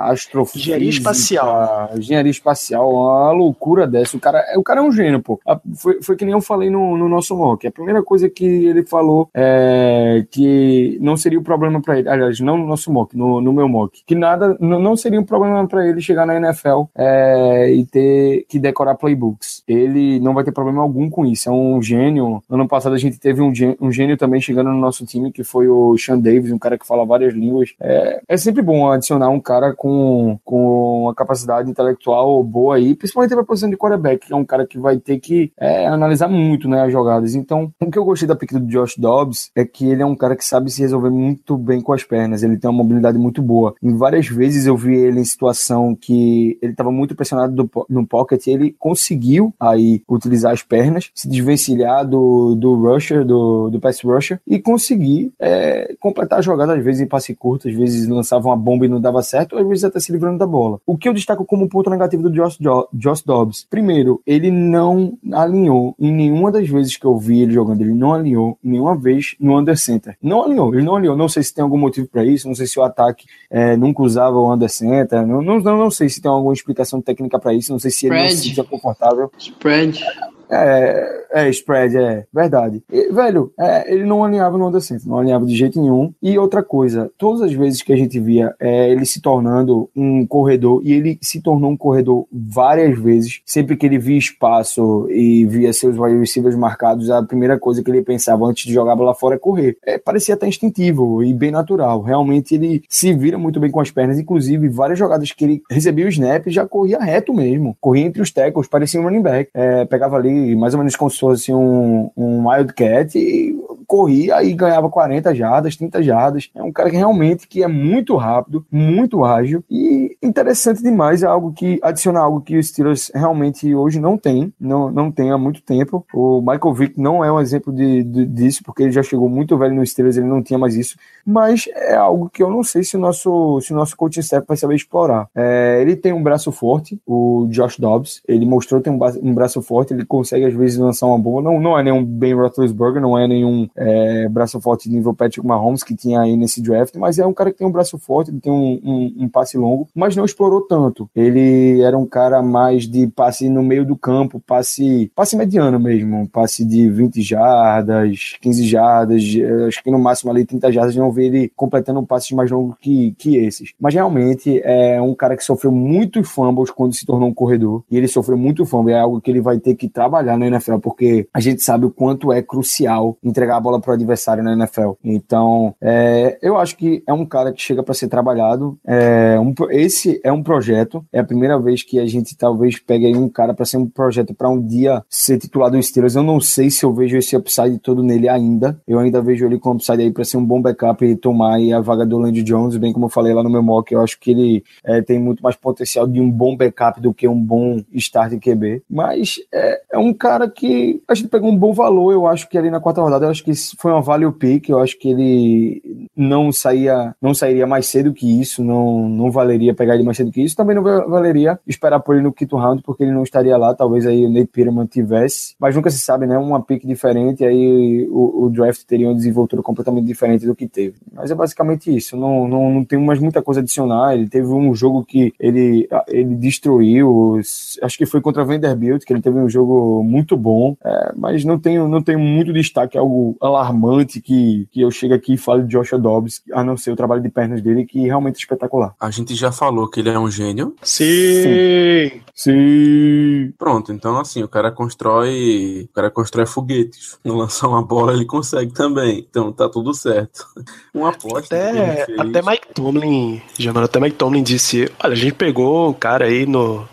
astrofísica, 0.05 0.59
Engenharia 0.77 0.89
espacial. 0.91 1.91
engenharia 1.97 2.31
espacial, 2.31 2.91
uma 2.93 3.31
loucura 3.33 3.87
dessa. 3.87 4.16
O 4.16 4.20
cara, 4.20 4.45
o 4.57 4.62
cara 4.62 4.81
é 4.81 4.83
um 4.83 4.93
gênio, 4.93 5.20
pô. 5.23 5.41
Foi, 5.77 6.03
foi 6.03 6.16
que 6.16 6.25
nem 6.25 6.33
eu 6.35 6.41
falei 6.41 6.70
no, 6.70 6.97
no 6.97 7.09
nosso 7.09 7.37
mock. 7.37 7.66
A 7.66 7.70
primeira 7.73 8.03
coisa 8.03 8.29
que 8.29 8.45
ele 8.45 8.85
falou 8.85 9.29
é 9.35 10.25
que 10.31 10.99
não 11.01 11.16
seria 11.16 11.39
o 11.39 11.43
problema 11.43 11.81
pra 11.81 11.99
ele, 11.99 12.09
aliás, 12.09 12.41
não 12.41 12.57
no 12.57 12.66
nosso 12.66 12.93
mock, 12.93 13.16
no, 13.16 13.41
no 13.41 13.53
meu 13.53 13.68
mock, 13.68 14.03
que 14.07 14.14
nada, 14.14 14.57
não 14.61 14.97
seria 14.97 15.20
um 15.20 15.25
problema 15.25 15.66
pra 15.66 15.87
ele 15.87 16.01
chegar 16.01 16.27
na 16.27 16.37
NFL 16.37 16.83
é, 16.97 17.70
e 17.73 17.85
ter 17.87 18.45
que 18.49 18.59
decorar 18.59 18.95
playbooks. 18.95 19.62
Ele 19.66 20.20
não 20.20 20.35
vai 20.35 20.45
ter 20.45 20.53
problema 20.53 20.83
algum 20.83 21.09
com 21.09 21.25
isso. 21.25 21.49
É 21.49 21.53
um 21.53 21.81
gênio. 21.83 22.43
Ano 22.51 22.66
passado 22.68 22.95
a 22.95 22.99
gente 22.99 23.18
teve 23.18 23.41
um 23.43 23.55
gê- 23.55 23.77
um 23.81 23.91
gênio 23.91 24.16
também 24.16 24.41
chegando 24.41 24.70
no 24.70 24.79
nosso 24.79 25.05
time, 25.07 25.33
que 25.33 25.45
foi 25.45 25.68
o 25.68 25.97
Sean 25.97 26.18
Davis, 26.18 26.53
um 26.53 26.59
cara 26.62 26.78
que 26.78 26.86
fala 26.86 27.04
várias 27.04 27.34
línguas. 27.34 27.74
É, 27.80 28.22
é 28.28 28.36
sempre 28.36 28.62
bom 28.62 28.90
adicionar 28.90 29.28
um 29.28 29.40
cara 29.40 29.74
com, 29.74 30.38
com 30.44 31.02
uma 31.04 31.14
capacidade 31.14 31.70
intelectual 31.70 32.42
boa 32.42 32.76
aí, 32.76 32.94
principalmente 32.94 33.34
pra 33.34 33.44
posição 33.44 33.68
de 33.68 33.76
quarterback, 33.76 34.26
que 34.26 34.32
é 34.32 34.36
um 34.36 34.44
cara 34.44 34.66
que 34.66 34.78
vai 34.78 34.98
ter 34.98 35.18
que 35.18 35.52
é, 35.58 35.86
analisar 35.86 36.28
muito 36.28 36.68
né, 36.68 36.82
as 36.82 36.92
jogadas. 36.92 37.34
Então, 37.34 37.72
o 37.80 37.90
que 37.90 37.98
eu 37.98 38.04
gostei 38.04 38.28
da 38.28 38.36
pick 38.36 38.52
do 38.52 38.66
Josh 38.66 38.96
Dobbs 38.96 39.50
é 39.56 39.64
que 39.64 39.90
ele 39.90 40.02
é 40.02 40.06
um 40.06 40.14
cara 40.14 40.36
que 40.36 40.44
sabe 40.44 40.70
se 40.70 40.80
resolver 40.80 41.10
muito 41.10 41.56
bem 41.56 41.80
com 41.80 41.92
as 41.92 42.04
pernas, 42.04 42.42
ele 42.42 42.56
tem 42.56 42.70
uma 42.70 42.82
mobilidade 42.82 43.18
muito 43.18 43.42
boa. 43.42 43.74
Em 43.82 43.96
várias 43.96 44.28
vezes 44.28 44.66
eu 44.66 44.76
vi 44.76 44.94
ele 44.94 45.20
em 45.20 45.24
situação 45.24 45.94
que 45.94 46.58
ele 46.62 46.72
estava 46.72 46.92
muito 46.92 47.14
pressionado 47.14 47.54
do 47.54 47.72
no 47.88 48.06
pocket 48.06 48.46
ele 48.46 48.74
conseguiu 48.78 49.54
aí 49.58 50.02
utilizar 50.08 50.52
as 50.52 50.62
pernas, 50.62 51.10
se 51.14 51.28
desvencilhar 51.28 52.06
do, 52.06 52.54
do 52.54 52.74
rusher, 52.74 53.24
do, 53.24 53.70
do 53.70 53.80
pass 53.80 54.00
rusher 54.02 54.40
e 54.46 54.58
conseguir 54.58 55.32
é, 55.40 55.94
completar 56.00 56.38
a 56.38 56.42
jogada, 56.42 56.51
às 56.61 56.84
vezes 56.84 57.00
em 57.00 57.07
passe 57.07 57.34
curto, 57.34 57.68
às 57.68 57.74
vezes 57.74 58.07
lançava 58.09 58.48
uma 58.48 58.57
bomba 58.57 58.84
e 58.86 58.88
não 58.88 59.00
dava 59.00 59.22
certo, 59.22 59.57
às 59.59 59.66
vezes 59.66 59.84
até 59.84 59.98
se 60.00 60.12
livrando 60.12 60.38
da 60.38 60.46
bola. 60.46 60.78
O 60.86 60.96
que 60.96 61.09
eu 61.09 61.12
destaco 61.14 61.44
como 61.44 61.68
ponto 61.68 61.88
negativo 61.90 62.22
do 62.22 62.30
Josh, 62.30 62.59
Jo- 62.59 62.88
Josh 62.92 63.22
Dobbs? 63.22 63.66
Primeiro, 63.70 64.20
ele 64.26 64.50
não 64.50 65.18
alinhou 65.32 65.94
em 65.98 66.12
nenhuma 66.12 66.50
das 66.50 66.68
vezes 66.68 66.96
que 66.96 67.07
eu 67.07 67.16
vi 67.18 67.40
ele 67.42 67.53
jogando, 67.53 67.80
ele 67.80 67.94
não 67.94 68.12
alinhou 68.14 68.59
nenhuma 68.62 68.96
vez 68.96 69.34
no 69.40 69.59
under 69.59 69.76
center. 69.76 70.16
Não 70.22 70.42
alinhou, 70.44 70.74
ele 70.74 70.84
não 70.84 70.96
alinhou. 70.96 71.16
Não 71.16 71.28
sei 71.28 71.42
se 71.42 71.55
tem 71.55 71.62
algum 71.62 71.78
motivo 71.78 72.09
para 72.09 72.24
isso, 72.24 72.46
não 72.48 72.55
sei 72.55 72.66
se 72.66 72.78
o 72.78 72.82
ataque 72.82 73.26
é, 73.50 73.76
nunca 73.76 74.03
usava 74.03 74.36
o 74.36 74.53
under 74.53 74.68
center, 74.68 75.26
não, 75.26 75.40
não, 75.42 75.61
não, 75.61 75.90
sei 75.90 76.09
se 76.09 76.20
tem 76.20 76.30
alguma 76.30 76.53
explicação 76.53 77.00
técnica 77.00 77.38
para 77.38 77.55
isso, 77.55 77.72
não 77.72 77.78
sei 77.78 77.90
se 77.90 78.07
ele 78.07 78.14
não 78.14 78.22
se 78.28 78.34
Spread. 78.34 78.48
sentia 78.48 78.64
confortável. 78.64 79.30
Spread. 79.38 80.05
É, 80.53 81.22
é, 81.32 81.48
spread, 81.48 81.96
é 81.96 82.24
verdade. 82.32 82.82
E, 82.92 83.11
velho, 83.11 83.53
é, 83.59 83.92
ele 83.92 84.05
não 84.05 84.22
alinhava 84.22 84.59
no 84.59 84.68
under 84.68 84.82
center, 84.82 85.09
não 85.09 85.18
alinhava 85.18 85.46
de 85.46 85.57
jeito 85.57 85.80
nenhum. 85.80 86.12
E 86.22 86.38
outra 86.38 86.62
coisa, 86.62 87.11
todas 87.16 87.40
as 87.40 87.53
vezes 87.53 87.80
que 87.80 87.92
a 87.92 87.96
gente 87.96 88.20
via 88.20 88.55
é, 88.61 88.90
ele 88.90 89.07
se 89.07 89.20
tornando 89.20 89.88
um 89.96 90.26
corredor, 90.26 90.82
e 90.84 90.92
ele 90.92 91.18
se 91.22 91.40
tornou 91.40 91.70
um 91.70 91.76
corredor 91.76 92.26
várias 92.30 92.98
vezes, 92.98 93.40
sempre 93.46 93.76
que 93.76 93.86
ele 93.86 93.98
via 93.98 94.18
espaço 94.18 95.09
e 95.11 95.46
via 95.46 95.72
seus 95.72 95.98
wide 95.98 96.18
receivers 96.18 96.55
marcados, 96.55 97.11
a 97.11 97.22
primeira 97.22 97.59
coisa 97.59 97.82
que 97.82 97.90
ele 97.90 98.03
pensava 98.03 98.44
antes 98.44 98.66
de 98.66 98.74
jogar 98.74 98.94
bola 98.94 99.14
fora 99.14 99.36
é 99.36 99.38
correr. 99.38 99.78
É, 99.86 99.96
parecia 99.96 100.34
até 100.34 100.46
instintivo 100.46 101.24
e 101.24 101.32
bem 101.32 101.50
natural. 101.50 102.03
Realmente 102.03 102.55
ele 102.55 102.82
se 102.88 103.12
vira 103.14 103.38
muito 103.38 103.59
bem 103.59 103.70
com 103.70 103.80
as 103.80 103.90
pernas, 103.90 104.18
inclusive 104.18 104.68
várias 104.68 104.98
jogadas 104.98 105.32
que 105.32 105.44
ele 105.44 105.62
recebia 105.70 106.05
o 106.05 106.09
snap 106.09 106.46
já 106.48 106.66
corria 106.66 106.98
reto 106.98 107.32
mesmo, 107.32 107.76
corria 107.80 108.05
entre 108.05 108.20
os 108.20 108.30
tackles, 108.30 108.68
parecia 108.68 109.00
um 109.00 109.05
running 109.05 109.22
back. 109.22 109.50
É, 109.55 109.84
pegava 109.86 110.16
ali 110.16 110.41
mais 110.57 110.74
ou 110.74 110.78
menos 110.78 110.97
como 110.97 111.11
se 111.11 111.18
fosse 111.18 111.53
um, 111.53 112.11
um 112.16 112.49
wildcat 112.49 113.16
e 113.18 113.55
corria 113.86 114.43
e 114.43 114.55
ganhava 114.55 114.88
40 114.88 115.34
jardas, 115.34 115.76
30 115.76 116.03
jardas. 116.03 116.49
É 116.55 116.62
um 116.62 116.72
cara 116.72 116.88
que 116.90 116.97
realmente 116.97 117.47
que 117.47 117.62
é 117.62 117.68
muito 117.68 118.16
rápido, 118.16 118.64
muito 118.72 119.24
ágil 119.24 119.62
e 119.70 120.16
interessante 120.22 120.82
demais, 120.82 121.22
é 121.22 121.26
algo 121.26 121.53
que 121.53 121.78
adiciona 121.82 122.20
algo 122.20 122.40
que 122.40 122.57
os 122.57 122.68
Steelers 122.68 123.11
realmente 123.14 123.74
hoje 123.74 124.01
não 124.01 124.16
tem, 124.16 124.53
não, 124.59 124.90
não 124.90 125.11
tem 125.11 125.30
há 125.30 125.36
muito 125.36 125.62
tempo. 125.62 126.07
O 126.14 126.40
Michael 126.40 126.72
Vick 126.74 127.01
não 127.01 127.22
é 127.24 127.30
um 127.30 127.40
exemplo 127.40 127.72
de, 127.72 128.03
de- 128.03 128.26
disso, 128.26 128.62
porque 128.64 128.82
ele 128.84 128.93
já 128.93 129.03
chegou 129.03 129.28
muito 129.28 129.59
velho 129.59 129.74
no 129.74 129.86
Steelers, 129.86 130.16
ele 130.16 130.26
não 130.26 130.43
tinha 130.43 130.59
mais 130.59 130.74
isso, 130.74 130.97
mas 131.26 131.68
é 131.74 131.95
algo 131.95 132.30
que 132.30 132.43
eu 132.43 132.49
não 132.51 132.62
sei 132.62 132.82
se 132.84 132.97
o 132.97 133.01
nosso, 133.01 133.61
se 133.61 133.72
o 133.72 133.76
nosso 133.76 133.97
coaching 133.97 134.20
staff 134.20 134.47
vai 134.47 134.57
saber 134.57 134.76
explorar. 134.76 135.28
É, 135.34 135.78
ele 135.82 135.97
tem 135.97 136.12
um 136.14 136.22
braço 136.22 136.51
forte, 136.51 136.99
o 137.07 137.47
Josh 137.51 137.78
Dobbs, 137.78 138.22
ele 138.26 138.47
mostrou 138.47 138.80
ba- 138.97 139.12
um 139.22 139.34
braço 139.34 139.61
forte, 139.61 139.93
ele 139.93 140.05
consegue 140.07 140.32
consegue 140.33 140.47
às 140.47 140.55
vezes 140.55 140.78
lançar 140.78 141.07
uma 141.07 141.18
boa. 141.18 141.43
Não, 141.43 141.61
não 141.61 141.78
é 141.78 141.83
nenhum 141.83 142.05
Ben 142.05 142.35
Roethlisberger, 142.35 143.01
não 143.01 143.18
é 143.18 143.28
nenhum 143.28 143.68
é, 143.76 144.28
braço 144.28 144.61
forte 144.61 144.89
nível 144.89 145.14
Patrick 145.14 145.47
Mahomes 145.47 145.83
que 145.83 145.95
tinha 145.95 146.20
aí 146.20 146.37
nesse 146.37 146.62
draft, 146.62 146.95
mas 146.97 147.18
é 147.18 147.26
um 147.26 147.33
cara 147.33 147.51
que 147.53 147.59
tem 147.59 147.66
um 147.66 147.72
braço 147.72 147.99
forte, 147.99 148.30
ele 148.30 148.41
tem 148.41 148.53
um, 148.53 148.80
um, 148.83 149.24
um 149.24 149.28
passe 149.28 149.59
longo, 149.59 149.89
mas 149.95 150.16
não 150.16 150.24
explorou 150.24 150.62
tanto. 150.62 151.09
Ele 151.14 151.80
era 151.83 151.97
um 151.97 152.07
cara 152.07 152.43
mais 152.43 152.89
de 152.89 153.07
passe 153.09 153.49
no 153.49 153.62
meio 153.62 153.85
do 153.85 153.97
campo, 153.97 154.41
passe, 154.47 155.11
passe 155.14 155.37
mediano 155.37 155.78
mesmo, 155.78 156.28
passe 156.28 156.64
de 156.64 156.89
20 156.89 157.20
jardas, 157.20 158.37
15 158.41 158.64
jardas, 158.64 159.22
acho 159.68 159.83
que 159.83 159.91
no 159.91 159.99
máximo 159.99 160.30
ali 160.30 160.45
30 160.45 160.72
jardas, 160.72 160.97
não 160.97 161.12
vê 161.12 161.26
ele 161.26 161.53
completando 161.55 162.03
passes 162.05 162.30
mais 162.33 162.51
longos 162.51 162.76
que, 162.80 163.14
que 163.18 163.37
esses. 163.37 163.72
Mas 163.80 163.95
realmente 163.95 164.61
é 164.64 165.01
um 165.01 165.14
cara 165.14 165.37
que 165.37 165.45
sofreu 165.45 165.72
muitos 165.72 166.28
fumbles 166.28 166.70
quando 166.70 166.95
se 166.95 167.05
tornou 167.05 167.28
um 167.28 167.35
corredor, 167.35 167.83
e 167.91 167.97
ele 167.97 168.09
sofreu 168.09 168.39
muito 168.39 168.64
fumble, 168.64 168.93
é 168.93 168.99
algo 168.99 169.20
que 169.20 169.30
ele 169.30 169.41
vai 169.41 169.59
ter 169.59 169.74
que 169.74 169.89
trabalhar 169.89 170.11
na 170.20 170.46
NFL, 170.46 170.78
porque 170.78 171.26
a 171.32 171.40
gente 171.40 171.62
sabe 171.62 171.86
o 171.86 171.90
quanto 171.90 172.32
é 172.32 172.42
crucial 172.42 173.16
entregar 173.22 173.56
a 173.56 173.60
bola 173.60 173.80
para 173.80 173.92
o 173.92 173.94
adversário 173.94 174.42
na 174.42 174.52
NFL. 174.52 174.92
Então, 175.04 175.74
é, 175.80 176.38
eu 176.42 176.58
acho 176.58 176.76
que 176.76 177.02
é 177.06 177.12
um 177.12 177.24
cara 177.24 177.52
que 177.52 177.62
chega 177.62 177.82
para 177.82 177.94
ser 177.94 178.08
trabalhado. 178.08 178.78
É 178.86 179.38
um, 179.38 179.54
esse 179.70 180.20
é 180.24 180.32
um 180.32 180.42
projeto, 180.42 181.04
é 181.12 181.20
a 181.20 181.24
primeira 181.24 181.58
vez 181.58 181.82
que 181.82 181.98
a 181.98 182.06
gente 182.06 182.36
talvez 182.36 182.78
pegue 182.78 183.16
um 183.16 183.28
cara 183.28 183.54
para 183.54 183.64
ser 183.64 183.76
um 183.76 183.88
projeto 183.88 184.34
para 184.34 184.48
um 184.48 184.60
dia 184.60 185.02
ser 185.08 185.38
titular 185.38 185.70
dos 185.70 185.86
Steelers. 185.86 186.14
Eu 186.14 186.22
não 186.22 186.40
sei 186.40 186.70
se 186.70 186.84
eu 186.84 186.92
vejo 186.92 187.16
esse 187.16 187.36
upside 187.36 187.78
todo 187.78 188.02
nele 188.02 188.28
ainda. 188.28 188.80
Eu 188.86 188.98
ainda 188.98 189.20
vejo 189.20 189.46
ele 189.46 189.58
com 189.58 189.72
upside 189.72 190.02
aí 190.02 190.10
para 190.10 190.24
ser 190.24 190.36
um 190.36 190.44
bom 190.44 190.60
backup 190.60 191.04
e 191.04 191.16
tomar 191.16 191.56
aí 191.56 191.72
a 191.72 191.80
vaga 191.80 192.04
do 192.04 192.18
Landry 192.18 192.42
Jones, 192.42 192.76
bem 192.76 192.92
como 192.92 193.06
eu 193.06 193.10
falei 193.10 193.32
lá 193.32 193.42
no 193.42 193.50
meu 193.50 193.62
mock. 193.62 193.92
Eu 193.92 194.00
acho 194.00 194.18
que 194.18 194.30
ele 194.30 194.64
é, 194.84 195.00
tem 195.00 195.18
muito 195.18 195.42
mais 195.42 195.56
potencial 195.56 196.06
de 196.06 196.20
um 196.20 196.30
bom 196.30 196.56
backup 196.56 197.00
do 197.00 197.14
que 197.14 197.28
um 197.28 197.38
bom 197.38 197.80
start 197.92 198.32
QB. 198.38 198.82
Mas 198.88 199.36
é, 199.52 199.80
é 199.92 199.98
cara 200.11 200.48
que 200.48 201.03
a 201.07 201.14
gente 201.14 201.28
pegou 201.28 201.50
um 201.50 201.57
bom 201.57 201.74
valor, 201.74 202.12
eu 202.12 202.26
acho 202.26 202.48
que 202.48 202.57
ali 202.57 202.70
na 202.70 202.80
quarta 202.80 203.03
rodada, 203.03 203.26
eu 203.26 203.30
acho 203.30 203.44
que 203.44 203.53
foi 203.78 203.92
uma 203.92 204.00
value 204.00 204.32
pick, 204.32 204.70
eu 204.70 204.78
acho 204.78 204.98
que 204.98 205.11
ele 205.11 206.09
não 206.16 206.50
saía, 206.50 207.14
não 207.20 207.34
sairia 207.34 207.66
mais 207.66 207.86
cedo 207.86 208.14
que 208.14 208.40
isso, 208.40 208.64
não, 208.64 209.07
não 209.07 209.30
valeria 209.30 209.74
pegar 209.74 209.94
ele 209.94 210.03
mais 210.03 210.16
cedo 210.16 210.32
que 210.32 210.42
isso, 210.42 210.57
também 210.57 210.74
não 210.74 210.82
valeria 210.82 211.61
esperar 211.66 212.00
por 212.00 212.14
ele 212.14 212.24
no 212.24 212.32
quinto 212.32 212.57
round, 212.57 212.82
porque 212.82 213.03
ele 213.03 213.12
não 213.12 213.22
estaria 213.22 213.57
lá, 213.59 213.74
talvez 213.74 214.07
aí 214.07 214.24
o 214.24 214.30
Nate 214.30 214.46
Peterman 214.46 214.86
tivesse, 214.86 215.55
mas 215.61 215.76
nunca 215.76 215.90
se 215.90 215.98
sabe, 215.98 216.26
né, 216.26 216.38
uma 216.38 216.62
pick 216.62 216.86
diferente, 216.86 217.44
aí 217.44 218.09
o, 218.11 218.44
o 218.44 218.50
draft 218.50 218.84
teria 218.86 219.09
uma 219.09 219.14
desenvoltura 219.14 219.62
completamente 219.62 220.07
diferente 220.07 220.46
do 220.46 220.55
que 220.55 220.66
teve. 220.66 220.94
Mas 221.12 221.30
é 221.30 221.34
basicamente 221.34 221.94
isso, 221.94 222.16
não, 222.16 222.48
não, 222.48 222.70
não 222.70 222.84
tem 222.84 222.98
mais 222.98 223.18
muita 223.18 223.42
coisa 223.42 223.61
a 223.61 223.62
adicionar, 223.62 224.14
ele 224.14 224.28
teve 224.28 224.46
um 224.46 224.74
jogo 224.74 225.05
que 225.05 225.34
ele, 225.38 225.86
ele 226.09 226.34
destruiu, 226.36 227.38
acho 227.82 227.98
que 227.98 228.07
foi 228.07 228.20
contra 228.20 228.44
Vanderbilt, 228.44 229.05
que 229.05 229.12
ele 229.12 229.20
teve 229.20 229.38
um 229.38 229.48
jogo 229.48 229.91
muito 230.03 230.36
bom, 230.36 230.76
é, 230.84 231.12
mas 231.16 231.45
não 231.45 231.59
tem, 231.59 231.78
não 231.78 232.01
tem 232.01 232.16
muito 232.16 232.53
destaque, 232.53 232.97
algo 232.97 233.36
alarmante 233.40 234.20
que, 234.20 234.68
que 234.70 234.80
eu 234.80 234.90
chego 234.90 235.14
aqui 235.14 235.34
e 235.34 235.38
falo 235.38 235.62
de 235.62 235.68
Joshua 235.68 235.99
Dobbs, 235.99 236.43
a 236.53 236.62
não 236.62 236.76
ser 236.76 236.93
o 236.93 236.97
trabalho 236.97 237.22
de 237.22 237.28
pernas 237.28 237.61
dele, 237.61 237.84
que 237.84 238.01
realmente 238.01 238.36
é 238.36 238.38
espetacular. 238.38 238.95
A 239.01 239.11
gente 239.11 239.34
já 239.34 239.51
falou 239.51 239.88
que 239.88 240.01
ele 240.01 240.11
é 240.11 240.18
um 240.18 240.30
gênio. 240.30 240.74
Sim! 240.82 242.22
Sim! 242.34 243.53
Pronto, 243.59 243.93
então 243.93 244.18
assim, 244.18 244.43
o 244.43 244.49
cara 244.49 244.70
constrói. 244.70 245.88
O 245.90 245.95
cara 245.95 246.11
constrói 246.11 246.47
foguetes. 246.47 247.18
Não 247.24 247.36
lançar 247.36 247.68
uma 247.68 247.82
bola, 247.82 248.12
ele 248.12 248.24
consegue 248.24 248.72
também. 248.72 249.26
Então 249.28 249.53
tá 249.53 249.68
tudo 249.68 249.93
certo. 249.95 250.47
Uma 250.95 251.11
aposta. 251.11 251.55
Até, 251.57 252.07
até 252.18 252.43
Mike 252.43 252.74
Tomlin, 252.74 253.40
Jamara, 253.59 253.86
até 253.86 253.99
Mike 253.99 254.16
Tomlin 254.16 254.43
disse: 254.43 254.90
olha, 255.03 255.12
a 255.12 255.16
gente 255.16 255.34
pegou 255.34 255.90
o 255.90 255.95
cara 255.95 256.26
aí 256.26 256.47
no, 256.47 256.86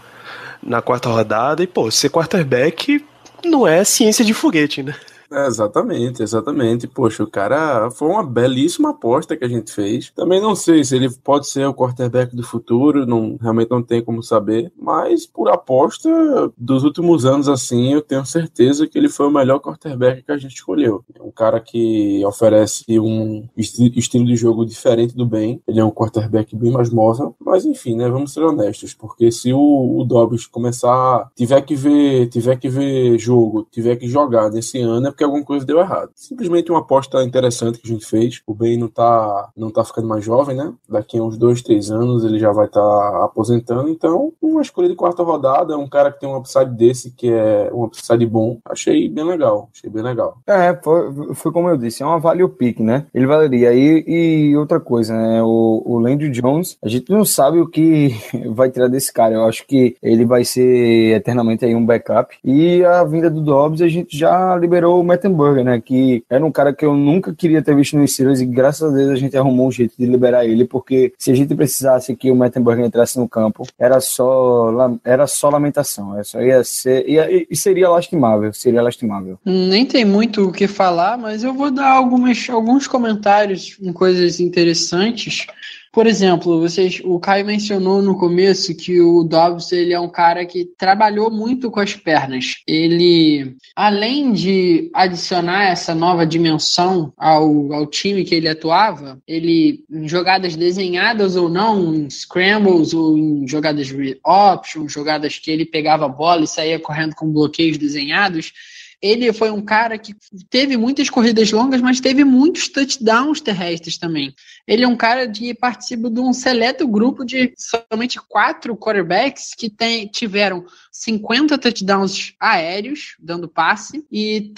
na 0.62 0.82
quarta 0.82 1.10
rodada 1.10 1.64
e, 1.64 1.68
pô, 1.68 1.90
ser 1.90 2.10
quarterback 2.10 3.04
não 3.46 3.68
é 3.68 3.84
ciência 3.84 4.24
de 4.26 4.34
foguete, 4.34 4.84
né? 4.84 4.96
Exatamente, 5.32 6.24
exatamente. 6.24 6.88
Poxa, 6.88 7.24
o 7.24 7.30
cara 7.30 7.92
foi 7.92 8.08
uma 8.08 8.24
belíssima 8.24 8.90
aposta 8.90 9.38
que 9.38 9.46
a 9.46 9.48
gente 9.48 9.72
fez. 9.72 10.12
Também 10.12 10.42
não 10.42 10.56
sei 10.56 10.84
se 10.84 10.96
ele 10.96 11.10
pode 11.10 11.48
ser 11.48 11.68
o 11.68 11.74
quarterback 11.74 12.36
do 12.36 12.44
futuro, 12.44 13.06
não, 13.06 13.38
realmente 13.40 13.70
não 13.70 13.84
tem 13.84 14.04
como 14.04 14.24
saber. 14.24 14.72
Mas 14.78 15.26
por 15.28 15.50
aposta 15.50 16.10
dos 16.58 16.84
últimos 16.84 17.26
anos, 17.26 17.48
assim, 17.48 17.94
eu 17.94 18.02
tenho 18.02 18.26
certeza 18.26 18.88
que 18.88 18.98
ele 18.98 19.10
foi 19.10 19.28
o 19.28 19.32
melhor 19.32 19.60
quarterback 19.60 20.24
que 20.24 20.32
a 20.32 20.38
gente 20.38 20.56
escolheu. 20.56 21.04
É 21.14 21.22
um 21.22 21.32
cara 21.32 21.60
que 21.60 22.24
oferece 22.26 22.84
um 23.00 23.48
esti 23.56 23.92
estilo 23.98 24.26
de 24.26 24.36
jogo 24.36 24.66
diferente 24.66 25.16
do 25.16 25.26
bem. 25.26 25.62
Ele 25.68 25.80
é 25.80 25.86
um 25.86 25.92
quarterback 25.92 26.56
bem 26.56 26.72
mais 26.72 26.90
móvel. 26.90 27.36
Mas 27.40 27.66
enfim, 27.66 27.96
né? 27.96 28.10
Vamos 28.10 28.34
ser 28.34 28.42
honestos, 28.42 28.94
porque 28.94 29.32
se 29.32 29.54
o, 29.54 30.00
o 30.00 30.04
Dobbs 30.04 30.48
começar, 30.48 31.30
tiver 31.36 31.62
que 31.62 31.76
ver, 31.76 32.28
tiver 32.30 32.58
que 32.58 32.70
ver 32.70 33.18
jogo, 33.20 33.68
tiver 33.72 33.96
que 33.96 34.08
jogar 34.08 34.50
nesse 34.50 34.80
ano, 34.80 35.08
é 35.08 35.19
porque 35.20 35.24
alguma 35.26 35.44
coisa 35.44 35.66
deu 35.66 35.80
errado. 35.80 36.12
Simplesmente 36.16 36.72
uma 36.72 36.80
aposta 36.80 37.22
interessante 37.24 37.80
que 37.80 37.90
a 37.90 37.92
gente 37.94 38.06
fez. 38.06 38.42
O 38.48 38.54
Ben 38.54 38.78
não 38.78 38.88
tá, 38.88 39.50
não 39.56 39.70
tá 39.70 39.84
ficando 39.84 40.08
mais 40.08 40.24
jovem, 40.24 40.56
né? 40.56 40.74
Daqui 40.88 41.18
a 41.18 41.24
uns 41.24 41.38
dois, 41.38 41.62
três 41.62 41.92
anos 41.92 42.24
ele 42.24 42.40
já 42.40 42.54
vai 42.54 42.68
estar 42.68 42.80
tá 42.80 43.26
aposentando. 43.26 43.90
Então, 43.90 44.32
uma 44.42 44.62
escolha 44.62 44.88
de 44.88 44.96
quarta 44.96 45.22
rodada, 45.22 45.78
um 45.78 45.90
cara 45.90 46.10
que 46.10 46.22
tem 46.22 46.30
um 46.30 46.38
upside 46.38 46.72
desse, 46.72 47.12
que 47.12 47.30
é 47.30 47.70
um 47.74 47.84
upside 47.84 48.26
bom, 48.26 48.60
achei 48.64 49.10
bem 49.10 49.26
legal. 49.26 49.70
Achei 49.76 49.90
bem 49.90 50.02
legal. 50.02 50.38
É, 50.48 50.74
foi, 50.82 51.34
foi 51.36 51.52
como 51.52 51.68
eu 51.68 51.76
disse, 51.76 52.02
é 52.02 52.06
uma 52.06 52.20
value 52.20 52.48
pick, 52.48 52.80
né? 52.80 53.06
Ele 53.14 53.28
valeria. 53.28 53.74
E, 53.74 54.06
e 54.08 54.56
outra 54.56 54.80
coisa, 54.80 55.14
né? 55.14 55.44
O, 55.44 55.84
o 55.86 56.00
Landry 56.00 56.30
Jones, 56.30 56.78
a 56.82 56.88
gente 56.88 57.12
não 57.12 57.26
sabe 57.26 57.60
o 57.60 57.68
que 57.68 58.16
vai 58.56 58.70
tirar 58.70 58.88
desse 58.88 59.12
cara. 59.12 59.36
Eu 59.36 59.44
acho 59.44 59.68
que 59.68 59.98
ele 60.02 60.24
vai 60.24 60.46
ser 60.46 61.18
eternamente 61.18 61.66
aí 61.66 61.76
um 61.76 61.86
backup. 61.86 62.38
E 62.42 62.86
a 62.86 63.04
vinda 63.04 63.30
do 63.30 63.42
Dobbs, 63.42 63.82
a 63.82 63.90
gente 63.90 64.18
já 64.18 64.56
liberou 64.56 65.09
Mettenberger, 65.10 65.64
né? 65.64 65.82
Que 65.82 66.24
era 66.30 66.46
um 66.46 66.52
cara 66.52 66.74
que 66.74 66.86
eu 66.86 66.96
nunca 66.96 67.34
queria 67.34 67.62
ter 67.62 67.76
visto 67.76 67.98
nos 67.98 68.14
Steelers 68.14 68.40
e 68.40 68.46
graças 68.46 68.92
a 68.92 68.96
Deus 68.96 69.10
a 69.10 69.16
gente 69.16 69.36
arrumou 69.36 69.68
um 69.68 69.72
jeito 69.72 69.94
de 69.98 70.06
liberar 70.06 70.46
ele, 70.46 70.66
porque 70.66 71.14
se 71.18 71.32
a 71.32 71.36
gente 71.36 71.56
precisasse 71.56 72.16
que 72.16 72.32
o 72.32 72.36
Mettenberger 72.36 72.86
entrasse 72.86 73.18
no 73.20 73.28
campo, 73.28 73.68
era 73.78 74.00
só, 74.00 74.72
era 75.04 75.28
só 75.28 75.50
lamentação. 75.50 76.18
É 76.18 76.24
só 76.24 76.42
ia 76.42 76.64
ser. 76.64 77.08
Ia, 77.10 77.28
e 77.50 77.56
seria 77.56 77.90
lastimável, 77.90 78.54
seria 78.54 78.82
lastimável. 78.82 79.40
Nem 79.46 79.86
tem 79.86 80.06
muito 80.06 80.48
o 80.48 80.52
que 80.52 80.68
falar, 80.68 81.18
mas 81.18 81.44
eu 81.44 81.54
vou 81.54 81.72
dar 81.72 81.92
algumas, 81.92 82.50
alguns 82.50 82.88
comentários 82.88 83.78
em 83.82 83.92
coisas 83.92 84.40
interessantes. 84.40 85.48
Por 85.92 86.06
exemplo, 86.06 86.60
vocês, 86.60 87.02
o 87.04 87.20
Caio 87.20 87.46
mencionou 87.46 88.00
no 88.02 88.16
começo 88.16 88.76
que 88.76 89.02
o 89.02 89.24
Dobbs 89.24 89.72
ele 89.72 89.92
é 89.92 90.00
um 90.00 90.10
cara 90.10 90.46
que 90.46 90.66
trabalhou 90.78 91.32
muito 91.32 91.72
com 91.72 91.80
as 91.80 91.96
pernas. 91.96 92.58
Ele, 92.68 93.56
além 93.76 94.32
de 94.32 94.92
adicionar 94.94 95.64
essa 95.64 95.96
nova 95.96 96.28
dimensão 96.28 97.12
ao, 97.18 97.74
ao 97.74 97.88
time 97.88 98.24
que 98.24 98.36
ele 98.36 98.48
atuava, 98.48 99.20
ele, 99.28 99.84
em 99.90 100.08
jogadas 100.08 100.56
desenhadas 100.56 101.36
ou 101.36 101.50
não, 101.50 101.96
em 101.96 102.08
scrambles 102.08 102.94
ou 102.94 103.18
em 103.18 103.48
jogadas 103.48 103.92
option, 104.24 104.88
jogadas 104.88 105.40
que 105.40 105.50
ele 105.50 105.66
pegava 105.66 106.06
a 106.06 106.10
bola 106.10 106.44
e 106.44 106.48
saía 106.48 106.80
correndo 106.80 107.16
com 107.16 107.34
bloqueios 107.34 107.80
desenhados, 107.80 108.54
ele 109.02 109.32
foi 109.32 109.50
um 109.50 109.62
cara 109.62 109.98
que 109.98 110.14
teve 110.50 110.76
muitas 110.76 111.10
corridas 111.10 111.52
longas, 111.52 111.82
mas 111.82 112.02
teve 112.02 112.24
muitos 112.24 112.68
touchdowns 112.68 113.40
terrestres 113.40 113.98
também. 113.98 114.34
Ele 114.68 114.84
é 114.84 114.88
um 114.88 114.96
cara 114.96 115.30
que 115.30 115.54
participa 115.54 116.10
de 116.10 116.20
um 116.20 116.34
seleto 116.34 116.88
grupo 116.88 117.24
de 117.24 117.54
somente 117.58 118.20
quatro 118.28 118.76
quarterbacks 118.76 119.54
que 119.58 119.70
tem, 119.70 120.08
tiveram 120.08 120.66
50 120.92 121.58
touchdowns 121.58 122.34
aéreos, 122.40 123.16
dando 123.20 123.48
passe, 123.48 124.06
e 124.12 124.52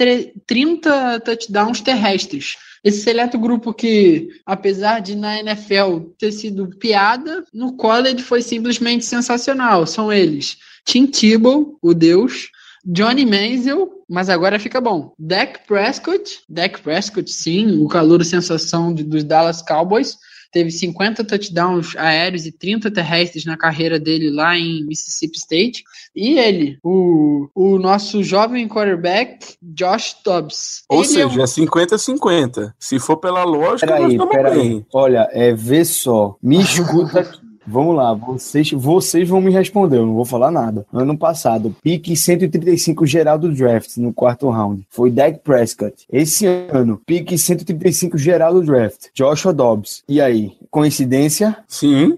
30 0.47 1.19
touchdowns 1.19 1.81
terrestres. 1.81 2.55
Esse 2.83 3.01
seleto 3.03 3.37
grupo 3.37 3.71
que, 3.71 4.29
apesar 4.43 5.01
de 5.01 5.15
na 5.15 5.39
NFL 5.39 5.99
ter 6.17 6.31
sido 6.31 6.67
piada, 6.79 7.43
no 7.53 7.75
college 7.75 8.23
foi 8.23 8.41
simplesmente 8.41 9.05
sensacional. 9.05 9.85
São 9.85 10.11
eles 10.11 10.57
Tim 10.83 11.05
Tebow, 11.05 11.77
o 11.79 11.93
Deus, 11.93 12.49
Johnny 12.83 13.25
Manziel, 13.25 14.00
mas 14.11 14.29
agora 14.29 14.59
fica 14.59 14.81
bom. 14.81 15.13
Dak 15.17 15.61
Prescott, 15.65 16.41
Dak 16.49 16.81
Prescott, 16.81 17.31
sim, 17.31 17.81
o 17.81 17.87
calor 17.87 18.23
sensação 18.25 18.93
de, 18.93 19.05
dos 19.05 19.23
Dallas 19.23 19.61
Cowboys, 19.61 20.17
teve 20.51 20.69
50 20.69 21.23
touchdowns 21.23 21.95
aéreos 21.95 22.45
e 22.45 22.51
30 22.51 22.91
terrestres 22.91 23.45
na 23.45 23.55
carreira 23.55 23.97
dele 23.97 24.29
lá 24.29 24.57
em 24.57 24.85
Mississippi 24.85 25.37
State. 25.37 25.83
E 26.13 26.37
ele, 26.37 26.77
o, 26.83 27.47
o 27.55 27.79
nosso 27.79 28.21
jovem 28.21 28.67
quarterback, 28.67 29.55
Josh 29.61 30.17
Dobbs. 30.25 30.83
Ou 30.89 30.99
ele 30.99 31.07
seja, 31.07 31.21
é 31.23 31.27
um... 31.27 31.43
é 31.43 31.45
50-50. 31.45 32.73
Se 32.77 32.99
for 32.99 33.15
pela 33.15 33.45
lógica, 33.45 33.87
nós 33.87 33.99
Peraí, 33.99 34.11
estamos 34.11 34.35
peraí. 34.35 34.59
bem. 34.59 34.85
Olha, 34.93 35.29
é 35.31 35.53
ver 35.53 35.85
só. 35.85 36.35
Me 36.43 36.61
escuta 36.61 37.21
aqui. 37.21 37.39
Vamos 37.71 37.95
lá, 37.95 38.13
vocês, 38.13 38.69
vocês 38.71 39.29
vão 39.29 39.39
me 39.39 39.49
responder, 39.49 39.95
eu 39.97 40.05
não 40.05 40.13
vou 40.13 40.25
falar 40.25 40.51
nada. 40.51 40.85
Ano 40.91 41.17
passado, 41.17 41.73
pique 41.81 42.17
135 42.17 43.05
geral 43.05 43.39
do 43.39 43.49
draft 43.49 43.95
no 43.95 44.11
quarto 44.11 44.49
round. 44.49 44.85
Foi 44.89 45.09
Dak 45.09 45.39
Prescott. 45.39 46.05
Esse 46.11 46.45
ano, 46.45 47.01
pique 47.05 47.37
135 47.37 48.17
geral 48.17 48.53
do 48.53 48.61
draft. 48.61 49.05
Joshua 49.13 49.53
Dobbs. 49.53 50.03
E 50.09 50.19
aí, 50.19 50.51
coincidência? 50.69 51.55
Sim. 51.65 52.17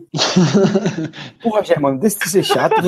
Porra, 1.43 1.63
Germano, 1.63 1.99
deixa 1.99 2.17
de 2.17 2.29
ser 2.31 2.43
chato. 2.43 2.73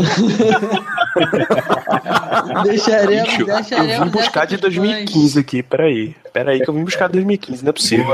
Deixaremos, 2.64 3.30
Bicho, 3.30 3.42
eu 3.42 3.46
deixaremos. 3.46 4.06
vim 4.06 4.12
buscar 4.12 4.46
de 4.46 4.58
2015 4.58 5.40
aqui, 5.40 5.64
peraí. 5.64 6.16
Peraí 6.34 6.60
que 6.60 6.70
eu 6.70 6.74
vim 6.74 6.84
buscar 6.84 7.08
de 7.08 7.14
2015, 7.14 7.64
não 7.64 7.70
é 7.70 7.74
possível. 7.74 8.06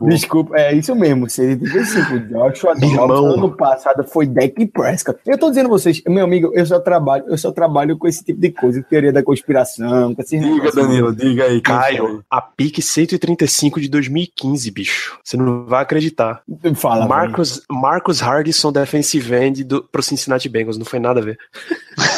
Desculpa, 0.00 0.56
é 0.56 0.74
isso 0.74 0.94
mesmo, 0.96 1.28
135. 1.28 2.18
Joshua 2.28 2.72
Irmão. 2.72 3.06
Dobbs 3.06 3.38
ano 3.38 3.56
passado 3.56 4.04
foi 4.04 4.26
Dak 4.26 4.66
Prescott. 4.66 5.20
Eu 5.24 5.38
tô 5.38 5.48
dizendo 5.48 5.66
a 5.66 5.70
vocês, 5.70 6.02
meu 6.08 6.24
amigo, 6.24 6.50
eu 6.54 6.66
só 6.66 6.80
trabalho, 6.80 7.24
eu 7.28 7.38
só 7.38 7.52
trabalho 7.52 7.96
com 7.96 8.08
esse 8.08 8.24
tipo 8.24 8.40
de 8.40 8.50
coisa, 8.50 8.82
teoria 8.82 9.12
da 9.12 9.22
conspiração, 9.22 10.14
com 10.14 10.22
esses 10.22 10.40
Diga. 10.40 10.72
Danilo, 10.72 11.14
diga 11.14 11.44
aí. 11.44 11.60
Caio, 11.60 12.24
a 12.30 12.40
pique 12.40 12.82
135 12.82 13.80
de 13.80 13.88
2015, 13.88 14.70
bicho. 14.70 15.18
Você 15.22 15.36
não 15.36 15.66
vai 15.66 15.82
acreditar. 15.82 16.42
Fala, 16.74 17.06
velho. 17.06 17.08
Marcus, 17.08 17.62
Marcus 17.70 18.20
Hardison, 18.20 18.72
defensive 18.72 19.34
end 19.34 19.64
do, 19.64 19.82
pro 19.82 20.02
Cincinnati 20.02 20.48
Bengals. 20.48 20.78
Não 20.78 20.84
foi 20.84 20.98
nada 20.98 21.20
a 21.20 21.24
ver. 21.24 21.38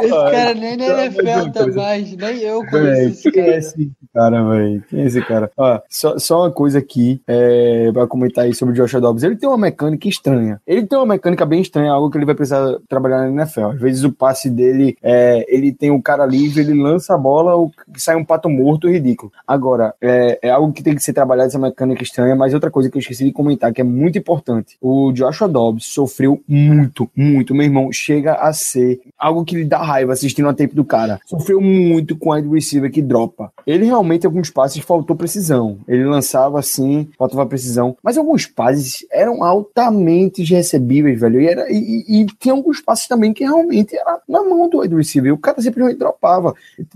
Esse 0.00 0.10
cara 0.10 0.54
nem 0.54 0.76
na 0.76 1.04
NFL 1.04 1.50
tá 1.52 1.62
Deus. 1.64 1.76
mais, 1.76 2.16
nem 2.16 2.38
eu 2.38 2.64
conheço 2.66 3.28
é 3.28 3.32
cara. 3.32 3.56
esse 3.56 3.90
cara, 4.14 4.48
velho? 4.48 4.84
Quem 4.88 5.00
é 5.00 5.06
esse 5.06 5.20
cara? 5.22 5.50
Ó, 5.56 5.80
só, 5.88 6.18
só 6.18 6.42
uma 6.42 6.50
coisa 6.50 6.78
aqui, 6.78 7.20
é, 7.26 7.90
pra 7.92 8.06
comentar 8.06 8.44
aí 8.44 8.54
sobre 8.54 8.72
o 8.72 8.76
Joshua 8.76 9.00
Dobbs. 9.00 9.22
Ele 9.22 9.36
tem 9.36 9.48
uma 9.48 9.58
mecânica 9.58 10.08
estranha. 10.08 10.60
Ele 10.66 10.86
tem 10.86 10.98
uma 10.98 11.06
mecânica 11.06 11.44
bem 11.46 11.60
estranha, 11.60 11.92
algo 11.92 12.10
que 12.10 12.18
ele 12.18 12.24
vai 12.24 12.34
precisar 12.34 12.78
trabalhar 12.88 13.22
na 13.22 13.42
NFL. 13.42 13.66
Às 13.66 13.80
vezes 13.80 14.04
o 14.04 14.12
passe 14.12 14.50
dele, 14.50 14.96
é, 15.02 15.44
ele 15.48 15.72
tem 15.72 15.90
o 15.90 16.02
cara 16.02 16.26
livre, 16.26 16.60
ele 16.60 16.80
lança 16.80 17.14
a 17.14 17.18
bola, 17.18 17.56
o, 17.56 17.70
sai 17.96 18.16
um 18.16 18.24
pato 18.24 18.48
morto 18.48 18.88
ridículo. 18.88 19.32
Agora, 19.46 19.94
é, 20.00 20.38
é 20.42 20.50
algo 20.50 20.72
que 20.72 20.82
tem 20.82 20.94
que 20.94 21.02
ser 21.02 21.12
trabalhado, 21.12 21.48
essa 21.48 21.58
mecânica 21.58 22.02
estranha, 22.02 22.34
mas 22.34 22.54
outra 22.54 22.70
coisa 22.70 22.90
que 22.90 22.96
eu 22.96 23.00
esqueci 23.00 23.24
de 23.24 23.32
comentar, 23.32 23.72
que 23.72 23.80
é 23.80 23.84
muito 23.84 24.18
importante. 24.18 24.76
O 24.80 25.12
Joshua 25.12 25.48
Dobbs 25.48 25.86
sofreu 25.86 26.40
muito, 26.48 27.10
muito. 27.14 27.54
Meu 27.54 27.64
irmão, 27.64 27.92
chega 27.92 28.34
a 28.34 28.52
ser 28.52 29.00
algo 29.18 29.44
que 29.44 29.54
lhe 29.56 29.64
dá 29.64 29.78
raiva 29.78 30.12
assistindo 30.12 30.48
a 30.48 30.54
tape 30.54 30.74
do 30.74 30.84
cara. 30.84 31.20
Sofreu 31.26 31.60
muito 31.60 32.16
com 32.16 32.32
a 32.32 32.36
wide 32.36 32.48
receiver 32.48 32.90
que 32.90 33.02
dropa. 33.02 33.52
Ele 33.66 33.84
realmente, 33.84 34.24
alguns 34.26 34.48
passes, 34.50 34.82
faltou 34.82 35.14
precisão. 35.14 35.78
Ele 35.86 36.04
lançava 36.04 36.58
assim, 36.58 37.08
faltava 37.18 37.44
precisão. 37.46 37.96
Mas 38.02 38.16
alguns 38.16 38.46
passes 38.46 39.06
eram 39.12 39.42
altamente 39.44 40.42
recebíveis, 40.42 41.20
velho. 41.20 41.40
E, 41.40 41.46
era, 41.46 41.70
e, 41.70 41.76
e- 42.08 42.22
e 42.22 42.26
tinha 42.38 42.54
alguns 42.54 42.80
passes 42.80 43.06
também 43.06 43.32
que 43.32 43.44
realmente 43.44 43.96
era 43.96 44.18
na 44.28 44.42
mão 44.42 44.68
do 44.68 44.78
wide 44.80 44.94
receiver. 44.94 45.32
O 45.32 45.38
cara 45.38 45.60
simplesmente 45.60 45.98
dropava. 45.98 46.54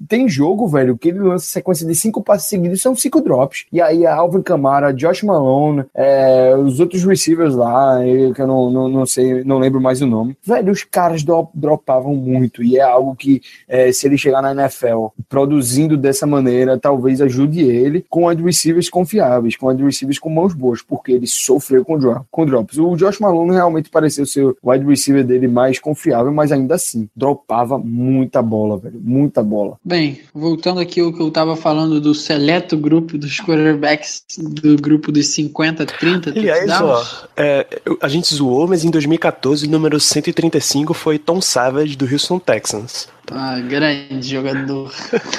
Tem 0.09 0.29
jogo, 0.29 0.67
velho, 0.67 0.97
que 0.97 1.09
ele 1.09 1.19
lança 1.21 1.47
sequência 1.47 1.87
de 1.87 1.95
cinco 1.95 2.23
passes 2.23 2.49
seguidos, 2.49 2.81
são 2.81 2.95
cinco 2.95 3.21
drops. 3.21 3.65
E 3.73 3.81
aí 3.81 4.07
a 4.07 4.15
Alvin 4.17 4.43
Kamara, 4.43 4.93
Josh 4.93 5.23
Malone, 5.23 5.85
é, 5.95 6.55
os 6.57 6.81
outros 6.81 7.05
receivers 7.05 7.55
lá, 7.55 7.99
que 8.35 8.41
eu 8.41 8.47
não, 8.47 8.71
não, 8.71 8.89
não 8.89 9.07
sei, 9.07 9.32
não 9.45 9.59
lembro 9.59 9.81
mais 9.81 10.01
o 10.03 10.07
nome. 10.07 10.37
Velho, 10.45 10.73
os 10.73 10.85
caras 10.85 11.23
dro- 11.23 11.49
dropavam 11.55 12.15
muito. 12.15 12.63
E 12.63 12.77
é 12.77 12.83
algo 12.83 13.15
que, 13.15 13.41
é, 13.69 13.91
se 13.93 14.07
ele 14.07 14.19
chegar 14.19 14.43
na 14.43 14.53
NFL 14.53 15.07
produzindo 15.29 15.97
dessa 15.97 16.27
maneira, 16.27 16.79
talvez 16.79 17.21
ajude 17.21 17.61
ele 17.61 18.05
com 18.09 18.27
wide 18.27 18.43
receivers 18.43 18.89
confiáveis, 18.89 19.57
com 19.57 19.69
wide 19.69 19.83
receivers 19.83 20.19
com 20.19 20.29
mãos 20.31 20.55
boas, 20.55 20.83
porque 20.83 21.13
ele 21.13 21.27
sofreu 21.27 21.85
com, 21.85 21.99
dro 21.99 22.25
com 22.31 22.45
drops. 22.47 22.79
O 22.79 22.97
Josh 22.97 23.19
Malone 23.19 23.53
realmente 23.53 23.91
pareceu 23.91 24.27
ser 24.27 24.45
o 24.45 24.57
wide 24.65 24.85
receiver 24.85 25.25
dele 25.25 25.49
mais 25.49 25.79
confiável, 25.79 26.33
mas 26.33 26.53
ainda 26.53 26.75
assim, 26.75 27.09
dropava 27.17 27.79
muita 27.79 28.43
bola, 28.43 28.77
velho. 28.79 29.01
Muita 29.03 29.43
bola. 29.43 29.77
Bem, 29.85 30.21
voltando 30.35 30.81
aqui 30.81 31.01
ao 31.01 31.13
que 31.13 31.21
eu 31.21 31.31
tava 31.31 31.57
falando 31.57 32.01
do 32.01 32.15
seleto 32.15 32.77
grupo 32.77 33.17
dos 33.19 33.41
quarterbacks 33.41 34.23
do 34.39 34.77
grupo 34.77 35.11
dos 35.11 35.29
50, 35.29 35.87
30 35.87 36.31
Aliás, 36.31 36.71
ó, 36.71 37.03
é, 37.37 37.67
a 38.01 38.09
gente 38.09 38.35
zoou, 38.35 38.67
mas 38.69 38.85
em 38.85 38.91
2014 38.91 39.22
o 39.29 39.71
número 39.71 40.01
135 40.01 40.93
foi 40.95 41.19
Tom 41.19 41.41
Savage 41.41 41.97
do 41.97 42.05
Houston 42.11 42.39
Texans. 42.39 43.09
Ah, 43.31 43.59
grande 43.61 44.21
jogador. 44.29 44.93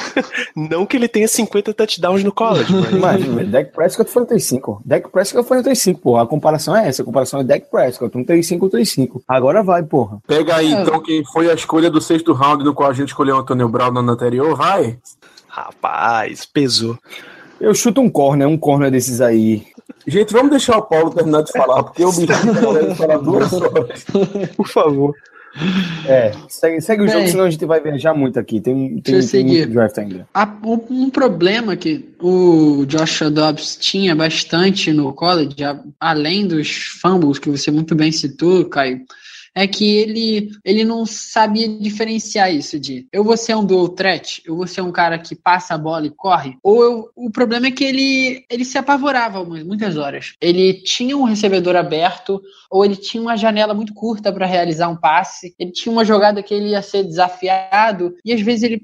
Não 0.56 0.86
que 0.86 0.96
ele 0.98 1.08
tenha 1.08 1.28
50 1.28 1.74
touchdowns 1.74 2.24
no 2.24 2.32
college, 2.32 2.72
mas. 2.74 2.94
Mas, 2.94 3.24
velho, 3.24 3.48
Dak 3.52 3.72
Prescott 3.74 4.10
foi 4.10 4.22
no 4.22 4.28
35. 4.30 4.82
Dak 4.86 5.10
Prescott 5.12 5.48
foi 5.48 5.58
no 5.58 5.64
35, 5.64 6.00
pô. 6.00 6.18
A 6.18 6.26
comparação 6.26 6.76
é 6.76 6.88
essa. 6.88 7.02
A 7.02 7.06
comparação 7.06 7.42
é 7.42 7.44
Dak 7.44 7.70
Prescott, 7.70 8.18
um 8.18 8.24
35 8.24 8.70
35. 8.70 9.24
Agora 9.28 9.62
vai, 9.62 9.84
porra. 9.84 10.20
Pega 10.26 10.56
aí, 10.56 10.74
É. 10.74 10.82
então, 10.82 11.02
quem 11.02 11.24
foi 11.26 11.52
a 11.52 11.54
escolha 11.54 11.90
do 11.90 12.00
sexto 12.02 12.32
round, 12.34 12.64
no 12.64 12.74
qual 12.74 12.90
a 12.90 12.94
gente 12.94 13.10
escolheu 13.10 13.36
o 13.36 13.40
Antônio 13.40 13.68
Brown 13.68 13.92
no 13.92 14.00
ano 14.00 14.12
anterior, 14.14 14.56
vai. 14.56 14.98
Rapaz, 15.48 16.46
pesou. 16.46 16.98
Eu 17.60 17.76
chuto 17.76 18.02
um 18.02 18.10
corner, 18.10 18.48
um 18.48 18.58
corner 18.58 18.90
desses 18.90 19.22
aí. 19.22 19.68
Gente, 20.06 20.34
vamos 20.34 20.52
deixar 20.52 20.78
o 20.78 20.82
Paulo 20.84 21.12
terminar 21.12 21.44
de 21.44 21.52
falar, 21.52 21.84
porque 21.84 22.04
o 22.04 22.12
bicho 22.12 22.28
tá 22.28 22.96
falar 22.96 23.18
duas 23.18 23.54
horas. 23.54 24.06
Por 24.56 24.68
favor. 24.68 25.14
É, 26.08 26.32
segue, 26.50 26.82
segue 26.82 27.04
o 27.04 27.06
Bem. 27.06 27.14
jogo, 27.14 27.28
senão 27.28 27.44
a 27.46 27.50
gente 27.50 27.64
vai 27.66 27.80
viajar 27.80 28.14
muito 28.14 28.40
aqui. 28.40 28.60
Tem, 28.60 29.00
tem, 29.02 29.16
eu 29.16 29.30
tem 29.30 29.46
muito 29.46 29.70
draft 29.70 29.98
ainda. 30.00 30.28
Há 30.34 30.52
um, 30.64 30.80
um 30.90 31.10
problema 31.12 31.76
que 31.76 32.10
o 32.20 32.86
Joshua 32.88 33.30
Dobbs 33.30 33.76
tinha 33.80 34.16
bastante 34.16 34.92
no 34.92 35.14
college, 35.14 35.64
a- 35.64 35.80
além 36.00 36.48
dos 36.48 36.72
fumbles 37.00 37.38
que 37.38 37.52
você 37.52 37.70
muito 37.70 37.94
bem 37.94 38.12
citou, 38.12 38.66
Caio, 38.66 39.02
é 39.56 39.68
que 39.68 39.86
ele, 39.98 40.50
ele 40.64 40.84
não 40.84 41.06
sabia 41.06 41.68
diferenciar 41.68 42.54
isso 42.54 42.80
de 42.80 43.08
eu 43.12 43.24
vou 43.24 43.38
ser 43.38 43.56
um 43.56 43.66
dual 43.66 43.90
threat, 43.90 44.42
eu 44.46 44.56
vou 44.56 44.66
ser 44.68 44.82
um 44.82 44.92
cara 44.92 45.18
que 45.20 45.36
passa 45.36 45.76
a 45.76 45.78
bola 45.78 46.08
e 46.08 46.10
corre, 46.10 46.58
ou 46.64 46.84
eu- 46.84 47.10
o 47.16 47.30
problema 47.30 47.68
é 47.68 47.72
que 47.72 47.84
ele, 47.84 48.46
ele 48.50 48.66
se 48.66 48.78
apavorava 48.78 49.44
mu- 49.44 49.64
muitas 49.66 49.98
horas. 49.98 50.34
Ele 50.42 50.74
tinha 50.74 51.16
um 51.18 51.24
recebedor 51.24 51.76
aberto, 51.76 52.42
ou 52.70 52.84
ele 52.84 52.96
tinha 52.96 53.22
uma 53.22 53.38
janela 53.38 53.74
muito 53.74 53.94
curta 53.94 54.32
para 54.32 54.46
realizar 54.46 54.90
um 54.90 54.96
passe, 54.96 55.54
ele 55.60 55.72
tinha 55.72 55.92
uma 55.94 56.04
jogada 56.06 56.42
que 56.42 56.54
ele 56.54 56.70
ia 56.70 56.82
ser 56.82 57.04
desafiado, 57.04 58.16
e 58.26 58.34
às 58.34 58.42
vezes 58.42 58.64
ele, 58.64 58.82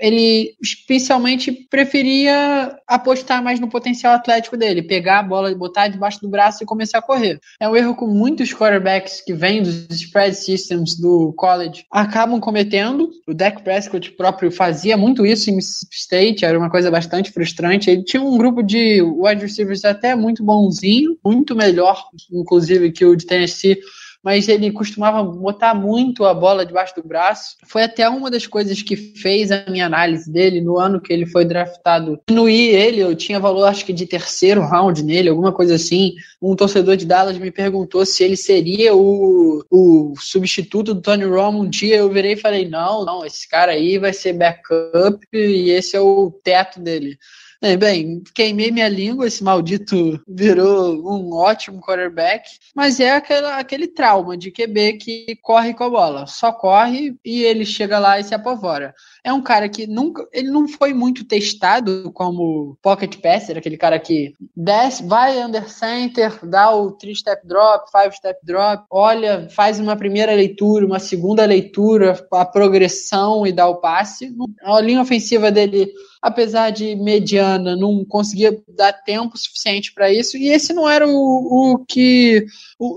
ele 0.00 0.54
especialmente 0.60 1.52
preferia 1.52 2.76
apostar 2.86 3.42
mais 3.42 3.60
no 3.60 3.68
potencial 3.68 4.14
atlético 4.14 4.56
dele, 4.56 4.82
pegar 4.82 5.20
a 5.20 5.22
bola, 5.22 5.54
botar 5.54 5.88
debaixo 5.88 6.20
do 6.20 6.28
braço 6.28 6.62
e 6.62 6.66
começar 6.66 6.98
a 6.98 7.02
correr. 7.02 7.38
É 7.60 7.68
um 7.68 7.76
erro 7.76 7.96
que 7.96 8.04
muitos 8.04 8.52
quarterbacks 8.52 9.20
que 9.20 9.32
vêm 9.32 9.62
dos 9.62 10.00
spread 10.08 10.34
systems 10.34 10.96
do 10.96 11.32
college 11.36 11.84
acabam 11.90 12.40
cometendo. 12.40 13.10
O 13.26 13.34
Dak 13.34 13.62
Prescott 13.62 14.10
próprio 14.12 14.50
fazia 14.50 14.96
muito 14.96 15.24
isso 15.24 15.50
em 15.50 15.56
Mississippi 15.56 15.96
State, 15.96 16.44
era 16.44 16.58
uma 16.58 16.70
coisa 16.70 16.90
bastante 16.90 17.30
frustrante. 17.30 17.90
Ele 17.90 18.02
tinha 18.02 18.22
um 18.22 18.36
grupo 18.36 18.62
de 18.62 19.02
wide 19.02 19.42
receivers 19.42 19.84
até 19.84 20.14
muito 20.14 20.42
bonzinho, 20.42 21.16
muito 21.24 21.54
melhor, 21.54 22.02
inclusive, 22.32 22.90
que 22.90 23.04
o 23.04 23.16
de 23.16 23.26
Tennessee, 23.26 23.78
mas 24.22 24.48
ele 24.48 24.70
costumava 24.70 25.22
botar 25.22 25.74
muito 25.74 26.24
a 26.24 26.34
bola 26.34 26.66
debaixo 26.66 26.94
do 26.96 27.06
braço. 27.06 27.56
Foi 27.66 27.82
até 27.82 28.08
uma 28.08 28.30
das 28.30 28.46
coisas 28.46 28.82
que 28.82 28.96
fez 28.96 29.50
a 29.50 29.64
minha 29.68 29.86
análise 29.86 30.30
dele 30.30 30.60
no 30.60 30.78
ano 30.78 31.00
que 31.00 31.12
ele 31.12 31.26
foi 31.26 31.44
draftado. 31.44 32.20
Diminuir 32.28 32.74
ele, 32.74 33.00
eu 33.00 33.14
tinha 33.14 33.40
valor 33.40 33.64
acho 33.64 33.84
que 33.84 33.92
de 33.92 34.06
terceiro 34.06 34.60
round 34.60 35.02
nele, 35.02 35.28
alguma 35.28 35.52
coisa 35.52 35.74
assim. 35.74 36.14
Um 36.40 36.54
torcedor 36.54 36.96
de 36.96 37.06
Dallas 37.06 37.38
me 37.38 37.50
perguntou 37.50 38.04
se 38.04 38.22
ele 38.24 38.36
seria 38.36 38.94
o, 38.94 39.64
o 39.70 40.14
substituto 40.18 40.94
do 40.94 41.00
Tony 41.00 41.24
Romo 41.24 41.62
um 41.62 41.68
dia. 41.68 41.96
Eu 41.96 42.10
virei 42.10 42.32
e 42.32 42.36
falei: 42.36 42.68
não, 42.68 43.04
não, 43.04 43.24
esse 43.24 43.48
cara 43.48 43.72
aí 43.72 43.98
vai 43.98 44.12
ser 44.12 44.32
backup 44.32 45.18
e 45.32 45.70
esse 45.70 45.96
é 45.96 46.00
o 46.00 46.30
teto 46.42 46.80
dele. 46.80 47.18
É, 47.60 47.76
bem, 47.76 48.22
queimei 48.36 48.70
minha 48.70 48.88
língua, 48.88 49.26
esse 49.26 49.42
maldito 49.42 50.22
virou 50.28 50.94
um 51.04 51.34
ótimo 51.34 51.80
quarterback, 51.80 52.48
mas 52.72 53.00
é 53.00 53.10
aquela, 53.10 53.56
aquele 53.56 53.88
trauma 53.88 54.36
de 54.36 54.52
QB 54.52 54.92
que 54.92 55.36
corre 55.42 55.74
com 55.74 55.82
a 55.82 55.90
bola, 55.90 56.26
só 56.28 56.52
corre 56.52 57.16
e 57.24 57.42
ele 57.42 57.66
chega 57.66 57.98
lá 57.98 58.20
e 58.20 58.22
se 58.22 58.32
apavora. 58.32 58.94
É 59.28 59.32
um 59.32 59.42
cara 59.42 59.68
que 59.68 59.86
nunca, 59.86 60.26
ele 60.32 60.50
não 60.50 60.66
foi 60.66 60.94
muito 60.94 61.22
testado 61.22 62.10
como 62.14 62.78
pocket 62.80 63.16
passer, 63.20 63.58
aquele 63.58 63.76
cara 63.76 63.98
que 63.98 64.34
desce, 64.56 65.04
vai 65.04 65.44
under 65.44 65.68
center, 65.68 66.32
dá 66.46 66.74
o 66.74 66.92
three 66.92 67.14
step 67.14 67.46
drop, 67.46 67.90
five 67.92 68.16
step 68.16 68.40
drop, 68.42 68.86
olha, 68.90 69.46
faz 69.50 69.78
uma 69.78 69.94
primeira 69.94 70.34
leitura, 70.34 70.86
uma 70.86 70.98
segunda 70.98 71.44
leitura, 71.44 72.18
a 72.32 72.44
progressão 72.46 73.46
e 73.46 73.52
dá 73.52 73.68
o 73.68 73.82
passe. 73.82 74.34
A 74.62 74.80
linha 74.80 75.02
ofensiva 75.02 75.52
dele 75.52 75.92
apesar 76.20 76.70
de 76.70 76.96
mediana, 76.96 77.76
não 77.76 78.04
conseguia 78.04 78.60
dar 78.68 78.92
tempo 78.92 79.38
suficiente 79.38 79.92
para 79.92 80.12
isso, 80.12 80.36
e 80.36 80.48
esse 80.48 80.72
não 80.72 80.88
era 80.88 81.06
o, 81.06 81.74
o 81.74 81.84
que 81.86 82.44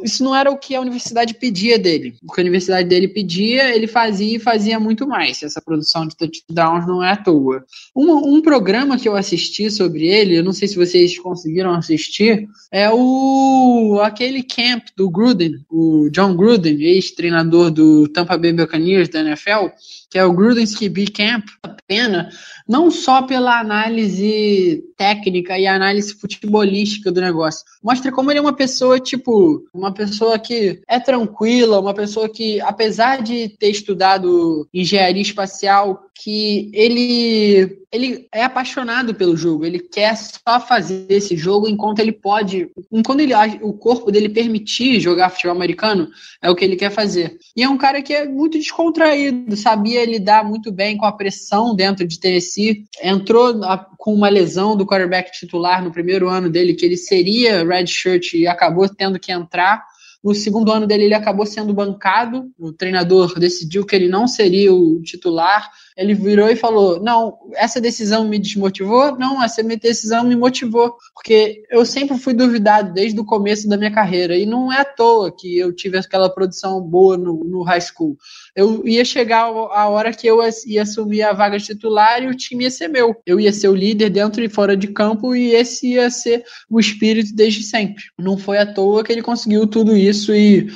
isso 0.03 0.23
não 0.23 0.35
era 0.35 0.51
o 0.51 0.57
que 0.57 0.75
a 0.75 0.81
universidade 0.81 1.33
pedia 1.33 1.79
dele. 1.79 2.15
O 2.23 2.31
que 2.31 2.39
a 2.39 2.43
universidade 2.43 2.87
dele 2.87 3.07
pedia, 3.07 3.75
ele 3.75 3.87
fazia 3.87 4.37
e 4.37 4.39
fazia 4.39 4.79
muito 4.79 5.07
mais. 5.07 5.41
Essa 5.41 5.61
produção 5.61 6.07
de 6.07 6.15
touchdowns 6.15 6.85
não 6.85 7.03
é 7.03 7.11
à 7.11 7.17
toa. 7.17 7.65
Um, 7.95 8.35
um 8.35 8.41
programa 8.41 8.97
que 8.97 9.09
eu 9.09 9.15
assisti 9.15 9.71
sobre 9.71 10.07
ele, 10.07 10.37
eu 10.37 10.43
não 10.43 10.53
sei 10.53 10.67
se 10.67 10.75
vocês 10.75 11.17
conseguiram 11.17 11.73
assistir, 11.73 12.47
é 12.71 12.91
o 12.91 13.99
aquele 14.03 14.43
camp 14.43 14.83
do 14.95 15.09
Gruden, 15.09 15.59
o 15.69 16.09
John 16.11 16.35
Gruden, 16.35 16.81
ex-treinador 16.81 17.71
do 17.71 18.07
Tampa 18.07 18.37
Bay 18.37 18.53
Buccaneers 18.53 19.09
da 19.09 19.21
NFL, 19.21 19.69
que 20.11 20.19
é 20.19 20.25
o 20.25 20.33
Gruden's 20.33 20.75
QB 20.75 21.07
Camp, 21.11 21.45
a 21.63 21.69
pena, 21.87 22.29
não 22.67 22.91
só 22.91 23.21
pela 23.21 23.59
análise 23.59 24.83
técnica 24.97 25.57
e 25.57 25.65
análise 25.65 26.13
futebolística 26.13 27.09
do 27.09 27.21
negócio, 27.21 27.65
mostra 27.81 28.11
como 28.11 28.29
ele 28.29 28.39
é 28.39 28.41
uma 28.41 28.53
pessoa, 28.53 28.99
tipo, 28.99 29.65
uma 29.73 29.93
pessoa 29.93 30.37
que 30.37 30.81
é 30.85 30.99
tranquila, 30.99 31.79
uma 31.79 31.93
pessoa 31.93 32.27
que, 32.27 32.59
apesar 32.59 33.23
de 33.23 33.49
ter 33.57 33.69
estudado 33.69 34.67
engenharia 34.73 35.21
espacial, 35.21 36.03
que 36.13 36.69
ele 36.73 37.81
ele 37.91 38.27
é 38.31 38.43
apaixonado 38.43 39.13
pelo 39.13 39.35
jogo, 39.35 39.65
ele 39.65 39.79
quer 39.79 40.15
só 40.15 40.59
fazer 40.61 41.05
esse 41.09 41.35
jogo 41.35 41.67
enquanto 41.67 41.99
ele 41.99 42.13
pode, 42.13 42.71
enquanto 42.89 43.19
ele, 43.19 43.33
o 43.61 43.73
corpo 43.73 44.09
dele 44.09 44.29
permitir 44.29 45.01
jogar 45.01 45.29
futebol 45.29 45.55
americano, 45.55 46.07
é 46.41 46.49
o 46.49 46.55
que 46.55 46.63
ele 46.63 46.77
quer 46.77 46.89
fazer. 46.89 47.37
E 47.53 47.61
é 47.61 47.67
um 47.67 47.77
cara 47.77 48.01
que 48.01 48.13
é 48.13 48.25
muito 48.25 48.57
descontraído, 48.57 49.57
sabia 49.57 50.00
lidar 50.05 50.43
muito 50.43 50.71
bem 50.71 50.97
com 50.97 51.05
a 51.05 51.11
pressão 51.11 51.75
dentro 51.75 52.07
de 52.07 52.19
Tennessee, 52.19 52.85
entrou 53.01 53.53
com 53.97 54.13
uma 54.13 54.29
lesão 54.29 54.75
do 54.75 54.85
quarterback 54.85 55.31
titular 55.31 55.83
no 55.83 55.91
primeiro 55.91 56.29
ano 56.29 56.49
dele, 56.49 56.73
que 56.73 56.85
ele 56.85 56.97
seria 56.97 57.63
redshirt 57.63 58.33
e 58.33 58.47
acabou 58.47 58.87
tendo 58.89 59.19
que 59.19 59.31
entrar. 59.31 59.83
No 60.23 60.35
segundo 60.35 60.71
ano 60.71 60.85
dele, 60.85 61.05
ele 61.05 61.15
acabou 61.15 61.45
sendo 61.45 61.73
bancado. 61.73 62.51
O 62.59 62.71
treinador 62.71 63.39
decidiu 63.39 63.85
que 63.85 63.95
ele 63.95 64.07
não 64.07 64.27
seria 64.27 64.71
o 64.71 65.01
titular 65.01 65.71
ele 66.01 66.13
virou 66.13 66.49
e 66.49 66.55
falou: 66.55 67.01
Não, 67.01 67.37
essa 67.53 67.79
decisão 67.79 68.27
me 68.27 68.39
desmotivou? 68.39 69.17
Não, 69.17 69.43
essa 69.43 69.61
decisão 69.63 70.23
me 70.23 70.35
motivou, 70.35 70.95
porque 71.13 71.63
eu 71.69 71.85
sempre 71.85 72.17
fui 72.17 72.33
duvidado 72.33 72.93
desde 72.93 73.19
o 73.19 73.25
começo 73.25 73.67
da 73.67 73.77
minha 73.77 73.91
carreira, 73.91 74.35
e 74.35 74.45
não 74.45 74.71
é 74.71 74.81
à 74.81 74.85
toa 74.85 75.31
que 75.31 75.57
eu 75.57 75.73
tive 75.73 75.97
aquela 75.97 76.29
produção 76.29 76.81
boa 76.81 77.17
no, 77.17 77.43
no 77.43 77.61
high 77.63 77.81
school. 77.81 78.17
Eu 78.55 78.85
ia 78.85 79.05
chegar 79.05 79.43
a 79.43 79.89
hora 79.89 80.13
que 80.13 80.27
eu 80.27 80.39
ia 80.65 80.81
assumir 80.81 81.23
a 81.23 81.33
vaga 81.33 81.57
titular 81.57 82.21
e 82.21 82.27
o 82.27 82.35
time 82.35 82.65
ia 82.65 82.71
ser 82.71 82.87
meu. 82.87 83.15
Eu 83.25 83.39
ia 83.39 83.53
ser 83.53 83.69
o 83.69 83.75
líder 83.75 84.09
dentro 84.09 84.43
e 84.43 84.49
fora 84.49 84.75
de 84.75 84.87
campo, 84.87 85.35
e 85.35 85.53
esse 85.53 85.93
ia 85.93 86.09
ser 86.09 86.43
o 86.69 86.79
espírito 86.79 87.33
desde 87.33 87.63
sempre. 87.63 88.03
Não 88.19 88.37
foi 88.37 88.57
à 88.57 88.65
toa 88.65 89.03
que 89.03 89.11
ele 89.11 89.21
conseguiu 89.21 89.65
tudo 89.65 89.95
isso 89.95 90.33
e 90.33 90.69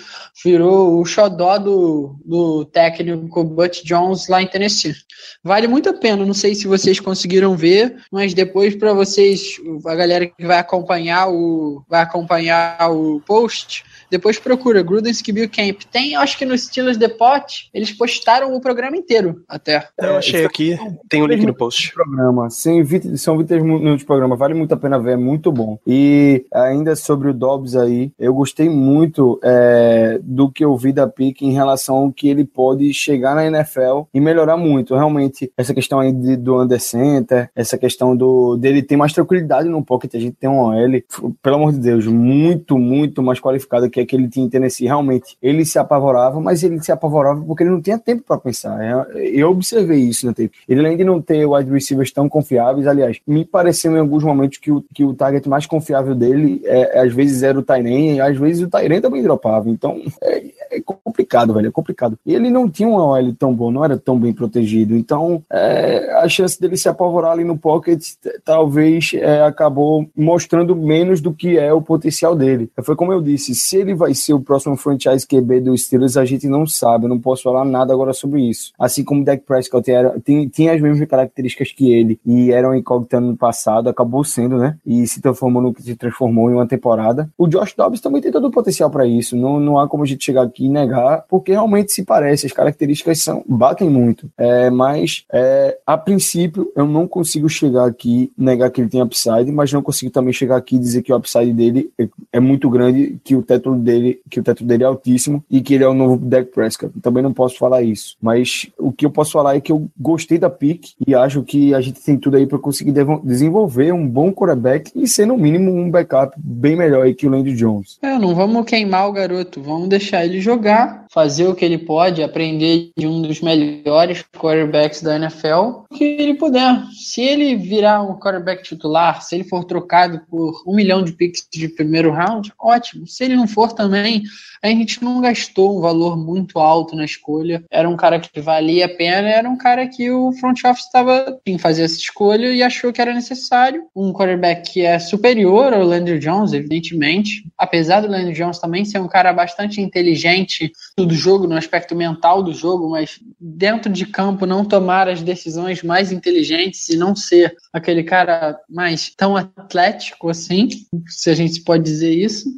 virou 0.44 1.00
o 1.00 1.06
xodó 1.06 1.58
do, 1.58 2.16
do 2.26 2.66
técnico 2.66 3.44
Butch 3.44 3.84
Jones 3.84 4.28
lá 4.28 4.42
em 4.42 4.48
Tennessee. 4.48 4.96
Vale 5.44 5.68
muito 5.68 5.90
a 5.90 5.94
pena, 5.94 6.26
não 6.26 6.34
sei 6.34 6.56
se 6.56 6.68
vocês 6.68 7.00
conseguiram 7.00 7.56
ver, 7.56 7.98
mas 8.12 8.34
depois 8.34 8.76
para 8.76 8.94
vocês, 8.94 9.56
a 9.86 9.96
galera 9.96 10.28
que 10.28 10.46
vai 10.46 10.58
acompanhar 10.58 11.30
o 11.30 11.84
vai 11.88 12.02
acompanhar 12.02 12.92
o 12.92 13.22
post, 13.22 13.84
depois 14.10 14.40
procura 14.40 14.82
Gruden's 14.82 15.22
Bill 15.22 15.50
Camp. 15.50 15.82
Tem, 15.92 16.16
acho 16.16 16.38
que 16.38 16.46
no 16.46 16.58
Steelers 16.58 16.98
Depot, 16.98 17.46
eles 17.74 17.92
postaram 17.92 18.56
o 18.56 18.62
programa 18.62 18.96
inteiro 18.96 19.44
até. 19.48 19.88
Eu 19.98 20.18
achei 20.18 20.46
aqui, 20.46 20.78
tem 21.10 21.22
o 21.22 21.26
um 21.26 21.28
link 21.28 21.46
no 21.46 21.54
post. 21.54 21.94
Programa, 21.94 22.50
são 22.50 22.84
20, 22.84 23.18
são 23.18 23.38
20 23.38 23.52
minutos 23.62 24.00
de 24.00 24.06
programa, 24.06 24.36
vale 24.36 24.54
muito 24.54 24.74
a 24.74 24.78
pena 24.78 25.00
ver, 25.00 25.14
é 25.14 25.18
muito 25.18 25.52
bom. 25.52 25.78
E 25.86 26.46
ainda 26.54 26.96
sobre 26.96 27.30
o 27.30 27.34
Dobbs 27.34 27.76
aí, 27.76 28.12
eu 28.20 28.34
gostei 28.34 28.70
muito 28.70 29.40
é, 29.44 30.20
do 30.22 30.50
que 30.50 30.64
eu 30.64 30.76
vi 30.78 30.92
da 30.92 31.08
Pique 31.08 31.46
em 31.46 31.54
relação 31.54 31.96
ao 31.96 32.12
que 32.12 32.28
ele 32.28 32.46
pode 32.46 32.94
chegar 32.94 33.36
na 33.36 33.46
NFL 33.46 34.04
e 34.14 34.20
melhorar 34.20 34.58
muito. 34.58 34.96
Realmente, 34.96 35.52
essa 35.58 35.74
questão 35.74 36.00
aí 36.00 36.12
de, 36.12 36.36
do 36.36 36.62
under 36.62 36.80
center, 36.80 37.50
essa 37.56 37.78
questão 37.78 38.16
do 38.16 38.56
dele 38.58 38.82
ter 38.82 38.96
mais 38.96 39.14
tranquilidade 39.14 39.68
no 39.68 39.84
pocket, 39.84 40.16
a 40.16 40.20
gente 40.20 40.36
tem 40.36 40.50
um 40.50 40.60
OL, 40.60 41.34
pelo 41.42 41.56
amor 41.56 41.74
de 41.74 41.80
Deus, 41.80 42.06
muito, 42.06 42.78
muito 42.78 43.22
mais 43.22 43.40
qualificado 43.40 43.90
que 43.96 44.06
que 44.06 44.16
ele 44.16 44.28
tinha 44.28 44.46
em 44.46 44.50
Tennessee, 44.50 44.88
realmente, 44.88 45.38
ele 45.42 45.64
se 45.64 45.80
apavorava, 45.80 46.40
mas 46.42 46.64
ele 46.64 46.82
se 46.82 46.92
apavorava 46.92 47.42
porque 47.42 47.64
ele 47.64 47.70
não 47.70 47.82
tinha 47.82 47.98
tempo 47.98 48.24
para 48.28 48.38
pensar. 48.38 48.82
É, 48.84 49.30
eu 49.30 49.50
observei 49.50 50.00
isso 50.00 50.26
no 50.26 50.34
tempo. 50.34 50.54
Ele 50.68 50.82
além 50.82 50.98
de 50.98 51.04
não 51.04 51.22
ter 51.22 51.46
wide 51.46 51.72
receivers 51.72 52.12
tão 52.12 52.28
confiáveis, 52.28 52.88
aliás, 52.88 53.20
me 53.26 53.46
pareceu 53.46 53.96
em 53.96 54.00
alguns 54.00 54.24
momentos 54.24 54.58
que 54.58 54.72
o, 54.72 54.84
que 54.94 55.04
o 55.04 55.14
target 55.14 55.48
mais 55.48 55.66
confiável 55.66 56.14
dele, 56.14 56.62
é, 56.66 57.00
às 57.00 57.14
vezes 57.14 57.44
era 57.44 57.58
o 57.58 57.64
Tyren, 57.64 58.20
às 58.20 58.38
vezes 58.38 58.64
o 58.64 58.70
Tyren 58.70 59.00
também 59.00 59.24
dropava. 59.24 59.70
Então, 59.70 60.02
é, 60.22 60.44
é, 60.72 60.82
complicado, 60.82 61.54
velho, 61.54 61.68
é 61.68 61.72
complicado. 61.72 62.18
E 62.26 62.34
ele 62.34 62.50
não 62.50 62.70
tinha 62.70 62.90
um 62.90 62.96
OL 62.96 63.34
tão 63.34 63.54
bom, 63.54 63.72
não 63.72 63.86
era 63.86 63.98
tão 63.98 64.20
bem 64.20 64.34
protegido. 64.34 64.96
Então, 64.96 65.44
é, 65.52 66.12
a 66.20 66.28
chance 66.28 66.60
dele 66.60 66.76
se 66.76 66.90
apavorar 66.90 67.32
ali 67.32 67.44
no 67.44 67.58
pocket 67.58 68.04
talvez 68.44 69.12
é, 69.14 69.42
acabou 69.44 70.08
mostrando 70.16 70.76
menos 70.76 71.22
do 71.22 71.34
que 71.34 71.58
é 71.58 71.72
o 71.72 71.82
potencial 71.82 72.36
dele. 72.36 72.70
Foi 72.84 72.96
como 72.96 73.14
eu 73.14 73.22
disse, 73.22 73.56
se 73.56 73.85
ele 73.86 73.96
vai 73.96 74.14
ser 74.14 74.34
o 74.34 74.42
próximo 74.42 74.76
franchise 74.76 75.26
QB 75.26 75.62
do 75.62 75.78
Steelers, 75.78 76.18
a 76.18 76.26
gente 76.26 76.48
não 76.48 76.66
sabe, 76.66 77.06
eu 77.06 77.10
não 77.10 77.20
posso 77.20 77.44
falar 77.44 77.64
nada 77.64 77.94
agora 77.94 78.14
sobre 78.14 78.42
isso. 78.42 78.72
Assim 78.80 79.04
como 79.04 79.22
o 79.22 79.26
Dak 79.26 79.44
Prescott 79.46 79.90
era, 79.90 80.20
tem, 80.20 80.48
tinha 80.48 80.74
as 80.74 80.82
mesmas 80.82 81.08
características 81.08 81.72
que 81.72 81.94
ele 81.94 82.20
e 82.26 82.52
era 82.52 82.70
um 82.70 82.76
incógnito 82.76 83.20
no 83.20 83.38
passado, 83.38 83.90
acabou 83.90 84.24
sendo, 84.24 84.58
né? 84.58 84.78
E 84.86 85.06
se 85.08 85.22
transformou 85.22 85.62
no 85.62 85.74
que 85.74 85.84
se 85.84 85.96
transformou 85.96 86.50
em 86.50 86.54
uma 86.54 86.68
temporada. 86.68 87.30
O 87.38 87.48
Josh 87.48 87.74
Dobbs 87.76 88.02
também 88.02 88.22
tem 88.22 88.32
todo 88.32 88.48
o 88.48 88.52
potencial 88.52 88.90
para 88.90 89.06
isso, 89.06 89.36
não, 89.36 89.60
não 89.60 89.80
há 89.80 89.88
como 89.88 90.04
a 90.04 90.08
gente 90.08 90.26
chegar 90.26 90.44
aqui 90.44 90.66
e 90.66 90.70
negar, 90.70 91.26
porque 91.30 91.52
realmente 91.52 91.92
se 91.92 92.04
parece, 92.04 92.46
as 92.46 92.52
características 92.52 93.22
são 93.22 93.44
batem 93.48 93.90
muito. 93.90 94.30
É, 94.38 94.70
mas 94.70 95.26
é, 95.32 95.78
a 95.86 95.98
princípio 95.98 96.72
eu 96.76 96.86
não 96.86 97.08
consigo 97.08 97.48
chegar 97.48 97.86
aqui 97.86 98.32
negar 98.38 98.70
que 98.70 98.82
ele 98.82 98.90
tem 98.90 99.02
upside, 99.02 99.52
mas 99.52 99.72
não 99.72 99.82
consigo 99.82 100.12
também 100.12 100.34
chegar 100.34 100.58
aqui 100.58 100.76
e 100.76 100.80
dizer 100.80 101.02
que 101.02 101.14
o 101.14 101.16
upside 101.16 101.54
dele 101.54 101.92
é, 101.98 102.08
é 102.34 102.40
muito 102.40 102.70
grande, 102.70 103.20
que 103.24 103.36
o 103.36 103.42
teto 103.42 103.75
dele, 103.80 104.20
que 104.30 104.40
o 104.40 104.44
teto 104.44 104.64
dele 104.64 104.84
é 104.84 104.88
altíssimo 104.88 105.44
e 105.50 105.62
que 105.62 105.74
ele 105.74 105.84
é 105.84 105.88
o 105.88 105.94
novo 105.94 106.18
Dak 106.18 106.52
Prescott. 106.52 106.94
Também 107.02 107.24
não 107.24 107.34
posso 107.34 107.58
falar 107.58 107.82
isso, 107.82 108.16
mas 108.22 108.68
o 108.78 108.92
que 108.92 109.06
eu 109.06 109.12
posso 109.12 109.32
falar 109.32 109.56
é 109.56 109.62
que 109.62 109.72
eu 109.72 109.88
gostei 110.00 110.38
da 110.38 110.50
pick 110.50 110.94
e 111.06 111.14
acho 111.14 111.44
que 111.44 111.74
a 111.74 111.82
gente 111.82 112.02
tem 112.02 112.18
tudo 112.18 112.38
aí 112.38 112.46
para 112.46 112.60
conseguir 112.60 112.94
desenvolver 113.24 113.92
um 113.92 114.08
bom 114.08 114.32
quarterback 114.32 114.92
e 114.96 115.08
ser 115.08 115.26
no 115.26 115.38
mínimo 115.38 115.72
um 115.72 115.90
backup 115.90 116.36
bem 116.38 116.76
melhor 116.76 117.06
que 117.14 117.28
o 117.28 117.30
Landry 117.30 117.54
Jones. 117.54 117.98
É, 118.02 118.18
não 118.18 118.36
vamos 118.36 118.66
queimar 118.66 119.08
o 119.08 119.14
garoto, 119.14 119.62
vamos 119.62 119.90
deixar 119.90 120.26
ele 120.26 120.40
jogar, 120.40 121.05
fazer 121.16 121.48
o 121.48 121.56
que 121.56 121.64
ele 121.64 121.78
pode, 121.78 122.22
aprender 122.22 122.92
de 122.98 123.08
um 123.08 123.22
dos 123.22 123.40
melhores 123.40 124.22
quarterbacks 124.38 125.02
da 125.02 125.16
NFL, 125.16 125.86
o 125.90 125.96
que 125.96 126.04
ele 126.04 126.34
puder. 126.34 126.84
Se 126.92 127.22
ele 127.22 127.56
virar 127.56 128.02
um 128.02 128.20
quarterback 128.20 128.64
titular, 128.64 129.22
se 129.22 129.34
ele 129.34 129.46
for 129.46 129.64
trocado 129.64 130.20
por 130.30 130.62
um 130.68 130.76
milhão 130.76 131.02
de 131.02 131.14
picks 131.14 131.48
de 131.50 131.70
primeiro 131.70 132.12
round, 132.12 132.52
ótimo. 132.60 133.08
Se 133.08 133.24
ele 133.24 133.38
não 133.38 133.48
for 133.48 133.72
também, 133.72 134.24
a 134.62 134.68
gente 134.68 135.02
não 135.02 135.22
gastou 135.22 135.78
um 135.78 135.82
valor 135.82 136.18
muito 136.18 136.60
alto 136.60 136.98
na 136.98 137.06
escolha. 137.06 137.64
Era 137.72 137.88
um 137.88 137.96
cara 137.96 138.20
que 138.20 138.42
valia 138.42 138.86
a 138.88 138.90
pena, 138.90 139.30
era 139.30 139.50
um 139.50 139.58
cara 139.58 139.88
que 139.88 140.12
o 140.12 140.34
front 140.34 140.60
office 140.66 140.86
estava 140.86 141.40
em 141.46 141.58
fazer 141.58 141.84
essa 141.84 141.98
escolha 141.98 142.48
e 142.48 142.62
achou 142.62 142.92
que 142.92 143.02
era 143.02 143.14
necessário. 143.14 143.84
Um 143.96 144.12
quarterback 144.12 144.74
que 144.74 144.82
é 144.82 145.00
superior 145.00 145.74
ao 145.74 145.84
Landry 145.84 146.20
Jones, 146.20 146.52
evidentemente. 146.52 147.46
Apesar 147.58 148.02
do 148.02 148.10
Landry 148.10 148.34
Jones 148.34 148.60
também 148.60 148.84
ser 148.84 149.00
um 149.00 149.08
cara 149.08 149.32
bastante 149.32 149.80
inteligente 149.80 150.72
do 151.06 151.14
jogo, 151.14 151.48
no 151.48 151.56
aspecto 151.56 151.96
mental 151.96 152.42
do 152.44 152.54
jogo, 152.54 152.90
mas 152.90 153.20
dentro 153.40 153.92
de 153.92 154.06
campo 154.06 154.46
não 154.46 154.66
tomar 154.66 155.08
as 155.08 155.22
decisões 155.22 155.84
mais 155.84 156.12
inteligentes 156.12 156.90
e 156.90 156.98
não 156.98 157.16
ser 157.16 157.56
aquele 157.72 158.04
cara 158.04 158.60
mais 158.70 159.10
tão 159.16 159.36
atlético 159.36 160.30
assim, 160.30 160.70
se 161.08 161.30
a 161.30 161.36
gente 161.36 161.62
pode 161.62 161.84
dizer 161.84 162.14
isso. 162.14 162.50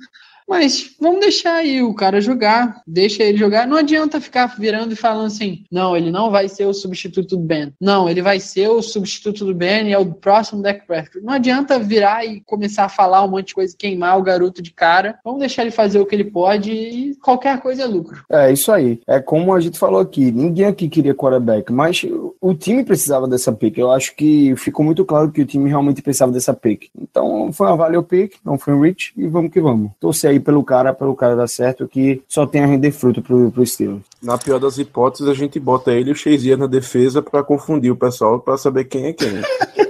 Mas 0.47 0.95
vamos 0.99 1.19
deixar 1.19 1.55
aí 1.55 1.83
o 1.83 1.93
cara 1.93 2.21
jogar, 2.21 2.81
deixa 2.87 3.23
ele 3.23 3.37
jogar. 3.37 3.67
Não 3.67 3.77
adianta 3.77 4.21
ficar 4.21 4.47
virando 4.57 4.93
e 4.93 4.95
falando 4.95 5.27
assim: 5.27 5.63
não, 5.71 5.95
ele 5.95 6.09
não 6.09 6.31
vai 6.31 6.47
ser 6.47 6.65
o 6.65 6.73
substituto 6.73 7.35
do 7.35 7.43
Ben. 7.43 7.73
Não, 7.81 8.09
ele 8.09 8.21
vai 8.21 8.39
ser 8.39 8.69
o 8.69 8.81
substituto 8.81 9.43
do 9.43 9.53
Ben 9.53 9.89
e 9.89 9.93
é 9.93 9.97
o 9.97 10.05
próximo 10.05 10.61
Dak 10.61 10.85
Prescott. 10.87 11.23
Não 11.23 11.33
adianta 11.33 11.77
virar 11.77 12.25
e 12.25 12.41
começar 12.41 12.85
a 12.85 12.89
falar 12.89 13.23
um 13.23 13.27
monte 13.27 13.47
de 13.47 13.55
coisa, 13.55 13.75
queimar 13.77 14.17
o 14.17 14.23
garoto 14.23 14.61
de 14.61 14.71
cara. 14.71 15.19
Vamos 15.23 15.39
deixar 15.39 15.63
ele 15.63 15.71
fazer 15.71 15.99
o 15.99 16.05
que 16.05 16.15
ele 16.15 16.25
pode 16.25 16.71
e 16.71 17.15
qualquer 17.15 17.59
coisa 17.59 17.83
é 17.83 17.85
lucro. 17.85 18.23
É 18.29 18.51
isso 18.51 18.71
aí. 18.71 19.01
É 19.05 19.19
como 19.19 19.53
a 19.53 19.59
gente 19.59 19.77
falou 19.77 19.99
aqui: 19.99 20.31
ninguém 20.31 20.65
aqui 20.65 20.87
queria 20.87 21.13
quarterback, 21.13 21.71
mas 21.71 22.05
o 22.39 22.53
time 22.53 22.83
precisava 22.83 23.27
dessa 23.27 23.51
pick. 23.51 23.77
Eu 23.77 23.91
acho 23.91 24.15
que 24.15 24.55
ficou 24.55 24.85
muito 24.85 25.03
claro 25.03 25.31
que 25.31 25.41
o 25.41 25.45
time 25.45 25.69
realmente 25.69 26.01
precisava 26.01 26.31
dessa 26.31 26.53
pick. 26.53 26.89
Então 26.97 27.51
foi 27.51 27.67
uma 27.67 27.75
value 27.75 28.03
pick, 28.03 28.35
não 28.45 28.57
foi 28.57 28.73
um 28.73 28.81
reach 28.81 29.13
e 29.17 29.27
vamos 29.27 29.51
que 29.51 29.59
vamos. 29.59 29.91
Torcer 29.99 30.31
aí 30.31 30.36
aí 30.37 30.39
pelo 30.39 30.63
cara, 30.63 30.93
pelo 30.93 31.15
cara 31.15 31.35
dar 31.35 31.47
certo, 31.47 31.87
que 31.87 32.21
só 32.27 32.45
tem 32.45 32.63
a 32.63 32.65
render 32.65 32.91
fruto 32.91 33.21
pro, 33.21 33.51
pro 33.51 33.63
estilo. 33.63 34.01
Na 34.21 34.37
pior 34.37 34.59
das 34.59 34.77
hipóteses, 34.77 35.27
a 35.27 35.33
gente 35.33 35.59
bota 35.59 35.91
ele 35.91 36.09
e 36.09 36.13
o 36.13 36.15
Chase 36.15 36.55
na 36.55 36.67
defesa 36.67 37.21
para 37.21 37.43
confundir 37.43 37.91
o 37.91 37.95
pessoal, 37.95 38.39
para 38.39 38.57
saber 38.57 38.85
quem 38.85 39.07
é 39.07 39.13
quem. 39.13 39.29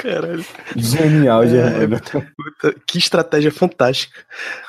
Caralho. 0.00 0.44
Genial, 0.74 1.46
Germano. 1.46 2.00
É, 2.64 2.74
que 2.86 2.98
estratégia 2.98 3.52
fantástica. 3.52 4.18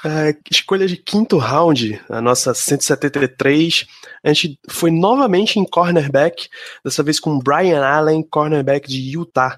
É, 0.03 0.35
escolha 0.51 0.85
de 0.85 0.97
quinto 0.97 1.37
round, 1.37 1.99
a 2.09 2.21
nossa 2.21 2.53
173. 2.53 3.85
A 4.23 4.33
gente 4.33 4.59
foi 4.69 4.91
novamente 4.91 5.57
em 5.57 5.65
cornerback, 5.65 6.49
dessa 6.83 7.01
vez 7.01 7.19
com 7.19 7.39
Brian 7.39 7.81
Allen, 7.81 8.21
cornerback 8.23 8.87
de 8.89 9.17
Utah. 9.17 9.57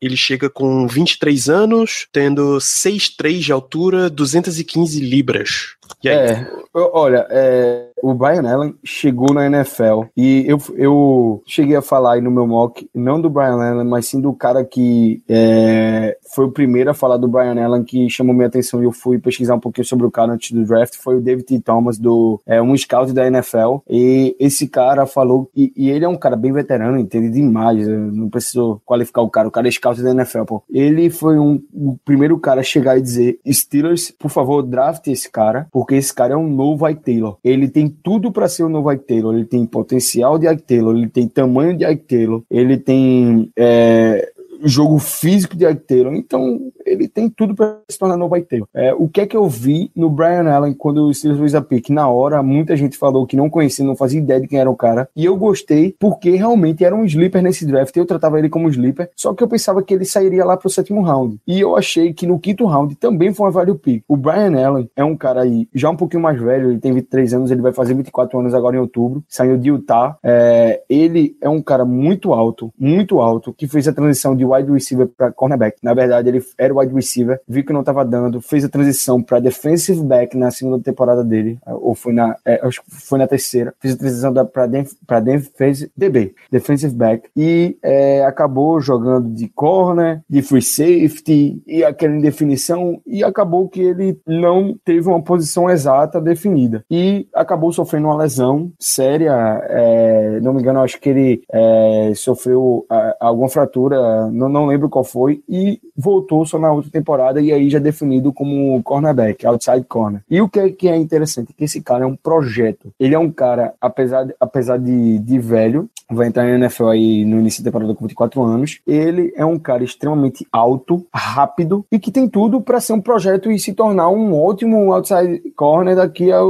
Ele 0.00 0.16
chega 0.16 0.48
com 0.48 0.86
23 0.88 1.48
anos, 1.48 2.06
tendo 2.10 2.56
6'3 2.56 3.40
de 3.40 3.52
altura, 3.52 4.08
215 4.08 5.00
libras. 5.00 5.76
É, 6.04 6.46
eu- 6.74 6.90
olha, 6.92 7.26
é, 7.30 7.88
o 8.02 8.14
Brian 8.14 8.42
Allen 8.50 8.74
chegou 8.84 9.34
na 9.34 9.46
NFL 9.46 10.04
e 10.16 10.44
eu, 10.46 10.58
eu 10.76 11.42
cheguei 11.46 11.76
a 11.76 11.82
falar 11.82 12.14
aí 12.14 12.20
no 12.20 12.30
meu 12.30 12.46
mock, 12.46 12.88
não 12.94 13.20
do 13.20 13.28
Brian 13.28 13.54
Allen, 13.60 13.84
mas 13.86 14.06
sim 14.06 14.20
do 14.20 14.32
cara 14.32 14.64
que 14.64 15.22
é, 15.28 16.16
foi 16.34 16.46
o 16.46 16.50
primeiro 16.50 16.90
a 16.90 16.94
falar 16.94 17.16
do 17.16 17.28
Brian 17.28 17.62
Allen 17.62 17.84
que 17.84 18.08
chamou 18.08 18.34
minha 18.34 18.46
atenção 18.46 18.80
e 18.82 18.86
eu 18.86 18.92
fui 18.92 19.18
pesquisar 19.18 19.54
um 19.56 19.60
pouquinho 19.60 19.84
sobre 19.86 20.06
o 20.06 20.10
cara 20.10 20.32
antes 20.32 20.52
do 20.52 20.64
draft, 20.64 20.96
foi 20.96 21.16
o 21.16 21.20
David 21.20 21.44
T. 21.44 21.60
Thomas, 21.60 21.98
do, 21.98 22.40
é, 22.46 22.62
um 22.62 22.76
scout 22.76 23.12
da 23.12 23.26
NFL, 23.26 23.78
e 23.88 24.34
esse 24.38 24.68
cara 24.68 25.04
falou, 25.06 25.50
e, 25.54 25.72
e 25.76 25.90
ele 25.90 26.04
é 26.04 26.08
um 26.08 26.16
cara 26.16 26.36
bem 26.36 26.52
veterano, 26.52 26.98
entende 26.98 27.28
demais, 27.30 27.86
não 27.86 28.28
preciso 28.30 28.80
qualificar 28.86 29.22
o 29.22 29.28
cara, 29.30 29.48
o 29.48 29.50
cara 29.50 29.68
é 29.68 29.70
scout 29.70 30.00
da 30.02 30.10
NFL, 30.12 30.44
pô. 30.44 30.62
Ele 30.70 31.10
foi 31.10 31.38
um, 31.38 31.60
o 31.74 31.96
primeiro 32.04 32.38
cara 32.38 32.60
a 32.60 32.64
chegar 32.64 32.96
e 32.96 33.02
dizer, 33.02 33.38
Steelers, 33.50 34.10
por 34.18 34.30
favor, 34.30 34.62
draft 34.62 35.06
esse 35.08 35.30
cara, 35.30 35.66
porque 35.70 35.79
esse 35.94 36.14
cara 36.14 36.34
é 36.34 36.36
um 36.36 36.48
novo 36.48 36.88
Ike 36.88 37.02
Taylor. 37.02 37.36
Ele 37.44 37.68
tem 37.68 37.88
tudo 37.88 38.32
para 38.32 38.48
ser 38.48 38.64
o 38.64 38.68
novo 38.68 38.92
Ike 38.92 39.06
Taylor, 39.06 39.34
ele 39.34 39.44
tem 39.44 39.64
potencial 39.66 40.38
de 40.38 40.48
Ike 40.48 40.62
Taylor, 40.62 40.96
ele 40.96 41.08
tem 41.08 41.28
tamanho 41.28 41.76
de 41.76 41.84
Ike 41.84 42.04
Taylor, 42.04 42.42
ele 42.50 42.76
tem 42.76 43.50
é, 43.56 44.32
jogo 44.62 44.98
físico 44.98 45.56
de 45.56 45.72
Taylor, 45.74 46.14
então 46.14 46.60
ele 46.84 47.08
tem 47.08 47.28
tudo 47.28 47.54
para 47.54 47.78
se 47.88 47.98
tornar 47.98 48.16
novo 48.16 48.40
Taylor. 48.42 48.68
É, 48.74 48.94
o 48.94 49.08
que 49.08 49.20
é 49.20 49.26
que 49.26 49.36
eu 49.36 49.48
vi 49.48 49.90
no 49.94 50.10
Brian 50.10 50.48
Allen 50.48 50.74
quando 50.74 51.06
o 51.06 51.14
Steelers 51.14 51.40
fez 51.40 51.54
a 51.54 51.62
pick? 51.62 51.90
Na 51.90 52.08
hora, 52.08 52.42
muita 52.42 52.76
gente 52.76 52.96
falou 52.96 53.26
que 53.26 53.36
não 53.36 53.50
conhecia, 53.50 53.84
não 53.84 53.96
fazia 53.96 54.20
ideia 54.20 54.40
de 54.40 54.48
quem 54.48 54.58
era 54.58 54.70
o 54.70 54.76
cara, 54.76 55.08
e 55.14 55.24
eu 55.24 55.36
gostei 55.36 55.94
porque 55.98 56.30
realmente 56.30 56.84
era 56.84 56.94
um 56.94 57.04
sleeper 57.04 57.42
nesse 57.42 57.66
draft, 57.66 57.96
eu 57.96 58.06
tratava 58.06 58.38
ele 58.38 58.48
como 58.48 58.68
sleeper, 58.68 59.10
só 59.16 59.34
que 59.34 59.42
eu 59.42 59.48
pensava 59.48 59.82
que 59.82 59.94
ele 59.94 60.04
sairia 60.04 60.44
lá 60.44 60.56
pro 60.56 60.70
sétimo 60.70 61.02
round, 61.02 61.38
e 61.46 61.60
eu 61.60 61.76
achei 61.76 62.12
que 62.12 62.26
no 62.26 62.38
quinto 62.38 62.66
round 62.66 62.94
também 62.96 63.32
foi 63.32 63.46
uma 63.46 63.52
value 63.52 63.78
pick. 63.78 64.04
O 64.08 64.16
Brian 64.16 64.54
Allen 64.64 64.90
é 64.96 65.04
um 65.04 65.16
cara 65.16 65.42
aí 65.42 65.68
já 65.74 65.90
um 65.90 65.96
pouquinho 65.96 66.22
mais 66.22 66.40
velho, 66.40 66.70
ele 66.70 66.78
tem 66.78 66.92
23 66.92 67.34
anos, 67.34 67.50
ele 67.50 67.62
vai 67.62 67.72
fazer 67.72 67.94
24 67.94 68.38
anos 68.38 68.54
agora 68.54 68.76
em 68.76 68.80
outubro, 68.80 69.22
saiu 69.28 69.56
de 69.56 69.68
Utah, 69.68 70.16
é, 70.22 70.82
ele 70.88 71.36
é 71.40 71.48
um 71.48 71.62
cara 71.62 71.84
muito 71.84 72.32
alto, 72.32 72.72
muito 72.78 73.20
alto, 73.20 73.52
que 73.52 73.66
fez 73.66 73.86
a 73.88 73.92
transição 73.92 74.36
de 74.36 74.44
wide 74.50 74.70
receiver 74.70 75.06
para 75.06 75.32
cornerback. 75.32 75.78
Na 75.82 75.94
verdade, 75.94 76.28
ele 76.28 76.44
era 76.58 76.74
wide 76.74 76.94
receiver, 76.94 77.40
viu 77.48 77.64
que 77.64 77.72
não 77.72 77.80
estava 77.80 78.04
dando, 78.04 78.40
fez 78.40 78.64
a 78.64 78.68
transição 78.68 79.22
para 79.22 79.40
defensive 79.40 80.02
back 80.02 80.36
na 80.36 80.50
segunda 80.50 80.82
temporada 80.82 81.24
dele, 81.24 81.58
ou 81.66 81.94
foi 81.94 82.12
na, 82.12 82.36
é, 82.44 82.60
acho 82.62 82.82
que 82.82 82.90
foi 82.90 83.18
na 83.18 83.26
terceira, 83.26 83.74
fez 83.80 83.94
a 83.94 83.98
transição 83.98 84.32
para 84.46 84.66
def, 84.66 84.92
defensive 85.22 85.90
DB, 85.96 86.34
defensive 86.50 86.94
back, 86.94 87.28
e 87.36 87.76
é, 87.82 88.24
acabou 88.24 88.80
jogando 88.80 89.28
de 89.30 89.48
corner, 89.48 90.22
de 90.28 90.42
free 90.42 90.62
safety, 90.62 91.62
e 91.66 91.84
aquela 91.84 92.16
indefinição, 92.16 93.00
e 93.06 93.22
acabou 93.22 93.68
que 93.68 93.80
ele 93.80 94.18
não 94.26 94.76
teve 94.84 95.08
uma 95.08 95.22
posição 95.22 95.68
exata 95.68 96.20
definida, 96.20 96.84
e 96.90 97.28
acabou 97.34 97.72
sofrendo 97.72 98.08
uma 98.08 98.16
lesão 98.16 98.72
séria, 98.78 99.32
é, 99.68 100.40
não 100.40 100.54
me 100.54 100.60
engano, 100.60 100.80
acho 100.80 101.00
que 101.00 101.08
ele 101.08 101.42
é, 101.52 102.12
sofreu 102.14 102.84
a, 102.88 103.16
alguma 103.20 103.48
fratura, 103.48 104.30
não, 104.40 104.48
não 104.48 104.66
lembro 104.66 104.88
qual 104.88 105.04
foi, 105.04 105.42
e 105.48 105.78
voltou 105.96 106.44
só 106.46 106.58
na 106.58 106.72
outra 106.72 106.90
temporada, 106.90 107.40
e 107.40 107.52
aí 107.52 107.68
já 107.68 107.78
definido 107.78 108.32
como 108.32 108.82
cornerback, 108.82 109.46
outside 109.46 109.84
corner. 109.84 110.22
E 110.30 110.40
o 110.40 110.48
que 110.48 110.58
é, 110.58 110.70
que 110.70 110.88
é 110.88 110.96
interessante? 110.96 111.52
Que 111.52 111.64
esse 111.64 111.80
cara 111.80 112.04
é 112.04 112.06
um 112.06 112.16
projeto. 112.16 112.92
Ele 112.98 113.14
é 113.14 113.18
um 113.18 113.30
cara, 113.30 113.74
apesar 113.80 114.24
de, 114.24 114.34
apesar 114.40 114.78
de, 114.78 115.18
de 115.18 115.38
velho, 115.38 115.88
vai 116.10 116.26
entrar 116.26 116.44
na 116.44 116.54
NFL 116.54 116.88
aí 116.88 117.24
no 117.24 117.38
início 117.38 117.62
da 117.62 117.70
temporada 117.70 117.94
com 117.94 118.04
24 118.04 118.42
anos, 118.42 118.80
ele 118.86 119.32
é 119.36 119.44
um 119.44 119.58
cara 119.58 119.84
extremamente 119.84 120.46
alto, 120.50 121.06
rápido, 121.14 121.84
e 121.90 121.98
que 121.98 122.10
tem 122.10 122.28
tudo 122.28 122.60
para 122.60 122.80
ser 122.80 122.94
um 122.94 123.00
projeto 123.00 123.50
e 123.50 123.58
se 123.58 123.72
tornar 123.72 124.08
um 124.08 124.34
ótimo 124.34 124.92
outside 124.92 125.40
corner 125.54 125.94
daqui 125.94 126.32
a 126.32 126.42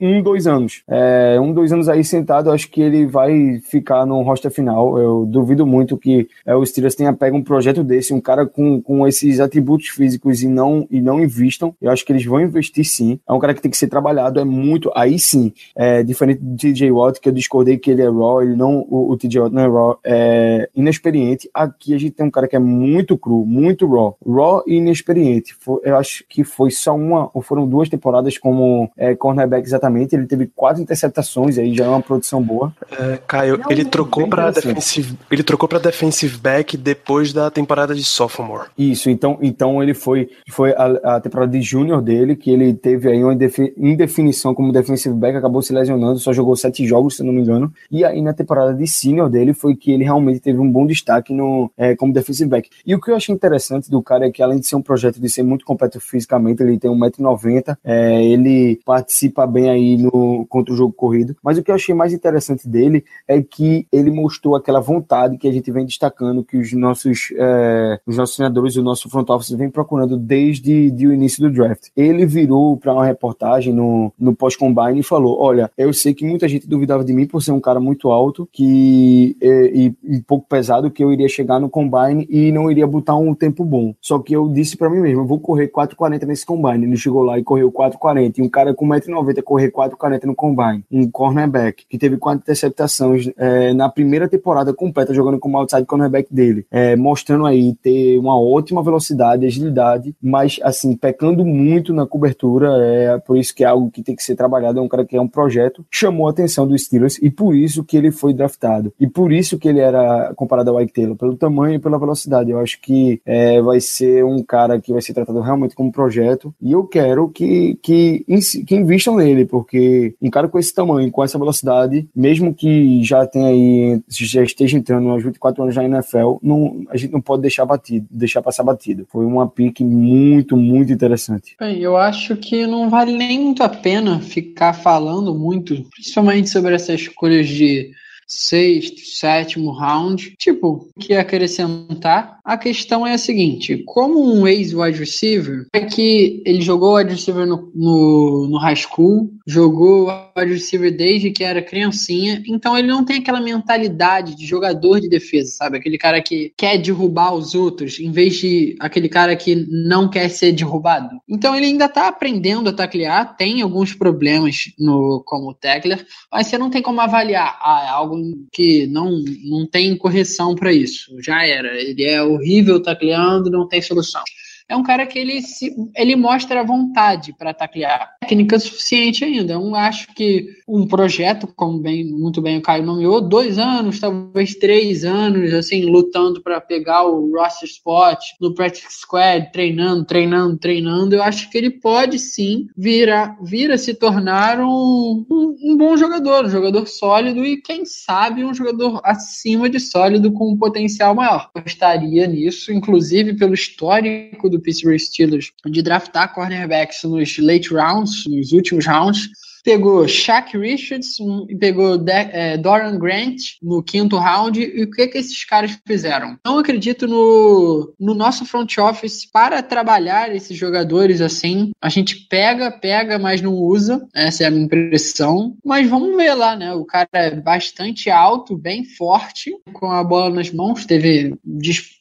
um, 0.00 0.22
dois 0.22 0.46
anos. 0.46 0.82
É, 0.88 1.38
um, 1.40 1.52
dois 1.52 1.72
anos 1.72 1.88
aí 1.88 2.04
sentado, 2.04 2.50
acho 2.50 2.70
que 2.70 2.80
ele 2.80 3.06
vai 3.06 3.60
ficar 3.64 4.06
no 4.06 4.22
roster 4.22 4.50
final. 4.50 4.98
Eu 4.98 5.26
duvido 5.26 5.66
muito 5.66 5.96
que 5.96 6.28
é, 6.46 6.54
o 6.54 6.64
Steelers 6.64 6.94
tenha 6.94 7.12
um 7.36 7.42
projeto 7.42 7.82
desse, 7.82 8.12
um 8.12 8.20
cara 8.20 8.46
com, 8.46 8.80
com 8.80 9.06
esses 9.06 9.40
atributos 9.40 9.88
físicos 9.88 10.42
e 10.42 10.48
não, 10.48 10.86
e 10.90 11.00
não 11.00 11.22
investam. 11.22 11.74
Eu 11.80 11.90
acho 11.90 12.04
que 12.04 12.12
eles 12.12 12.24
vão 12.24 12.40
investir 12.40 12.84
sim. 12.84 13.18
É 13.28 13.32
um 13.32 13.38
cara 13.38 13.54
que 13.54 13.60
tem 13.60 13.70
que 13.70 13.76
ser 13.76 13.88
trabalhado, 13.88 14.40
é 14.40 14.44
muito. 14.44 14.90
Aí 14.94 15.18
sim, 15.18 15.52
é 15.74 16.02
diferente 16.02 16.40
do 16.42 16.56
TJ 16.56 16.90
Watt, 16.90 17.20
que 17.20 17.28
eu 17.28 17.32
discordei 17.32 17.76
que 17.78 17.90
ele 17.90 18.02
é 18.02 18.08
raw, 18.08 18.42
ele 18.42 18.56
não, 18.56 18.86
o, 18.88 19.12
o 19.12 19.16
TJ 19.16 19.40
Watt 19.40 19.54
não 19.54 19.62
é 19.62 19.68
raw, 19.68 19.98
é 20.04 20.68
inexperiente. 20.74 21.48
Aqui 21.52 21.94
a 21.94 21.98
gente 21.98 22.12
tem 22.12 22.26
um 22.26 22.30
cara 22.30 22.48
que 22.48 22.56
é 22.56 22.58
muito 22.58 23.16
cru, 23.16 23.44
muito 23.44 23.86
raw. 23.86 24.16
Raw 24.26 24.62
e 24.66 24.74
inexperiente. 24.74 25.54
Foi, 25.58 25.80
eu 25.84 25.96
acho 25.96 26.24
que 26.28 26.44
foi 26.44 26.70
só 26.70 26.94
uma, 26.94 27.30
ou 27.34 27.42
foram 27.42 27.68
duas 27.68 27.88
temporadas 27.88 28.38
como 28.38 28.90
é, 28.96 29.14
cornerback 29.14 29.66
exatamente. 29.66 30.14
Ele 30.14 30.26
teve 30.26 30.46
quatro 30.54 30.82
interceptações, 30.82 31.58
aí 31.58 31.74
já 31.74 31.84
é 31.84 31.88
uma 31.88 32.02
produção 32.02 32.42
boa. 32.42 32.72
É, 32.90 33.18
Caio, 33.26 33.58
Não, 33.58 33.70
ele 33.70 33.84
trocou 33.84 34.28
para 34.28 34.50
interessante. 34.50 34.74
defensive, 34.74 35.18
ele 35.30 35.42
trocou 35.42 35.68
para 35.68 35.78
defensive 35.78 36.36
back 36.38 36.76
depois 36.76 37.17
da 37.32 37.50
temporada 37.50 37.94
de 37.94 38.04
sophomore. 38.04 38.68
Isso, 38.76 39.10
então, 39.10 39.38
então 39.42 39.82
ele 39.82 39.94
foi, 39.94 40.28
foi 40.50 40.72
a, 40.72 41.16
a 41.16 41.20
temporada 41.20 41.52
de 41.52 41.60
júnior 41.60 42.00
dele, 42.00 42.36
que 42.36 42.50
ele 42.50 42.72
teve 42.74 43.10
aí 43.10 43.22
uma 43.22 43.34
indefi- 43.34 43.74
indefinição 43.76 44.54
como 44.54 44.72
defensive 44.72 45.14
back, 45.14 45.36
acabou 45.36 45.60
se 45.62 45.72
lesionando, 45.72 46.18
só 46.18 46.32
jogou 46.32 46.56
sete 46.56 46.86
jogos, 46.86 47.16
se 47.16 47.22
não 47.22 47.32
me 47.32 47.40
engano. 47.40 47.72
E 47.90 48.04
aí 48.04 48.22
na 48.22 48.32
temporada 48.32 48.74
de 48.74 48.86
senior 48.86 49.28
dele 49.28 49.52
foi 49.52 49.74
que 49.74 49.90
ele 49.90 50.04
realmente 50.04 50.40
teve 50.40 50.58
um 50.58 50.70
bom 50.70 50.86
destaque 50.86 51.32
no, 51.32 51.70
é, 51.76 51.94
como 51.96 52.12
defensive 52.12 52.48
back. 52.48 52.70
E 52.86 52.94
o 52.94 53.00
que 53.00 53.10
eu 53.10 53.16
achei 53.16 53.34
interessante 53.34 53.90
do 53.90 54.02
cara 54.02 54.26
é 54.26 54.30
que 54.30 54.42
além 54.42 54.60
de 54.60 54.66
ser 54.66 54.76
um 54.76 54.82
projeto 54.82 55.20
de 55.20 55.28
ser 55.28 55.42
muito 55.42 55.64
completo 55.64 56.00
fisicamente, 56.00 56.62
ele 56.62 56.78
tem 56.78 56.90
1,90m, 56.90 57.76
é, 57.84 58.24
ele 58.24 58.80
participa 58.84 59.46
bem 59.46 59.70
aí 59.70 59.96
no, 59.96 60.46
contra 60.48 60.72
o 60.72 60.76
jogo 60.76 60.92
corrido. 60.92 61.36
Mas 61.42 61.58
o 61.58 61.62
que 61.62 61.70
eu 61.70 61.74
achei 61.74 61.94
mais 61.94 62.12
interessante 62.12 62.68
dele 62.68 63.04
é 63.26 63.42
que 63.42 63.86
ele 63.92 64.10
mostrou 64.10 64.56
aquela 64.56 64.80
vontade 64.80 65.38
que 65.38 65.48
a 65.48 65.52
gente 65.52 65.70
vem 65.70 65.84
destacando, 65.84 66.44
que 66.44 66.56
os 66.56 66.72
nossos, 66.72 66.97
é, 67.06 68.00
os 68.06 68.16
nossos 68.16 68.36
treinadores 68.36 68.74
e 68.74 68.80
o 68.80 68.82
nosso 68.82 69.08
front 69.08 69.28
office 69.30 69.50
vem 69.50 69.70
procurando 69.70 70.16
desde 70.16 70.90
de 70.90 71.06
o 71.06 71.12
início 71.12 71.42
do 71.42 71.52
draft. 71.52 71.88
Ele 71.96 72.26
virou 72.26 72.76
para 72.76 72.92
uma 72.92 73.04
reportagem 73.04 73.72
no, 73.72 74.12
no 74.18 74.34
pós-combine 74.34 75.00
e 75.00 75.02
falou: 75.02 75.40
Olha, 75.40 75.70
eu 75.76 75.92
sei 75.92 76.14
que 76.14 76.24
muita 76.24 76.48
gente 76.48 76.68
duvidava 76.68 77.04
de 77.04 77.12
mim 77.12 77.26
por 77.26 77.42
ser 77.42 77.52
um 77.52 77.60
cara 77.60 77.80
muito 77.80 78.10
alto 78.10 78.48
que, 78.52 79.36
e, 79.40 79.94
e, 80.04 80.16
e 80.16 80.20
pouco 80.22 80.46
pesado, 80.48 80.90
que 80.90 81.02
eu 81.02 81.12
iria 81.12 81.28
chegar 81.28 81.60
no 81.60 81.68
combine 81.68 82.26
e 82.30 82.50
não 82.52 82.70
iria 82.70 82.86
botar 82.86 83.16
um 83.16 83.34
tempo 83.34 83.64
bom. 83.64 83.94
Só 84.00 84.18
que 84.18 84.34
eu 84.34 84.48
disse 84.48 84.76
para 84.76 84.90
mim 84.90 85.00
mesmo: 85.00 85.22
eu 85.22 85.26
vou 85.26 85.40
correr 85.40 85.68
4,40 85.68 86.24
nesse 86.24 86.46
combine. 86.46 86.84
Ele 86.84 86.96
chegou 86.96 87.22
lá 87.22 87.38
e 87.38 87.44
correu 87.44 87.70
4,40. 87.70 88.38
E 88.38 88.42
um 88.42 88.48
cara 88.48 88.74
com 88.74 88.86
1,90m 88.88 89.42
correr 89.42 89.70
4,40 89.70 90.24
no 90.24 90.34
combine. 90.34 90.84
Um 90.90 91.10
cornerback 91.10 91.84
que 91.88 91.98
teve 91.98 92.16
quatro 92.16 92.40
interceptações 92.42 93.30
é, 93.36 93.72
na 93.72 93.88
primeira 93.88 94.28
temporada 94.28 94.72
completa 94.72 95.12
jogando 95.14 95.38
como 95.38 95.56
outside 95.58 95.84
cornerback 95.84 96.32
dele, 96.32 96.66
é, 96.70 96.87
mostrando 96.96 97.46
aí 97.46 97.74
ter 97.74 98.18
uma 98.18 98.40
ótima 98.40 98.82
velocidade, 98.82 99.46
agilidade, 99.46 100.14
mas 100.22 100.58
assim, 100.62 100.96
pecando 100.96 101.44
muito 101.44 101.92
na 101.92 102.06
cobertura, 102.06 102.68
é 102.84 103.18
por 103.18 103.36
isso 103.36 103.54
que 103.54 103.64
é 103.64 103.66
algo 103.66 103.90
que 103.90 104.02
tem 104.02 104.14
que 104.14 104.22
ser 104.22 104.36
trabalhado, 104.36 104.78
é 104.78 104.82
um 104.82 104.88
cara 104.88 105.04
que 105.04 105.16
é 105.16 105.20
um 105.20 105.28
projeto, 105.28 105.84
chamou 105.90 106.26
a 106.26 106.30
atenção 106.30 106.66
dos 106.66 106.84
Steelers 106.84 107.18
e 107.22 107.30
por 107.30 107.54
isso 107.54 107.84
que 107.84 107.96
ele 107.96 108.10
foi 108.10 108.32
draftado. 108.32 108.92
E 108.98 109.06
por 109.06 109.32
isso 109.32 109.58
que 109.58 109.68
ele 109.68 109.80
era 109.80 110.32
comparado 110.34 110.70
ao 110.70 110.80
Ike 110.80 110.92
Taylor, 110.92 111.16
pelo 111.16 111.36
tamanho 111.36 111.76
e 111.76 111.78
pela 111.78 111.98
velocidade. 111.98 112.50
Eu 112.50 112.60
acho 112.60 112.80
que 112.80 113.20
é, 113.24 113.60
vai 113.60 113.80
ser 113.80 114.24
um 114.24 114.42
cara 114.42 114.80
que 114.80 114.92
vai 114.92 115.02
ser 115.02 115.14
tratado 115.14 115.40
realmente 115.40 115.74
como 115.74 115.92
projeto 115.92 116.54
e 116.60 116.72
eu 116.72 116.84
quero 116.84 117.28
que, 117.28 117.78
que, 117.82 118.24
que 118.66 118.74
invistam 118.74 119.16
nele, 119.16 119.44
porque 119.44 120.14
um 120.20 120.30
cara 120.30 120.48
com 120.48 120.58
esse 120.58 120.74
tamanho, 120.74 121.10
com 121.10 121.22
essa 121.22 121.38
velocidade, 121.38 122.08
mesmo 122.14 122.54
que 122.54 123.02
já 123.02 123.26
tenha 123.26 123.48
aí, 123.48 124.00
já 124.08 124.42
esteja 124.42 124.76
entrando 124.76 125.08
aos 125.08 125.22
24 125.22 125.62
anos 125.62 125.76
na 125.76 125.84
NFL, 125.84 126.36
não, 126.42 126.77
a 126.90 126.96
gente 126.96 127.12
não 127.12 127.20
pode 127.20 127.42
deixar 127.42 127.64
batido, 127.64 128.06
deixar 128.10 128.42
passar 128.42 128.62
batido. 128.62 129.06
Foi 129.10 129.24
uma 129.24 129.48
pique 129.48 129.84
muito, 129.84 130.56
muito 130.56 130.92
interessante. 130.92 131.56
Bem, 131.58 131.78
eu 131.78 131.96
acho 131.96 132.36
que 132.36 132.66
não 132.66 132.88
vale 132.90 133.12
nem 133.12 133.40
muito 133.40 133.62
a 133.62 133.68
pena 133.68 134.20
ficar 134.20 134.72
falando 134.72 135.34
muito, 135.34 135.84
principalmente 135.90 136.48
sobre 136.48 136.74
essas 136.74 137.00
escolhas 137.00 137.48
de 137.48 137.90
sexto, 138.26 139.00
sétimo 139.00 139.70
round. 139.70 140.34
Tipo, 140.38 140.90
o 140.94 141.00
que 141.00 141.14
acrescentar? 141.14 142.37
A 142.48 142.56
questão 142.56 143.06
é 143.06 143.12
a 143.12 143.18
seguinte: 143.18 143.82
como 143.84 144.24
um 144.24 144.48
ex-wide 144.48 144.98
receiver, 144.98 145.66
é 145.70 145.80
que 145.80 146.42
ele 146.46 146.62
jogou 146.62 146.96
wide 146.96 147.10
receiver 147.10 147.46
no, 147.46 147.70
no, 147.74 148.48
no 148.48 148.56
high 148.56 148.74
school, 148.74 149.30
jogou 149.46 150.08
wide 150.34 150.54
receiver 150.54 150.90
desde 150.96 151.30
que 151.30 151.44
era 151.44 151.60
criancinha, 151.60 152.42
então 152.48 152.74
ele 152.74 152.88
não 152.88 153.04
tem 153.04 153.18
aquela 153.18 153.38
mentalidade 153.38 154.34
de 154.34 154.46
jogador 154.46 154.98
de 154.98 155.10
defesa, 155.10 155.50
sabe? 155.50 155.76
Aquele 155.76 155.98
cara 155.98 156.22
que 156.22 156.50
quer 156.56 156.78
derrubar 156.78 157.34
os 157.34 157.54
outros, 157.54 158.00
em 158.00 158.10
vez 158.10 158.36
de 158.36 158.74
aquele 158.80 159.10
cara 159.10 159.36
que 159.36 159.54
não 159.68 160.08
quer 160.08 160.30
ser 160.30 160.52
derrubado. 160.52 161.20
Então 161.28 161.54
ele 161.54 161.66
ainda 161.66 161.86
tá 161.86 162.08
aprendendo 162.08 162.70
a 162.70 162.72
taclear, 162.72 163.36
tem 163.36 163.60
alguns 163.60 163.92
problemas 163.92 164.72
no 164.78 165.22
como 165.26 165.52
tackler, 165.52 166.02
mas 166.32 166.46
você 166.46 166.56
não 166.56 166.70
tem 166.70 166.80
como 166.80 167.02
avaliar, 167.02 167.58
ah, 167.60 167.84
é 167.84 167.90
algo 167.90 168.16
que 168.50 168.86
não, 168.86 169.22
não 169.44 169.66
tem 169.66 169.94
correção 169.98 170.54
para 170.54 170.72
isso. 170.72 171.14
Já 171.20 171.44
era. 171.44 171.78
Ele 171.78 172.04
é 172.04 172.37
horrível 172.38 172.82
tacleando, 172.82 173.50
não 173.50 173.68
tem 173.68 173.82
solução. 173.82 174.22
é 174.68 174.76
um 174.76 174.82
cara 174.82 175.06
que 175.06 175.18
ele, 175.18 175.42
se, 175.42 175.74
ele 175.96 176.16
mostra 176.16 176.64
vontade 176.64 177.32
para 177.32 177.54
taclear. 177.54 178.16
Técnica 178.20 178.58
suficiente 178.58 179.24
ainda. 179.24 179.54
Eu 179.54 179.74
acho 179.74 180.08
que 180.14 180.46
um 180.68 180.86
projeto, 180.86 181.48
como 181.56 181.78
bem, 181.78 182.04
muito 182.04 182.42
bem 182.42 182.58
o 182.58 182.62
Caio 182.62 182.84
nomeou, 182.84 183.22
dois 183.22 183.58
anos, 183.58 183.98
talvez 183.98 184.54
três 184.54 185.02
anos, 185.02 185.54
assim, 185.54 185.86
lutando 185.86 186.42
para 186.42 186.60
pegar 186.60 187.04
o 187.04 187.34
roster 187.34 187.66
spot 187.66 188.18
no 188.38 188.54
practice 188.54 188.86
squad, 188.90 189.50
treinando, 189.50 190.04
treinando, 190.04 190.58
treinando. 190.58 191.14
Eu 191.14 191.22
acho 191.22 191.50
que 191.50 191.56
ele 191.56 191.70
pode 191.70 192.18
sim 192.18 192.66
vir 192.76 193.10
a, 193.10 193.34
vir 193.42 193.72
a 193.72 193.78
se 193.78 193.94
tornar 193.94 194.60
um, 194.60 195.24
um, 195.30 195.56
um 195.62 195.76
bom 195.76 195.96
jogador, 195.96 196.44
um 196.44 196.50
jogador 196.50 196.86
sólido 196.86 197.44
e, 197.46 197.56
quem 197.56 197.86
sabe, 197.86 198.44
um 198.44 198.52
jogador 198.52 199.00
acima 199.04 199.70
de 199.70 199.80
sólido 199.80 200.30
com 200.32 200.52
um 200.52 200.58
potencial 200.58 201.14
maior. 201.14 201.50
Eu 201.54 201.62
estaria 201.64 202.26
nisso, 202.26 202.70
inclusive 202.70 203.34
pelo 203.34 203.54
histórico 203.54 204.50
do 204.50 204.60
Pittsburgh 204.60 204.98
Steelers 204.98 205.50
de 205.64 205.80
draftar 205.80 206.34
cornerbacks 206.34 207.04
nos 207.04 207.38
late 207.38 207.72
rounds, 207.72 208.26
nos 208.26 208.52
últimos 208.52 208.84
rounds 208.84 209.30
pegou 209.68 210.08
Shaq 210.08 210.56
Richards 210.56 211.18
e 211.46 211.54
pegou 211.54 211.98
De 211.98 212.10
é, 212.10 212.56
Doran 212.56 212.98
Grant 212.98 213.36
no 213.62 213.82
quinto 213.82 214.16
round. 214.16 214.58
E 214.58 214.84
o 214.84 214.90
que, 214.90 215.06
que 215.08 215.18
esses 215.18 215.44
caras 215.44 215.78
fizeram? 215.86 216.38
Não 216.42 216.58
acredito 216.58 217.06
no, 217.06 217.92
no 218.00 218.14
nosso 218.14 218.46
front 218.46 218.78
office 218.78 219.26
para 219.30 219.62
trabalhar 219.62 220.34
esses 220.34 220.56
jogadores 220.56 221.20
assim. 221.20 221.72
A 221.82 221.90
gente 221.90 222.16
pega, 222.30 222.70
pega, 222.70 223.18
mas 223.18 223.42
não 223.42 223.52
usa. 223.52 224.08
Essa 224.14 224.44
é 224.44 224.46
a 224.46 224.50
minha 224.50 224.64
impressão. 224.64 225.54
Mas 225.62 225.86
vamos 225.86 226.16
ver 226.16 226.32
lá, 226.32 226.56
né? 226.56 226.72
O 226.72 226.86
cara 226.86 227.06
é 227.12 227.30
bastante 227.32 228.08
alto, 228.08 228.56
bem 228.56 228.84
forte, 228.84 229.52
com 229.74 229.90
a 229.90 230.02
bola 230.02 230.30
nas 230.30 230.50
mãos. 230.50 230.86
Teve. 230.86 231.36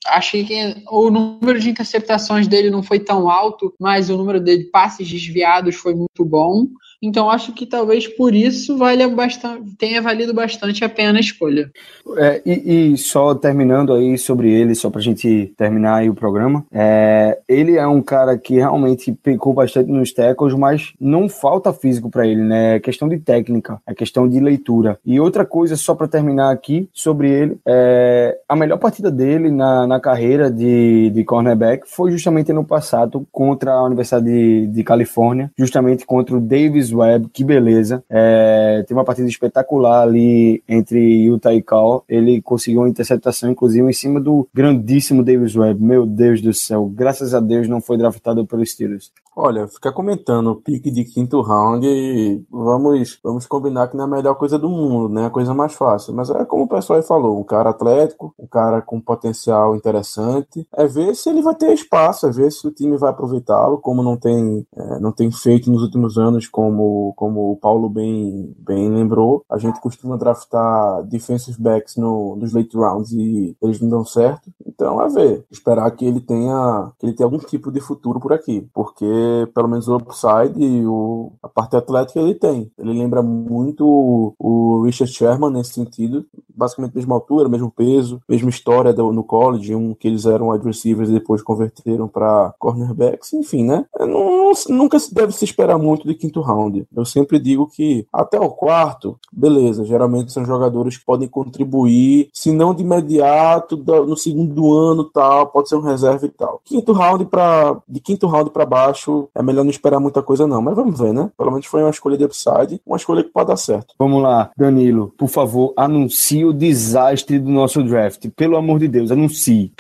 Achei 0.06 0.46
que 0.46 0.56
o 0.90 1.10
número 1.10 1.60
de 1.60 1.70
interceptações 1.70 2.48
dele 2.48 2.70
não 2.70 2.82
foi 2.82 3.00
tão 3.00 3.30
alto, 3.30 3.74
mas 3.78 4.10
o 4.10 4.16
número 4.16 4.40
de 4.40 4.70
passes 4.72 5.06
desviados 5.10 5.76
foi 5.76 5.94
muito 5.94 6.24
bom. 6.24 6.66
Então 7.02 7.30
acho 7.30 7.54
que 7.54 7.66
talvez 7.66 8.08
por 8.08 8.34
isso 8.34 8.78
valha 8.78 9.08
bastante, 9.08 9.76
tenha 9.76 10.02
valido 10.02 10.34
bastante 10.34 10.84
a 10.84 10.90
pena 10.90 11.18
a 11.18 11.22
escolha. 11.22 11.72
É, 12.18 12.42
e, 12.46 12.94
e, 12.94 12.98
só 12.98 13.36
terminando 13.36 13.94
aí 13.94 14.18
sobre 14.18 14.52
ele, 14.52 14.74
só 14.74 14.90
para 14.90 15.00
a 15.00 15.04
gente 15.04 15.54
terminar 15.56 15.98
aí 15.98 16.10
o 16.10 16.16
programa, 16.16 16.66
é, 16.72 17.38
ele 17.48 17.78
é 17.78 17.86
um 17.86 18.02
cara 18.02 18.38
que 18.38 18.56
realmente 18.56 19.12
pecou 19.12 19.54
bastante 19.54 19.92
nos 19.92 20.12
tackles, 20.12 20.54
mas 20.54 20.94
não 21.00 21.30
falta 21.30 21.72
físico 21.72 22.10
para 22.10 22.26
ele, 22.26 22.42
né? 22.42 22.76
É 22.76 22.80
questão 22.80 23.08
de 23.08 23.18
técnica, 23.20 23.80
é 23.86 23.94
questão 23.94 24.28
de 24.28 24.40
leitura. 24.40 25.00
E 25.06 25.20
outra 25.20 25.46
coisa, 25.46 25.76
só 25.76 25.94
para 25.94 26.08
terminar 26.08 26.52
aqui 26.52 26.90
sobre 26.94 27.30
ele, 27.30 27.58
é, 27.66 28.38
a 28.50 28.56
melhor 28.56 28.78
partida 28.78 29.12
dele 29.12 29.52
na, 29.52 29.86
na 29.86 30.00
carreira 30.00 30.50
de, 30.50 31.12
de 31.12 31.24
cornerback 31.24 31.84
foi 31.86 32.12
justamente 32.12 32.52
no 32.52 32.64
passado 32.64 33.28
contra 33.32 33.74
a 33.74 33.84
Universidade 33.84 34.26
de, 34.26 34.68
de 34.68 34.84
Califórnia, 34.84 35.52
justamente 35.58 36.06
contra 36.06 36.36
o 36.36 36.42
Davis 36.42 36.87
Davis 36.88 36.94
Webb, 36.94 37.30
que 37.32 37.44
beleza. 37.44 38.04
É, 38.10 38.84
tem 38.88 38.96
uma 38.96 39.04
partida 39.04 39.28
espetacular 39.28 40.02
ali 40.02 40.64
entre 40.68 41.00
Utah 41.26 41.54
e 41.54 41.62
Cal. 41.62 42.04
Ele 42.08 42.42
conseguiu 42.42 42.82
uma 42.82 42.90
interceptação, 42.90 43.52
inclusive, 43.52 43.88
em 43.88 43.94
cima 43.94 44.20
do 44.20 44.48
grandíssimo 44.54 45.24
Davis 45.24 45.56
Webb. 45.56 45.82
Meu 45.82 46.06
Deus 46.06 46.42
do 46.42 46.54
céu, 46.54 46.92
graças 46.94 47.34
a 47.34 47.40
Deus 47.40 47.68
não 47.68 47.82
foi 47.82 47.98
draftado 47.98 48.46
pelos 48.46 48.72
Steelers. 48.72 49.12
Olha, 49.40 49.68
fica 49.68 49.92
comentando 49.92 50.48
o 50.48 50.56
pique 50.56 50.90
de 50.90 51.06
quinto 51.06 51.42
round 51.42 51.86
e 51.86 52.44
vamos, 52.50 53.20
vamos 53.24 53.46
combinar 53.46 53.88
que 53.88 53.96
não 53.96 54.06
é 54.06 54.08
a 54.08 54.10
melhor 54.10 54.34
coisa 54.34 54.58
do 54.58 54.68
mundo, 54.68 55.14
né? 55.14 55.28
A 55.28 55.30
coisa 55.30 55.54
mais 55.54 55.74
fácil. 55.74 56.12
Mas 56.16 56.32
é 56.32 56.44
como 56.44 56.64
o 56.64 56.68
pessoal 56.68 56.98
aí 56.98 57.06
falou, 57.06 57.40
um 57.40 57.44
cara 57.44 57.70
atlético, 57.70 58.34
um 58.40 58.48
cara 58.48 58.82
com 58.82 59.00
potencial 59.00 59.76
interessante. 59.76 60.68
É 60.76 60.88
ver 60.88 61.14
se 61.16 61.30
ele 61.30 61.44
vai 61.44 61.54
ter 61.54 61.72
espaço, 61.72 62.26
é 62.26 62.32
ver 62.32 62.52
se 62.52 62.66
o 62.68 62.72
time 62.72 62.98
vai 62.98 63.12
aproveitá-lo, 63.12 63.78
como 63.78 64.02
não 64.02 64.18
tem, 64.18 64.66
é, 64.76 65.00
não 65.00 65.12
tem 65.12 65.30
feito 65.32 65.70
nos 65.70 65.84
últimos 65.84 66.18
anos, 66.18 66.48
como, 66.48 67.14
como 67.16 67.52
o 67.52 67.58
Paulo 67.58 67.90
bem, 67.90 68.56
bem 68.58 68.90
lembrou. 68.90 69.46
A 69.52 69.60
gente 69.60 69.80
costuma 69.80 70.18
draftar 70.18 71.04
defensive 71.04 71.62
backs 71.62 71.96
no, 71.96 72.36
nos 72.38 72.54
late 72.54 72.76
rounds 72.76 73.12
e 73.12 73.56
eles 73.62 73.80
não 73.82 73.90
dão 73.90 74.04
certo. 74.04 74.50
Então 74.66 75.00
é 75.00 75.08
ver, 75.10 75.46
esperar 75.52 75.92
que 75.92 76.06
ele 76.06 76.22
tenha, 76.22 76.92
que 76.98 77.06
ele 77.06 77.14
tenha 77.14 77.28
algum 77.28 77.38
tipo 77.38 77.72
de 77.72 77.80
futuro 77.80 78.20
por 78.20 78.34
aqui, 78.34 78.68
porque 78.74 79.06
pelo 79.54 79.68
menos 79.68 79.88
o 79.88 79.96
upside 79.96 80.62
e 80.62 80.86
o, 80.86 81.34
a 81.42 81.48
parte 81.48 81.76
atlética 81.76 82.20
ele 82.20 82.36
tem. 82.36 82.72
Ele 82.78 82.94
lembra 82.94 83.22
muito 83.22 83.86
o, 83.86 84.34
o 84.40 84.84
Richard 84.84 85.12
Sherman 85.12 85.52
nesse 85.52 85.74
sentido, 85.74 86.26
basicamente 86.58 86.96
mesma 86.96 87.16
altura, 87.16 87.48
mesmo 87.48 87.72
peso, 87.72 88.22
mesma 88.28 88.50
história 88.50 88.94
do, 88.94 89.12
no 89.12 89.24
college, 89.24 89.76
um 89.76 89.94
que 89.94 90.08
eles 90.08 90.26
eram 90.26 90.50
wide 90.50 90.66
receivers 90.66 91.10
e 91.10 91.14
depois 91.14 91.42
converteram 91.42 92.08
para 92.08 92.54
cornerbacks, 92.60 93.34
enfim, 93.34 93.64
né? 93.64 93.86
Não, 94.00 94.08
não, 94.08 94.52
nunca 94.70 95.00
se 95.00 95.14
deve 95.14 95.32
se 95.34 95.46
esperar 95.46 95.78
muito 95.78 96.08
de 96.08 96.16
quinto 96.16 96.42
round. 96.42 96.88
Eu 96.96 97.06
sempre 97.06 97.40
digo 97.40 97.68
que 97.68 98.08
até 98.12 98.40
o 98.40 98.50
quarto, 98.50 99.18
beleza, 99.32 99.86
geralmente 99.86 100.32
são 100.32 100.46
jogadores 100.46 100.98
que 100.98 101.06
podem 101.06 101.28
contribuir, 101.28 102.30
se 102.34 102.52
não 102.52 102.74
de 102.74 102.84
imediato, 102.84 103.78
no 103.78 104.18
segundo 104.18 104.74
ano 104.74 105.04
tal, 105.04 105.48
pode 105.48 105.70
ser 105.70 105.76
um 105.76 105.82
reserva 105.82 106.26
e 106.26 106.30
tal. 106.30 106.62
Quinto 106.64 106.94
round 106.94 107.26
para 107.26 107.78
de 107.88 108.00
quinto 108.00 108.28
round 108.28 108.50
para 108.50 108.66
baixo 108.66 109.28
é 109.36 109.44
melhor 109.44 109.64
não 109.64 109.72
esperar 109.72 110.00
muita 110.00 110.22
coisa, 110.24 110.48
não. 110.48 110.62
Mas 110.62 110.76
vamos 110.76 111.00
ver, 111.00 111.14
né? 111.14 111.30
Pelo 111.38 111.52
menos 111.52 111.66
foi 111.66 111.82
uma 111.82 111.90
escolha 111.90 112.18
de 112.18 112.26
upside, 112.26 112.82
uma 112.86 112.98
escolha 112.98 113.24
que 113.24 113.30
pode 113.30 113.48
dar 113.48 113.58
certo. 113.58 113.94
Vamos 114.00 114.22
lá, 114.22 114.52
Danilo, 114.58 115.14
por 115.18 115.28
favor, 115.28 115.74
anuncie 115.76 116.46
o 116.50 116.54
desastre 116.54 117.40
do 117.40 117.50
nosso 117.50 117.84
draft. 117.84 118.28
Pelo 118.36 118.58
amor 118.58 118.80
de 118.80 118.88
Deus, 118.88 119.12
anuncie. 119.12 119.72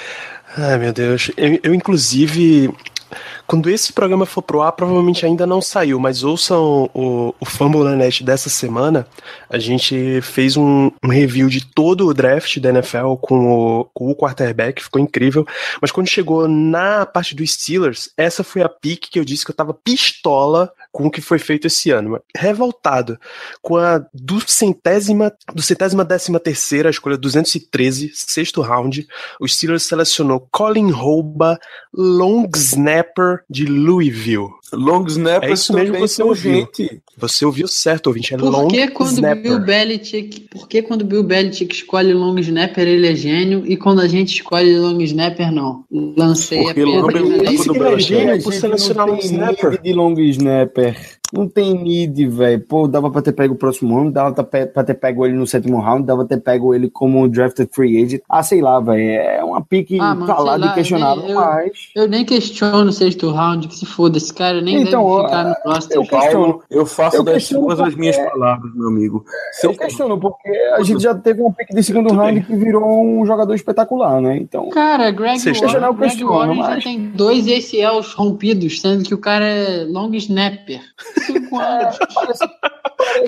Ai, 0.57 0.77
meu 0.77 0.93
Deus. 0.93 1.31
Eu, 1.37 1.59
eu 1.61 1.73
inclusive, 1.73 2.73
quando 3.45 3.69
esse 3.69 3.93
programa 3.93 4.25
for 4.25 4.41
pro 4.41 4.61
ar, 4.61 4.71
provavelmente 4.71 5.25
ainda 5.25 5.45
não 5.45 5.61
saiu, 5.61 5.99
mas 5.99 6.23
ouçam 6.23 6.89
o, 6.93 7.33
o 7.39 7.45
Fumble 7.45 7.83
Net 7.95 8.23
dessa 8.23 8.49
semana. 8.49 9.05
A 9.49 9.59
gente 9.59 10.19
fez 10.21 10.57
um, 10.57 10.91
um, 11.03 11.09
review 11.09 11.49
de 11.49 11.65
todo 11.65 12.07
o 12.07 12.13
draft 12.13 12.59
da 12.59 12.69
NFL 12.69 13.15
com 13.21 13.79
o, 13.79 13.85
com 13.93 14.09
o 14.09 14.15
quarterback, 14.15 14.83
ficou 14.83 15.01
incrível. 15.01 15.45
Mas 15.81 15.91
quando 15.91 16.07
chegou 16.07 16.47
na 16.47 17.05
parte 17.05 17.35
dos 17.35 17.53
Steelers, 17.53 18.09
essa 18.17 18.43
foi 18.43 18.61
a 18.61 18.69
pick 18.69 19.09
que 19.09 19.19
eu 19.19 19.25
disse 19.25 19.45
que 19.45 19.51
eu 19.51 19.55
tava 19.55 19.73
pistola 19.73 20.71
com 20.97 21.05
o 21.05 21.11
que 21.11 21.21
foi 21.21 21.37
feito 21.37 21.67
esse 21.67 21.91
ano. 21.91 22.19
Revoltado 22.35 23.19
com 23.61 23.77
a 23.77 24.03
do 24.11 24.41
centésima, 24.49 25.31
do 25.53 25.61
centésima 25.61 26.03
décima 26.03 26.39
terceira, 26.39 26.89
a 26.89 26.91
escolha 26.91 27.15
213, 27.15 28.09
sexto 28.15 28.63
round, 28.63 29.07
os 29.39 29.55
Steelers 29.55 29.83
selecionou 29.83 30.47
Colin 30.51 30.89
Rouba, 30.89 31.59
long 31.93 32.49
snapper 32.55 33.43
de 33.47 33.67
Louisville. 33.67 34.49
Long 34.73 35.05
snapper 35.07 35.49
é 35.49 35.53
isso 35.53 35.73
mesmo 35.73 35.93
que 35.93 35.99
você 36.01 36.21
ouviu. 36.21 36.59
Gente. 36.59 37.01
Você 37.17 37.45
ouviu 37.45 37.67
certo, 37.67 38.07
ouvinte. 38.07 38.33
É 38.33 38.37
por 38.37 38.49
long 38.49 38.67
que 38.67 38.87
quando 38.89 39.13
snapper. 39.13 39.41
Bill 39.41 39.59
Belichick, 39.59 40.41
por 40.51 40.67
que 40.67 40.81
quando 40.81 41.05
Bill 41.05 41.23
Belichick 41.23 41.73
escolhe 41.73 42.13
long 42.13 42.37
snapper 42.39 42.87
ele 42.87 43.07
é 43.07 43.15
gênio 43.15 43.63
e 43.65 43.77
quando 43.77 44.01
a 44.01 44.07
gente 44.07 44.35
escolhe 44.35 44.77
long 44.77 45.01
snapper 45.01 45.51
não? 45.51 45.85
Lancei 45.89 46.63
Porque 46.63 46.81
a 46.81 46.85
long 46.85 47.07
do 47.07 47.73
que 47.73 47.79
é 47.79 47.99
gênio 47.99 48.43
por 48.43 48.53
selecionar 48.53 49.07
long 49.07 49.19
snapper. 49.19 49.81
de 49.81 49.93
long 49.93 50.19
snapper. 50.19 51.17
Não 51.33 51.47
tem 51.47 51.73
need, 51.73 52.25
velho. 52.27 52.59
Pô, 52.61 52.87
dava 52.87 53.09
pra 53.11 53.21
ter 53.21 53.33
pego 53.33 53.53
o 53.53 53.57
próximo 53.57 53.97
ano, 53.99 54.11
dava 54.11 54.31
pra 54.43 54.83
ter 54.83 54.93
pego 54.93 55.25
ele 55.25 55.35
no 55.35 55.45
sétimo 55.45 55.79
round, 55.79 56.05
dava 56.05 56.25
pra 56.25 56.37
ter 56.37 56.41
pego 56.43 56.73
ele 56.73 56.89
como 56.89 57.27
drafted 57.27 57.69
free 57.73 58.01
agent. 58.03 58.21
Ah, 58.29 58.41
sei 58.41 58.61
lá, 58.61 58.79
velho. 58.79 59.01
É 59.01 59.43
uma 59.43 59.61
pique 59.61 59.99
Ah, 59.99 60.15
mano, 60.15 60.25
calada 60.27 60.65
lá, 60.65 60.71
e 60.71 60.75
questionável, 60.75 61.25
eu- 61.27 61.35
mas. 61.35 61.71
Eu 61.95 62.07
nem 62.07 62.23
questiono 62.23 62.89
o 62.89 62.93
sexto 62.93 63.29
round, 63.29 63.67
que 63.67 63.75
se 63.75 63.85
foda, 63.85 64.17
esse 64.17 64.33
cara 64.33 64.61
nem 64.61 64.83
Então, 64.83 65.03
deve 65.17 65.23
ficar 65.27 65.43
no 65.43 65.71
roster. 65.73 65.97
eu 65.97 66.03
questiono. 66.03 66.61
Eu 66.69 66.85
faço 66.85 67.17
Eu 67.17 67.23
das 67.23 67.45
suas 67.45 67.79
as 67.79 67.95
minhas 67.95 68.17
palavras, 68.17 68.73
meu 68.73 68.87
amigo. 68.87 69.25
Eu 69.27 69.69
Sexto- 69.71 69.79
questiono, 69.79 70.17
porque 70.19 70.49
a 70.49 70.83
gente 70.83 71.01
já 71.03 71.13
teve 71.13 71.41
um 71.41 71.51
pique 71.51 71.73
de 71.75 71.83
segundo 71.83 72.07
Tudo 72.09 72.19
round 72.19 72.33
bem. 72.39 72.43
que 72.43 72.55
virou 72.55 72.83
um 73.03 73.25
jogador 73.25 73.53
espetacular, 73.53 74.21
né? 74.21 74.37
Então. 74.37 74.69
Cara, 74.69 75.11
Greg 75.11 75.39
Warren, 75.39 75.53
já 75.69 75.79
Greg 75.91 75.97
questiono, 75.97 76.31
Warren 76.33 76.55
já 76.55 76.61
mas- 76.69 76.83
tem 76.83 76.99
dois 77.09 77.47
ACLs 77.47 78.13
rompidos, 78.15 78.79
sendo 78.79 79.03
que 79.03 79.13
o 79.13 79.17
cara 79.17 79.45
é 79.45 79.83
long 79.83 80.13
snapper. 80.13 80.79
Cinco 81.27 81.59
anos. 81.59 81.97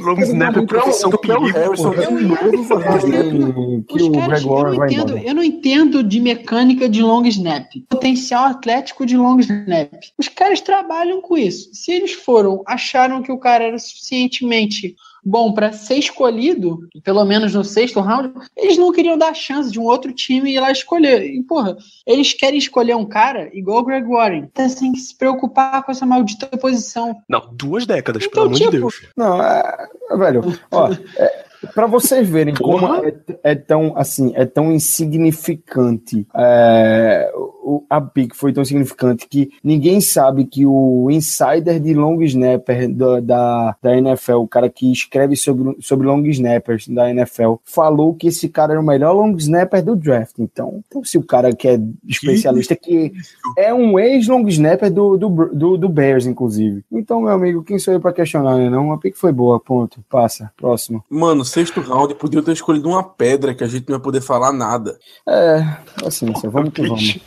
Long 0.01 0.19
snapper, 0.21 0.65
profissão 0.65 1.11
perigo. 1.11 1.45
Harrison 1.47 1.91
porra. 1.91 2.05
de 2.07 2.23
novo 2.23 2.63
fazendo 2.63 3.27
snap? 3.27 3.85
que 3.87 3.95
Os 3.95 4.01
o 4.03 4.11
caras, 4.11 4.43
Greg 4.43 4.45
eu, 4.45 4.49
Warren 4.49 4.71
não 4.71 4.77
vai 4.77 4.87
entendo, 4.87 5.17
eu 5.17 5.35
não 5.35 5.43
entendo 5.43 6.03
de 6.03 6.19
mecânica 6.19 6.89
de 6.89 7.01
long 7.01 7.25
snap, 7.25 7.67
potencial 7.87 8.45
atlético 8.45 9.05
de 9.05 9.17
long 9.17 9.39
snap. 9.39 9.91
Os 10.17 10.27
caras 10.27 10.61
trabalham 10.61 11.21
com 11.21 11.37
isso. 11.37 11.69
Se 11.73 11.91
eles 11.91 12.13
foram, 12.13 12.63
acharam 12.65 13.21
que 13.21 13.31
o 13.31 13.37
cara 13.37 13.65
era 13.65 13.77
suficientemente 13.77 14.95
bom 15.23 15.53
para 15.53 15.71
ser 15.73 15.95
escolhido, 15.95 16.79
pelo 17.03 17.23
menos 17.25 17.53
no 17.53 17.63
sexto 17.63 17.99
round, 17.99 18.33
eles 18.55 18.77
não 18.77 18.91
queriam 18.91 19.17
dar 19.17 19.33
chance 19.33 19.71
de 19.71 19.79
um 19.79 19.83
outro 19.83 20.11
time 20.13 20.53
ir 20.53 20.59
lá 20.59 20.71
escolher. 20.71 21.23
E, 21.25 21.41
porra, 21.43 21.77
eles 22.05 22.33
querem 22.33 22.57
escolher 22.57 22.95
um 22.95 23.05
cara 23.05 23.49
igual 23.53 23.79
o 23.79 23.85
Greg 23.85 24.07
Warren. 24.07 24.47
Tá 24.53 24.67
sem 24.69 24.91
que 24.93 24.99
se 24.99 25.17
preocupar 25.17 25.83
com 25.83 25.91
essa 25.91 26.05
maldita 26.05 26.45
posição. 26.57 27.15
Não, 27.27 27.49
duas 27.53 27.85
décadas, 27.85 28.23
Então, 28.23 28.31
pelo 28.31 28.45
amor 28.47 28.57
de 28.57 28.63
tipo, 28.63 28.77
Deus. 28.77 29.01
Não, 29.15 29.41
é, 29.41 29.87
velho, 30.17 30.41
ó, 30.71 30.89
é, 31.17 31.45
para 31.73 31.87
vocês 31.87 32.27
verem 32.27 32.53
como 32.55 32.85
é, 33.05 33.13
é 33.43 33.55
tão 33.55 33.93
assim, 33.97 34.31
é 34.35 34.45
tão 34.45 34.71
insignificante 34.71 36.25
é, 36.35 37.31
o- 37.35 37.58
a 37.89 38.01
pick 38.01 38.35
foi 38.35 38.53
tão 38.53 38.63
significante 38.65 39.27
que 39.27 39.51
ninguém 39.63 40.01
sabe 40.01 40.45
que 40.45 40.65
o 40.65 41.09
insider 41.09 41.79
de 41.79 41.93
long 41.93 42.21
snapper 42.23 42.93
da, 42.93 43.19
da, 43.19 43.75
da 43.81 43.97
NFL, 43.97 44.37
o 44.37 44.47
cara 44.47 44.69
que 44.69 44.91
escreve 44.91 45.35
sobre, 45.35 45.75
sobre 45.81 46.07
long 46.07 46.25
snappers 46.27 46.87
da 46.87 47.09
NFL, 47.09 47.55
falou 47.63 48.13
que 48.13 48.27
esse 48.27 48.49
cara 48.49 48.73
era 48.73 48.81
o 48.81 48.85
melhor 48.85 49.13
long 49.13 49.35
snapper 49.35 49.83
do 49.83 49.95
draft. 49.95 50.35
Então, 50.39 50.83
então 50.87 51.03
se 51.03 51.17
o 51.17 51.23
cara 51.23 51.53
que 51.53 51.67
é 51.67 51.79
especialista, 52.07 52.75
que 52.75 53.11
é 53.57 53.73
um 53.73 53.99
ex-long 53.99 54.47
snapper 54.47 54.91
do, 54.91 55.17
do, 55.17 55.29
do, 55.53 55.77
do 55.77 55.89
Bears, 55.89 56.25
inclusive. 56.25 56.83
Então, 56.91 57.21
meu 57.21 57.31
amigo, 57.31 57.63
quem 57.63 57.79
sou 57.79 57.93
eu 57.93 57.99
pra 57.99 58.13
questionar, 58.13 58.57
né? 58.57 58.69
Não, 58.69 58.91
a 58.91 58.97
pick 58.97 59.15
foi 59.15 59.31
boa, 59.31 59.59
ponto. 59.59 60.03
Passa, 60.09 60.51
próximo. 60.57 61.03
Mano, 61.09 61.43
sexto 61.45 61.81
round, 61.81 62.15
podia 62.15 62.41
ter 62.41 62.53
escolhido 62.53 62.89
uma 62.89 63.03
pedra 63.03 63.53
que 63.53 63.63
a 63.63 63.67
gente 63.67 63.87
não 63.89 63.97
ia 63.97 64.01
poder 64.01 64.21
falar 64.21 64.51
nada. 64.51 64.97
É, 65.27 65.77
assim, 66.05 66.31
vamos 66.43 66.73
que 66.73 66.87
vamos. 66.87 67.19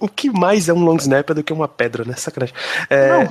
O 0.00 0.08
que 0.08 0.30
mais 0.30 0.68
é 0.68 0.72
um 0.72 0.84
long 0.84 0.96
snapper 0.96 1.34
do 1.34 1.42
que 1.42 1.52
uma 1.52 1.68
pedra, 1.68 2.04
né? 2.04 2.14
Sacanagem. 2.16 2.54
É, 2.88 3.28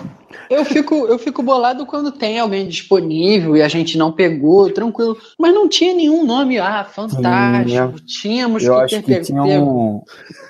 Eu 0.50 0.66
fico, 0.66 0.96
eu 1.08 1.18
fico 1.18 1.42
bolado 1.44 1.86
quando 1.86 2.12
tem 2.12 2.40
alguém 2.40 2.68
disponível 2.68 3.56
e 3.56 3.62
a 3.62 3.68
gente 3.68 3.98
não 3.98 4.12
pegou, 4.12 4.70
tranquilo. 4.72 5.18
Mas 5.40 5.54
não 5.54 5.68
tinha 5.70 5.94
nenhum 5.94 6.26
nome, 6.26 6.60
ah, 6.60 6.84
fantástico. 6.84 8.00
Tínhamos 8.06 8.64
Eu 8.64 8.76
que 8.76 8.82
acho 8.82 8.96
ter 8.96 9.02
que 9.02 9.12
pego. 9.14 9.26
tinha 9.26 9.42
um. 9.44 10.02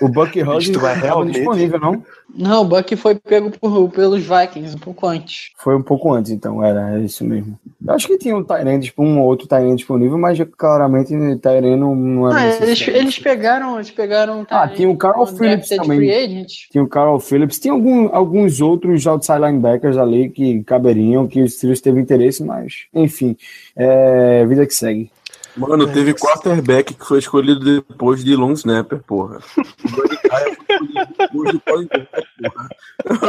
O 0.01 0.07
Buck 0.09 0.41
Hodges 0.41 0.69
tu 0.71 0.79
vai 0.79 0.93
estava 0.95 1.07
realmente- 1.13 1.35
disponível, 1.35 1.79
não? 1.79 2.03
Não, 2.35 2.61
o 2.63 2.65
Buck 2.65 2.95
foi 2.95 3.13
pego 3.13 3.51
por- 3.51 3.89
pelos 3.91 4.23
Vikings 4.23 4.75
um 4.75 4.79
pouco 4.79 5.05
antes. 5.05 5.51
Foi 5.57 5.75
um 5.75 5.83
pouco 5.83 6.11
antes, 6.11 6.31
então, 6.31 6.63
era 6.63 6.97
é 6.97 7.01
isso 7.01 7.23
mesmo. 7.23 7.59
Eu 7.85 7.93
acho 7.93 8.07
que 8.07 8.17
tinha 8.17 8.35
um 8.35 8.43
Tyrande, 8.43 8.87
tipo, 8.87 9.03
um 9.03 9.19
ou 9.21 9.27
outro 9.27 9.47
Tyrande 9.47 9.75
disponível, 9.75 10.17
mas 10.17 10.39
claramente 10.57 11.09
Tyrande 11.37 11.75
não, 11.75 11.93
não 11.93 12.27
era 12.31 12.39
Ah, 12.39 12.63
eles, 12.65 12.87
eles 12.87 13.19
pegaram, 13.19 13.75
eles 13.75 13.91
pegaram. 13.91 14.47
Ah, 14.49 14.67
tinha 14.67 14.89
o 14.89 14.97
Carl 14.97 15.27
Phillips 15.43 15.69
drafted 15.69 15.81
também. 15.81 16.45
Tinha 16.71 16.83
o 16.83 16.87
Carl 16.87 17.19
Phillips, 17.19 17.59
tinha 17.59 17.73
algum, 17.73 18.09
alguns 18.13 18.61
outros 18.61 19.05
outside 19.07 19.39
linebackers 19.39 19.97
ali 19.97 20.29
que 20.29 20.63
caberiam, 20.63 21.27
que 21.27 21.41
o 21.41 21.49
Steelers 21.49 21.81
teve 21.81 21.99
interesse, 21.99 22.43
mas, 22.43 22.85
enfim, 22.93 23.37
é, 23.75 24.45
vida 24.45 24.65
que 24.65 24.73
segue. 24.73 25.11
Mano, 25.55 25.87
teve 25.87 26.15
quarterback 26.15 26.95
que 26.95 27.05
foi 27.05 27.19
escolhido 27.19 27.63
depois 27.63 28.23
de 28.23 28.35
long 28.35 28.53
snapper, 28.53 28.99
porra. 29.05 29.39
Porra. 31.31 32.69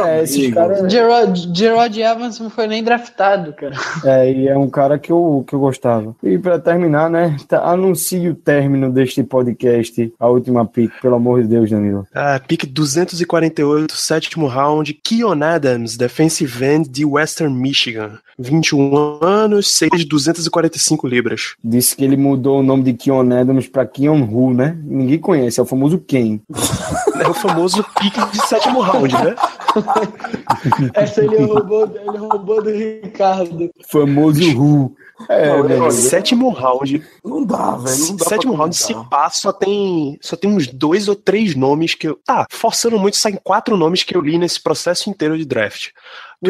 É, 0.06 0.22
esses 0.22 0.36
Amigo. 0.36 0.54
caras. 0.54 0.92
Gerard, 0.92 1.50
Gerard 1.54 2.00
Evans 2.00 2.40
não 2.40 2.50
foi 2.50 2.66
nem 2.66 2.82
draftado, 2.82 3.52
cara. 3.52 3.74
É, 4.04 4.30
e 4.32 4.48
é 4.48 4.56
um 4.56 4.68
cara 4.68 4.98
que 4.98 5.10
eu, 5.10 5.44
que 5.46 5.54
eu 5.54 5.60
gostava. 5.60 6.14
E 6.22 6.38
pra 6.38 6.58
terminar, 6.58 7.10
né, 7.10 7.36
tá, 7.48 7.62
anuncie 7.64 8.28
o 8.28 8.34
término 8.34 8.90
deste 8.90 9.22
podcast, 9.22 10.12
a 10.18 10.28
última 10.28 10.66
pick, 10.66 10.92
pelo 11.00 11.16
amor 11.16 11.42
de 11.42 11.48
Deus, 11.48 11.70
Danilo. 11.70 12.06
a 12.14 12.38
pick 12.40 12.66
248, 12.66 13.96
sétimo 13.96 14.46
round, 14.46 14.92
Keon 14.94 15.42
Adams, 15.42 15.96
defensive 15.96 16.64
end 16.64 16.88
de 16.88 17.04
Western 17.04 17.54
Michigan. 17.54 18.18
21 18.38 19.20
anos, 19.22 19.68
6 19.72 19.90
de 19.98 20.04
245 20.06 21.06
libras. 21.06 21.54
Disse 21.62 21.96
que 21.96 22.04
ele 22.04 22.16
mudou 22.16 22.58
o 22.58 22.62
nome 22.62 22.82
de 22.82 22.92
Keon 22.92 23.30
Adams 23.32 23.68
pra 23.68 23.86
Keon 23.86 24.22
Hu, 24.22 24.52
né? 24.52 24.76
Ninguém 24.82 25.18
conhece, 25.18 25.60
é 25.60 25.62
o 25.62 25.66
famoso 25.66 25.98
Ken. 25.98 26.40
É 27.24 27.28
o 27.28 27.34
famoso 27.34 27.84
pick 27.98 28.14
de 28.30 28.46
sétimo 28.46 28.80
round, 28.80 29.14
né? 29.14 29.34
Essa 30.94 31.24
ele 31.24 31.44
roubou, 31.44 31.90
ele 31.94 32.18
roubou 32.18 32.62
do 32.62 32.70
Ricardo. 32.70 33.70
Famoso 33.88 34.60
Hu. 34.60 34.94
É, 35.28 35.48
Não, 35.48 35.62
Danilo. 35.62 35.82
olha, 35.84 35.92
Sétimo 35.92 36.48
round. 36.50 37.02
Não 37.24 37.44
dá, 37.44 37.76
velho. 37.76 37.98
Não 37.98 38.16
dá 38.16 38.24
sétimo 38.24 38.54
round, 38.54 38.76
se 38.76 38.94
pá, 39.08 39.30
só 39.30 39.52
tem, 39.52 40.18
só 40.20 40.36
tem 40.36 40.50
uns 40.50 40.66
dois 40.66 41.08
ou 41.08 41.14
três 41.14 41.54
nomes 41.54 41.94
que 41.94 42.08
eu. 42.08 42.18
Tá, 42.24 42.46
forçando 42.50 42.98
muito, 42.98 43.16
saem 43.16 43.38
quatro 43.42 43.76
nomes 43.76 44.02
que 44.02 44.16
eu 44.16 44.20
li 44.20 44.36
nesse 44.36 44.60
processo 44.60 45.08
inteiro 45.08 45.38
de 45.38 45.44
draft. 45.44 45.90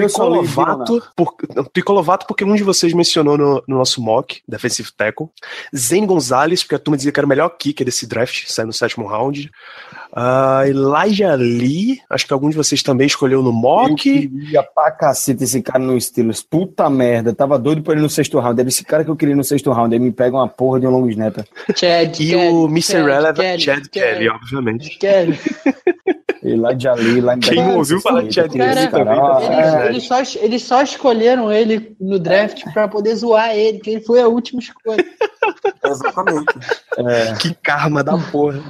Eu 0.01 0.09
só 0.09 0.29
li 0.29 0.39
Tuicolovato, 0.47 1.03
por, 1.17 1.35
não, 1.55 1.65
Tuicolovato, 1.65 2.27
porque 2.27 2.45
um 2.45 2.55
de 2.55 2.63
vocês 2.63 2.93
mencionou 2.93 3.37
no, 3.39 3.63
no 3.67 3.77
nosso 3.79 4.01
mock, 4.03 4.43
Defensive 4.49 4.91
Tackle. 4.97 5.29
Zen 5.77 6.07
Gonzalez, 6.07 6.63
porque 6.63 6.75
a 6.75 6.79
turma 6.79 6.97
dizia 6.97 7.13
que 7.13 7.21
era 7.21 7.27
o 7.27 7.29
melhor 7.29 7.49
kicker 7.51 7.85
desse 7.85 8.07
draft, 8.07 8.45
saiu 8.49 8.67
no 8.67 8.73
sétimo 8.73 9.07
round. 9.07 9.51
Ah, 10.17 10.63
Elijah 10.67 11.35
Lee, 11.35 12.01
acho 12.09 12.25
que 12.27 12.33
algum 12.33 12.49
de 12.49 12.57
vocês 12.57 12.83
também 12.85 13.07
escolheu 13.07 13.43
no 13.43 13.49
Eu 13.49 13.53
mock. 13.53 13.95
queria 13.97 14.63
pra 14.63 14.91
cacete 14.93 15.43
esse 15.43 15.61
cara 15.61 15.81
no 15.81 16.01
Steelers. 16.01 16.41
Puta 16.41 16.89
merda. 16.89 17.35
Tava 17.35 17.59
doido 17.59 17.83
pra 17.83 17.95
ele 17.95 18.03
no 18.03 18.09
sexto 18.09 18.39
round. 18.39 18.61
Era 18.61 18.69
esse 18.69 18.85
cara 18.85 19.03
que 19.03 19.11
eu 19.11 19.17
queria 19.17 19.35
no 19.35 19.43
sexto 19.43 19.73
round. 19.73 19.93
Aí 19.93 19.99
me 20.01 20.13
pega 20.13 20.37
uma 20.37 20.47
porra 20.49 20.79
de 20.79 20.87
um 20.87 20.91
long 20.91 21.09
snapper. 21.09 21.45
Chad, 21.75 22.15
E 22.21 22.29
Kelly, 22.29 22.49
o 22.49 22.67
Mr. 22.67 22.83
Chad, 22.93 23.05
Relevant, 23.07 23.59
Chad 23.61 23.87
Kelly, 23.89 24.29
obviamente. 24.29 24.99
Kelly. 24.99 25.37
Elijah 26.45 26.95
Lee, 26.95 27.21
lá 27.21 27.35
em 27.37 27.41
Quem 27.41 27.57
não 27.57 27.79
ouviu 27.79 28.01
falar 28.01 28.23
de 28.23 28.35
Chad 28.35 28.53
Cara, 28.53 28.75
Kelly 28.75 28.89
também, 28.91 29.17
tá 29.21 29.87
eles, 29.87 30.05
só, 30.07 30.17
eles 30.41 30.63
só 30.63 30.83
escolheram 30.83 31.51
ele 31.53 31.97
no 32.01 32.19
draft 32.19 32.63
pra 32.73 32.87
poder 32.87 33.15
zoar 33.17 33.55
ele, 33.57 33.79
que 33.81 33.91
ele 33.91 34.01
foi 34.03 34.21
a 34.21 34.29
última 34.29 34.61
escolha. 34.61 35.05
Exatamente. 35.85 36.45
É, 36.99 37.35
Que 37.41 37.55
karma 37.63 38.03
da 38.05 38.17
porra. 38.19 38.63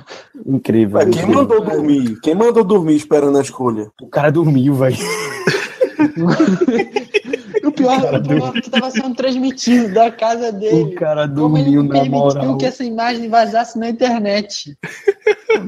incrível. 0.46 0.94
Mas 0.94 1.05
quem 1.14 1.22
incrível. 1.24 1.34
mandou 1.42 1.60
dormir? 1.60 2.20
Quem 2.20 2.34
mandou 2.34 2.64
dormir 2.64 2.96
esperando 2.96 3.38
a 3.38 3.42
escolha? 3.42 3.90
O 4.01 4.09
cara 4.09 4.30
dormiu, 4.30 4.74
velho. 4.74 4.96
E 7.62 7.64
o 7.66 7.72
pior, 7.72 8.14
o 8.14 8.22
pior 8.22 8.56
é 8.56 8.60
que 8.60 8.70
tava 8.70 8.90
sendo 8.90 9.14
transmitido 9.14 9.92
da 9.94 10.10
casa 10.10 10.48
O 10.48 10.52
dele. 10.52 10.94
cara 10.94 11.28
Como 11.28 11.56
ele 11.56 11.64
dormiu 11.64 11.82
não 11.82 11.88
na 11.88 11.94
permitiu 11.94 12.18
moral. 12.18 12.59
que 12.59 12.66
essa 12.66 12.84
imagem 12.84 13.28
vazasse 13.28 13.78
na 13.78 13.88
internet. 13.88 14.76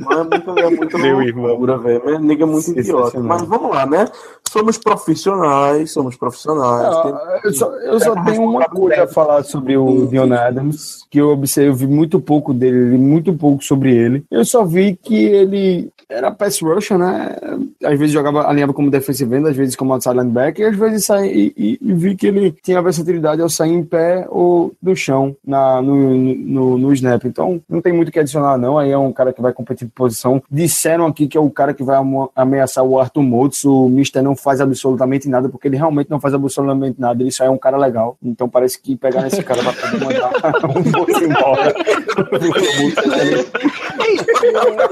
Mas 0.04 0.18
é 0.18 0.24
muito, 0.24 0.58
é 0.58 0.70
muito 0.70 0.98
Meu 0.98 1.18
loucura, 1.36 1.78
velho. 1.78 2.02
Mas 2.04 2.20
nega 2.20 2.42
é 2.42 2.46
muito 2.46 2.70
idiota. 2.70 3.18
Mas 3.20 3.42
vamos 3.42 3.70
lá, 3.70 3.86
né? 3.86 4.06
Somos 4.48 4.78
profissionais, 4.78 5.92
somos 5.92 6.16
profissionais. 6.16 7.02
tem- 7.02 7.12
Ah, 7.12 7.40
eu 7.44 7.52
só, 7.52 7.70
eu 7.72 8.00
só 8.00 8.14
tenho 8.24 8.42
uma 8.42 8.64
coisa 8.68 9.04
a 9.04 9.06
falar 9.08 9.42
sobre 9.44 9.76
o 9.76 10.06
Dion 10.06 10.32
Adams, 10.32 11.04
que 11.10 11.18
eu 11.20 11.30
observei, 11.30 11.86
muito 11.88 12.20
pouco 12.20 12.52
dele, 12.54 12.90
li 12.90 12.98
muito 12.98 13.32
pouco 13.34 13.62
sobre 13.64 13.94
ele. 13.94 14.24
Eu 14.30 14.44
só 14.44 14.64
vi 14.64 14.96
que 14.96 15.14
ele 15.26 15.90
era 16.08 16.30
pass 16.30 16.60
rusher, 16.60 16.96
né? 16.98 17.34
Às 17.82 17.98
vezes 17.98 18.12
jogava, 18.12 18.46
alinhava 18.48 18.72
como 18.72 18.90
defensive 18.90 19.34
end, 19.36 19.48
às 19.48 19.56
vezes 19.56 19.74
como 19.74 19.92
outside 19.92 20.16
linebacker, 20.16 20.64
e 20.66 20.68
às 20.70 20.76
vezes 20.76 21.04
saía, 21.04 21.32
e, 21.32 21.52
e- 21.56 21.78
e 21.80 21.92
vi 21.92 22.14
que 22.14 22.26
ele 22.28 22.52
tinha 22.62 22.80
versatilidade 22.80 23.42
ao 23.42 23.48
sair 23.48 23.72
em 23.72 23.84
pé 23.84 24.24
ou 24.30 24.72
no 24.80 24.94
chão, 24.94 25.36
na, 25.44 25.82
no, 25.82 26.14
no, 26.14 26.78
no 26.78 26.92
snap. 26.92 27.24
Então, 27.24 27.60
não 27.68 27.80
tem 27.80 27.92
muito 27.92 28.08
o 28.08 28.12
que 28.12 28.20
adicionar, 28.20 28.56
não. 28.56 28.78
Aí 28.78 28.90
é 28.92 28.98
um 28.98 29.12
cara 29.12 29.32
que 29.32 29.42
vai 29.46 29.52
competir 29.52 29.86
por 29.88 30.06
posição. 30.06 30.42
Disseram 30.50 31.06
aqui 31.06 31.26
que 31.26 31.36
é 31.36 31.40
o 31.40 31.50
cara 31.50 31.72
que 31.72 31.82
vai 31.82 31.96
ameaçar 32.34 32.84
o 32.84 32.98
Arthur 32.98 33.22
Motes. 33.22 33.64
O 33.64 33.88
Mister 33.88 34.22
não 34.22 34.34
faz 34.36 34.60
absolutamente 34.60 35.28
nada, 35.28 35.48
porque 35.48 35.68
ele 35.68 35.76
realmente 35.76 36.10
não 36.10 36.20
faz 36.20 36.34
absolutamente 36.34 37.00
nada. 37.00 37.22
Ele 37.22 37.30
só 37.32 37.44
é 37.44 37.50
um 37.50 37.58
cara 37.58 37.76
legal. 37.76 38.16
Então 38.22 38.48
parece 38.48 38.80
que 38.80 38.96
pegar 38.96 39.22
nesse 39.22 39.42
cara 39.42 39.62
vai 39.62 39.74
poder 39.74 40.04
mandar 40.04 40.30
um 40.76 40.98
Motes 40.98 41.22
embora. 41.22 41.74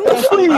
Não 0.05 0.23
foi, 0.23 0.49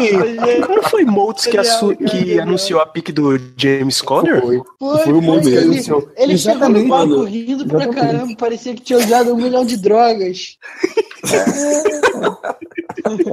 não 0.69 0.83
foi 0.85 1.05
Motes 1.05 1.47
que, 1.47 1.59
assu- 1.59 1.97
que 1.97 2.39
anunciou 2.41 2.81
a 2.81 2.87
pick 2.87 3.11
do 3.13 3.39
James 3.57 4.01
Conner? 4.01 4.41
Foi. 4.41 4.61
Foi, 4.79 4.99
Foi 5.05 5.13
o 5.13 5.23
Motes 5.23 5.49
que 5.49 5.55
ele, 5.55 5.65
anunciou. 5.75 6.09
ele 6.17 6.39
chegou 6.39 6.69
no 6.69 6.89
palco 6.89 7.25
rindo 7.25 7.67
pra 7.67 7.89
caramba, 7.89 8.35
parecia 8.39 8.75
que 8.75 8.83
tinha 8.83 8.99
usado 8.99 9.33
um 9.33 9.37
milhão 9.37 9.65
de 9.65 9.77
drogas. 9.77 10.57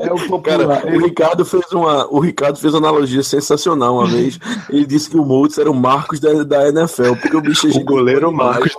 É 0.02 0.14
o 0.14 0.27
Cara, 0.57 0.95
o 0.95 0.99
Ricardo 0.99 1.45
fez 1.45 1.71
uma, 1.71 2.07
o 2.07 2.19
Ricardo 2.19 2.59
fez 2.59 2.73
uma 2.73 2.88
analogia 2.88 3.23
sensacional 3.23 3.95
uma 3.95 4.07
vez. 4.07 4.39
Ele 4.69 4.85
disse 4.85 5.09
que 5.09 5.17
o 5.17 5.25
Moultz 5.25 5.57
era 5.57 5.69
o 5.69 5.75
Marcos 5.75 6.19
da, 6.19 6.43
da 6.43 6.69
NFL, 6.69 7.15
porque 7.21 7.38
o 7.38 7.41
bicho 7.41 7.67
é 7.67 7.71
O 7.71 7.84
goleiro. 7.84 8.31
Marcos. 8.31 8.75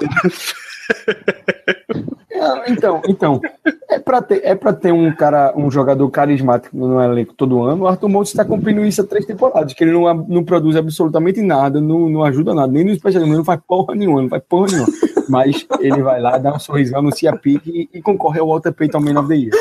É, 2.31 2.71
Então, 2.71 3.01
então 3.09 3.41
é 3.89 3.99
para 3.99 4.21
ter, 4.21 4.41
é 4.45 4.55
pra 4.55 4.73
ter 4.73 4.93
um 4.93 5.15
cara, 5.15 5.55
um 5.57 5.71
jogador 5.71 6.09
carismático 6.11 6.77
no 6.77 7.01
elenco 7.01 7.33
todo 7.33 7.63
ano. 7.63 7.85
O 7.85 7.89
Arthur 7.89 8.09
Montes 8.09 8.33
está 8.33 8.45
cumprindo 8.45 8.85
isso 8.85 9.01
há 9.01 9.05
três 9.05 9.25
temporadas, 9.25 9.73
que 9.73 9.85
ele 9.85 9.93
não, 9.93 10.15
não 10.29 10.45
produz 10.45 10.77
absolutamente 10.77 11.41
nada, 11.41 11.81
não, 11.81 12.09
não 12.09 12.25
ajuda 12.25 12.53
nada, 12.55 12.71
nem 12.71 12.85
no 12.85 12.91
especialismo, 12.91 13.37
não 13.37 13.45
faz 13.45 13.61
porra 13.67 13.95
nenhuma, 13.95 14.23
não 14.23 14.29
faz 14.29 14.43
porra 14.49 14.67
nenhuma. 14.67 14.89
Mas 15.29 15.67
ele 15.81 16.03
vai 16.03 16.21
lá, 16.21 16.37
dá 16.37 16.55
um 16.55 16.59
sorrisão, 16.59 16.99
anuncia 16.99 17.35
pique 17.35 17.89
e, 17.93 17.99
e 17.99 18.03
concorre 18.03 18.41
ao 18.41 18.49
Walter 18.49 18.73
Payton 18.73 19.01
Man 19.01 19.21
of 19.21 19.29
the 19.29 19.37
Year. 19.37 19.53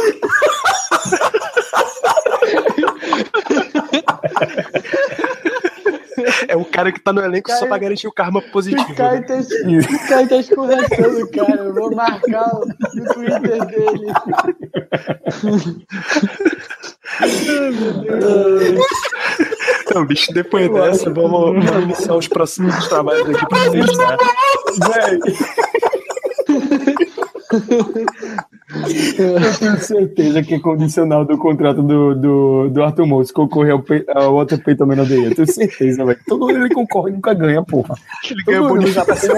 É 6.48 6.56
o 6.56 6.64
cara 6.64 6.92
que 6.92 7.00
tá 7.00 7.12
no 7.12 7.22
elenco 7.22 7.52
só 7.52 7.66
pra 7.66 7.78
garantir 7.78 8.08
o 8.08 8.12
karma 8.12 8.42
positivo. 8.42 8.92
O 8.92 8.96
cara 8.96 9.20
né? 9.20 9.22
tá, 9.22 9.36
o 9.36 10.08
cara 10.08 10.28
tá 10.28 10.44
cara. 11.28 11.64
Eu 11.64 11.74
vou 11.74 11.96
marcar 11.96 12.56
o 12.56 12.66
no 12.68 13.14
Twitter 13.14 13.66
dele. 13.66 14.14
Então, 19.82 20.06
bicho, 20.06 20.32
depois 20.34 20.72
dessa, 20.72 21.10
vamos, 21.10 21.66
vamos 21.66 21.84
iniciar 21.84 22.16
os 22.16 22.28
próximos 22.28 22.88
trabalhos 22.88 23.30
aqui 23.30 23.46
pra 23.48 23.60
vocês, 23.60 23.98
tá? 23.98 24.18
Eu 29.18 29.58
tenho 29.60 29.80
certeza 29.80 30.42
que 30.44 30.56
é 30.56 30.60
condicional 30.60 31.26
do 31.26 31.38
contrato 31.38 31.82
do, 31.84 32.16
do, 32.16 32.70
do 32.70 32.84
Arthur 32.84 33.06
Motes 33.06 33.32
concorrer 33.32 33.74
ao, 33.74 33.82
pe- 33.82 34.06
ao 34.14 34.36
Walter 34.36 34.58
Payton 34.64 34.86
Year. 34.94 35.26
Eu 35.32 35.36
tenho 35.36 35.52
certeza, 35.52 36.04
velho. 36.06 36.20
Todo 36.28 36.50
ano 36.50 36.66
ele 36.66 36.74
concorre 36.74 37.12
e 37.12 37.14
nunca 37.14 37.34
ganha, 37.34 37.62
porra. 37.64 37.96
Ele 38.30 38.44
ganha 38.44 38.62
bonificação. 38.64 39.36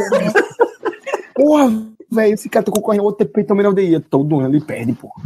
Porra, 1.33 1.83
velho, 2.09 2.33
esse 2.33 2.47
cara 2.49 2.63
tá 2.65 2.71
concorrendo 2.71 3.03
ao 3.03 3.55
Man 3.55 3.67
of 3.67 3.75
the 3.75 3.81
Year. 3.81 4.01
Todo 4.09 4.39
ano 4.39 4.55
ele 4.55 4.63
perde, 4.63 4.93
porra. 4.93 5.21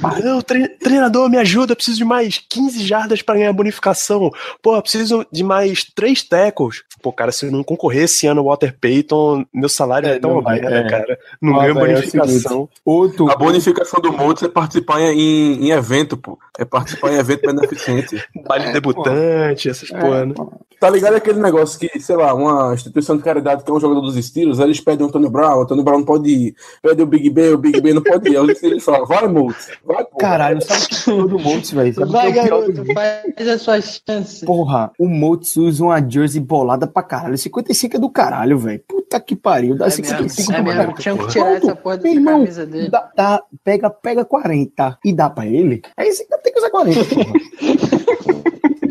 Tá. 0.00 0.18
Não, 0.20 0.42
tre- 0.42 0.68
treinador, 0.68 1.30
me 1.30 1.36
ajuda, 1.38 1.72
eu 1.72 1.76
preciso 1.76 1.98
de 1.98 2.04
mais 2.04 2.38
15 2.48 2.82
jardas 2.84 3.22
para 3.22 3.36
ganhar 3.38 3.52
bonificação. 3.52 4.30
Pô, 4.60 4.80
preciso 4.82 5.24
de 5.30 5.44
mais 5.44 5.84
3 5.84 6.22
tackles. 6.24 6.82
Pô, 7.02 7.12
cara, 7.12 7.32
se 7.32 7.44
eu 7.46 7.50
não 7.50 7.64
concorrer 7.64 8.04
esse 8.04 8.26
ano 8.26 8.42
o 8.42 8.44
Walter 8.44 8.74
Payton, 8.80 9.44
meu 9.52 9.68
salário 9.68 10.08
é, 10.08 10.14
É, 10.14 10.18
tão 10.20 10.40
merda, 10.40 10.70
é. 10.70 10.88
cara. 10.88 11.18
Não 11.40 11.54
ganho 11.54 11.78
é 11.78 11.94
bonificação. 11.94 12.68
Outro. 12.84 13.30
A 13.30 13.36
bonificação 13.36 14.00
do 14.00 14.12
Montes 14.12 14.44
é 14.44 14.48
participar 14.48 15.00
em, 15.00 15.66
em 15.66 15.70
evento, 15.70 16.16
pô. 16.16 16.38
É 16.56 16.64
participar 16.64 17.12
em 17.12 17.16
evento 17.16 17.42
beneficente. 17.42 18.24
Baile 18.46 18.72
debutante, 18.72 19.68
essas 19.68 19.90
É, 19.90 19.98
porra, 19.98 20.26
né? 20.26 20.34
Tá 20.82 20.90
ligado 20.90 21.14
aquele 21.14 21.38
negócio 21.40 21.78
que, 21.78 22.00
sei 22.00 22.16
lá, 22.16 22.34
uma 22.34 22.74
instituição 22.74 23.16
de 23.16 23.22
caridade 23.22 23.62
que 23.62 23.70
é 23.70 23.72
um 23.72 23.78
jogador 23.78 24.00
dos 24.00 24.16
aí 24.58 24.64
eles 24.66 24.80
pedem 24.80 25.06
o 25.06 25.08
Antônio 25.08 25.30
Brown, 25.30 25.58
o 25.58 25.62
Antônio 25.62 25.84
Brown 25.84 25.98
não 25.98 26.04
pode 26.04 26.28
ir. 26.28 26.56
Pede 26.82 27.00
o 27.00 27.06
Big 27.06 27.30
Ben, 27.30 27.52
o 27.52 27.56
Big 27.56 27.80
Ben 27.80 27.94
não 27.94 28.02
pode 28.02 28.28
ir. 28.28 28.36
Aí 28.36 28.52
Steelers 28.52 28.82
falam, 28.82 29.06
vai, 29.06 29.28
Montes, 29.28 29.68
vai, 29.84 30.04
pô. 30.04 30.16
Caralho, 30.18 30.60
sabe 30.60 30.82
o 30.82 30.88
que 30.88 30.94
é 30.94 31.12
o 31.12 31.16
pior 31.16 31.28
do 31.28 31.38
Motes, 31.38 31.70
velho? 31.70 32.06
Vai, 32.08 32.26
é 32.26 32.30
do 32.32 32.34
garoto, 32.34 32.84
faz 32.94 33.48
a 33.48 33.58
sua 33.58 33.80
chance. 33.80 34.44
Porra, 34.44 34.90
o 34.98 35.06
Motes 35.08 35.56
usa 35.56 35.84
uma 35.84 36.00
jersey 36.04 36.40
bolada 36.40 36.84
pra 36.88 37.04
caralho. 37.04 37.38
55 37.38 37.96
é 37.96 38.00
do 38.00 38.10
caralho, 38.10 38.58
velho. 38.58 38.82
Puta 38.88 39.20
que 39.20 39.36
pariu. 39.36 39.76
Dá 39.76 39.86
É 39.86 39.90
55 39.90 40.50
mesmo, 40.50 40.56
é 40.68 40.74
mesmo. 40.74 40.80
cara. 40.92 40.92
Tinha 41.00 41.16
que 41.16 41.26
tirar 41.28 41.44
Pronto, 41.44 41.64
essa 41.66 41.76
porra 41.76 42.00
irmão, 42.08 42.38
camisa 42.40 42.66
dele. 42.66 42.90
Dá, 42.90 43.08
dá- 43.14 43.42
pega, 43.62 43.88
pega 43.88 44.24
40 44.24 44.98
e 45.04 45.12
dá 45.12 45.30
pra 45.30 45.46
ele. 45.46 45.80
Aí 45.96 46.10
você 46.12 46.24
tem 46.42 46.52
que 46.52 46.58
usar 46.58 46.70
40, 46.70 47.04
porra. 47.14 47.32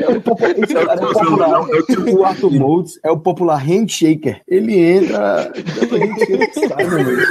É 0.01 0.09
o 0.09 0.21
popu- 0.21 0.45
esse 0.45 0.73
cara 0.73 0.93
é 1.01 1.05
o 1.05 1.13
popular. 1.13 1.61
O 2.13 2.23
Arthur 2.25 2.51
Moulds 2.51 2.99
é 3.03 3.11
o 3.11 3.17
popular 3.19 3.57
handshaker. 3.57 4.41
Ele 4.47 4.77
entra. 4.79 5.51
sai, 6.53 6.87
meu 6.87 6.99
amigo. 6.99 7.21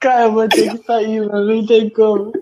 Cara, 0.00 0.24
eu 0.24 0.32
vou 0.32 0.48
ter 0.48 0.70
que 0.70 0.84
sair, 0.84 1.20
mano. 1.26 1.44
Não 1.44 1.66
tem 1.66 1.90
como. 1.90 2.32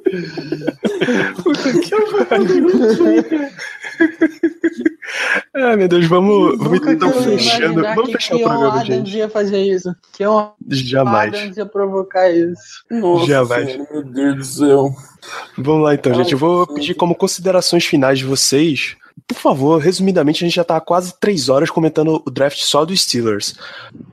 Ai, 5.55 5.77
meu 5.77 5.89
Deus, 5.89 6.07
vamos, 6.07 6.57
vamos 6.57 6.81
então 6.87 7.11
que 7.11 7.19
eu 7.19 7.23
fechando. 7.23 7.83
Vamos 7.83 8.07
que 8.07 8.13
fechar 8.13 8.37
o 8.37 8.43
programa, 8.43 8.81
Adams 8.81 8.87
gente. 8.87 9.17
ia 9.17 9.29
fazer 9.29 9.61
isso. 9.61 9.93
Que 10.13 10.19
Keon 10.19 10.53
Jamais. 10.69 11.35
Adams 11.35 11.57
ia 11.57 11.67
provocar 11.67 12.31
isso. 12.31 12.85
Nossa, 12.89 13.27
Jamais. 13.27 13.77
meu 13.91 14.05
Deus 14.05 14.37
do 14.37 14.45
céu. 14.45 14.97
Vamos 15.57 15.83
lá 15.83 15.95
então, 15.95 16.15
gente. 16.15 16.33
Eu 16.33 16.39
vou 16.39 16.65
pedir 16.65 16.95
como 16.95 17.15
considerações 17.17 17.85
finais 17.85 18.21
de 18.21 18.25
vocês. 18.25 18.97
Por 19.27 19.37
favor, 19.37 19.79
resumidamente, 19.81 20.45
a 20.45 20.47
gente 20.47 20.57
já 20.57 20.65
tá 20.65 20.77
há 20.77 20.81
quase 20.81 21.15
três 21.19 21.49
horas 21.49 21.71
comentando 21.71 22.23
o 22.27 22.31
draft 22.31 22.59
só 22.61 22.85
dos 22.85 23.03
Steelers. 23.03 23.55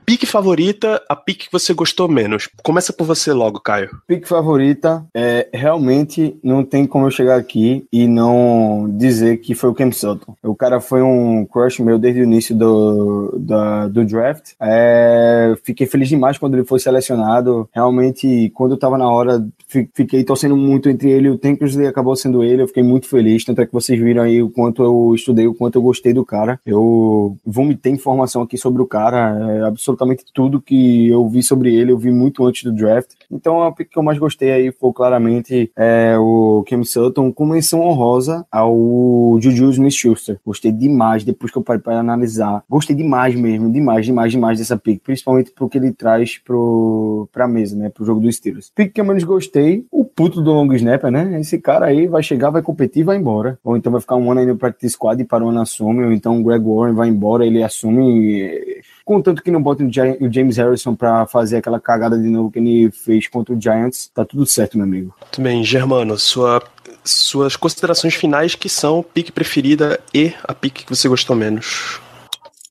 Pique 0.04 0.26
favorita, 0.26 1.02
a 1.08 1.16
pique 1.16 1.46
que 1.46 1.52
você 1.52 1.74
gostou 1.74 2.08
menos. 2.08 2.48
Começa 2.62 2.92
por 2.92 3.04
você 3.04 3.32
logo, 3.32 3.60
Caio. 3.60 3.90
Pick 4.06 4.26
favorita, 4.26 5.04
é, 5.14 5.48
realmente 5.52 6.36
não 6.42 6.64
tem 6.64 6.86
como 6.86 7.06
eu 7.06 7.10
chegar 7.10 7.36
aqui 7.36 7.86
e 7.92 8.06
não 8.06 8.86
dizer 8.96 9.38
que 9.38 9.54
foi 9.54 9.70
o 9.70 9.74
Cam 9.74 9.90
Sutton. 9.92 10.34
O 10.42 10.54
cara 10.54 10.80
foi 10.80 11.02
um 11.02 11.44
crush 11.44 11.80
meu 11.82 11.98
desde 11.98 12.20
o 12.20 12.24
início 12.24 12.54
do, 12.56 13.34
da- 13.38 13.88
do 13.88 14.04
draft. 14.04 14.52
É, 14.60 15.54
fiquei 15.64 15.86
feliz 15.86 16.08
demais 16.08 16.38
quando 16.38 16.54
ele 16.54 16.64
foi 16.64 16.78
selecionado. 16.78 17.68
Realmente, 17.74 18.50
quando 18.54 18.72
eu 18.72 18.78
tava 18.78 18.96
na 18.96 19.08
hora, 19.08 19.46
fi- 19.68 19.88
fiquei 19.94 20.24
torcendo 20.24 20.56
muito 20.56 20.88
entre 20.88 21.10
ele 21.10 21.26
e 21.28 21.30
o 21.30 21.38
Tankersley 21.38 21.86
acabou 21.86 22.14
sendo 22.16 22.42
ele. 22.42 22.62
Eu 22.62 22.68
fiquei 22.68 22.82
muito 22.82 23.06
feliz. 23.08 23.44
Tanto 23.44 23.60
é 23.60 23.66
que 23.66 23.72
vocês 23.72 23.98
viram 24.00 24.22
aí 24.22 24.42
o 24.42 24.50
quanto 24.50 24.82
eu 24.82 24.95
estudei, 25.14 25.46
o 25.46 25.54
quanto 25.54 25.76
eu 25.76 25.82
gostei 25.82 26.12
do 26.12 26.24
cara. 26.24 26.60
Eu 26.64 27.36
vomitei 27.44 27.92
informação 27.92 28.42
aqui 28.42 28.56
sobre 28.56 28.82
o 28.82 28.86
cara. 28.86 29.36
É, 29.50 29.62
absolutamente 29.62 30.24
tudo 30.32 30.60
que 30.60 31.08
eu 31.08 31.28
vi 31.28 31.42
sobre 31.42 31.74
ele, 31.74 31.92
eu 31.92 31.98
vi 31.98 32.10
muito 32.10 32.44
antes 32.44 32.62
do 32.64 32.72
draft. 32.72 33.10
Então, 33.30 33.62
a 33.62 33.72
pick 33.72 33.90
que 33.90 33.98
eu 33.98 34.02
mais 34.02 34.18
gostei 34.18 34.52
aí 34.52 34.72
foi 34.72 34.92
claramente 34.92 35.70
é, 35.76 36.16
o 36.18 36.64
Cam 36.68 36.84
Sutton, 36.84 37.32
com 37.32 37.46
menção 37.46 37.80
honrosa 37.80 38.46
ao 38.50 39.38
Juju 39.40 39.70
Smith-Schuster. 39.70 40.38
Gostei 40.44 40.72
demais, 40.72 41.24
depois 41.24 41.52
que 41.52 41.58
eu 41.58 41.62
parei 41.62 41.80
para 41.80 41.98
analisar. 41.98 42.62
Gostei 42.68 42.94
demais 42.94 43.34
mesmo, 43.34 43.70
demais, 43.70 44.06
demais, 44.06 44.32
demais 44.32 44.58
dessa 44.58 44.76
pick, 44.76 45.02
principalmente 45.02 45.52
porque 45.54 45.78
ele 45.78 45.92
traz 45.92 46.38
pro, 46.38 47.28
pra 47.32 47.48
mesa, 47.48 47.76
né, 47.76 47.88
pro 47.88 48.04
jogo 48.04 48.20
dos 48.20 48.36
Steelers. 48.36 48.70
Pick 48.74 48.92
que 48.92 49.00
eu 49.00 49.04
menos 49.04 49.24
gostei, 49.24 49.84
o 49.90 50.04
puto 50.04 50.40
do 50.40 50.52
long 50.52 50.72
snapper, 50.72 51.10
né? 51.10 51.38
Esse 51.40 51.58
cara 51.58 51.86
aí 51.86 52.06
vai 52.06 52.22
chegar, 52.22 52.50
vai 52.50 52.62
competir 52.62 53.00
e 53.00 53.04
vai 53.04 53.16
embora. 53.16 53.58
Ou 53.64 53.76
então 53.76 53.92
vai 53.92 54.00
ficar 54.00 54.16
um 54.16 54.30
ano 54.30 54.40
aí 54.40 54.46
no 54.46 54.56
practice 54.56 54.94
squad 54.94 55.20
e 55.20 55.24
para 55.24 55.44
um 55.44 55.48
ano 55.48 55.60
assume, 55.60 56.04
ou 56.04 56.12
então 56.12 56.40
o 56.40 56.42
Greg 56.42 56.64
Warren 56.64 56.94
vai 56.94 57.08
embora, 57.08 57.46
ele 57.46 57.62
assume 57.62 58.06
e 58.06 58.80
Contanto 59.06 59.40
que 59.40 59.52
não 59.52 59.62
bota 59.62 59.84
o 59.84 60.32
James 60.32 60.56
Harrison 60.56 60.92
pra 60.96 61.28
fazer 61.28 61.58
aquela 61.58 61.78
cagada 61.78 62.18
de 62.18 62.28
novo 62.28 62.50
que 62.50 62.58
ele 62.58 62.90
fez 62.90 63.28
contra 63.28 63.54
o 63.54 63.60
Giants, 63.60 64.10
tá 64.12 64.24
tudo 64.24 64.44
certo, 64.44 64.76
meu 64.76 64.84
amigo. 64.84 65.14
Muito 65.20 65.40
bem, 65.40 65.62
Germano, 65.62 66.18
sua, 66.18 66.60
suas 67.04 67.54
considerações 67.54 68.14
finais 68.16 68.56
que 68.56 68.68
são 68.68 69.04
pique 69.04 69.30
preferida 69.30 70.00
e 70.12 70.34
a 70.42 70.52
pique 70.52 70.84
que 70.84 70.90
você 70.90 71.08
gostou 71.08 71.36
menos. 71.36 72.00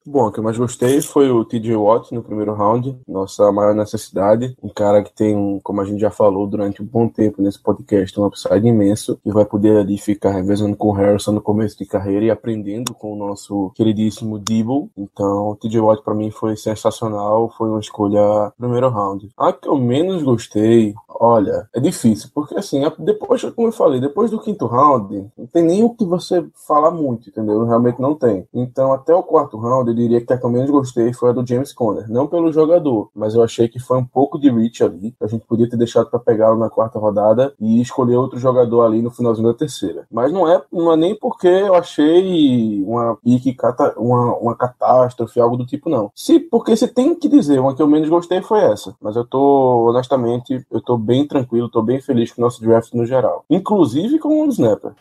Bom, 0.07 0.27
o 0.27 0.32
que 0.32 0.38
eu 0.38 0.44
mais 0.44 0.56
gostei 0.56 1.02
foi 1.02 1.32
o 1.32 1.44
TJ 1.44 1.76
Watt 1.76 2.14
no 2.14 2.22
primeiro 2.22 2.53
round, 2.53 2.95
nossa 3.07 3.52
maior 3.52 3.73
necessidade. 3.73 4.56
Um 4.61 4.69
cara 4.69 5.02
que 5.02 5.11
tem, 5.11 5.60
como 5.64 5.82
a 5.82 5.86
gente 5.86 5.99
já 5.99 6.11
falou 6.11 6.45
durante 6.45 6.80
um 6.84 6.86
bom 6.86 7.07
tempo 7.07 7.41
nesse 7.41 7.60
podcast, 7.60 8.19
um 8.19 8.26
upside 8.26 8.68
imenso 8.68 9.19
e 9.26 9.32
vai 9.32 9.45
poder 9.45 9.77
ali 9.77 9.98
ficar 9.98 10.30
revezando 10.30 10.76
com 10.76 10.90
o 10.90 10.91
Harrison 10.91 11.32
no 11.32 11.41
começo 11.41 11.76
de 11.76 11.88
carreira 11.88 12.23
e 12.23 12.30
aprendendo 12.30 12.94
com 12.94 13.14
o 13.14 13.15
nosso 13.15 13.72
queridíssimo 13.73 14.38
Debo. 14.38 14.91
Então, 14.95 15.49
o 15.49 15.56
TJ 15.56 15.82
Watt 15.82 16.03
para 16.03 16.14
mim 16.14 16.30
foi 16.30 16.56
sensacional, 16.56 17.52
foi 17.57 17.69
uma 17.69 17.80
escolha 17.80 18.53
primeiro 18.60 18.90
round. 18.90 19.32
A 19.36 19.52
que 19.52 19.68
eu 19.68 19.76
menos 19.76 20.22
gostei, 20.22 20.94
olha, 21.10 21.68
é 21.73 21.80
difícil, 21.80 22.30
porque 22.32 22.53
assim, 22.53 22.84
depois, 22.99 23.41
como 23.41 23.69
eu 23.69 23.72
falei, 23.72 23.99
depois 23.99 24.30
do 24.30 24.40
quinto 24.40 24.68
round, 24.68 25.32
não 25.36 25.48
tem 25.48 25.64
nem 25.64 25.84
o 25.84 25.90
que 25.90 26.06
você 26.06 26.45
falar 26.68 26.91
muito, 26.91 27.30
entendeu? 27.30 27.65
Realmente 27.65 27.99
não 27.99 28.14
tem. 28.14 28.48
Então, 28.53 28.94
até 28.94 29.11
o 29.11 29.23
quarto 29.23 29.57
round, 29.57 29.94
diria 29.95 30.23
que 30.23 30.31
a 30.34 30.38
que 30.38 30.45
eu 30.45 30.49
menos 30.49 30.69
gostei 30.69 31.13
foi 31.13 31.30
a 31.30 31.34
do 31.34 31.45
James 31.45 31.73
Conner. 31.73 32.09
Não 32.09 32.27
pelo 32.27 32.51
jogador, 32.51 33.09
mas 33.15 33.35
eu 33.35 33.43
achei 33.43 33.67
que 33.67 33.80
foi 33.80 33.97
um 33.97 34.05
pouco 34.05 34.39
de 34.39 34.49
reach 34.49 34.84
ali. 34.84 35.15
A 35.22 35.27
gente 35.27 35.45
podia 35.45 35.69
ter 35.69 35.77
deixado 35.77 36.09
para 36.09 36.19
pegá-lo 36.19 36.57
na 36.57 36.69
quarta 36.69 36.99
rodada 36.99 37.53
e 37.59 37.81
escolher 37.81 38.17
outro 38.17 38.38
jogador 38.38 38.84
ali 38.84 39.01
no 39.01 39.11
finalzinho 39.11 39.47
da 39.47 39.53
terceira. 39.53 40.05
Mas 40.11 40.31
não 40.31 40.47
é, 40.47 40.61
não 40.72 40.91
é 40.91 40.95
nem 40.95 41.15
porque 41.15 41.47
eu 41.47 41.76
achei 41.76 42.84
uma 42.84 43.15
pique, 43.23 43.55
uma, 43.97 44.35
uma 44.38 44.55
catástrofe, 44.55 45.39
algo 45.39 45.57
do 45.57 45.65
tipo, 45.65 45.89
não. 45.89 46.11
Se, 46.13 46.39
porque 46.39 46.76
se 46.76 46.88
tem 46.88 47.15
que 47.15 47.27
dizer, 47.27 47.59
uma 47.59 47.76
que 47.76 47.81
eu 47.81 47.88
menos 47.88 48.09
gostei 48.09 48.41
foi 48.41 48.59
essa. 48.59 48.95
Mas 49.01 49.15
eu 49.15 49.26
tô, 49.26 49.89
honestamente, 49.89 50.65
eu 50.72 50.81
tô 50.81 50.97
bem 50.97 51.27
tranquilo, 51.27 51.69
tô 51.69 51.81
bem 51.81 52.01
feliz 52.01 52.31
com 52.31 52.41
o 52.41 52.45
nosso 52.45 52.61
draft 52.61 52.93
no 52.93 53.05
geral. 53.05 53.45
Inclusive 53.49 54.19
com 54.19 54.43
o 54.43 54.49
Snapper. 54.49 54.91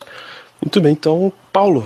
Muito 0.63 0.81
bem, 0.81 0.93
então, 0.93 1.33
Paulo, 1.53 1.85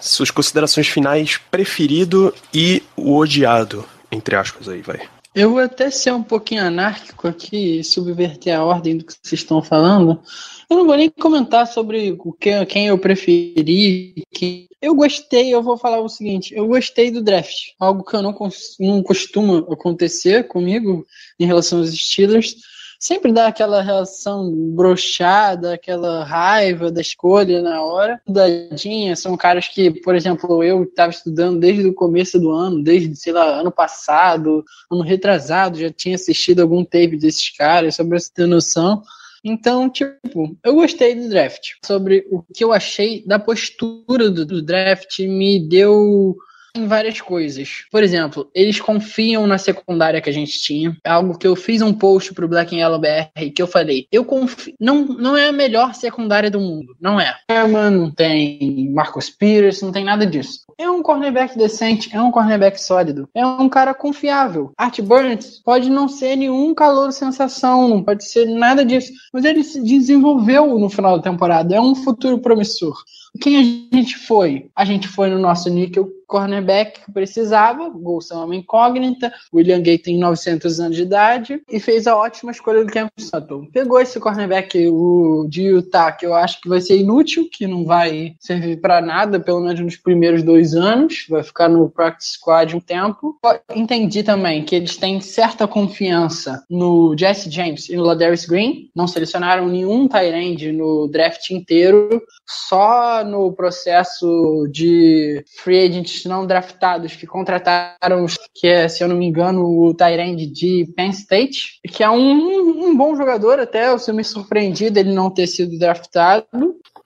suas 0.00 0.30
considerações 0.30 0.88
finais 0.88 1.38
preferido 1.50 2.34
e 2.52 2.82
o 2.96 3.16
odiado, 3.16 3.84
entre 4.10 4.36
aspas 4.36 4.68
aí, 4.68 4.82
vai. 4.82 5.00
Eu 5.32 5.50
vou 5.50 5.60
até 5.60 5.90
ser 5.90 6.12
um 6.12 6.24
pouquinho 6.24 6.64
anárquico 6.64 7.28
aqui 7.28 7.84
subverter 7.84 8.58
a 8.58 8.64
ordem 8.64 8.96
do 8.96 9.04
que 9.04 9.12
vocês 9.12 9.40
estão 9.40 9.62
falando. 9.62 10.20
Eu 10.68 10.76
não 10.76 10.86
vou 10.86 10.96
nem 10.96 11.08
comentar 11.08 11.68
sobre 11.68 12.16
o 12.18 12.32
que, 12.32 12.66
quem 12.66 12.88
eu 12.88 12.98
preferi. 12.98 14.24
Quem... 14.32 14.68
Eu 14.82 14.92
gostei, 14.94 15.54
eu 15.54 15.62
vou 15.62 15.76
falar 15.76 16.00
o 16.00 16.08
seguinte: 16.08 16.52
eu 16.52 16.66
gostei 16.66 17.12
do 17.12 17.22
draft. 17.22 17.72
Algo 17.78 18.02
que 18.02 18.14
eu 18.16 18.22
não, 18.22 18.36
não 18.80 19.02
costuma 19.04 19.58
acontecer 19.72 20.48
comigo 20.48 21.06
em 21.38 21.46
relação 21.46 21.78
aos 21.78 21.92
Steelers. 21.92 22.56
Sempre 23.00 23.32
dá 23.32 23.46
aquela 23.46 23.80
reação 23.80 24.52
brochada, 24.74 25.72
aquela 25.72 26.22
raiva 26.22 26.92
da 26.92 27.00
escolha 27.00 27.62
na 27.62 27.82
hora. 27.82 28.20
Dadinha, 28.28 29.16
são 29.16 29.38
caras 29.38 29.66
que, 29.68 29.90
por 30.02 30.14
exemplo, 30.14 30.62
eu 30.62 30.82
estava 30.82 31.10
estudando 31.10 31.58
desde 31.58 31.86
o 31.86 31.94
começo 31.94 32.38
do 32.38 32.50
ano, 32.50 32.82
desde, 32.82 33.16
sei 33.16 33.32
lá, 33.32 33.58
ano 33.58 33.72
passado, 33.72 34.62
ano 34.92 35.00
retrasado, 35.00 35.78
já 35.78 35.90
tinha 35.90 36.14
assistido 36.14 36.60
algum 36.60 36.84
tape 36.84 37.16
desses 37.16 37.48
caras, 37.56 37.96
pra 37.96 38.04
você 38.04 38.30
ter 38.34 38.46
noção. 38.46 39.02
Então, 39.42 39.88
tipo, 39.88 40.54
eu 40.62 40.74
gostei 40.74 41.14
do 41.14 41.30
draft. 41.30 41.70
Sobre 41.82 42.26
o 42.30 42.42
que 42.54 42.62
eu 42.62 42.70
achei 42.70 43.24
da 43.26 43.38
postura 43.38 44.28
do, 44.28 44.44
do 44.44 44.60
draft, 44.60 45.20
me 45.20 45.58
deu 45.66 46.36
em 46.74 46.86
várias 46.86 47.20
coisas. 47.20 47.84
Por 47.90 48.02
exemplo, 48.02 48.50
eles 48.54 48.80
confiam 48.80 49.46
na 49.46 49.58
secundária 49.58 50.20
que 50.20 50.30
a 50.30 50.32
gente 50.32 50.60
tinha. 50.60 50.96
É 51.04 51.10
algo 51.10 51.38
que 51.38 51.46
eu 51.46 51.56
fiz 51.56 51.82
um 51.82 51.92
post 51.92 52.34
pro 52.34 52.48
Black 52.48 52.74
and 52.74 52.78
Yellow 52.78 53.00
BR 53.00 53.50
que 53.54 53.62
eu 53.62 53.66
falei. 53.66 54.06
Eu 54.10 54.24
confio. 54.24 54.74
Não, 54.78 55.04
não 55.04 55.36
é 55.36 55.48
a 55.48 55.52
melhor 55.52 55.94
secundária 55.94 56.50
do 56.50 56.60
mundo. 56.60 56.96
Não 57.00 57.20
é. 57.20 57.34
Herman, 57.48 57.90
não 57.90 58.10
tem 58.10 58.90
Marcos 58.92 59.30
Peters, 59.30 59.82
não 59.82 59.92
tem 59.92 60.04
nada 60.04 60.26
disso. 60.26 60.60
É 60.78 60.88
um 60.88 61.02
cornerback 61.02 61.58
decente, 61.58 62.08
é 62.14 62.22
um 62.22 62.30
cornerback 62.30 62.80
sólido, 62.80 63.28
é 63.34 63.44
um 63.44 63.68
cara 63.68 63.92
confiável. 63.92 64.72
Art 64.78 64.98
Burns 65.00 65.60
pode 65.62 65.90
não 65.90 66.08
ser 66.08 66.36
nenhum 66.36 66.74
calor 66.74 67.12
sensação, 67.12 67.86
não 67.86 68.02
pode 68.02 68.24
ser 68.24 68.46
nada 68.46 68.82
disso, 68.82 69.12
mas 69.30 69.44
ele 69.44 69.62
se 69.62 69.82
desenvolveu 69.82 70.78
no 70.78 70.88
final 70.88 71.18
da 71.18 71.22
temporada, 71.22 71.74
é 71.74 71.80
um 71.80 71.94
futuro 71.94 72.38
promissor. 72.38 72.96
Quem 73.40 73.56
a 73.56 73.96
gente 73.96 74.16
foi? 74.18 74.70
A 74.74 74.84
gente 74.84 75.08
foi 75.08 75.28
no 75.30 75.38
nosso 75.38 75.68
níquel 75.68 76.08
cornerback 76.30 77.00
que 77.00 77.12
precisava, 77.12 77.90
Golson 77.90 78.42
é 78.42 78.44
uma 78.44 78.54
incógnita, 78.54 79.32
William 79.52 79.82
Gay 79.82 79.98
tem 79.98 80.16
900 80.16 80.78
anos 80.78 80.96
de 80.96 81.02
idade 81.02 81.60
e 81.68 81.80
fez 81.80 82.06
a 82.06 82.16
ótima 82.16 82.52
escolha 82.52 82.84
do 82.84 82.92
Cam 82.92 83.08
Sutton. 83.18 83.66
Pegou 83.72 84.00
esse 84.00 84.20
cornerback 84.20 84.86
o 84.86 85.46
de 85.48 85.62
Utah, 85.62 86.12
que 86.12 86.24
eu 86.24 86.32
acho 86.32 86.60
que 86.60 86.68
vai 86.68 86.80
ser 86.80 86.98
inútil, 86.98 87.48
que 87.50 87.66
não 87.66 87.84
vai 87.84 88.36
servir 88.38 88.80
para 88.80 89.00
nada, 89.00 89.40
pelo 89.40 89.60
menos 89.60 89.80
nos 89.80 89.96
primeiros 89.96 90.44
dois 90.44 90.74
anos, 90.74 91.26
vai 91.28 91.42
ficar 91.42 91.68
no 91.68 91.90
practice 91.90 92.34
squad 92.34 92.76
um 92.76 92.80
tempo. 92.80 93.36
Entendi 93.74 94.22
também 94.22 94.64
que 94.64 94.76
eles 94.76 94.96
têm 94.96 95.20
certa 95.20 95.66
confiança 95.66 96.64
no 96.70 97.16
Jesse 97.18 97.50
James 97.50 97.88
e 97.88 97.96
no 97.96 98.04
Ladarius 98.04 98.44
Green, 98.44 98.88
não 98.94 99.08
selecionaram 99.08 99.66
nenhum 99.68 100.06
tight 100.06 100.32
end 100.32 100.70
no 100.70 101.08
draft 101.08 101.50
inteiro, 101.50 102.22
só 102.46 103.19
no 103.24 103.52
processo 103.52 104.66
de 104.70 105.44
free 105.62 105.86
agent 105.86 106.24
não 106.26 106.46
draftados 106.46 107.14
que 107.16 107.26
contrataram, 107.26 108.26
que 108.54 108.66
é, 108.66 108.88
se 108.88 109.02
eu 109.02 109.08
não 109.08 109.16
me 109.16 109.26
engano, 109.26 109.64
o 109.64 109.94
Tyrande 109.94 110.46
de 110.46 110.90
Penn 110.96 111.10
State, 111.10 111.80
que 111.88 112.02
é 112.02 112.10
um, 112.10 112.86
um 112.86 112.96
bom 112.96 113.14
jogador 113.16 113.58
até, 113.58 113.88
eu 113.88 113.98
sou 113.98 114.14
me 114.14 114.24
surpreendido 114.24 114.98
ele 114.98 115.12
não 115.12 115.30
ter 115.30 115.46
sido 115.46 115.78
draftado. 115.78 116.46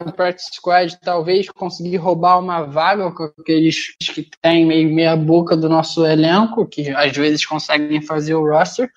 No 0.05 0.13
practice 0.13 0.51
squad, 0.53 0.99
talvez 1.03 1.49
conseguir 1.49 1.97
roubar 1.97 2.41
uma 2.41 2.63
vaga 2.63 3.11
com 3.13 3.25
aqueles 3.39 3.97
que 3.99 4.29
tem 4.43 4.67
meio 4.67 4.93
meia 4.93 5.17
boca 5.17 5.57
do 5.57 5.69
nosso 5.69 6.05
elenco, 6.05 6.67
que 6.67 6.91
às 6.91 7.17
vezes 7.17 7.47
conseguem 7.47 8.03
fazer 8.03 8.35
o 8.35 8.45
roster. 8.45 8.91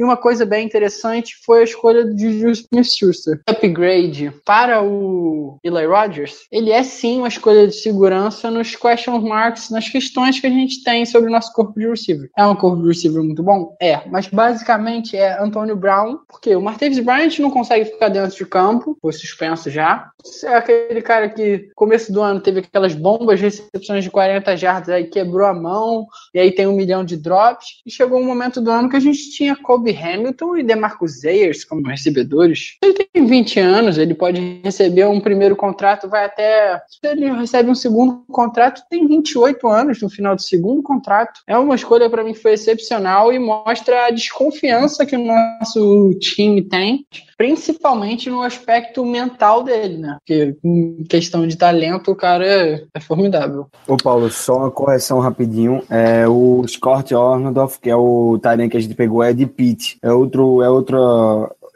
E 0.00 0.02
uma 0.02 0.16
coisa 0.16 0.46
bem 0.46 0.64
interessante 0.64 1.36
foi 1.44 1.60
a 1.60 1.64
escolha 1.64 2.06
de 2.06 2.32
Juju 2.32 2.52
Smith-Schuster. 2.52 3.42
Upgrade 3.46 4.32
para 4.46 4.82
o 4.82 5.58
Eli 5.62 5.84
Rogers, 5.84 6.46
ele 6.50 6.70
é 6.70 6.82
sim 6.82 7.18
uma 7.18 7.28
escolha 7.28 7.68
de 7.68 7.74
segurança 7.74 8.50
nos 8.50 8.74
question 8.74 9.20
marks, 9.20 9.68
nas 9.68 9.90
questões 9.90 10.40
que 10.40 10.46
a 10.46 10.50
gente 10.50 10.82
tem 10.82 11.04
sobre 11.04 11.28
o 11.28 11.32
nosso 11.32 11.52
corpo 11.52 11.78
de 11.78 11.86
receiver. 11.86 12.30
É 12.34 12.46
um 12.46 12.56
corpo 12.56 12.80
de 12.80 12.88
receiver 12.88 13.22
muito 13.22 13.42
bom? 13.42 13.76
É, 13.78 14.00
mas 14.08 14.26
basicamente 14.26 15.18
é 15.18 15.38
Antônio 15.38 15.76
Brown, 15.76 16.20
porque 16.26 16.56
o 16.56 16.62
Martavis 16.62 16.98
Bryant 16.98 17.38
não 17.38 17.50
consegue 17.50 17.84
ficar 17.84 18.08
dentro 18.08 18.34
de 18.34 18.46
campo, 18.46 18.96
foi 19.02 19.12
suspenso 19.12 19.68
já. 19.68 20.10
É 20.44 20.54
aquele 20.54 21.02
cara 21.02 21.28
que 21.28 21.68
começo 21.74 22.10
do 22.10 22.22
ano 22.22 22.40
teve 22.40 22.60
aquelas 22.60 22.94
bombas 22.94 23.38
recepções 23.38 24.04
de 24.04 24.10
40 24.10 24.56
jardas 24.56 24.88
aí 24.88 25.04
quebrou 25.04 25.46
a 25.46 25.52
mão, 25.52 26.06
e 26.34 26.40
aí 26.40 26.52
tem 26.52 26.66
um 26.66 26.76
milhão 26.76 27.04
de 27.04 27.18
drops, 27.18 27.82
e 27.84 27.90
chegou 27.90 28.18
um 28.18 28.24
momento 28.24 28.62
do 28.62 28.70
ano 28.70 28.88
que 28.88 28.96
a 28.96 29.00
gente 29.00 29.30
tinha 29.30 29.54
Kobe 29.54 29.89
Hamilton 29.96 30.56
e 30.56 30.62
DeMarcus 30.62 31.24
Ayers 31.24 31.64
como 31.64 31.86
recebedores. 31.86 32.76
Ele 32.82 32.94
tem 32.94 33.26
20 33.26 33.60
anos, 33.60 33.98
ele 33.98 34.14
pode 34.14 34.60
receber 34.62 35.06
um 35.06 35.20
primeiro 35.20 35.56
contrato, 35.56 36.08
vai 36.08 36.24
até. 36.24 36.80
Ele 37.02 37.30
recebe 37.32 37.70
um 37.70 37.74
segundo 37.74 38.24
contrato, 38.28 38.82
tem 38.90 39.06
28 39.06 39.68
anos 39.68 40.00
no 40.02 40.10
final 40.10 40.34
do 40.34 40.42
segundo 40.42 40.82
contrato. 40.82 41.40
É 41.46 41.56
uma 41.56 41.74
escolha 41.74 42.08
para 42.08 42.24
mim 42.24 42.32
que 42.32 42.42
foi 42.42 42.52
excepcional 42.52 43.32
e 43.32 43.38
mostra 43.38 44.06
a 44.06 44.10
desconfiança 44.10 45.06
que 45.06 45.16
o 45.16 45.24
nosso 45.24 46.14
time 46.20 46.62
tem, 46.62 47.06
principalmente 47.36 48.28
no 48.28 48.42
aspecto 48.42 49.04
mental 49.04 49.62
dele, 49.62 49.98
né? 49.98 50.16
Porque 50.18 50.56
em 50.64 51.04
questão 51.04 51.46
de 51.46 51.56
talento, 51.56 52.10
o 52.10 52.16
cara 52.16 52.46
é, 52.46 53.00
formidável. 53.00 53.66
Ô 53.86 53.96
Paulo, 53.96 54.30
só 54.30 54.58
uma 54.58 54.70
correção 54.70 55.20
rapidinho. 55.20 55.82
É, 55.88 56.26
o 56.28 56.64
Scott 56.66 57.14
Ornodorf, 57.14 57.78
que 57.80 57.90
é 57.90 57.96
o 57.96 58.38
Tyrant 58.40 58.70
que 58.70 58.76
a 58.76 58.80
gente 58.80 58.94
pegou, 58.94 59.22
é 59.22 59.32
de 59.32 59.46
Pitt. 59.46 59.79
É 60.02 60.12
outro, 60.12 60.62
é 60.62 60.70
outra 60.70 60.98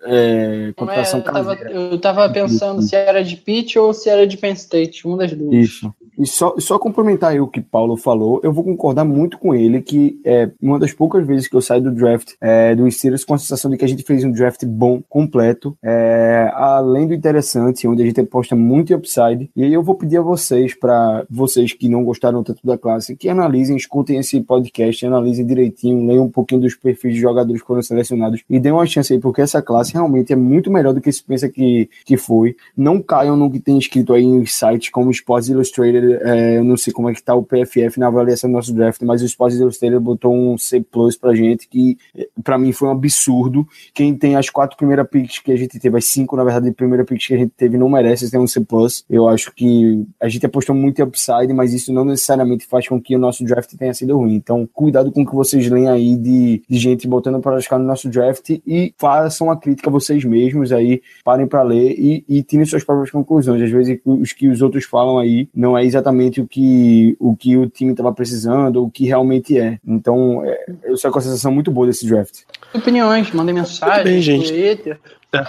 é, 0.04 0.72
contratação 0.76 1.20
é, 1.20 1.22
eu, 1.22 1.32
tava, 1.32 1.54
eu 1.54 2.00
tava 2.00 2.28
pensando 2.30 2.82
se 2.82 2.94
era 2.94 3.24
de 3.24 3.36
Pitt 3.36 3.78
ou 3.78 3.92
se 3.94 4.08
era 4.08 4.26
de 4.26 4.36
Penn 4.36 4.52
State, 4.52 5.06
uma 5.06 5.16
das 5.16 5.32
duas. 5.32 5.54
Isso. 5.54 5.94
E 6.18 6.26
só, 6.26 6.54
só 6.58 6.78
complementar 6.78 7.32
aí 7.32 7.40
o 7.40 7.48
que 7.48 7.60
Paulo 7.60 7.96
falou, 7.96 8.40
eu 8.42 8.52
vou 8.52 8.64
concordar 8.64 9.04
muito 9.04 9.38
com 9.38 9.54
ele 9.54 9.80
que 9.80 10.20
é 10.24 10.50
uma 10.60 10.78
das 10.78 10.92
poucas 10.92 11.26
vezes 11.26 11.48
que 11.48 11.56
eu 11.56 11.60
saio 11.60 11.82
do 11.82 11.90
draft 11.90 12.32
é, 12.40 12.74
do 12.74 12.90
Steelers 12.90 13.24
com 13.24 13.34
a 13.34 13.38
sensação 13.38 13.70
de 13.70 13.76
que 13.76 13.84
a 13.84 13.88
gente 13.88 14.02
fez 14.02 14.24
um 14.24 14.30
draft 14.30 14.64
bom, 14.64 15.02
completo, 15.08 15.76
é, 15.82 16.50
além 16.54 17.06
do 17.06 17.14
interessante, 17.14 17.86
onde 17.86 18.02
a 18.02 18.06
gente 18.06 18.20
aposta 18.20 18.54
muito 18.54 18.92
em 18.92 18.96
upside. 18.96 19.50
E 19.56 19.64
aí 19.64 19.72
eu 19.72 19.82
vou 19.82 19.94
pedir 19.94 20.18
a 20.18 20.22
vocês, 20.22 20.74
para 20.74 21.24
vocês 21.28 21.72
que 21.72 21.88
não 21.88 22.04
gostaram 22.04 22.42
tanto 22.42 22.66
da 22.66 22.78
classe, 22.78 23.16
que 23.16 23.28
analisem, 23.28 23.76
escutem 23.76 24.18
esse 24.18 24.40
podcast, 24.40 25.04
analisem 25.06 25.46
direitinho, 25.46 26.06
leiam 26.06 26.24
um 26.24 26.30
pouquinho 26.30 26.60
dos 26.60 26.74
perfis 26.74 27.14
de 27.14 27.20
jogadores 27.20 27.60
que 27.60 27.66
foram 27.66 27.82
selecionados 27.82 28.42
e 28.48 28.60
deem 28.60 28.72
uma 28.72 28.86
chance 28.86 29.12
aí, 29.12 29.18
porque 29.18 29.40
essa 29.40 29.62
classe 29.62 29.92
realmente 29.92 30.32
é 30.32 30.36
muito 30.36 30.70
melhor 30.70 30.94
do 30.94 31.00
que 31.00 31.10
se 31.10 31.22
pensa 31.22 31.48
que, 31.48 31.88
que 32.04 32.16
foi. 32.16 32.56
Não 32.76 33.00
caiam 33.00 33.36
no 33.36 33.50
que 33.50 33.60
tem 33.60 33.78
escrito 33.78 34.12
aí 34.12 34.24
em 34.24 34.44
sites 34.46 34.90
como 34.90 35.10
Sports 35.10 35.48
Illustrated 35.48 36.03
é, 36.22 36.58
eu 36.58 36.64
não 36.64 36.76
sei 36.76 36.92
como 36.92 37.08
é 37.08 37.14
que 37.14 37.22
tá 37.22 37.34
o 37.34 37.42
PFF 37.42 37.98
na 37.98 38.08
avaliação 38.08 38.50
do 38.50 38.54
nosso 38.54 38.72
draft, 38.74 39.00
mas 39.02 39.22
o 39.22 39.26
Sports 39.26 39.58
Illustrated 39.58 40.00
botou 40.00 40.34
um 40.34 40.56
C 40.58 40.80
Plus 40.80 41.16
pra 41.16 41.34
gente, 41.34 41.68
que 41.68 41.98
para 42.42 42.58
mim 42.58 42.72
foi 42.72 42.88
um 42.88 42.92
absurdo. 42.92 43.66
Quem 43.92 44.14
tem 44.14 44.36
as 44.36 44.50
quatro 44.50 44.76
primeiras 44.76 45.08
picks 45.08 45.38
que 45.38 45.52
a 45.52 45.56
gente 45.56 45.78
teve, 45.78 45.96
as 45.98 46.06
cinco, 46.06 46.36
na 46.36 46.44
verdade, 46.44 46.70
primeira 46.72 47.04
picks 47.04 47.26
que 47.26 47.34
a 47.34 47.38
gente 47.38 47.52
teve, 47.56 47.78
não 47.78 47.88
merece 47.88 48.30
ter 48.30 48.38
um 48.38 48.46
C 48.46 48.60
Plus. 48.60 49.04
Eu 49.08 49.28
acho 49.28 49.52
que 49.54 50.04
a 50.20 50.28
gente 50.28 50.46
apostou 50.46 50.74
muito 50.74 51.00
em 51.00 51.04
upside, 51.04 51.52
mas 51.52 51.72
isso 51.72 51.92
não 51.92 52.04
necessariamente 52.04 52.66
faz 52.66 52.88
com 52.88 53.00
que 53.00 53.14
o 53.16 53.18
nosso 53.18 53.44
draft 53.44 53.72
tenha 53.76 53.94
sido 53.94 54.16
ruim. 54.16 54.34
Então, 54.34 54.68
cuidado 54.72 55.10
com 55.10 55.22
o 55.22 55.26
que 55.26 55.34
vocês 55.34 55.68
leem 55.68 55.88
aí 55.88 56.16
de, 56.16 56.62
de 56.68 56.78
gente 56.78 57.06
botando 57.08 57.40
para 57.40 57.56
buscar 57.56 57.78
no 57.78 57.84
nosso 57.84 58.08
draft 58.08 58.50
e 58.66 58.94
façam 58.98 59.50
a 59.50 59.56
crítica 59.56 59.90
vocês 59.90 60.24
mesmos 60.24 60.72
aí, 60.72 61.02
parem 61.24 61.46
para 61.46 61.62
ler 61.62 61.94
e, 61.98 62.24
e 62.28 62.42
tirem 62.42 62.64
suas 62.66 62.84
próprias 62.84 63.10
conclusões. 63.10 63.62
Às 63.62 63.70
vezes, 63.70 63.98
os 64.04 64.32
que 64.32 64.48
os 64.48 64.62
outros 64.62 64.84
falam 64.84 65.18
aí 65.18 65.48
não 65.54 65.76
é 65.76 65.84
exatamente 65.96 66.40
o 66.40 66.46
que 66.46 67.16
o, 67.18 67.36
que 67.36 67.56
o 67.56 67.68
time 67.68 67.92
estava 67.92 68.12
precisando, 68.12 68.82
o 68.82 68.90
que 68.90 69.06
realmente 69.06 69.58
é. 69.58 69.78
Então, 69.86 70.44
é, 70.44 70.66
eu 70.84 70.96
saio 70.96 71.12
com 71.12 71.18
a 71.18 71.22
sensação 71.22 71.52
muito 71.52 71.70
boa 71.70 71.86
desse 71.86 72.06
draft. 72.06 72.40
Opiniões, 72.74 73.30
mandem 73.32 73.54
mensagem, 73.54 74.04
bem, 74.04 74.20
gente. 74.20 74.48
Twitter. 74.48 74.98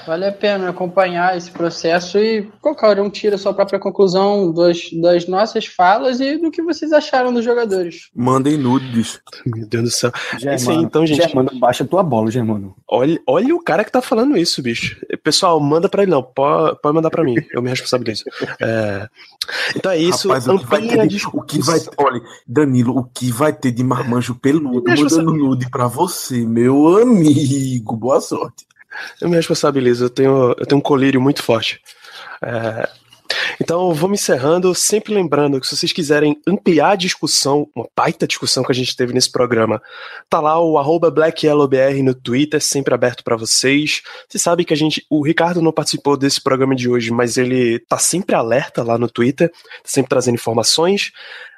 Vale 0.05 0.25
a 0.25 0.31
pena 0.31 0.69
acompanhar 0.69 1.37
esse 1.37 1.51
processo 1.51 2.17
e 2.17 2.43
qualquer 2.61 2.99
um 2.99 3.09
tira 3.09 3.35
a 3.35 3.37
sua 3.37 3.53
própria 3.53 3.79
conclusão 3.79 4.53
das, 4.53 4.89
das 5.01 5.27
nossas 5.27 5.65
falas 5.65 6.19
e 6.19 6.37
do 6.37 6.51
que 6.51 6.61
vocês 6.61 6.91
acharam 6.91 7.33
dos 7.33 7.43
jogadores. 7.43 8.09
Mandem 8.15 8.57
nudes. 8.57 9.19
Meu 9.45 9.67
Deus 9.67 9.83
do 9.83 9.91
céu. 9.91 10.11
Germano, 10.37 10.55
isso 10.55 10.71
aí, 10.71 10.77
então, 10.77 11.05
gente. 11.05 11.21
Germano, 11.21 11.51
baixa 11.59 11.85
tua 11.85 12.03
bola, 12.03 12.31
Germano. 12.31 12.75
Olha, 12.89 13.19
olha 13.27 13.55
o 13.55 13.63
cara 13.63 13.83
que 13.83 13.91
tá 13.91 14.01
falando 14.01 14.37
isso, 14.37 14.61
bicho. 14.61 14.99
Pessoal, 15.23 15.59
manda 15.59 15.89
pra 15.89 16.03
ele 16.03 16.11
não. 16.11 16.23
Pode, 16.23 16.79
pode 16.81 16.95
mandar 16.95 17.09
pra 17.09 17.23
mim. 17.23 17.35
Eu 17.51 17.61
me 17.61 17.69
responsabilizo. 17.69 18.23
É... 18.59 19.07
Então 19.75 19.91
é 19.91 19.97
isso. 19.97 20.27
Rapaz, 20.27 20.47
o, 20.47 20.59
que 20.59 20.65
vai 20.65 20.81
ter 20.81 21.07
de, 21.07 21.27
o 21.27 21.41
que 21.41 21.59
vai 21.61 21.79
Olha, 21.97 22.21
Danilo, 22.47 22.97
o 22.97 23.03
que 23.03 23.31
vai 23.31 23.53
ter 23.53 23.71
de 23.71 23.83
marmanjo 23.83 24.35
peludo 24.35 24.83
mandando 24.89 25.33
nude 25.33 25.69
pra 25.69 25.87
você, 25.87 26.45
meu 26.45 26.97
amigo. 26.97 27.95
Boa 27.95 28.21
sorte. 28.21 28.65
Eu 29.21 29.29
me 29.29 29.35
responsabilizo, 29.35 30.05
eu 30.05 30.09
tenho, 30.09 30.55
eu 30.57 30.65
tenho 30.65 30.79
um 30.79 30.83
colírio 30.83 31.21
muito 31.21 31.43
forte. 31.43 31.81
É, 32.41 32.89
então, 33.59 33.93
vamos 33.93 34.21
encerrando, 34.21 34.73
sempre 34.75 35.13
lembrando 35.13 35.59
que 35.59 35.67
se 35.67 35.75
vocês 35.75 35.91
quiserem 35.91 36.39
ampliar 36.47 36.91
a 36.91 36.95
discussão, 36.95 37.67
uma 37.75 37.87
baita 37.95 38.27
discussão 38.27 38.63
que 38.63 38.71
a 38.71 38.75
gente 38.75 38.95
teve 38.95 39.13
nesse 39.13 39.31
programa, 39.31 39.81
tá 40.29 40.39
lá 40.39 40.59
o 40.59 40.77
arroba 40.77 41.09
BlackYellowBR 41.09 42.03
no 42.03 42.13
Twitter, 42.13 42.61
sempre 42.61 42.93
aberto 42.93 43.23
para 43.23 43.35
vocês. 43.35 44.01
Vocês 44.27 44.41
sabem 44.41 44.65
que 44.65 44.73
a 44.73 44.77
gente, 44.77 45.05
o 45.09 45.23
Ricardo 45.25 45.61
não 45.61 45.71
participou 45.71 46.17
desse 46.17 46.41
programa 46.41 46.75
de 46.75 46.89
hoje, 46.89 47.11
mas 47.11 47.37
ele 47.37 47.79
tá 47.79 47.97
sempre 47.97 48.35
alerta 48.35 48.83
lá 48.83 48.97
no 48.97 49.09
Twitter, 49.09 49.49
tá 49.49 49.55
sempre 49.85 50.09
trazendo 50.09 50.35
informações. 50.35 51.11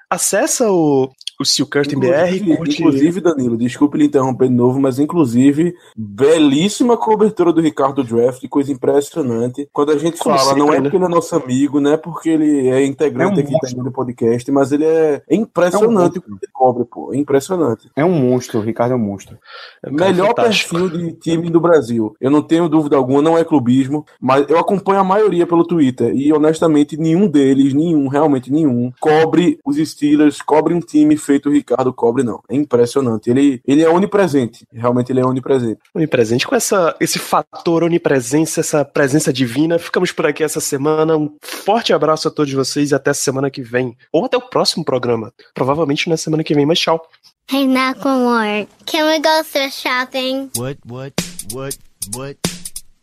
Acessa 0.10 0.72
o, 0.72 1.12
o 1.40 1.66
Curtin 1.66 2.00
BR. 2.00 2.56
Curte... 2.58 2.82
Inclusive, 2.82 3.20
Danilo, 3.20 3.58
desculpe 3.58 3.98
lhe 3.98 4.06
interromper 4.06 4.48
de 4.48 4.54
novo, 4.54 4.80
mas 4.80 5.00
inclusive, 5.00 5.76
belíssima 5.96 6.96
cobertura 6.96 7.52
do 7.52 7.60
Ricardo 7.60 8.04
Draft, 8.04 8.48
coisa 8.48 8.72
impressionante. 8.72 9.68
Quando 9.74 9.92
a 9.92 9.98
gente 9.98 10.18
Como 10.18 10.38
fala, 10.38 10.50
sempre, 10.50 10.64
não 10.64 10.74
é 10.74 10.78
né? 10.78 10.82
porque 10.84 10.98
ele 10.98 11.06
é 11.06 11.10
nosso 11.10 11.36
amigo, 11.36 11.80
não 11.82 11.92
é 11.92 11.98
porque 11.98 12.30
ele 12.30 12.70
é 12.70 12.86
integrante 12.86 13.40
é 13.40 13.44
um 13.44 13.46
aqui 13.46 13.60
também 13.60 13.84
do 13.84 13.92
podcast, 13.92 14.52
mas 14.52 14.72
ele 14.72 14.86
é, 14.86 15.22
é 15.30 15.36
impressionante 15.36 16.18
é 16.18 16.20
um 16.20 16.34
o 16.34 16.38
que 16.38 16.46
ele 16.46 16.52
cobre, 16.54 16.86
pô. 16.86 17.14
É 17.14 17.18
impressionante. 17.18 17.90
É 17.96 18.06
um 18.06 18.14
monstro, 18.14 18.60
o 18.60 18.64
Ricardo 18.64 18.94
é 18.94 18.96
um 18.96 19.00
monstro. 19.00 19.38
É 19.84 19.92
Melhor 19.92 20.28
fantástico. 20.30 20.76
perfil 20.76 20.90
de 20.90 21.14
time 21.14 21.50
do 21.50 21.60
Brasil. 21.60 22.16
Eu 22.22 22.32
não 22.32 22.42
tenho 22.42 22.70
dúvida 22.70 22.96
alguma, 22.96 23.22
não 23.22 23.38
é 23.38 23.44
clubismo, 23.44 24.06
mas 24.22 24.50
eu 24.50 24.58
acompanho 24.58 25.02
a 25.02 25.04
maioria 25.04 25.46
pelo 25.46 25.66
Twitter 25.66 26.16
e 26.16 26.32
honestamente 26.32 26.96
nenhum 26.96 27.28
deles, 27.28 27.74
nenhum, 27.74 28.08
realmente 28.08 28.52
nenhum, 28.52 28.92
cobre 29.00 29.60
os 29.66 29.78
Steelers 29.98 30.42
cobre 30.44 30.76
um 30.76 30.80
time 30.80 31.18
feito 31.18 31.50
o 31.50 31.52
Ricardo 31.52 31.92
cobre, 31.92 32.24
não. 32.24 32.40
É 32.48 32.56
impressionante. 32.56 33.30
Ele, 33.32 33.60
ele 33.66 33.82
é 33.82 33.90
onipresente. 33.90 34.66
Realmente 34.72 35.12
ele 35.12 35.20
é 35.20 35.26
onipresente. 35.26 35.80
Onipresente 35.94 36.48
com 36.48 36.56
essa, 36.56 36.96
esse 37.00 37.18
fator 37.18 37.84
onipresença, 37.84 38.60
essa 38.60 38.86
presença 38.86 39.34
divina. 39.34 39.80
Ficamos 39.80 40.12
por 40.12 40.28
aqui 40.28 40.44
essa 40.44 40.60
semana. 40.60 41.18
Um 41.18 41.36
forte 41.42 41.94
abraço 41.94 42.28
a 42.28 42.32
todos 42.32 42.54
vocês 42.54 42.92
e 42.92 42.96
até 42.96 43.12
semana 43.12 43.50
que 43.50 43.64
vem. 43.64 43.98
Ou 44.14 44.26
até 44.26 44.38
o 44.38 44.42
próximo 44.42 44.86
programa. 44.86 45.34
Provavelmente 45.56 46.08
na 46.10 46.18
semana 46.18 46.44
que 46.44 46.54
vem, 46.54 46.66
mas 46.66 46.80
tchau. 46.80 47.02
Hey, 47.50 47.66
Macklemore, 47.66 48.68
can 48.86 49.08
we 49.08 49.20
go 49.20 49.42
thrift 49.42 49.82
shopping? 49.82 50.52
What, 50.58 50.78
what, 50.86 51.14
what, 51.54 51.78
what, 52.14 52.38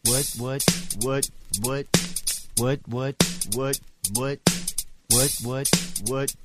what, 0.07 0.23
what, 0.39 0.63
what, 1.03 1.31
what, 1.63 1.89
what, 2.59 2.79
what, 2.87 3.81
what, 4.15 4.39
what, 5.11 5.31
what, 5.43 5.69
what, 6.07 6.44